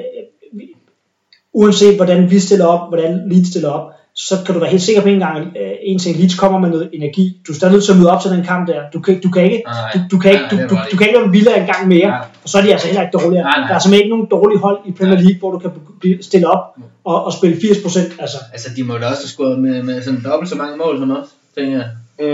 uanset 1.54 1.96
hvordan 1.96 2.32
vi 2.32 2.40
stiller 2.40 2.66
op, 2.66 2.90
hvordan 2.90 3.30
Leeds 3.30 3.48
stiller 3.48 3.70
op, 3.70 3.92
så 4.16 4.36
kan 4.46 4.54
du 4.54 4.60
være 4.60 4.70
helt 4.70 4.82
sikker 4.84 5.02
på 5.02 5.08
en 5.08 5.20
gang, 5.20 5.38
øh, 5.62 5.72
en 5.84 6.00
ting, 6.00 6.18
Leeds 6.18 6.36
kommer 6.36 6.60
med 6.60 6.70
noget 6.70 6.90
energi. 6.94 7.38
Du 7.48 7.52
er 7.52 7.56
stadig 7.56 7.72
nødt 7.74 7.84
til 7.84 7.92
at 7.92 7.98
møde 7.98 8.12
op 8.12 8.22
til 8.22 8.32
den 8.32 8.44
kamp 8.44 8.68
der. 8.68 8.82
Du 8.94 9.00
kan, 9.00 9.22
du 9.22 9.30
kan 9.32 9.44
ikke, 9.44 9.64
Nej, 9.66 9.92
du, 9.94 10.00
du 10.12 10.18
kan 10.20 10.32
ikke, 10.32 10.44
du, 10.52 10.56
er 10.56 10.68
du, 10.68 10.76
du 10.92 10.98
kan 10.98 11.08
ikke 11.08 11.20
være 11.20 11.32
Villa 11.32 11.60
en 11.62 11.66
gang 11.68 11.88
mere, 11.88 12.08
Nej. 12.08 12.26
og 12.44 12.50
så 12.50 12.58
er 12.58 12.62
de 12.62 12.72
altså 12.72 12.88
heller 12.88 13.02
ikke 13.02 13.18
dårligere. 13.18 13.44
Nej, 13.44 13.60
nej. 13.60 13.68
Der 13.68 13.76
er 13.76 13.80
simpelthen 13.80 14.04
ikke 14.04 14.16
nogen 14.16 14.28
dårlige 14.32 14.60
hold 14.60 14.78
i 14.86 14.92
Premier. 14.92 15.20
League, 15.20 15.40
hvor 15.40 15.52
du 15.52 15.60
kan 15.60 15.72
blive- 16.00 16.24
stille 16.24 16.48
op 16.48 16.64
og, 17.06 17.26
og 17.26 17.34
spille 17.34 17.56
80%. 17.58 18.22
Altså, 18.24 18.38
Altså, 18.54 18.68
de 18.76 18.84
må 18.84 18.94
da 18.98 19.06
også 19.12 19.24
have 19.26 19.34
scoret 19.36 19.60
med, 19.60 19.84
med 19.84 20.02
sådan 20.02 20.22
dobbelt 20.30 20.50
så 20.50 20.56
mange 20.56 20.78
mål 20.78 21.00
som 21.00 21.12
os, 21.12 21.28
tænker 21.58 21.78
jeg. 21.78 21.90
Mm, 22.20 22.26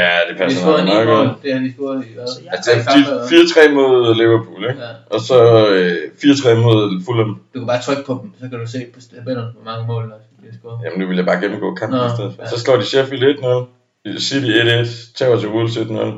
ja, 0.00 0.10
det 0.28 0.32
De 0.32 0.38
passer 0.38 0.66
nok. 0.66 0.86
mål, 0.94 1.06
godt. 1.06 1.30
det 1.42 1.52
har 1.54 1.60
de 1.60 1.72
scoret 1.76 2.04
i. 2.04 2.08
Altså, 2.20 2.38
jeg- 2.44 2.52
Altså, 2.52 2.70
de 2.94 3.36
4-3 3.70 3.74
mod 3.74 4.14
Liverpool, 4.20 4.62
ikke? 4.70 4.80
Ja. 4.82 4.90
Og 5.14 5.20
så 5.28 5.38
øh, 5.68 5.92
4-3 6.22 6.54
mod 6.66 7.02
Fulham. 7.06 7.32
Du 7.54 7.58
kan 7.60 7.66
bare 7.66 7.82
trykke 7.86 8.02
på 8.06 8.12
dem, 8.22 8.30
så 8.40 8.44
kan 8.50 8.58
du 8.62 8.66
se 8.74 8.78
på 8.94 9.00
tabellen, 9.14 9.44
hvor 9.54 9.64
mange 9.70 9.86
mål 9.86 10.02
der 10.10 10.18
de 10.52 10.58
har. 10.64 10.80
Jamen, 10.84 10.98
nu 11.00 11.06
vil 11.06 11.16
jeg 11.16 11.26
bare 11.26 11.40
gennemgå 11.40 11.74
kampen 11.74 11.98
Nå, 11.98 12.06
i 12.06 12.10
stedet 12.16 12.32
for. 12.34 12.42
ja. 12.42 12.48
Så 12.50 12.58
slår 12.60 12.76
de 12.76 12.84
Sheffield 12.84 13.38
1-0, 13.38 14.18
City 14.20 14.46
1-1, 14.46 15.14
tager 15.18 15.40
til 15.40 15.48
Wolves 15.48 15.76
1-0, 15.76 16.12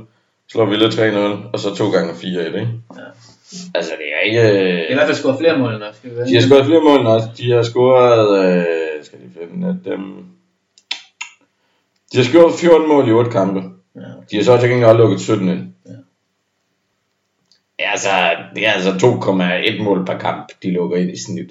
slår 0.52 0.64
Villa 0.66 0.88
3-0, 0.88 1.18
og 1.52 1.58
så 1.60 1.74
to 1.74 1.90
gange 1.90 2.12
4-1, 2.12 2.24
ikke? 2.24 2.58
Ja. 2.96 3.08
Altså, 3.74 3.92
det 3.98 4.06
er 4.16 4.20
ikke... 4.26 4.42
De 4.42 4.84
har 4.84 4.90
i 4.90 4.94
hvert 4.94 5.06
fald 5.06 5.16
scoret 5.16 5.38
flere 5.38 5.58
mål 5.58 5.74
end 5.74 5.82
os, 5.82 5.96
De 6.28 6.34
har 6.34 6.40
scoret 6.42 6.66
flere 6.66 6.80
mål 6.80 7.00
end 7.00 7.08
os. 7.08 7.22
De 7.38 7.50
har 7.52 7.62
scoret... 7.62 8.44
Øh, 8.44 8.64
skal 9.04 9.18
de 9.18 9.30
finde 9.40 9.80
dem... 9.84 10.00
De 12.12 12.16
har 12.16 12.24
scoret 12.24 12.54
14 12.60 12.88
mål 12.88 13.08
i 13.08 13.12
8 13.12 13.30
kampe. 13.30 13.60
Ja. 13.96 14.00
De 14.30 14.36
har 14.36 14.42
så 14.44 14.60
til 14.60 14.68
gengæld 14.70 14.96
lukket 14.96 15.20
17 15.20 15.48
ind. 15.48 15.66
Ja. 15.86 15.90
Ja, 17.78 17.90
altså, 17.90 18.08
det 18.54 18.66
er 18.66 18.72
altså 18.72 18.90
2,1 18.90 19.82
mål 19.82 20.04
per 20.06 20.18
kamp, 20.18 20.48
de 20.62 20.70
lukker 20.70 20.96
ind 20.96 21.10
i 21.10 21.18
snit. 21.24 21.50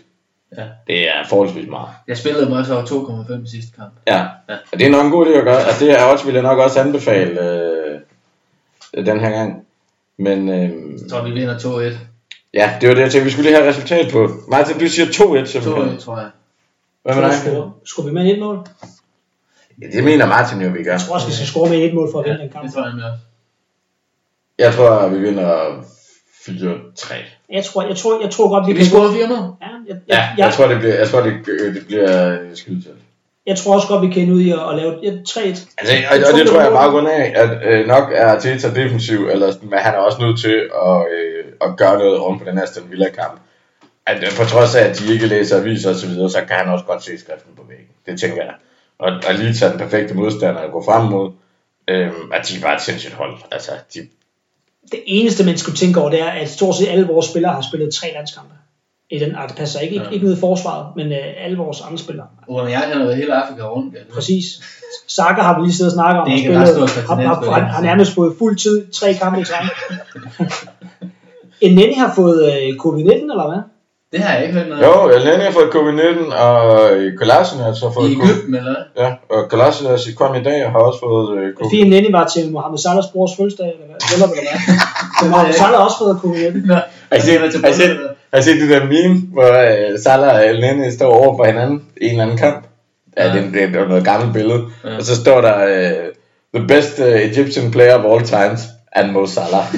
Ja. 0.57 0.63
Det 0.87 1.07
er 1.09 1.27
forholdsvis 1.29 1.69
meget. 1.69 1.89
Jeg 2.07 2.17
spillede 2.17 2.45
dem 2.45 2.51
også 2.53 2.73
over 2.73 2.83
2,5 2.85 3.43
i 3.43 3.49
sidste 3.49 3.71
kamp. 3.77 3.93
Ja, 4.07 4.25
Ja. 4.49 4.55
og 4.73 4.79
det 4.79 4.87
er 4.87 4.91
nok 4.91 5.05
en 5.05 5.11
god 5.11 5.25
idé 5.25 5.29
at 5.37 5.43
gøre. 5.43 5.63
Altså, 5.63 5.85
det 5.85 5.99
er 5.99 6.03
også, 6.03 6.25
vil 6.25 6.33
jeg 6.33 6.43
nok 6.43 6.59
også 6.59 6.79
anbefale 6.79 7.41
øh, 7.51 9.05
den 9.05 9.19
her 9.19 9.29
gang. 9.29 9.65
Men 10.17 10.49
øh, 10.49 10.59
Jeg 11.01 11.09
tror, 11.11 11.21
vi 11.21 11.31
vinder 11.31 11.57
2-1. 11.57 11.97
ja, 12.53 12.77
det 12.81 12.89
var 12.89 12.95
det, 12.95 13.01
jeg 13.01 13.11
tænkte, 13.11 13.23
vi 13.25 13.31
skulle 13.31 13.49
lige 13.49 13.57
have 13.61 13.69
resultat 13.69 14.11
på. 14.11 14.29
Martin, 14.47 14.79
du 14.79 14.87
siger 14.87 15.05
2-1 15.05 15.45
simpelthen. 15.45 15.97
2-1, 15.97 15.99
tror 16.01 16.17
jeg. 16.19 16.29
Hvad 17.03 17.15
med 17.15 17.23
dig? 17.23 17.33
skulle, 17.85 18.09
vi 18.09 18.13
med 18.13 18.33
et 18.33 18.39
mål? 18.39 18.67
Ja, 19.81 19.87
det 19.97 20.03
mener 20.03 20.25
Martin 20.25 20.61
jo, 20.61 20.69
vi 20.69 20.83
gør. 20.83 20.91
Jeg 20.91 21.01
tror 21.01 21.15
også, 21.15 21.27
vi 21.27 21.33
skal 21.33 21.47
score 21.47 21.69
med 21.69 21.77
et 21.77 21.93
mål 21.93 22.09
for 22.11 22.19
at 22.19 22.25
vinde 22.25 22.39
den 22.39 22.49
kamp. 22.49 22.65
Det 22.65 22.73
tror 22.73 22.85
jeg 22.85 22.95
med 22.95 23.03
også. 23.03 23.19
Jeg 24.59 24.73
tror, 24.73 25.07
vi 25.07 25.19
vinder 25.19 25.83
4-3. 26.47 27.13
Jeg 27.49 27.63
tror, 27.65 27.87
jeg 27.87 27.97
tror, 27.97 28.21
jeg 28.21 28.31
tror 28.31 28.49
godt, 28.49 28.67
vi 28.67 28.73
Kan 28.73 28.79
vi 28.81 28.85
score 28.85 29.13
fire 29.13 29.27
mål? 29.27 29.37
Ja, 29.61 29.67
jeg, 29.87 29.97
Ja, 30.07 30.15
jeg, 30.15 30.33
jeg 30.37 30.45
jeg, 30.45 30.53
tror, 30.53 30.67
det 30.67 30.77
bliver, 30.79 30.95
jeg 30.95 31.07
tror, 31.07 31.21
det, 31.21 31.33
det 31.75 31.83
bliver 31.87 32.37
skydetæt. 32.53 32.93
jeg 33.45 33.57
tror 33.57 33.75
også 33.75 33.87
godt, 33.87 34.01
vi 34.07 34.13
kan 34.13 34.31
ud 34.31 34.41
i 34.41 34.51
at, 34.51 34.69
at 34.69 34.75
lave 34.75 35.05
et 35.05 35.23
3 35.27 35.41
Altså, 35.41 35.63
og, 36.11 36.17
og 36.33 36.39
det 36.39 36.47
tror 36.47 36.61
jeg 36.61 36.71
bare 36.71 36.91
grund 36.91 37.07
af, 37.07 37.33
at 37.35 37.51
øh, 37.69 37.87
nok 37.87 38.03
er 38.15 38.25
Arteta 38.25 38.73
defensiv, 38.73 39.27
eller 39.31 39.51
sådan, 39.51 39.69
men 39.69 39.79
han 39.79 39.93
er 39.93 39.97
også 39.97 40.21
nødt 40.21 40.39
til 40.39 40.57
at, 40.87 40.97
øh, 41.15 41.43
at 41.61 41.77
gøre 41.77 41.97
noget 41.99 42.21
rundt 42.21 42.41
på 42.41 42.49
den 42.49 42.57
her 42.57 42.63
Aston 42.63 42.91
Villa 42.91 43.09
kamp. 43.09 43.39
At, 44.05 44.23
øh, 44.23 44.31
på 44.37 44.43
trods 44.43 44.75
af, 44.75 44.83
at 44.89 44.99
de 44.99 45.13
ikke 45.13 45.25
læser 45.27 45.57
aviser 45.61 45.89
osv., 45.89 45.99
så, 45.99 46.07
videre, 46.07 46.29
så 46.29 46.37
kan 46.37 46.55
han 46.57 46.67
også 46.67 46.85
godt 46.85 47.03
se 47.03 47.19
skriften 47.19 47.51
på 47.55 47.63
væggen. 47.69 47.87
Det 48.05 48.19
tænker 48.19 48.43
jeg. 48.43 48.53
Og, 48.99 49.11
og 49.27 49.33
lige 49.33 49.53
tage 49.53 49.71
den 49.71 49.79
perfekte 49.79 50.13
modstander 50.13 50.61
og 50.61 50.71
gå 50.71 50.83
frem 50.85 51.05
mod, 51.05 51.31
øh, 51.87 52.11
at 52.33 52.47
de 52.47 52.57
er 52.57 52.61
bare 52.61 52.75
et 52.75 52.81
sindssygt 52.81 53.13
hold. 53.13 53.33
Altså, 53.51 53.71
de, 53.93 53.99
Det 54.91 54.99
eneste, 55.05 55.45
man 55.45 55.57
skulle 55.57 55.77
tænke 55.77 56.01
over, 56.01 56.09
det 56.09 56.21
er, 56.21 56.29
at 56.29 56.49
stort 56.49 56.75
set 56.75 56.87
alle 56.87 57.07
vores 57.07 57.25
spillere 57.25 57.53
har 57.53 57.61
spillet 57.61 57.93
tre 57.93 58.07
landskampe. 58.13 58.53
I 59.09 59.19
den, 59.19 59.29
det 59.29 59.55
passer 59.57 59.79
ikke, 59.79 59.93
ikke, 59.93 60.05
Ja. 60.05 60.11
ikke 60.11 60.25
ned 60.25 60.37
i 60.37 60.39
forsvaret, 60.39 60.95
men 60.95 61.11
øh, 61.11 61.45
alle 61.45 61.57
vores 61.57 61.81
andre 61.81 61.97
spillere. 61.97 62.27
Hvor 62.49 62.67
jeg 62.67 62.79
har 62.79 62.99
været 62.99 63.15
hele 63.15 63.33
Afrika 63.33 63.63
rundt. 63.63 63.93
Ja. 63.93 63.99
Præcis. 64.13 64.45
Saka 65.07 65.41
har 65.41 65.59
vi 65.59 65.65
lige 65.65 65.73
siddet 65.75 65.91
og 65.91 65.95
snakket 65.95 66.21
om. 66.21 66.25
Det 66.25 66.33
er 66.33 66.37
ikke 66.37 66.49
spillet, 66.67 66.89
har, 67.07 67.15
har, 67.15 67.51
har, 67.51 67.59
har 67.59 67.81
nærmest 67.81 68.13
fået 68.15 68.35
fuld 68.37 68.57
tid, 68.57 68.91
tre 68.91 69.13
kampe 69.13 69.41
i 69.41 69.43
træk. 69.43 69.69
Eneni 71.61 71.93
har 71.93 72.13
fået 72.15 72.45
øh, 72.45 72.69
covid-19, 72.85 73.13
eller 73.13 73.47
hvad? 73.53 73.61
Det 74.11 74.19
har 74.19 74.33
jeg 74.33 74.43
ikke 74.43 74.53
hørt 74.59 74.67
noget 74.69 74.83
jo, 74.85 75.09
Elneny 75.09 75.43
har 75.43 75.51
fået 75.51 75.69
covid-19, 75.75 76.35
og 76.35 76.89
Kolasinac 77.17 77.79
har 77.83 77.91
fået 77.97 78.09
I 78.09 78.11
Ægypten, 78.13 78.55
eller 78.55 78.73
hvad? 78.75 79.03
Ja, 79.05 79.09
og 79.35 79.49
Kolasinac 79.49 79.99
kom 80.17 80.35
i 80.35 80.43
dag 80.43 80.65
og 80.65 80.71
har 80.71 80.79
også 80.79 80.99
fået 80.99 81.37
øh, 81.37 81.43
covid 81.53 81.65
Fordi 81.65 81.79
Eneni 81.81 82.11
var 82.11 82.27
til 82.27 82.51
Mohamed 82.51 82.77
Salahs 82.77 83.05
brors 83.13 83.31
fødselsdag, 83.37 83.65
eller 83.73 83.85
hvad? 83.85 83.97
Eller 84.13 84.27
hvad? 84.27 84.37
Men 85.21 85.29
Mohamed 85.31 85.53
Salah 85.53 85.75
har 85.79 85.85
også 85.85 85.97
fået 86.03 86.15
covid-19. 86.23 86.67
Nå, 86.67 86.73
Har 87.11 87.17
I 87.17 87.19
set, 87.21 87.41
I 87.69 87.73
set, 87.73 87.97
har 88.33 88.39
I 88.39 88.43
set 88.43 88.61
det 88.61 88.69
der 88.69 88.83
meme, 88.85 89.15
hvor 89.33 89.49
uh, 89.49 89.99
Salah 90.03 90.35
og 90.35 90.45
El 90.47 90.59
Nene 90.61 90.91
står 90.91 91.09
over 91.13 91.37
for 91.37 91.45
hinanden 91.45 91.81
i 92.01 92.05
en 92.05 92.11
eller 92.11 92.23
anden 92.23 92.37
kamp? 92.37 92.63
Ja, 93.17 93.27
Ja. 93.27 93.33
det, 93.33 93.63
er- 93.63 93.67
det 93.71 93.75
er 93.81 93.87
noget 93.87 94.05
gammelt 94.05 94.33
billede. 94.33 94.63
Ja. 94.83 94.95
Og 94.97 95.03
så 95.03 95.15
står 95.15 95.41
der, 95.41 95.55
uh, 95.65 96.59
the 96.59 96.67
best 96.67 96.99
uh, 96.99 97.05
Egyptian 97.29 97.71
player 97.71 97.95
of 97.95 98.05
all 98.11 98.23
times, 98.27 98.61
and 98.91 99.11
Mo 99.11 99.25
Salah. 99.25 99.65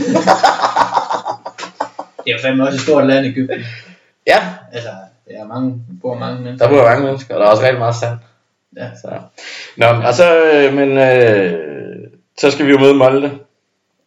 Det 2.24 2.34
er 2.34 2.38
jo 2.38 2.42
fandme 2.48 2.64
også 2.64 2.76
et 2.76 2.82
stort 2.82 3.08
land, 3.08 3.26
Ægypten. 3.26 3.60
Ja, 4.28 4.40
Altså, 4.74 4.90
der 5.28 5.44
er 5.44 5.48
mange, 5.48 5.76
bor 6.02 6.16
mange 6.16 6.42
mennesker. 6.42 6.68
der 6.68 6.74
bor 6.78 6.84
mange 6.90 7.04
mennesker, 7.06 7.34
og 7.36 7.40
der 7.40 7.46
er 7.48 7.52
også 7.52 7.64
rigtig 7.64 7.80
meget 7.80 7.96
sand. 7.96 8.18
Ja. 8.78 8.90
Så. 9.02 9.10
Nå, 9.78 9.86
og 9.86 10.14
så, 10.14 10.52
øh, 10.54 10.74
men 10.74 10.98
øh, 10.98 11.54
så 12.40 12.52
skal 12.52 12.66
vi 12.66 12.72
jo 12.72 12.80
møde 12.80 12.94
Molde. 12.94 13.28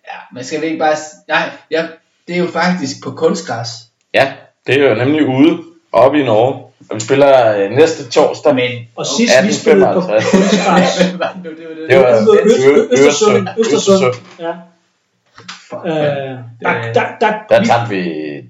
ja, 0.06 0.18
men 0.32 0.44
skal 0.44 0.60
vi 0.60 0.66
ikke 0.66 0.78
bare... 0.78 0.96
Nej, 1.28 1.50
ja, 1.70 1.86
det 2.28 2.34
er 2.34 2.38
jo 2.40 2.46
faktisk 2.52 2.96
på 3.04 3.10
kunstgræs. 3.10 3.68
Ja, 4.14 4.32
det 4.66 4.80
er 4.82 4.88
jo 4.88 4.94
nemlig 4.94 5.26
ude, 5.26 5.62
oppe 5.92 6.20
i 6.20 6.24
Norge. 6.24 6.54
Og 6.90 6.94
vi 6.96 7.00
spiller 7.00 7.56
øh, 7.56 7.70
næste 7.70 8.10
torsdag. 8.10 8.54
Men... 8.54 8.70
Og 8.96 9.06
sidst 9.06 9.34
vi 9.44 9.52
spillede 9.52 9.92
på 9.92 9.98
1855. 9.98 10.30
kunstgræs, 10.30 10.98
Hvad 11.10 11.18
var 11.18 11.32
det 11.44 11.56
det 11.58 11.68
var 11.68 11.74
det? 11.74 11.88
Det 11.90 11.98
var- 11.98 12.88
Østersund. 12.92 13.48
Østersund, 13.58 13.76
Østersund. 13.76 14.14
ja. 14.40 14.52
Fuck, 15.72 15.82
Øh, 15.86 15.92
mand. 15.92 16.94
der, 16.96 17.04
der, 17.22 17.30
der, 17.50 17.58
tabte 17.70 17.88
vi 17.94 18.00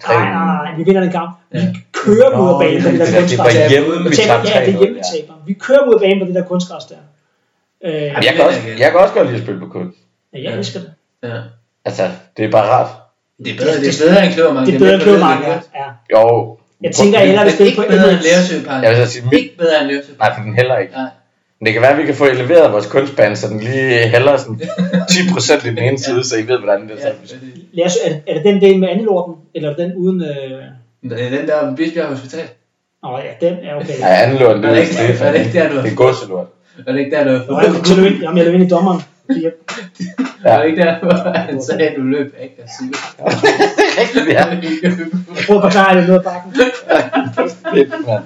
tre. 0.05 0.14
nej, 0.14 0.31
nej, 0.33 0.45
nej, 0.64 0.70
vi 0.79 0.83
vinder 0.89 1.01
den 1.07 1.12
kamp. 1.18 1.31
Vi 1.51 1.59
kører 2.03 2.31
mod 2.39 2.53
banen 2.62 2.83
på 2.83 2.89
det 2.89 2.99
der 3.01 3.07
det 3.07 3.14
er- 3.14 3.20
det 3.20 3.20
kunstgræs. 3.20 3.39
var 3.39 3.61
der. 3.61 3.68
hjemme, 3.75 4.11
Vi 4.11 4.16
tabte 4.16 4.49
Ja, 4.55 4.61
det 4.66 4.75
er 4.75 4.79
3-0, 4.79 4.81
hjemme, 4.83 4.97
vi 5.01 5.03
taber. 5.14 5.35
Vi 5.47 5.53
kører 5.66 5.85
mod 5.87 5.99
banen 6.05 6.18
på 6.20 6.27
det 6.29 6.35
der 6.35 6.45
kunstgræs 6.53 6.85
der. 6.93 7.01
Øh, 7.85 7.93
jeg, 8.27 8.33
kan 8.37 8.45
også, 8.49 8.61
jeg 8.83 8.89
kan 8.91 9.01
også 9.05 9.14
godt 9.14 9.27
lide 9.27 9.37
at 9.39 9.43
spille 9.43 9.61
på 9.61 9.66
kunst. 9.77 9.99
ja, 10.35 10.39
jeg 10.45 10.53
elsker 10.59 10.81
det. 10.81 10.91
Ja. 11.23 11.39
Altså, 11.85 12.03
det 12.37 12.45
er 12.45 12.51
bare 12.51 12.66
rart. 12.75 12.91
Det 13.45 13.53
er 13.55 13.57
bedre, 13.62 13.75
det 13.85 13.89
er 13.95 13.99
bedre 14.07 14.25
end 14.27 14.33
kløvermark. 14.35 14.66
Det 14.66 14.75
er 14.75 14.79
bedre 14.79 14.95
end 14.95 15.03
kløvermark, 15.03 15.39
ja. 15.43 15.53
ja. 15.81 15.89
Jo. 16.14 16.59
Jeg 16.83 16.93
tænker, 16.95 17.18
jeg 17.18 17.27
hellere 17.29 17.45
vil 17.45 17.53
spille 17.55 17.70
Ikke 17.70 17.83
på 17.83 17.89
bedre 17.89 18.11
end 18.11 19.25
mit, 19.25 19.33
Ikke 19.33 19.57
bedre 19.59 19.81
end 19.81 19.89
Læresøparken. 19.91 20.18
nej, 20.20 20.35
for 20.37 20.43
den 20.43 20.55
heller 20.55 20.77
ikke. 20.79 20.93
Nej. 20.93 21.11
Men 21.63 21.67
det 21.67 21.73
kan 21.73 21.83
være, 21.83 21.91
at 21.93 21.99
vi 21.99 22.07
kan 22.07 22.15
få 22.15 22.25
eleveret 22.25 22.73
vores 22.73 22.87
kunstbane, 22.87 23.37
så 23.37 23.49
den 23.49 23.61
lige 23.61 24.09
hælder 24.09 24.37
sådan 24.37 24.61
10% 25.11 25.67
i 25.67 25.71
den 25.71 25.79
ene 25.79 25.99
side, 25.99 26.25
så 26.25 26.37
I 26.37 26.49
ved, 26.49 26.59
hvordan 26.59 26.83
det 26.89 26.91
er. 26.91 26.95
Ja, 26.97 27.01
sådan. 27.03 27.17
det 27.23 27.33
er 27.33 27.39
det. 27.55 27.65
Lad 27.73 27.85
os, 27.87 27.97
er, 28.05 28.09
det- 28.09 28.23
er 28.29 28.35
det 28.35 28.45
den 28.45 28.61
del 28.61 28.79
med 28.81 28.89
andelorten, 28.89 29.35
eller 29.55 29.71
er 29.71 29.75
det 29.75 29.85
den 29.85 29.95
uden... 29.97 30.23
Øh... 30.23 31.11
Det 31.11 31.27
er 31.27 31.31
den 31.39 31.49
der 31.49 31.77
Bisbjerg 31.77 32.07
Hospital. 32.07 32.45
Nå 33.03 33.19
ja, 33.19 33.47
den 33.47 33.55
er 33.63 33.75
okay. 33.75 33.99
Ja, 34.01 34.07
anden 34.23 34.39
lort, 34.39 34.57
det 34.57 34.65
Er 34.65 34.69
er 34.69 34.75
det 34.75 34.81
ikke- 34.81 34.95
Stefan. 34.95 35.27
er 35.29 35.33
det 35.33 35.41
ikke 35.47 35.59
der, 35.59 35.69
du- 35.69 35.77
Det 35.77 35.93
er 35.93 35.95
godselort. 35.95 36.47
Er 36.87 36.93
det 36.93 36.99
ikke 36.99 37.17
der, 37.17 37.25
du 37.25 37.53
Nå, 37.53 37.61
jeg 37.61 37.71
til 37.85 37.93
at 37.93 37.99
løbe 37.99 38.15
ind, 38.15 38.23
jamen, 38.23 38.39
jeg 38.39 38.47
løb 38.47 38.55
ind 38.55 38.63
i 38.65 38.69
dommeren. 38.69 39.03
Jeg, 39.29 39.53
Er 40.45 40.59
det 40.59 40.67
ikke 40.71 40.83
der, 40.83 40.99
hvor 41.03 41.33
han 41.39 41.63
sagde, 41.63 41.89
at 41.89 41.95
du 41.97 42.03
løb 42.03 42.35
aggressivt? 42.41 42.97
Rigtigt, 44.01 44.29
ja. 44.29 44.45
jeg 44.83 44.93
prøvede 45.47 45.65
at 45.67 45.73
forklare 45.73 45.99
det 45.99 46.07
noget 46.09 46.19
af 46.21 46.25
bakken. 46.25 46.53
Fedt, 47.75 47.91
mand. 48.07 48.23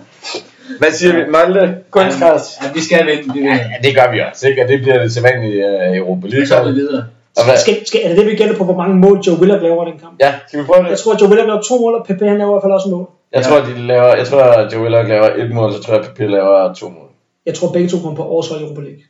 Hvad 0.79 0.93
siger 0.93 1.13
vi? 1.17 1.31
Molde, 1.31 1.79
kunstgræs? 1.91 2.59
Ja, 2.63 2.73
vi 2.75 2.81
skal 2.81 3.07
vinde, 3.07 3.35
vi 3.35 3.41
Ja, 3.41 3.55
ja, 3.55 3.89
det 3.89 3.95
gør 3.95 4.13
vi 4.13 4.21
også, 4.21 4.49
ikke? 4.49 4.63
Og 4.63 4.69
det 4.69 4.81
bliver 4.83 4.99
det 5.03 5.13
sædvanlige 5.13 5.65
uh, 5.91 5.97
Europa 5.97 6.27
League. 6.27 6.47
Så 6.47 6.57
er 6.57 6.65
vi 6.69 6.73
videre. 6.73 7.05
Hvad? 7.45 7.59
Skal, 7.59 7.87
skal, 7.87 8.01
er 8.05 8.09
det 8.09 8.17
det, 8.17 8.27
vi 8.27 8.35
gætter 8.35 8.57
på, 8.57 8.65
hvor 8.65 8.77
mange 8.77 8.95
mål 8.95 9.19
Joe 9.27 9.39
Willock 9.41 9.63
laver 9.63 9.87
i 9.87 9.91
den 9.91 9.99
kamp? 9.99 10.15
Ja, 10.21 10.35
skal 10.47 10.61
vi 10.61 10.65
prøve 10.65 10.83
det? 10.85 10.91
Jeg 10.91 10.99
tror, 10.99 11.15
at 11.15 11.21
Joe 11.21 11.29
Willock 11.29 11.49
laver 11.49 11.63
to 11.63 11.79
mål, 11.79 11.95
og 11.95 12.07
Pepe 12.07 12.29
han 12.29 12.39
laver 12.39 12.51
i 12.51 12.55
hvert 12.55 12.63
fald 12.63 12.73
også 12.73 12.89
en 12.89 12.95
mål. 12.95 13.07
Jeg 13.33 13.45
tror, 13.45 13.59
de 13.61 13.87
laver, 13.93 14.17
jeg 14.17 14.27
tror, 14.27 14.43
at 14.43 14.73
Joe 14.73 14.83
Willock 14.83 15.09
laver 15.09 15.29
et 15.43 15.51
mål, 15.55 15.73
så 15.73 15.83
tror 15.83 15.95
jeg, 15.95 16.03
at 16.03 16.09
Papir 16.09 16.27
laver 16.27 16.75
to 16.75 16.89
mål. 16.89 17.09
Jeg 17.47 17.55
tror, 17.55 17.73
begge 17.73 17.89
to 17.89 17.97
kommer 17.99 18.17
på 18.17 18.25
årets 18.25 18.49
hold 18.49 18.61
i 18.61 18.65
Europa 18.65 18.81
League. 18.81 19.03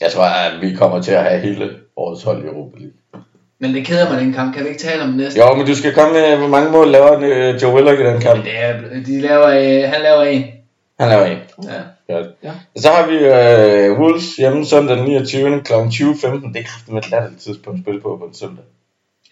Jeg 0.00 0.10
tror, 0.10 0.24
at 0.24 0.60
vi 0.60 0.74
kommer 0.74 1.02
til 1.02 1.12
at 1.12 1.24
have 1.24 1.40
hele 1.40 1.70
årets 1.96 2.22
hold 2.22 2.44
i 2.44 2.46
Europa 2.46 2.76
League. 2.78 2.96
Men 3.64 3.74
det 3.74 3.86
keder 3.86 4.10
mig, 4.12 4.20
den 4.20 4.32
kamp. 4.32 4.54
Kan 4.54 4.64
vi 4.64 4.68
ikke 4.68 4.80
tale 4.82 5.02
om 5.02 5.08
det 5.08 5.16
næste? 5.16 5.40
Jo, 5.40 5.54
men 5.54 5.66
du 5.66 5.74
skal 5.74 5.94
komme 5.94 6.12
med, 6.12 6.36
hvor 6.36 6.48
mange 6.48 6.70
mål 6.70 6.88
laver 6.90 7.12
øh, 7.20 7.62
Joe 7.62 7.74
Willock 7.74 8.00
i 8.00 8.02
den 8.04 8.20
kamp? 8.20 8.36
Men 8.36 8.44
det 8.46 8.58
er, 8.64 8.72
de 9.06 9.20
laver, 9.20 9.46
øh, 9.48 9.92
han 9.92 10.00
laver 10.02 10.22
en. 10.22 10.44
Han 11.00 11.08
laver 11.08 11.24
en. 11.26 11.38
Ja. 11.72 11.80
Godt. 12.14 12.26
Ja. 12.44 12.50
Så 12.76 12.88
har 12.88 13.04
vi 13.10 13.16
øh, 13.16 14.00
Wolves 14.00 14.36
hjemme 14.36 14.66
søndag 14.66 14.96
den 14.96 15.04
29. 15.04 15.60
kl. 15.64 15.72
20.15. 15.72 16.52
Det 16.52 16.60
er 16.60 16.64
kraftigt 16.70 16.88
med 16.92 17.02
et 17.02 17.10
latterligt 17.10 17.42
tidspunkt 17.42 17.78
at 17.78 17.84
spille 17.84 18.00
på 18.00 18.16
på 18.20 18.24
en 18.24 18.34
søndag. 18.34 18.64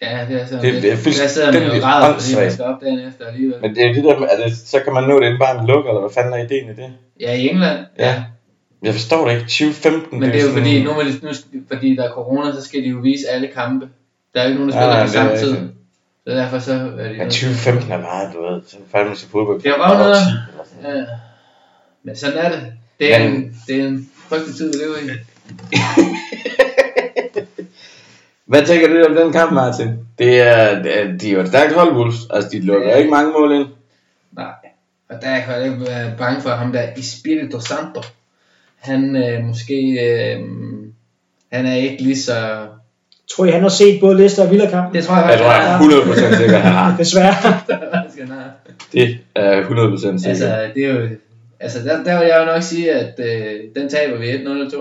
Ja, 0.01 0.19
det 0.29 0.41
er 0.41 0.45
sådan. 0.45 0.63
Det- 0.65 0.81
det 0.83 0.91
er 0.91 0.95
Der 0.95 1.27
sidder 1.27 1.51
man 1.51 1.63
jo 1.63 1.81
græder, 1.81 2.13
fordi 2.19 2.35
man 2.35 2.51
skal 2.51 2.65
op 2.65 2.81
dagen 2.81 2.99
efter 3.07 3.25
alligevel. 3.25 3.57
Men 3.61 3.75
det 3.75 3.83
er 3.85 3.93
det 3.93 4.03
der 4.03 4.19
med, 4.19 4.27
at 4.31 4.39
det, 4.45 4.57
så 4.57 4.79
kan 4.83 4.93
man 4.93 5.03
nå 5.03 5.19
det 5.19 5.25
inden 5.25 5.39
bare 5.39 5.67
lukker, 5.67 5.89
eller 5.89 6.01
hvad 6.01 6.13
fanden 6.17 6.33
er 6.33 6.43
ideen 6.47 6.65
i 6.69 6.75
det? 6.81 6.89
Ja, 7.21 7.33
i 7.33 7.47
England. 7.49 7.79
Ja. 7.99 8.23
Jeg 8.83 8.93
forstår 8.93 9.25
det 9.27 9.31
ikke. 9.33 9.43
2015. 9.45 10.19
Men 10.19 10.29
det 10.29 10.37
er 10.37 10.41
jo 10.41 10.47
sådan- 10.47 10.63
fordi, 10.63 10.83
nu, 10.83 10.91
nu, 11.23 11.29
fordi 11.71 11.95
der 11.95 12.03
er 12.03 12.11
corona, 12.11 12.51
så 12.51 12.61
skal 12.61 12.79
de 12.83 12.87
jo 12.87 12.97
vise 12.97 13.25
alle 13.33 13.47
kampe. 13.55 13.85
Der 14.33 14.39
er 14.41 14.43
jo 14.43 14.49
ikke 14.49 14.59
nogen, 14.65 14.73
der 14.73 14.97
Ja, 14.99 15.07
spiller 15.07 15.23
det 15.23 15.33
er 15.33 15.37
samme 15.37 15.37
tid. 15.37 15.51
rigtigt. 15.51 15.71
Så 16.27 16.33
derfor 16.33 16.59
så 16.59 16.73
er 16.73 17.09
de 17.09 17.15
Ja, 17.15 17.23
2015 17.23 17.91
er 17.91 17.97
meget, 18.01 18.33
du 18.33 18.41
ved. 18.41 18.61
Så 18.67 18.77
fandme 18.91 19.15
til 19.15 19.29
fodbold. 19.29 19.61
Det 19.61 19.67
er 19.69 19.71
jo 19.71 19.77
noget. 19.77 20.15
10 20.15 20.21
eller 20.51 20.63
sådan 20.65 20.83
noget. 20.83 20.97
Ja. 21.01 21.05
Men 22.03 22.15
sådan 22.15 22.37
er 22.37 22.49
det. 22.49 22.73
Det 22.99 23.15
er, 23.15 23.19
Men- 23.19 23.33
en, 23.33 23.57
det 23.67 23.79
er 23.79 23.87
en 23.87 24.09
frygtelig 24.29 24.55
tid, 24.55 24.71
vi 24.71 24.77
lever 24.83 24.97
i. 24.97 25.09
Hvad 28.45 28.65
tænker 28.65 28.87
du 28.87 29.03
om 29.09 29.15
den 29.15 29.31
kamp, 29.33 29.51
Martin? 29.51 29.87
Det 30.19 30.39
er, 30.39 30.83
det 30.83 30.99
er, 30.99 31.17
de 31.17 31.29
er 31.29 31.33
jo 31.33 31.39
et 31.41 31.47
stærkt 31.47 31.73
hold, 31.73 31.91
Wolves. 31.95 32.15
Altså, 32.29 32.49
de 32.49 32.59
lukker 32.59 32.89
Ja. 32.89 32.95
ikke 32.95 33.09
mange 33.09 33.31
mål 33.31 33.51
ind. 33.51 33.67
Nej. 34.31 34.51
Og 35.09 35.15
der 35.21 35.39
kan 35.39 35.53
jeg 35.55 35.65
ikke 35.65 35.81
være 35.81 36.13
bange 36.17 36.41
for 36.41 36.49
ham 36.49 36.71
der 36.71 36.87
Espirito 36.97 37.59
Santo. 37.59 38.01
Han 38.79 39.15
øh, 39.15 39.43
måske... 39.43 39.75
Øh, 39.91 40.39
han 41.51 41.65
er 41.65 41.75
ikke 41.75 42.03
lige 42.03 42.19
så... 42.21 42.67
Tror 43.31 43.45
I, 43.45 43.49
han 43.51 43.61
har 43.61 43.69
set 43.69 43.99
både 43.99 44.17
Leicester 44.17 44.43
og 44.43 44.51
Villa-kampen? 44.51 44.95
Det 44.95 45.03
tror 45.03 45.15
jeg 45.15 45.29
Jeg 45.29 45.39
tror, 45.39 45.51
jeg 45.51 45.73
er 45.73 45.79
100% 45.79 46.37
sikker, 46.37 46.57
han 46.57 46.71
har. 46.73 46.97
Desværre. 47.01 47.33
Det 48.93 49.17
er 49.35 49.63
100% 49.63 49.97
sikker. 49.99 50.29
Altså, 50.29 50.71
det 50.75 50.85
er 50.85 50.89
jo... 51.01 51.07
Altså, 51.59 51.79
der, 51.83 52.03
der 52.03 52.19
vil 52.19 52.27
jeg 52.27 52.37
jo 52.39 52.45
nok 52.53 52.63
sige, 52.63 52.91
at 52.91 53.19
øh, 53.19 53.59
den 53.75 53.89
taber 53.89 54.17
vi 54.17 54.31
1-0 54.31 54.49
eller 54.49 54.69
2-0. 54.69 54.77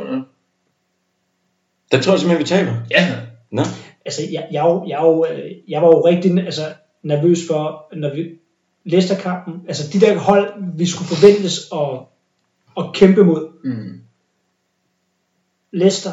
Den 1.92 2.02
tror 2.02 2.12
jeg 2.12 2.20
simpelthen, 2.20 2.38
vi 2.38 2.44
taber. 2.44 2.72
Ja, 2.90 3.08
Nå. 3.50 3.62
altså, 4.06 4.22
jeg, 4.32 4.46
jeg, 4.52 4.64
jo- 4.64 4.84
jeg, 4.88 4.98
jo, 5.02 5.26
øh, 5.30 5.50
jeg 5.68 5.82
var 5.82 5.88
jo 5.88 6.06
rigtig 6.06 6.38
altså, 6.44 6.62
nervøs 7.02 7.38
for, 7.50 7.84
når 7.96 8.14
vi 8.14 8.28
Leicester-kampen, 8.84 9.54
altså 9.68 9.90
de 9.92 10.00
der 10.00 10.18
hold, 10.18 10.52
vi 10.78 10.86
skulle 10.86 11.08
forventes 11.08 11.58
at, 11.72 11.98
at 12.78 12.92
kæmpe 12.94 13.24
mod. 13.24 13.48
mm. 13.64 14.00
Leicester, 15.72 16.10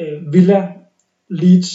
øh, 0.00 0.32
Villa, 0.32 0.68
Leeds, 1.30 1.68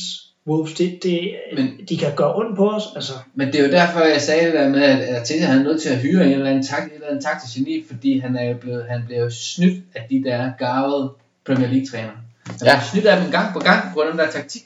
Wolves, 0.48 0.74
det, 0.74 1.00
det, 1.04 1.32
Men- 1.56 1.80
de 1.90 1.98
kan 1.98 2.12
gøre 2.16 2.36
ondt 2.36 2.58
på 2.58 2.70
os. 2.70 2.84
Altså, 2.96 3.14
Men 3.36 3.48
det 3.48 3.56
er 3.60 3.64
jo 3.66 3.72
derfor, 3.72 4.00
jeg 4.00 4.22
sagde 4.22 4.46
det 4.46 4.54
der 4.54 4.70
med, 4.70 4.82
at 4.84 5.16
Arteta 5.16 5.46
han 5.46 5.60
er 5.60 5.64
nødt 5.64 5.82
til 5.82 5.90
at 5.90 5.98
hyre 5.98 6.26
en 6.26 6.32
eller 6.32 6.50
anden, 6.50 6.64
takt, 6.64 6.84
en 6.86 6.92
eller 6.94 7.08
anden 7.08 7.24
taktisk 7.24 7.56
geni, 7.56 7.84
fordi 7.90 8.20
han 8.20 8.36
er 8.36 8.44
jo 8.50 8.54
blevet, 8.58 8.86
han 8.90 9.02
bliver 9.06 9.22
jo 9.24 9.30
snydt 9.30 9.84
af 9.96 10.02
de 10.10 10.24
der 10.26 10.52
garvede 10.60 11.12
Premier 11.46 11.68
League 11.68 11.86
træner. 11.92 12.10
Han 12.48 12.56
Ja. 12.66 12.80
snydt 12.92 13.06
af 13.06 13.22
dem 13.22 13.32
gang 13.32 13.54
på 13.54 13.60
gang 13.60 13.94
på 13.94 14.04
den 14.12 14.20
der 14.20 14.32
taktik. 14.32 14.62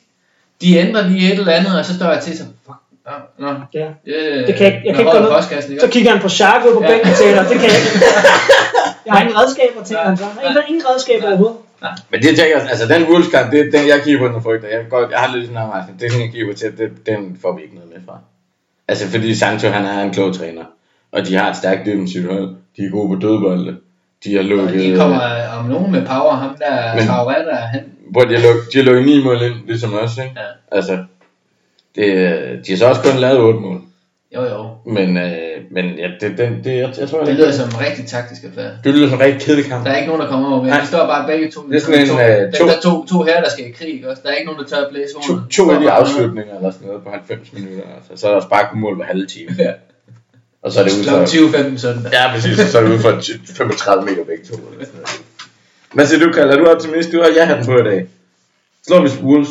De 0.62 0.76
ændrer 0.78 1.08
lige 1.08 1.34
et 1.34 1.40
eller 1.40 1.54
andet, 1.54 1.80
og 1.80 1.86
så 1.86 1.96
står 1.96 2.06
Arteta, 2.06 2.44
fuck, 2.66 2.78
nå, 3.40 3.48
nå, 3.48 3.54
ja. 3.74 3.88
øh, 4.06 4.48
Det 4.48 4.56
kan 4.56 4.66
jeg- 4.66 4.82
jeg 4.86 4.96
kan 4.96 5.06
ikke 5.06 5.20
noget. 5.20 5.44
Så 5.82 5.88
kigger 5.92 6.12
han 6.12 6.22
på 6.22 6.30
Schalke 6.30 6.68
på 6.74 6.82
Ja. 6.84 6.88
bænken 6.90 7.10
og 7.12 7.18
tænker, 7.18 7.42
det 7.42 7.52
kan 7.62 7.70
jeg 7.70 7.78
ikke. 7.80 8.06
Jeg 9.06 9.14
har 9.14 9.22
ingen 9.22 9.38
redskaber, 9.40 9.84
tænker 9.84 10.04
han 10.04 10.18
så. 10.18 10.24
Ingen, 10.48 10.64
ingen 10.68 10.84
redskaber 10.90 11.28
overhovedet. 11.28 11.58
Men 12.12 12.22
det 12.22 12.28
tænker 12.38 12.58
jeg, 12.58 12.68
altså 12.70 12.88
den 12.94 13.04
Wolves-kamp, 13.10 13.52
det 13.52 13.60
er 13.60 13.64
den, 13.64 13.88
jeg 13.88 14.02
på, 14.20 14.28
den 14.28 14.42
frygter. 14.44 14.68
Jeg, 14.68 14.86
godt, 14.90 15.12
jeg 15.12 15.20
har 15.20 15.36
lidt 15.36 15.48
sådan 15.48 15.64
en 15.64 16.00
Det 16.00 16.06
er 16.06 16.12
sådan, 16.12 16.26
jeg 16.26 16.48
på 16.48 16.54
til, 16.54 16.78
det, 16.78 16.92
den 17.06 17.38
får 17.42 17.56
vi 17.56 17.62
ikke 17.64 17.76
noget 17.76 17.90
med 17.90 18.02
fra. 18.06 18.20
Altså 18.88 19.08
fordi 19.08 19.36
Sancho, 19.36 19.70
han 19.70 19.86
er 19.86 20.04
en 20.04 20.12
klog 20.12 20.36
træner. 20.36 20.64
Og 21.12 21.28
de 21.28 21.36
har 21.36 21.50
et 21.50 21.58
stærkt 21.58 21.86
defensivt 21.86 22.34
hold. 22.34 22.56
De 22.78 22.82
er 22.86 22.90
gode 22.92 23.08
på 23.16 23.16
dødbolde. 23.28 23.78
De 24.24 24.34
har 24.34 24.40
Og 24.40 24.46
lukket... 24.46 24.80
de 24.80 24.96
kommer 24.98 25.20
om 25.60 25.66
nogen 25.66 25.92
med 25.92 26.06
power, 26.06 26.32
ham 26.36 26.56
der 26.60 26.96
Men- 26.96 27.08
der 27.08 27.56
han, 27.56 27.84
Hvor 28.12 28.22
de 28.22 28.34
har 28.36 28.42
lukket, 28.48 28.64
de 28.74 28.78
har 28.78 28.86
lukket 28.86 29.06
9 29.06 29.24
mål 29.24 29.42
ind, 29.42 29.54
ligesom 29.68 29.94
os, 29.94 30.18
ikke? 30.18 30.32
Ja. 30.36 30.76
Altså, 30.78 30.98
det, 31.96 32.06
de 32.68 32.72
har 32.72 32.78
så 32.78 32.88
også 32.88 33.02
kun 33.02 33.20
lavet 33.20 33.40
8 33.40 33.60
mål. 33.60 33.82
jo 34.36 34.42
jo. 34.46 34.70
Men, 34.86 35.18
øh, 35.18 35.53
men 35.72 35.86
ja, 35.86 36.08
det, 36.22 36.38
det, 36.38 36.60
det, 36.64 36.78
jeg, 36.78 36.94
jeg 37.00 37.10
tror, 37.10 37.24
Det 37.24 37.36
lyder 37.36 37.52
som 37.52 37.70
en 37.70 37.80
rigtig 37.80 38.06
taktisk 38.08 38.44
affære. 38.44 38.72
det 38.84 38.94
lyder 38.94 39.10
som 39.10 39.18
en 39.20 39.26
rigtig 39.26 39.42
kedelig 39.42 39.66
kamp. 39.66 39.86
Der 39.86 39.92
er 39.92 39.96
ikke 39.96 40.08
nogen, 40.08 40.22
der 40.22 40.28
kommer 40.30 40.50
over 40.52 40.64
med. 40.64 40.72
De 40.82 40.88
står 40.88 41.06
bare 41.06 41.28
begge 41.28 41.52
to. 41.52 41.68
Det 41.68 41.76
er 41.76 41.80
sådan 41.80 42.02
en, 42.02 42.08
to, 42.08 42.20
øh, 42.20 42.54
to- 42.54 42.68
der 42.68 42.80
to, 42.82 43.06
to 43.06 43.24
her, 43.24 43.42
der 43.42 43.50
skal 43.50 43.66
i 43.70 43.72
krig. 43.72 44.08
Også. 44.08 44.22
Der 44.26 44.30
er 44.30 44.34
ikke 44.34 44.52
nogen, 44.52 44.64
der 44.64 44.70
tør 44.70 44.78
at 44.86 44.88
blæse 44.92 45.14
To, 45.28 45.34
to 45.52 45.72
af 45.72 45.80
de 45.80 45.92
afslutninger 45.92 46.56
eller 46.56 46.72
sådan 46.72 46.88
noget 46.88 47.04
på 47.04 47.10
90 47.10 47.54
minutter. 47.54 47.84
Altså. 47.96 48.12
Så 48.22 48.28
er 48.30 48.34
der 48.34 48.42
sparket 48.42 48.80
mål 48.80 48.96
hver 48.96 49.06
halve 49.06 49.26
time. 49.26 49.56
Ja. 49.60 49.72
Og 50.62 50.72
så 50.72 50.80
er 50.80 50.84
det 50.84 50.92
ud 51.00 51.04
Klokken 51.04 51.28
for... 51.28 51.58
20.15 51.76 51.78
søndag. 51.78 52.12
Ja, 52.14 52.32
præcis. 52.34 52.58
Så 52.72 52.78
er 52.80 52.84
det 52.84 52.92
ud 52.94 53.00
for 53.00 53.22
35 53.56 54.06
meter 54.06 54.24
begge 54.26 54.44
to. 54.46 54.54
Eller 54.54 54.86
sådan 54.86 55.00
noget. 55.02 55.22
Hvad 55.94 56.06
siger 56.08 56.26
du, 56.26 56.32
Kalle? 56.34 56.54
Er 56.54 56.58
du 56.58 56.66
optimist? 56.66 57.12
Du 57.12 57.18
har 57.22 57.30
ja-hatten 57.38 57.66
på 57.66 57.72
i 57.78 57.84
dag. 57.84 58.08
Slår 58.88 59.02
vi 59.02 59.10
Wolves? 59.24 59.50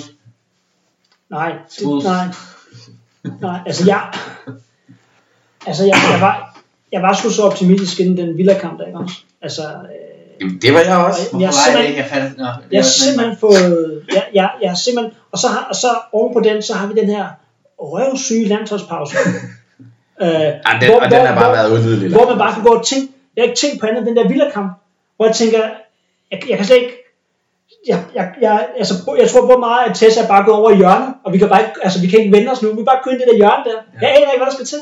Nej, 1.30 1.52
det, 1.78 1.86
nej. 2.04 2.24
Nej, 3.40 3.58
altså 3.66 3.84
jeg... 3.86 4.02
Altså 5.66 5.84
jeg, 5.84 5.96
jeg 6.12 6.20
var... 6.20 6.52
Jeg 6.92 7.02
var 7.02 7.12
sgu 7.12 7.30
så 7.30 7.42
optimistisk 7.42 8.00
inden 8.00 8.16
den 8.16 8.36
Villa-kamp 8.38 8.78
der, 8.78 8.86
ikke 8.86 8.98
også? 8.98 9.16
Altså, 9.42 9.62
øh, 9.62 10.40
Jamen, 10.40 10.58
det 10.62 10.74
var 10.74 10.80
jeg 10.80 10.96
også. 10.96 11.20
jeg, 11.32 11.40
jeg, 11.40 11.48
Hvorfor 11.48 11.70
er 11.70 11.82
det 11.82 11.84
simpelthen, 11.84 11.88
ikke? 11.88 12.02
Jeg 12.02 12.08
fatter. 12.10 12.30
Nå, 12.38 12.44
det 12.44 12.72
jeg 12.72 12.80
har 12.82 12.90
simpelthen 13.04 13.36
fået... 13.36 14.02
Jeg, 14.14 14.24
jeg, 14.34 14.50
jeg 14.62 14.70
har 14.70 14.76
simpelthen... 14.86 15.12
Og 15.32 15.38
så, 15.38 15.48
har, 15.48 15.66
og 15.70 15.76
så 15.76 15.88
oven 16.12 16.32
på 16.34 16.40
den, 16.40 16.62
så 16.62 16.74
har 16.74 16.86
vi 16.86 16.94
den 17.00 17.08
her 17.08 17.26
røvsyge 17.78 18.48
landsholdspause. 18.48 19.16
øh, 20.22 20.28
Jamen, 20.30 20.78
den, 20.80 20.90
og 21.04 21.10
den 21.10 21.20
har 21.26 21.34
bare 21.42 21.52
været 21.52 21.70
udvidelig. 21.74 22.10
hvor 22.16 22.28
man 22.30 22.38
bare 22.38 22.54
kan 22.54 22.62
gå 22.62 22.72
og 22.78 22.86
tænke, 22.86 23.06
jeg 23.36 23.42
har 23.42 23.48
ikke 23.48 23.60
tænkt 23.60 23.80
på 23.80 23.86
andet 23.86 23.98
end 24.00 24.06
den 24.06 24.16
der 24.16 24.28
Villa-kamp, 24.28 24.70
hvor 25.16 25.26
jeg 25.26 25.34
tænker, 25.34 25.60
jeg, 26.30 26.38
jeg 26.48 26.56
kan 26.58 26.66
slet 26.66 26.76
ikke, 26.76 26.94
jeg, 27.88 27.98
jeg, 28.14 28.24
jeg, 28.40 28.66
altså, 28.78 28.94
jeg 29.18 29.28
tror 29.30 29.46
på 29.46 29.56
meget, 29.68 29.90
at 29.90 29.96
Tessa 29.96 30.22
er 30.22 30.28
bare 30.28 30.44
gået 30.44 30.56
over 30.56 30.70
i 30.70 30.76
hjørnet, 30.76 31.10
og 31.24 31.32
vi 31.32 31.38
kan 31.38 31.48
bare 31.48 31.60
ikke, 31.60 31.74
altså, 31.82 32.00
vi 32.00 32.06
kan 32.06 32.18
ikke 32.20 32.32
vende 32.36 32.52
os 32.52 32.62
nu, 32.62 32.68
vi 32.68 32.80
kan 32.82 32.90
bare 32.92 33.14
i 33.14 33.18
det 33.20 33.28
der 33.30 33.36
hjørne 33.42 33.64
der. 33.68 33.78
Jeg 34.02 34.08
aner 34.10 34.32
ikke, 34.32 34.42
hvad 34.42 34.50
der 34.50 34.58
skal 34.58 34.66
til. 34.66 34.80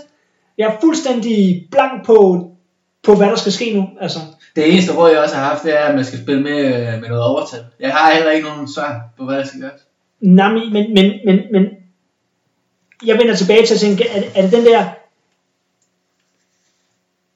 Jeg 0.58 0.66
er 0.66 0.80
fuldstændig 0.80 1.66
blank 1.70 2.06
på, 2.06 2.50
på 3.02 3.14
hvad 3.14 3.26
der 3.26 3.36
skal 3.36 3.52
ske 3.52 3.74
nu. 3.74 3.88
Altså, 4.00 4.18
Det 4.56 4.72
eneste 4.72 4.96
råd, 4.96 5.10
jeg 5.10 5.20
også 5.20 5.36
har 5.36 5.44
haft, 5.44 5.62
det 5.62 5.80
er, 5.80 5.84
at 5.84 5.94
man 5.94 6.04
skal 6.04 6.22
spille 6.22 6.42
med, 6.42 6.58
øh, 6.64 7.00
med 7.00 7.08
noget 7.08 7.24
overtal. 7.24 7.64
Jeg 7.80 7.92
har 7.92 8.14
heller 8.14 8.30
ikke 8.30 8.48
nogen 8.48 8.68
svar 8.72 9.00
på, 9.18 9.24
hvad 9.24 9.38
der 9.38 9.46
skal 9.46 9.60
gøres. 9.60 9.80
Nami, 10.20 10.70
men, 10.72 10.94
men, 10.94 11.12
men, 11.24 11.40
men 11.52 11.66
jeg 13.06 13.18
vender 13.18 13.36
tilbage 13.36 13.66
til 13.66 13.74
at 13.74 13.80
tænke, 13.80 14.08
er, 14.08 14.22
er 14.34 14.42
det 14.42 14.52
den 14.52 14.64
der, 14.64 14.84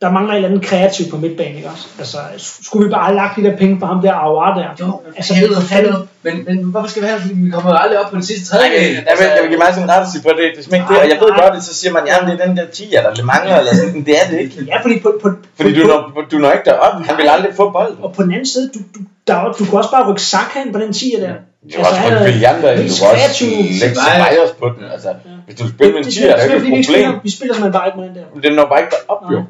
der 0.01 0.11
mangler 0.11 0.33
et 0.33 0.37
eller 0.37 0.49
andet 0.49 0.65
kreativt 0.65 1.11
på 1.11 1.17
midtbanen, 1.17 1.57
ikke 1.57 1.69
også? 1.69 1.89
Altså, 1.99 2.19
skulle 2.63 2.87
vi 2.87 2.91
bare 2.91 3.05
have 3.05 3.17
lagt 3.17 3.37
de 3.37 3.43
der 3.43 3.57
penge 3.57 3.79
for 3.79 3.87
ham 3.87 4.03
der 4.03 4.13
Aouar 4.13 4.55
der? 4.55 4.87
Jo, 4.87 5.03
altså, 5.07 5.17
altså, 5.17 5.35
helvede, 5.35 5.63
helvede. 5.63 6.09
Men, 6.27 6.35
men 6.49 6.57
hvorfor 6.73 6.89
skal 6.93 7.03
vi 7.03 7.07
have 7.13 7.21
det? 7.25 7.31
Vi 7.45 7.51
kommer 7.55 7.71
jo 7.75 7.79
aldrig 7.85 7.99
op 8.03 8.09
på 8.13 8.17
den 8.21 8.25
sidste 8.31 8.45
Nej, 8.55 8.61
tredje. 8.61 8.81
jeg, 8.83 9.05
jeg, 9.11 9.17
vil, 9.19 9.27
jeg 9.37 9.43
vil 9.43 9.49
give 9.53 9.61
mig 9.65 9.69
sådan 9.75 9.87
en 9.89 9.91
rettelse 9.95 10.17
på 10.27 10.31
det. 10.39 10.39
Det 10.57 10.73
er 10.73 10.75
ikke 10.81 10.89
det. 10.93 10.99
Og 11.03 11.07
jeg 11.13 11.19
ved 11.23 11.31
godt, 11.43 11.55
at 11.59 11.63
så 11.71 11.75
siger 11.81 11.93
man, 11.97 12.03
ja, 12.11 12.15
det 12.27 12.33
er 12.41 12.47
den 12.47 12.57
der 12.59 12.67
10, 12.67 12.91
der 12.93 13.15
lidt 13.15 13.27
mangler, 13.33 13.57
eller 13.61 13.73
sådan. 13.79 13.93
Men 13.97 14.05
det 14.09 14.15
er 14.23 14.27
det 14.31 14.39
ikke. 14.45 14.57
Ja, 14.71 14.77
fordi 14.85 14.95
på, 15.05 15.09
på, 15.23 15.29
Fordi 15.59 15.71
på, 15.75 15.81
du 15.81 15.87
når, 15.93 16.01
du 16.33 16.37
når 16.43 16.51
ikke 16.57 16.67
derop. 16.71 16.95
Han 17.09 17.15
vil 17.19 17.27
aldrig 17.37 17.53
få 17.61 17.65
bolden. 17.77 17.97
Og 18.05 18.09
på 18.17 18.21
den 18.27 18.33
anden 18.37 18.47
side, 18.55 18.67
du, 18.75 18.79
du, 18.95 18.99
der, 19.27 19.35
er 19.41 19.53
du 19.59 19.65
kunne 19.69 19.79
også 19.83 19.93
bare 19.97 20.05
rykke 20.11 20.23
Saka 20.33 20.57
ind 20.65 20.71
på 20.77 20.81
den 20.85 20.91
10'er 21.01 21.21
der. 21.27 21.35
Du 21.65 21.69
kan 21.75 21.81
også 21.91 22.01
få 22.07 22.09
brillanter 22.25 22.71
ind. 22.73 22.81
Du 22.91 22.95
kan 23.01 23.07
også 23.29 23.45
lægge 23.83 23.97
Ceballos 24.05 24.53
på 24.63 24.67
den. 24.75 24.83
Altså, 24.95 25.11
hvis 25.47 25.57
du 25.61 25.65
spiller 25.75 25.95
med 25.97 26.03
en 26.05 26.11
10, 26.11 26.23
er 26.23 26.37
det 26.37 26.55
ikke 26.55 26.79
et 26.79 26.87
problem. 26.87 27.11
vi 27.27 27.31
spiller 27.37 27.55
simpelthen 27.55 27.73
bare 27.79 27.87
ikke 27.89 27.99
med 28.01 28.07
den 28.09 28.15
der. 28.19 28.27
Den 28.49 28.53
når 28.59 28.67
bare 28.73 28.81
ikke 28.83 28.93
derop, 28.97 29.23
jo. 29.33 29.39
Nej. 29.39 29.45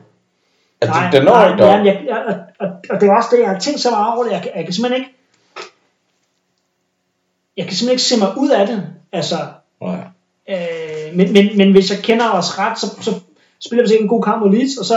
Altså, 0.83 1.01
Nej, 1.01 1.11
den 1.15 1.23
når 1.29 1.35
nej, 1.35 1.47
ikke 1.51 1.63
derop. 1.63 2.27
og, 2.29 2.35
og, 2.63 2.67
og, 2.91 2.95
det 3.01 3.05
er 3.09 3.15
også 3.21 3.29
det, 3.33 3.39
jeg 3.45 3.49
har 3.49 3.59
tænkt 3.59 3.81
så 3.81 3.91
meget 3.91 4.09
over 4.15 4.23
det. 4.25 4.33
Jeg, 4.37 4.43
kan- 4.43 4.51
jeg 4.57 4.65
kan 4.65 4.73
simpelthen 4.75 5.01
ikke... 5.03 5.11
Jeg 7.57 7.65
kan 7.67 7.75
simpelthen 7.77 7.91
ikke 7.95 8.03
se 8.03 8.19
mig 8.19 8.29
ud 8.37 8.51
af 8.51 8.67
det. 8.67 8.87
Altså, 9.13 9.37
Nej. 9.83 9.99
øh, 10.49 11.17
men, 11.17 11.33
men, 11.33 11.57
men 11.57 11.73
hvis 11.73 11.91
jeg 11.91 11.99
kender 11.99 12.31
os 12.31 12.59
ret, 12.59 12.79
så, 12.79 12.87
så 13.01 13.13
spiller 13.67 13.83
vi 13.85 13.89
sikkert 13.89 14.03
en 14.05 14.09
god 14.09 14.23
kamp 14.23 14.43
mod 14.43 14.51
Leeds, 14.55 14.77
og 14.79 14.85
så 14.85 14.97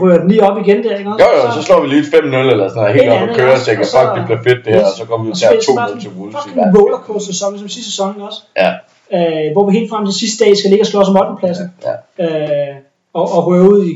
rører 0.00 0.18
den 0.18 0.28
lige 0.30 0.42
op 0.42 0.58
igen 0.66 0.84
der, 0.84 0.96
ikke? 0.96 1.10
Jo, 1.10 1.16
jo, 1.46 1.52
så 1.54 1.62
slår 1.62 1.80
vi 1.82 1.88
lige 1.88 2.00
et 2.00 2.06
5-0 2.06 2.16
eller 2.16 2.68
sådan 2.68 2.82
noget, 2.82 2.94
helt 2.94 3.08
op 3.12 3.28
og 3.28 3.34
kører 3.36 3.54
og 3.58 3.60
tænker, 3.60 3.84
så- 3.84 3.98
fuck, 4.00 4.16
det 4.16 4.24
bliver 4.24 4.42
fedt 4.42 4.64
det 4.64 4.74
her, 4.74 4.84
og 4.84 4.96
så 4.98 5.04
kommer 5.04 5.26
vi 5.26 5.32
til 5.32 5.44
at 5.46 5.62
spiller 5.64 5.80
have 5.80 5.90
så 5.90 5.94
2-0 5.96 6.00
til 6.00 6.10
Wolves 6.18 6.34
i 6.34 6.48
fucking 6.48 6.78
rollercoaster 6.78 7.32
sæson, 7.32 7.58
som 7.58 7.68
sidste 7.68 7.90
sæson 7.90 8.20
også? 8.28 8.40
Ja, 8.56 8.70
Øh, 9.14 9.52
hvor 9.52 9.70
vi 9.70 9.78
helt 9.78 9.90
frem 9.90 10.04
til 10.06 10.14
sidste 10.14 10.44
dag 10.44 10.56
skal 10.56 10.70
ligge 10.70 10.82
og 10.82 10.86
slå 10.86 11.00
os 11.00 11.08
om 11.08 11.16
8. 11.16 11.36
pladsen. 11.40 11.66
ja, 11.88 11.94
Øh, 12.24 12.76
og, 13.12 13.32
og 13.32 13.46
røve 13.46 13.70
ud 13.70 13.84
i, 13.86 13.92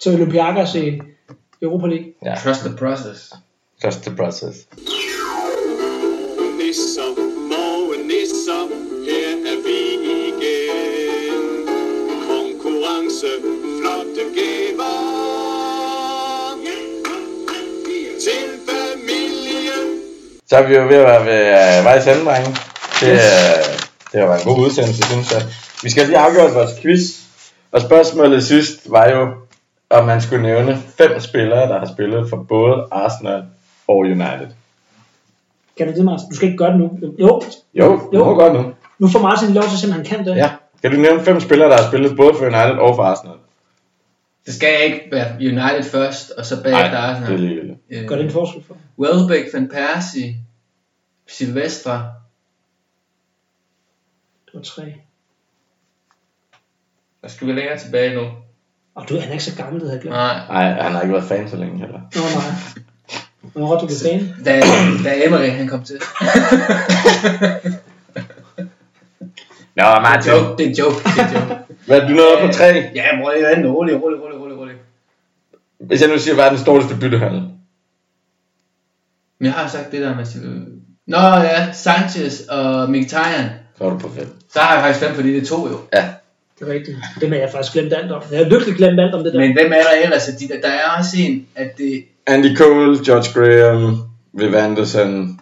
til 0.00 0.14
Olympiakos 0.14 0.74
i 0.74 1.00
Europa 1.62 1.86
League. 1.86 2.06
ja. 2.24 2.34
Trust 2.44 2.60
the 2.60 2.76
process. 2.76 3.32
Just 3.84 4.02
the 4.02 4.16
process. 4.16 4.56
Så 20.48 20.56
er 20.56 20.66
vi 20.66 20.74
jo 20.74 20.82
ved 20.82 20.96
at 20.96 21.06
være 21.06 21.24
ved 21.26 21.78
øh, 21.78 21.84
vejs 21.84 22.06
ende, 22.06 22.24
drenge. 22.24 22.50
Det, 23.00 23.12
øh, 23.12 23.18
det 24.12 24.20
har 24.20 24.26
været 24.26 24.40
en 24.46 24.54
god 24.54 24.58
udsendelse, 24.66 25.02
synes 25.02 25.32
jeg. 25.32 25.42
Vi 25.82 25.90
skal 25.90 26.06
lige 26.06 26.18
afgjort 26.18 26.54
vores 26.54 26.70
quiz. 26.82 27.00
Og 27.72 27.80
spørgsmålet 27.80 28.44
sidst 28.46 28.90
var 28.90 29.08
jo, 29.08 29.28
om 29.90 30.04
man 30.06 30.20
skulle 30.20 30.42
nævne 30.42 30.82
fem 30.98 31.20
spillere, 31.20 31.68
der 31.68 31.78
har 31.78 31.86
spillet 31.94 32.30
for 32.30 32.36
både 32.36 32.86
Arsenal 32.90 33.42
og 33.88 33.96
United. 33.98 34.48
Kan 35.78 35.86
du 35.86 35.92
det, 35.92 36.04
Martin? 36.04 36.28
Du 36.30 36.34
skal 36.36 36.48
ikke 36.48 36.58
gøre 36.58 36.70
det 36.72 36.78
nu. 36.80 36.90
Jo, 37.18 37.42
Jo, 37.74 37.96
du 37.96 38.08
Jo. 38.12 38.24
må 38.24 38.34
godt 38.34 38.52
nu. 38.52 38.64
nu 38.98 39.08
får 39.08 39.18
Martin 39.18 39.48
lov 39.54 39.64
til 39.64 39.72
at 39.72 39.78
se, 39.78 39.86
om 39.86 39.92
han 39.92 40.04
kan 40.04 40.24
det. 40.24 40.36
Ja. 40.36 40.50
Kan 40.82 40.92
du 40.94 40.96
nævne 41.00 41.24
fem 41.24 41.40
spillere, 41.40 41.70
der 41.70 41.76
har 41.76 41.88
spillet 41.90 42.16
både 42.16 42.34
for 42.38 42.44
United 42.44 42.78
og 42.78 42.96
for 42.96 43.02
Arsenal? 43.02 43.36
Det 44.46 44.54
skal 44.54 44.84
ikke 44.84 45.08
være 45.12 45.34
United 45.36 45.82
først, 45.90 46.30
og 46.30 46.46
så 46.46 46.62
bagefter 46.62 46.98
Arsenal. 46.98 47.28
det 47.30 47.34
er 47.34 47.38
ligegyldigt. 47.48 47.78
Øh, 47.90 48.08
Gør 48.08 48.16
det 48.16 48.24
en 48.24 48.30
forskel 48.30 48.62
for? 48.66 48.76
Welbeck, 48.98 49.54
Van 49.54 49.68
Persie, 49.68 50.36
Silvestre. 51.26 52.12
Det 54.46 54.54
var 54.54 54.60
tre. 54.60 54.94
Og 57.22 57.30
skal 57.30 57.46
vi 57.46 57.52
længere 57.52 57.78
tilbage 57.78 58.14
nu? 58.14 58.26
Og 58.94 59.08
du 59.08 59.18
han 59.20 59.28
er 59.28 59.32
ikke 59.32 59.44
så 59.44 59.56
gammel, 59.56 59.80
det 59.80 59.88
havde 59.88 59.94
jeg 59.96 60.02
glemt. 60.02 60.16
Nej. 60.16 60.46
Nej, 60.48 60.82
han 60.82 60.92
har 60.92 61.02
ikke 61.02 61.14
været 61.14 61.28
fan 61.28 61.48
så 61.50 61.56
længe 61.56 61.78
heller. 61.78 62.00
Nå, 62.14 62.20
nej. 62.34 62.82
Hvornår 63.52 63.68
var 63.68 63.78
du 63.80 63.86
blev 63.86 63.96
fan? 64.02 64.44
Da, 64.44 64.60
da 65.04 65.26
Emery 65.26 65.48
han 65.50 65.68
kom 65.68 65.84
til. 65.84 65.96
Nå, 69.76 69.82
Martin. 69.84 70.32
joke, 70.32 70.56
det 70.58 70.66
er 70.66 70.70
en 70.70 70.74
joke, 70.76 70.96
det 71.04 71.18
er 71.18 71.28
en 71.28 71.34
joke. 71.34 71.54
Hvad 71.86 72.00
er 72.00 72.08
du 72.08 72.14
nået 72.14 72.36
op 72.36 72.46
på 72.46 72.52
tre? 72.52 72.64
Ja, 72.94 73.06
rolig, 73.22 73.42
rolig, 73.44 73.70
rolig, 73.74 73.74
rolig, 73.74 74.02
rolig, 74.02 74.20
rolig, 74.22 74.22
rolig. 74.22 74.35
Hvis 75.86 76.00
jeg 76.00 76.08
nu 76.10 76.18
siger, 76.18 76.34
hvad 76.34 76.44
er 76.44 76.48
den 76.48 76.58
største 76.58 76.96
byttehandel? 77.00 77.40
Men 79.40 79.46
jeg 79.46 79.52
har 79.52 79.68
sagt 79.68 79.92
det 79.92 80.00
der 80.00 80.16
med 80.16 80.24
Sil- 80.32 80.72
Nå 81.06 81.18
ja, 81.18 81.72
Sanchez 81.72 82.40
og 82.48 82.90
Mkhitaryan. 82.90 83.50
Så 83.78 83.84
er 83.84 83.90
du 83.90 83.98
på 83.98 84.08
fem. 84.08 84.26
Der 84.54 84.60
har 84.60 84.74
jeg 84.74 84.82
faktisk 84.84 85.06
fem, 85.06 85.14
fordi 85.14 85.34
det 85.34 85.42
er 85.42 85.46
to 85.46 85.68
jo. 85.68 85.78
Ja. 85.94 86.04
Det 86.58 86.68
er 86.68 86.72
rigtigt. 86.72 86.96
Det 87.20 87.28
har 87.28 87.36
jeg 87.36 87.48
faktisk 87.52 87.72
glemt 87.72 87.92
alt 87.92 88.12
om. 88.12 88.22
Jeg 88.30 88.38
har 88.38 88.44
lykkeligt 88.44 88.76
glemt 88.76 89.00
alt 89.00 89.14
om 89.14 89.24
det 89.24 89.32
der. 89.32 89.38
Men 89.40 89.52
hvem 89.52 89.72
er 89.72 89.82
der 89.82 90.02
ellers? 90.04 90.24
De, 90.26 90.48
der, 90.48 90.60
der 90.60 90.68
er 90.68 90.98
også 90.98 91.16
en, 91.18 91.46
at 91.54 91.78
det... 91.78 92.04
Andy 92.26 92.56
Cole, 92.56 92.98
George 93.04 93.28
Graham, 93.34 93.96
Viv 94.32 94.54
Anderson. 94.54 95.40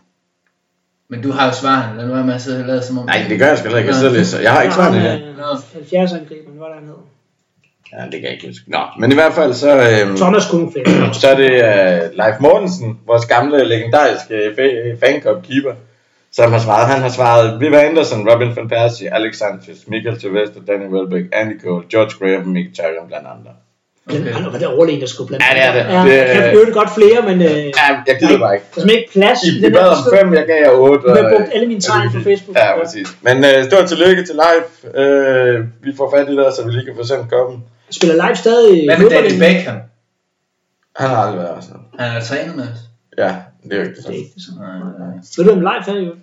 Men 1.09 1.23
du 1.23 1.31
har 1.33 1.47
jo 1.47 1.53
svarene. 1.53 1.97
Lad 1.99 2.07
nu 2.09 2.15
være 2.15 2.25
med 2.25 2.35
at 2.35 2.43
sidde 2.43 2.61
og 2.61 2.67
lade 2.67 2.83
som 2.83 2.99
om... 2.99 3.07
Nej, 3.07 3.27
det 3.29 3.39
gør 3.39 3.47
jeg 3.47 3.59
sgu 3.59 3.69
ikke. 3.69 3.89
Jeg 3.89 3.95
sidder 3.95 4.11
og 4.11 4.17
læser. 4.17 4.41
Jeg 4.41 4.53
har 4.53 4.63
ikke 4.63 4.75
svaret 4.75 4.93
det 4.95 5.01
her. 5.03 5.19
Nå. 5.37 5.59
70 5.73 6.13
angriberen, 6.13 6.57
hvad 6.59 6.67
der 6.69 6.75
han 6.75 6.85
hed. 6.85 6.95
Ja, 7.99 8.05
det 8.05 8.13
kan 8.13 8.23
jeg 8.23 8.33
ikke 8.33 8.47
huske. 8.47 8.65
Nå, 8.67 8.79
men 9.01 9.13
i 9.13 9.15
hvert 9.15 9.33
fald 9.33 9.55
så, 9.55 9.71
øhm, 9.77 10.17
Thomas 10.17 10.47
flere. 10.51 11.15
så 11.15 11.29
er 11.29 11.37
det 11.37 11.51
uh, 11.51 12.17
Leif 12.21 12.35
Mortensen, 12.41 12.99
vores 13.07 13.27
gamle 13.27 13.65
legendariske 13.69 14.35
fa- 14.59 15.07
fancup 15.07 15.39
keeper, 15.49 15.75
som 16.33 16.53
har 16.53 16.59
svaret. 16.59 16.87
Han 16.89 17.01
har 17.03 17.09
svaret 17.09 17.61
Viva 17.61 17.79
Anderson, 17.89 18.29
Robin 18.31 18.57
van 18.57 18.69
Persie, 18.69 19.15
Alex 19.15 19.37
Sanchez, 19.37 19.77
Michael 19.87 20.21
Sylvester, 20.21 20.61
Danny 20.69 20.87
Welbeck, 20.95 21.25
Andy 21.33 21.61
Cole, 21.63 21.85
George 21.93 22.13
Graham 22.19 22.41
og 22.43 22.49
Mkhitaryan 22.49 23.07
blandt 23.09 23.27
andre. 23.35 23.51
Okay. 24.09 24.33
Han 24.33 24.53
var 24.53 24.59
der 24.59 24.67
overlegen, 24.67 25.01
der 25.01 25.07
skulle 25.07 25.29
blande. 25.29 25.45
Ja, 25.47 25.53
det 25.55 25.65
er 25.69 25.73
det. 25.79 25.93
Ja, 25.95 26.01
Det- 26.25 26.55
jeg 26.57 26.65
kan 26.65 26.73
godt 26.73 26.91
flere, 26.99 27.19
men 27.29 27.37
øh, 27.43 27.49
der 27.49 27.57
Ja, 27.83 27.89
jeg 28.07 28.17
gider 28.21 28.39
bare 28.39 28.55
ikke. 28.55 28.67
er 28.71 28.75
simpelthen 28.81 28.99
ikke 28.99 29.13
plads 29.13 29.39
I, 29.45 29.67
I 29.67 29.71
bad 29.71 29.89
om 29.97 30.03
fem, 30.17 30.35
jeg 30.35 30.45
gav 30.47 30.59
jer 30.67 30.71
otte. 30.71 31.03
Du 31.09 31.15
har 31.23 31.31
brugt 31.37 31.49
alle 31.55 31.67
mine 31.73 31.81
tegn 31.81 32.09
på 32.17 32.21
Facebook. 32.29 32.57
Ja, 32.57 32.69
præcis. 32.83 33.09
Men 33.27 33.37
uh, 33.49 33.65
stort 33.71 33.87
tillykke 33.93 34.23
til 34.29 34.35
live. 34.45 34.65
Uh, 35.01 35.57
vi 35.87 35.91
får 35.99 36.07
fat 36.17 36.27
i 36.33 36.37
dig, 36.41 36.49
så 36.57 36.61
vi 36.67 36.71
lige 36.77 36.85
kan 36.89 36.95
få 37.01 37.05
sendt 37.13 37.31
koppen. 37.35 37.57
Spiller 37.91 38.27
live 38.27 38.37
stadig 38.37 38.83
i 38.83 38.87
Hvad 38.87 38.99
med 38.99 39.11
David. 39.11 39.39
Beckham? 39.39 39.77
Han 40.97 41.09
har 41.11 41.17
aldrig 41.17 41.39
været 41.43 41.57
Arsenal. 41.57 41.81
Han 41.99 42.17
er 42.17 42.21
trænet 42.25 42.57
med 42.57 42.65
os. 42.65 42.79
Ja, 43.19 43.37
det 43.65 43.73
er 43.73 43.77
jo 43.77 43.83
ikke 43.83 43.95
det 43.97 44.07
Det 44.07 44.15
er 44.15 44.19
ikke 44.19 44.31
det 44.35 44.43
samme. 44.43 44.61
Nej, 44.61 44.79
nej. 45.09 45.17
Ved 45.37 45.45
du, 45.45 45.53
hvem 45.55 45.61
Leif 45.65 45.89
er, 45.89 45.93
jo? 46.09 46.15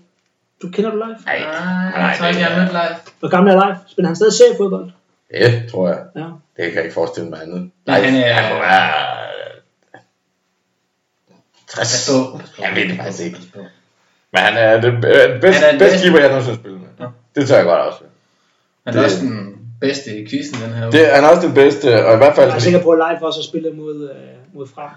Du 0.62 0.70
kender 0.70 0.92
du 0.92 0.98
Leif? 0.98 1.26
Nej, 1.26 1.40
Nej, 1.40 2.02
jeg 2.08 2.16
tror 2.20 2.28
ikke, 2.28 2.40
jeg 2.40 2.48
har 2.50 2.62
mødt 2.62 2.72
live. 2.72 2.96
Hvor 3.20 3.30
gammel 3.30 3.54
er 3.54 3.66
Leif? 3.68 3.78
Spiller 3.88 4.08
han 4.10 4.16
stadig 4.16 4.34
seriefodbold? 4.34 4.92
det 5.34 5.68
tror 5.72 5.88
jeg. 5.88 6.00
Ja. 6.16 6.22
Det 6.58 6.64
kan 6.66 6.74
jeg 6.76 6.84
ikke 6.84 6.94
forestille 6.94 7.30
mig 7.30 7.42
andet. 7.42 7.60
Men 7.62 7.72
Nej, 7.86 8.02
han 8.02 8.16
er- 8.16 8.34
han 8.34 8.54
må 8.54 8.60
være... 8.60 8.94
60. 11.68 11.78
Pas 11.78 12.10
på. 12.12 12.40
Jeg 12.62 12.72
ved 12.76 12.90
det 12.90 12.98
faktisk 12.98 13.24
ikke. 13.26 13.38
Men 14.34 14.42
han 14.42 14.58
er 14.58 14.82
den 14.82 15.02
bedste, 15.42 15.64
bedste 15.80 16.00
keeper, 16.02 16.20
jeg 16.20 16.30
nogensinde 16.30 16.56
har 16.56 16.62
spillet 16.62 16.82
med. 16.82 16.90
Ja. 17.00 17.06
Det 17.36 17.48
tør 17.48 17.56
jeg 17.56 17.66
godt 17.66 17.80
også. 17.80 18.00
Han 18.88 18.98
er 18.98 19.04
også 19.04 19.20
den 19.20 19.58
bedste 19.82 20.18
i 20.18 20.28
quizzen 20.30 20.58
den 20.64 20.74
her 20.74 20.84
uge. 20.84 20.92
Det, 20.92 21.08
han 21.08 21.24
er 21.24 21.28
også 21.28 21.48
den 21.48 21.54
bedste, 21.54 22.06
og 22.06 22.14
i 22.14 22.18
hvert 22.18 22.36
fald 22.36 22.48
Jeg 22.48 22.56
er 22.56 22.60
sikker 22.60 22.82
på, 22.84 22.90
at 22.90 22.98
Leif 23.12 23.22
også 23.22 23.40
har 23.40 23.44
spillet 23.44 23.78
mod, 23.78 24.10
øh, 24.10 24.56
mod 24.56 24.68
frem. 24.76 24.90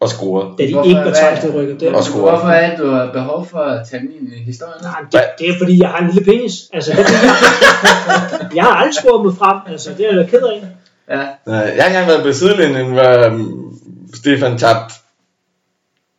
og 0.00 0.08
scoret. 0.08 0.58
Da 0.58 0.66
de 0.66 0.72
Hvorfor- 0.72 0.88
ikke 0.88 1.00
var 1.00 1.14
tvangsnedrykket. 1.20 1.80
Det, 1.80 1.94
Og 1.94 2.02
score. 2.04 2.30
Hvorfor 2.30 2.48
er 2.48 2.76
du 2.76 2.90
har 2.90 3.12
behov 3.12 3.46
for 3.46 3.58
at 3.58 3.88
tage 3.88 4.02
min 4.02 4.28
historie? 4.44 4.72
Nej, 4.82 5.00
det, 5.12 5.20
det, 5.38 5.48
er 5.48 5.58
fordi, 5.58 5.80
jeg 5.82 5.88
har 5.88 5.98
en 5.98 6.06
lille 6.06 6.24
penis. 6.24 6.52
Altså, 6.72 6.90
det 6.90 6.98
jeg 8.56 8.64
har 8.64 8.74
aldrig 8.74 8.94
scoret 8.94 9.24
mod 9.24 9.34
frem. 9.34 9.58
Altså, 9.72 9.90
det 9.98 10.00
er 10.06 10.14
jeg 10.14 10.24
da 10.24 10.30
ked 10.30 10.42
af. 10.42 10.62
Ja, 11.10 11.18
Jeg 11.46 11.82
har 11.84 11.86
engang 11.86 12.06
været 12.06 12.22
på 12.22 12.32
sidelinjen, 12.32 12.92
hvor 12.92 13.26
um, 13.26 13.78
Stefan 14.14 14.58
tabte 14.58 14.94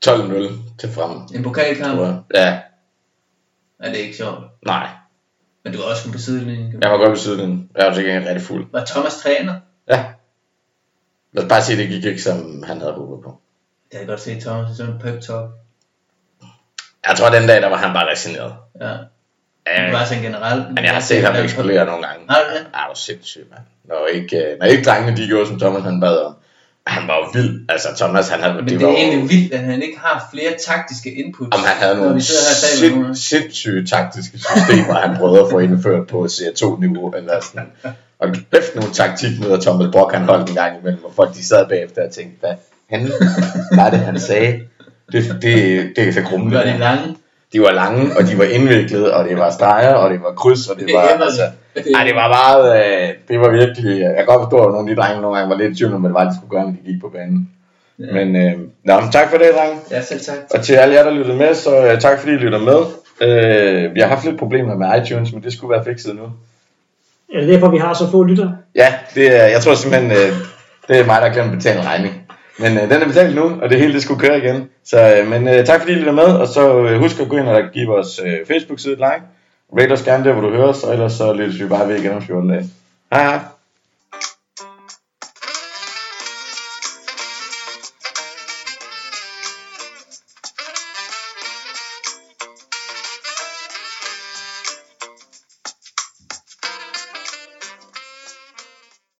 12-0 0.06 0.52
til 0.80 0.90
frem. 0.92 1.18
en 1.36 1.44
pokalkamp. 1.44 2.00
Ja, 2.34 2.60
Er 3.80 3.90
det 3.90 3.98
ikke 3.98 4.18
sjovt? 4.18 4.40
nej. 4.66 4.88
Men 5.68 5.76
du 5.76 5.82
er 5.82 5.86
også 5.86 6.12
på 6.12 6.18
sidelinjen. 6.18 6.82
Jeg 6.82 6.92
var 6.92 6.98
godt 6.98 7.10
på 7.10 7.16
sidelinjen. 7.20 7.70
Jeg 7.78 7.86
var 7.88 7.94
til 7.94 8.04
gengæld 8.04 8.26
rigtig 8.28 8.42
fuld. 8.42 8.66
Var 8.72 8.86
Thomas 8.86 9.16
træner? 9.16 9.56
Ja. 9.90 10.06
Lad 11.34 11.44
os 11.44 11.50
bare 11.50 11.62
sige, 11.64 11.78
det 11.78 11.90
gik 11.90 12.06
ikke, 12.06 12.22
som 12.22 12.64
han 12.64 12.80
havde 12.80 12.94
håbet 12.94 13.24
på. 13.24 13.40
Det 13.90 13.94
har 13.94 14.00
jeg 14.00 14.08
godt 14.08 14.20
set 14.22 14.42
Thomas 14.42 14.72
i 14.74 14.78
sådan 14.78 14.94
en 14.94 15.00
pep 15.00 15.22
talk. 15.22 15.50
Jeg 17.08 17.18
tror, 17.18 17.30
den 17.30 17.48
dag, 17.48 17.62
der 17.62 17.70
var 17.70 17.78
han 17.78 17.94
bare 17.94 18.12
resigneret. 18.12 18.54
Ja. 18.82 18.92
Øh, 18.94 19.92
Bare 19.92 20.08
sådan 20.08 20.24
generelt. 20.24 20.74
Men 20.74 20.84
jeg 20.84 20.94
har 20.94 21.00
set 21.02 21.24
ham 21.24 21.36
eksplodere 21.36 21.86
nogle 21.86 22.08
gange. 22.08 22.26
Har 22.30 22.40
du 22.44 22.50
det? 22.50 22.60
Ja, 22.60 22.80
det 22.80 22.88
var 22.88 22.94
sindssygt, 22.94 23.50
mand. 23.50 23.62
Når 23.84 24.08
ikke, 24.14 24.38
øh, 24.38 24.60
når 24.60 24.66
ikke 24.66 24.84
drengene 24.84 25.18
de 25.18 25.28
gjorde, 25.28 25.48
som 25.48 25.60
Thomas 25.60 25.84
han 25.84 26.00
bad 26.00 26.18
om. 26.26 26.36
Han 26.88 27.08
var 27.08 27.16
jo 27.16 27.30
vild. 27.34 27.66
Altså, 27.70 27.88
Thomas, 27.98 28.30
han 28.30 28.40
havde... 28.40 28.54
Men 28.56 28.64
det 28.64 28.72
det 28.72 28.82
er 28.82 28.86
var 28.86 28.92
jo- 28.92 28.98
egentlig 28.98 29.30
vildt, 29.30 29.54
at 29.54 29.60
han 29.60 29.82
ikke 29.82 29.98
har 30.00 30.30
flere 30.34 30.52
taktiske 30.68 31.12
inputs. 31.14 31.56
Om 31.56 31.60
han 31.66 31.76
havde 31.78 31.96
nogle 31.96 32.16
og 32.16 32.22
sind, 32.22 33.16
sindssyge 33.16 33.86
taktiske 33.88 34.38
systemer, 34.40 34.94
han 34.94 35.18
prøvede 35.18 35.42
at 35.44 35.48
få 35.52 35.60
indført 35.60 36.08
på 36.08 36.26
CR2-niveau. 36.26 37.12
Eller 37.18 37.34
sådan. 37.42 37.68
Og 38.20 38.28
kæft 38.52 38.76
nogle 38.76 38.94
taktikmøder, 38.94 39.62
Thomas 39.62 39.88
Brock 39.92 40.14
han 40.14 40.24
holdt 40.24 40.50
en 40.50 40.56
gang 40.56 40.80
imellem, 40.80 41.00
hvor 41.02 41.12
folk 41.16 41.34
de 41.36 41.46
sad 41.46 41.68
bagefter 41.70 42.06
og 42.08 42.12
tænkte, 42.14 42.38
hvad 42.40 42.54
han 42.90 43.12
var 43.76 43.90
det, 43.90 44.00
han 44.00 44.20
sagde? 44.20 44.60
Det, 45.12 45.38
det, 45.42 45.92
det 45.96 46.08
er 46.08 46.12
så 46.14 46.22
grumme. 46.22 46.54
Var 46.56 46.64
det 46.64 46.80
lange? 46.80 47.16
De 47.54 47.62
var 47.62 47.72
lange, 47.72 48.18
og 48.18 48.24
de 48.28 48.38
var 48.38 48.44
indviklede, 48.44 49.14
og 49.16 49.26
det 49.30 49.38
var 49.38 49.50
streger, 49.52 49.94
og 49.94 50.10
det 50.10 50.20
var 50.24 50.32
kryds, 50.32 50.68
og 50.68 50.80
det 50.80 50.94
var... 50.94 51.10
emmer 51.14 51.26
altså, 51.26 51.42
det. 51.76 51.86
ej, 51.96 52.04
det 52.04 52.16
var 52.16 52.28
meget... 52.28 52.64
Øh, 52.80 53.10
det 53.28 53.40
var 53.40 53.50
virkelig... 53.50 54.02
Jeg 54.02 54.16
kan 54.18 54.26
godt 54.26 54.42
forstå, 54.44 54.66
at 54.66 54.72
nogle 54.72 54.90
af 54.90 54.96
de 54.96 55.02
drenge 55.02 55.22
nogle 55.22 55.38
gange 55.38 55.50
var 55.50 55.58
lidt 55.58 55.74
i 55.74 55.78
tvivl 55.78 55.94
om, 55.94 56.02
hvad 56.02 56.10
det 56.10 56.16
var, 56.16 56.30
de 56.30 56.36
skulle 56.36 56.50
gøre, 56.50 56.64
når 56.64 56.72
de 56.72 56.92
gik 56.92 57.02
på 57.02 57.10
banen. 57.10 57.50
Ja. 58.00 58.14
Men, 58.14 58.36
øh, 58.36 58.54
nå, 58.84 59.00
men 59.00 59.12
tak 59.12 59.30
for 59.30 59.38
det, 59.38 59.48
drenge. 59.58 59.78
Ja, 59.92 60.02
selv 60.02 60.20
tak. 60.20 60.36
Og 60.54 60.62
til 60.62 60.74
alle 60.74 60.96
jer, 60.96 61.04
der 61.04 61.12
lyttede 61.12 61.38
med, 61.38 61.54
så 61.54 61.86
øh, 61.86 62.00
tak 62.00 62.20
fordi 62.20 62.32
I 62.34 62.36
lytter 62.36 62.60
med. 62.60 62.80
Øh, 63.22 63.96
vi 63.96 64.00
har 64.00 64.08
haft 64.08 64.26
lidt 64.26 64.40
problemer 64.40 64.76
med 64.76 64.88
iTunes, 65.02 65.34
men 65.34 65.44
det 65.44 65.54
skulle 65.54 65.72
være 65.72 65.84
fikset 65.84 66.16
nu. 66.16 66.24
Er 67.34 67.40
det 67.40 67.50
derfor, 67.50 67.70
vi 67.70 67.78
har 67.78 67.94
så 67.94 68.12
få 68.12 68.24
lytter? 68.24 68.52
Ja, 68.76 68.94
det 69.16 69.36
er, 69.36 69.46
jeg 69.46 69.62
tror 69.62 69.74
simpelthen, 69.74 70.12
øh, 70.12 70.34
det 70.88 71.00
er 71.00 71.06
mig, 71.06 71.22
der 71.22 71.28
har 71.28 71.34
glemt 71.34 71.52
at 71.52 71.58
betale 71.58 71.80
en 71.80 71.86
regning. 71.86 72.27
Men 72.60 72.78
øh, 72.78 72.84
den 72.84 73.02
er 73.02 73.08
betalt 73.08 73.36
nu, 73.36 73.44
og 73.62 73.70
det 73.70 73.80
hele 73.80 73.94
det 73.94 74.02
skulle 74.02 74.20
køre 74.20 74.38
igen. 74.38 74.70
Så, 74.86 75.16
øh, 75.16 75.30
men 75.30 75.48
øh, 75.48 75.66
tak 75.66 75.80
fordi 75.82 75.94
I 75.94 75.96
lytter 75.96 76.12
med, 76.12 76.24
og 76.24 76.48
så 76.48 76.78
øh, 76.78 77.00
husk 77.00 77.20
at 77.20 77.30
gå 77.30 77.38
ind 77.38 77.48
og 77.48 77.62
give 77.74 77.88
vores 77.88 78.20
øh, 78.26 78.38
Facebook-side 78.48 78.94
et 78.94 79.00
like. 79.00 79.22
Rate 79.80 79.92
os 79.92 80.04
gerne 80.04 80.24
der, 80.24 80.34
hvor 80.34 80.42
du 80.42 80.50
hører 80.50 80.68
os, 80.68 80.84
og 80.84 80.94
ellers 80.94 81.14
så 81.14 81.34
lyttes 81.34 81.62
vi 81.62 81.68
bare 81.68 81.88
ved 81.88 81.96
igen 81.96 82.12
om 82.12 82.22
14 82.22 82.50
dage. 82.50 82.70
Hej 83.12 83.24
hej. 83.24 83.40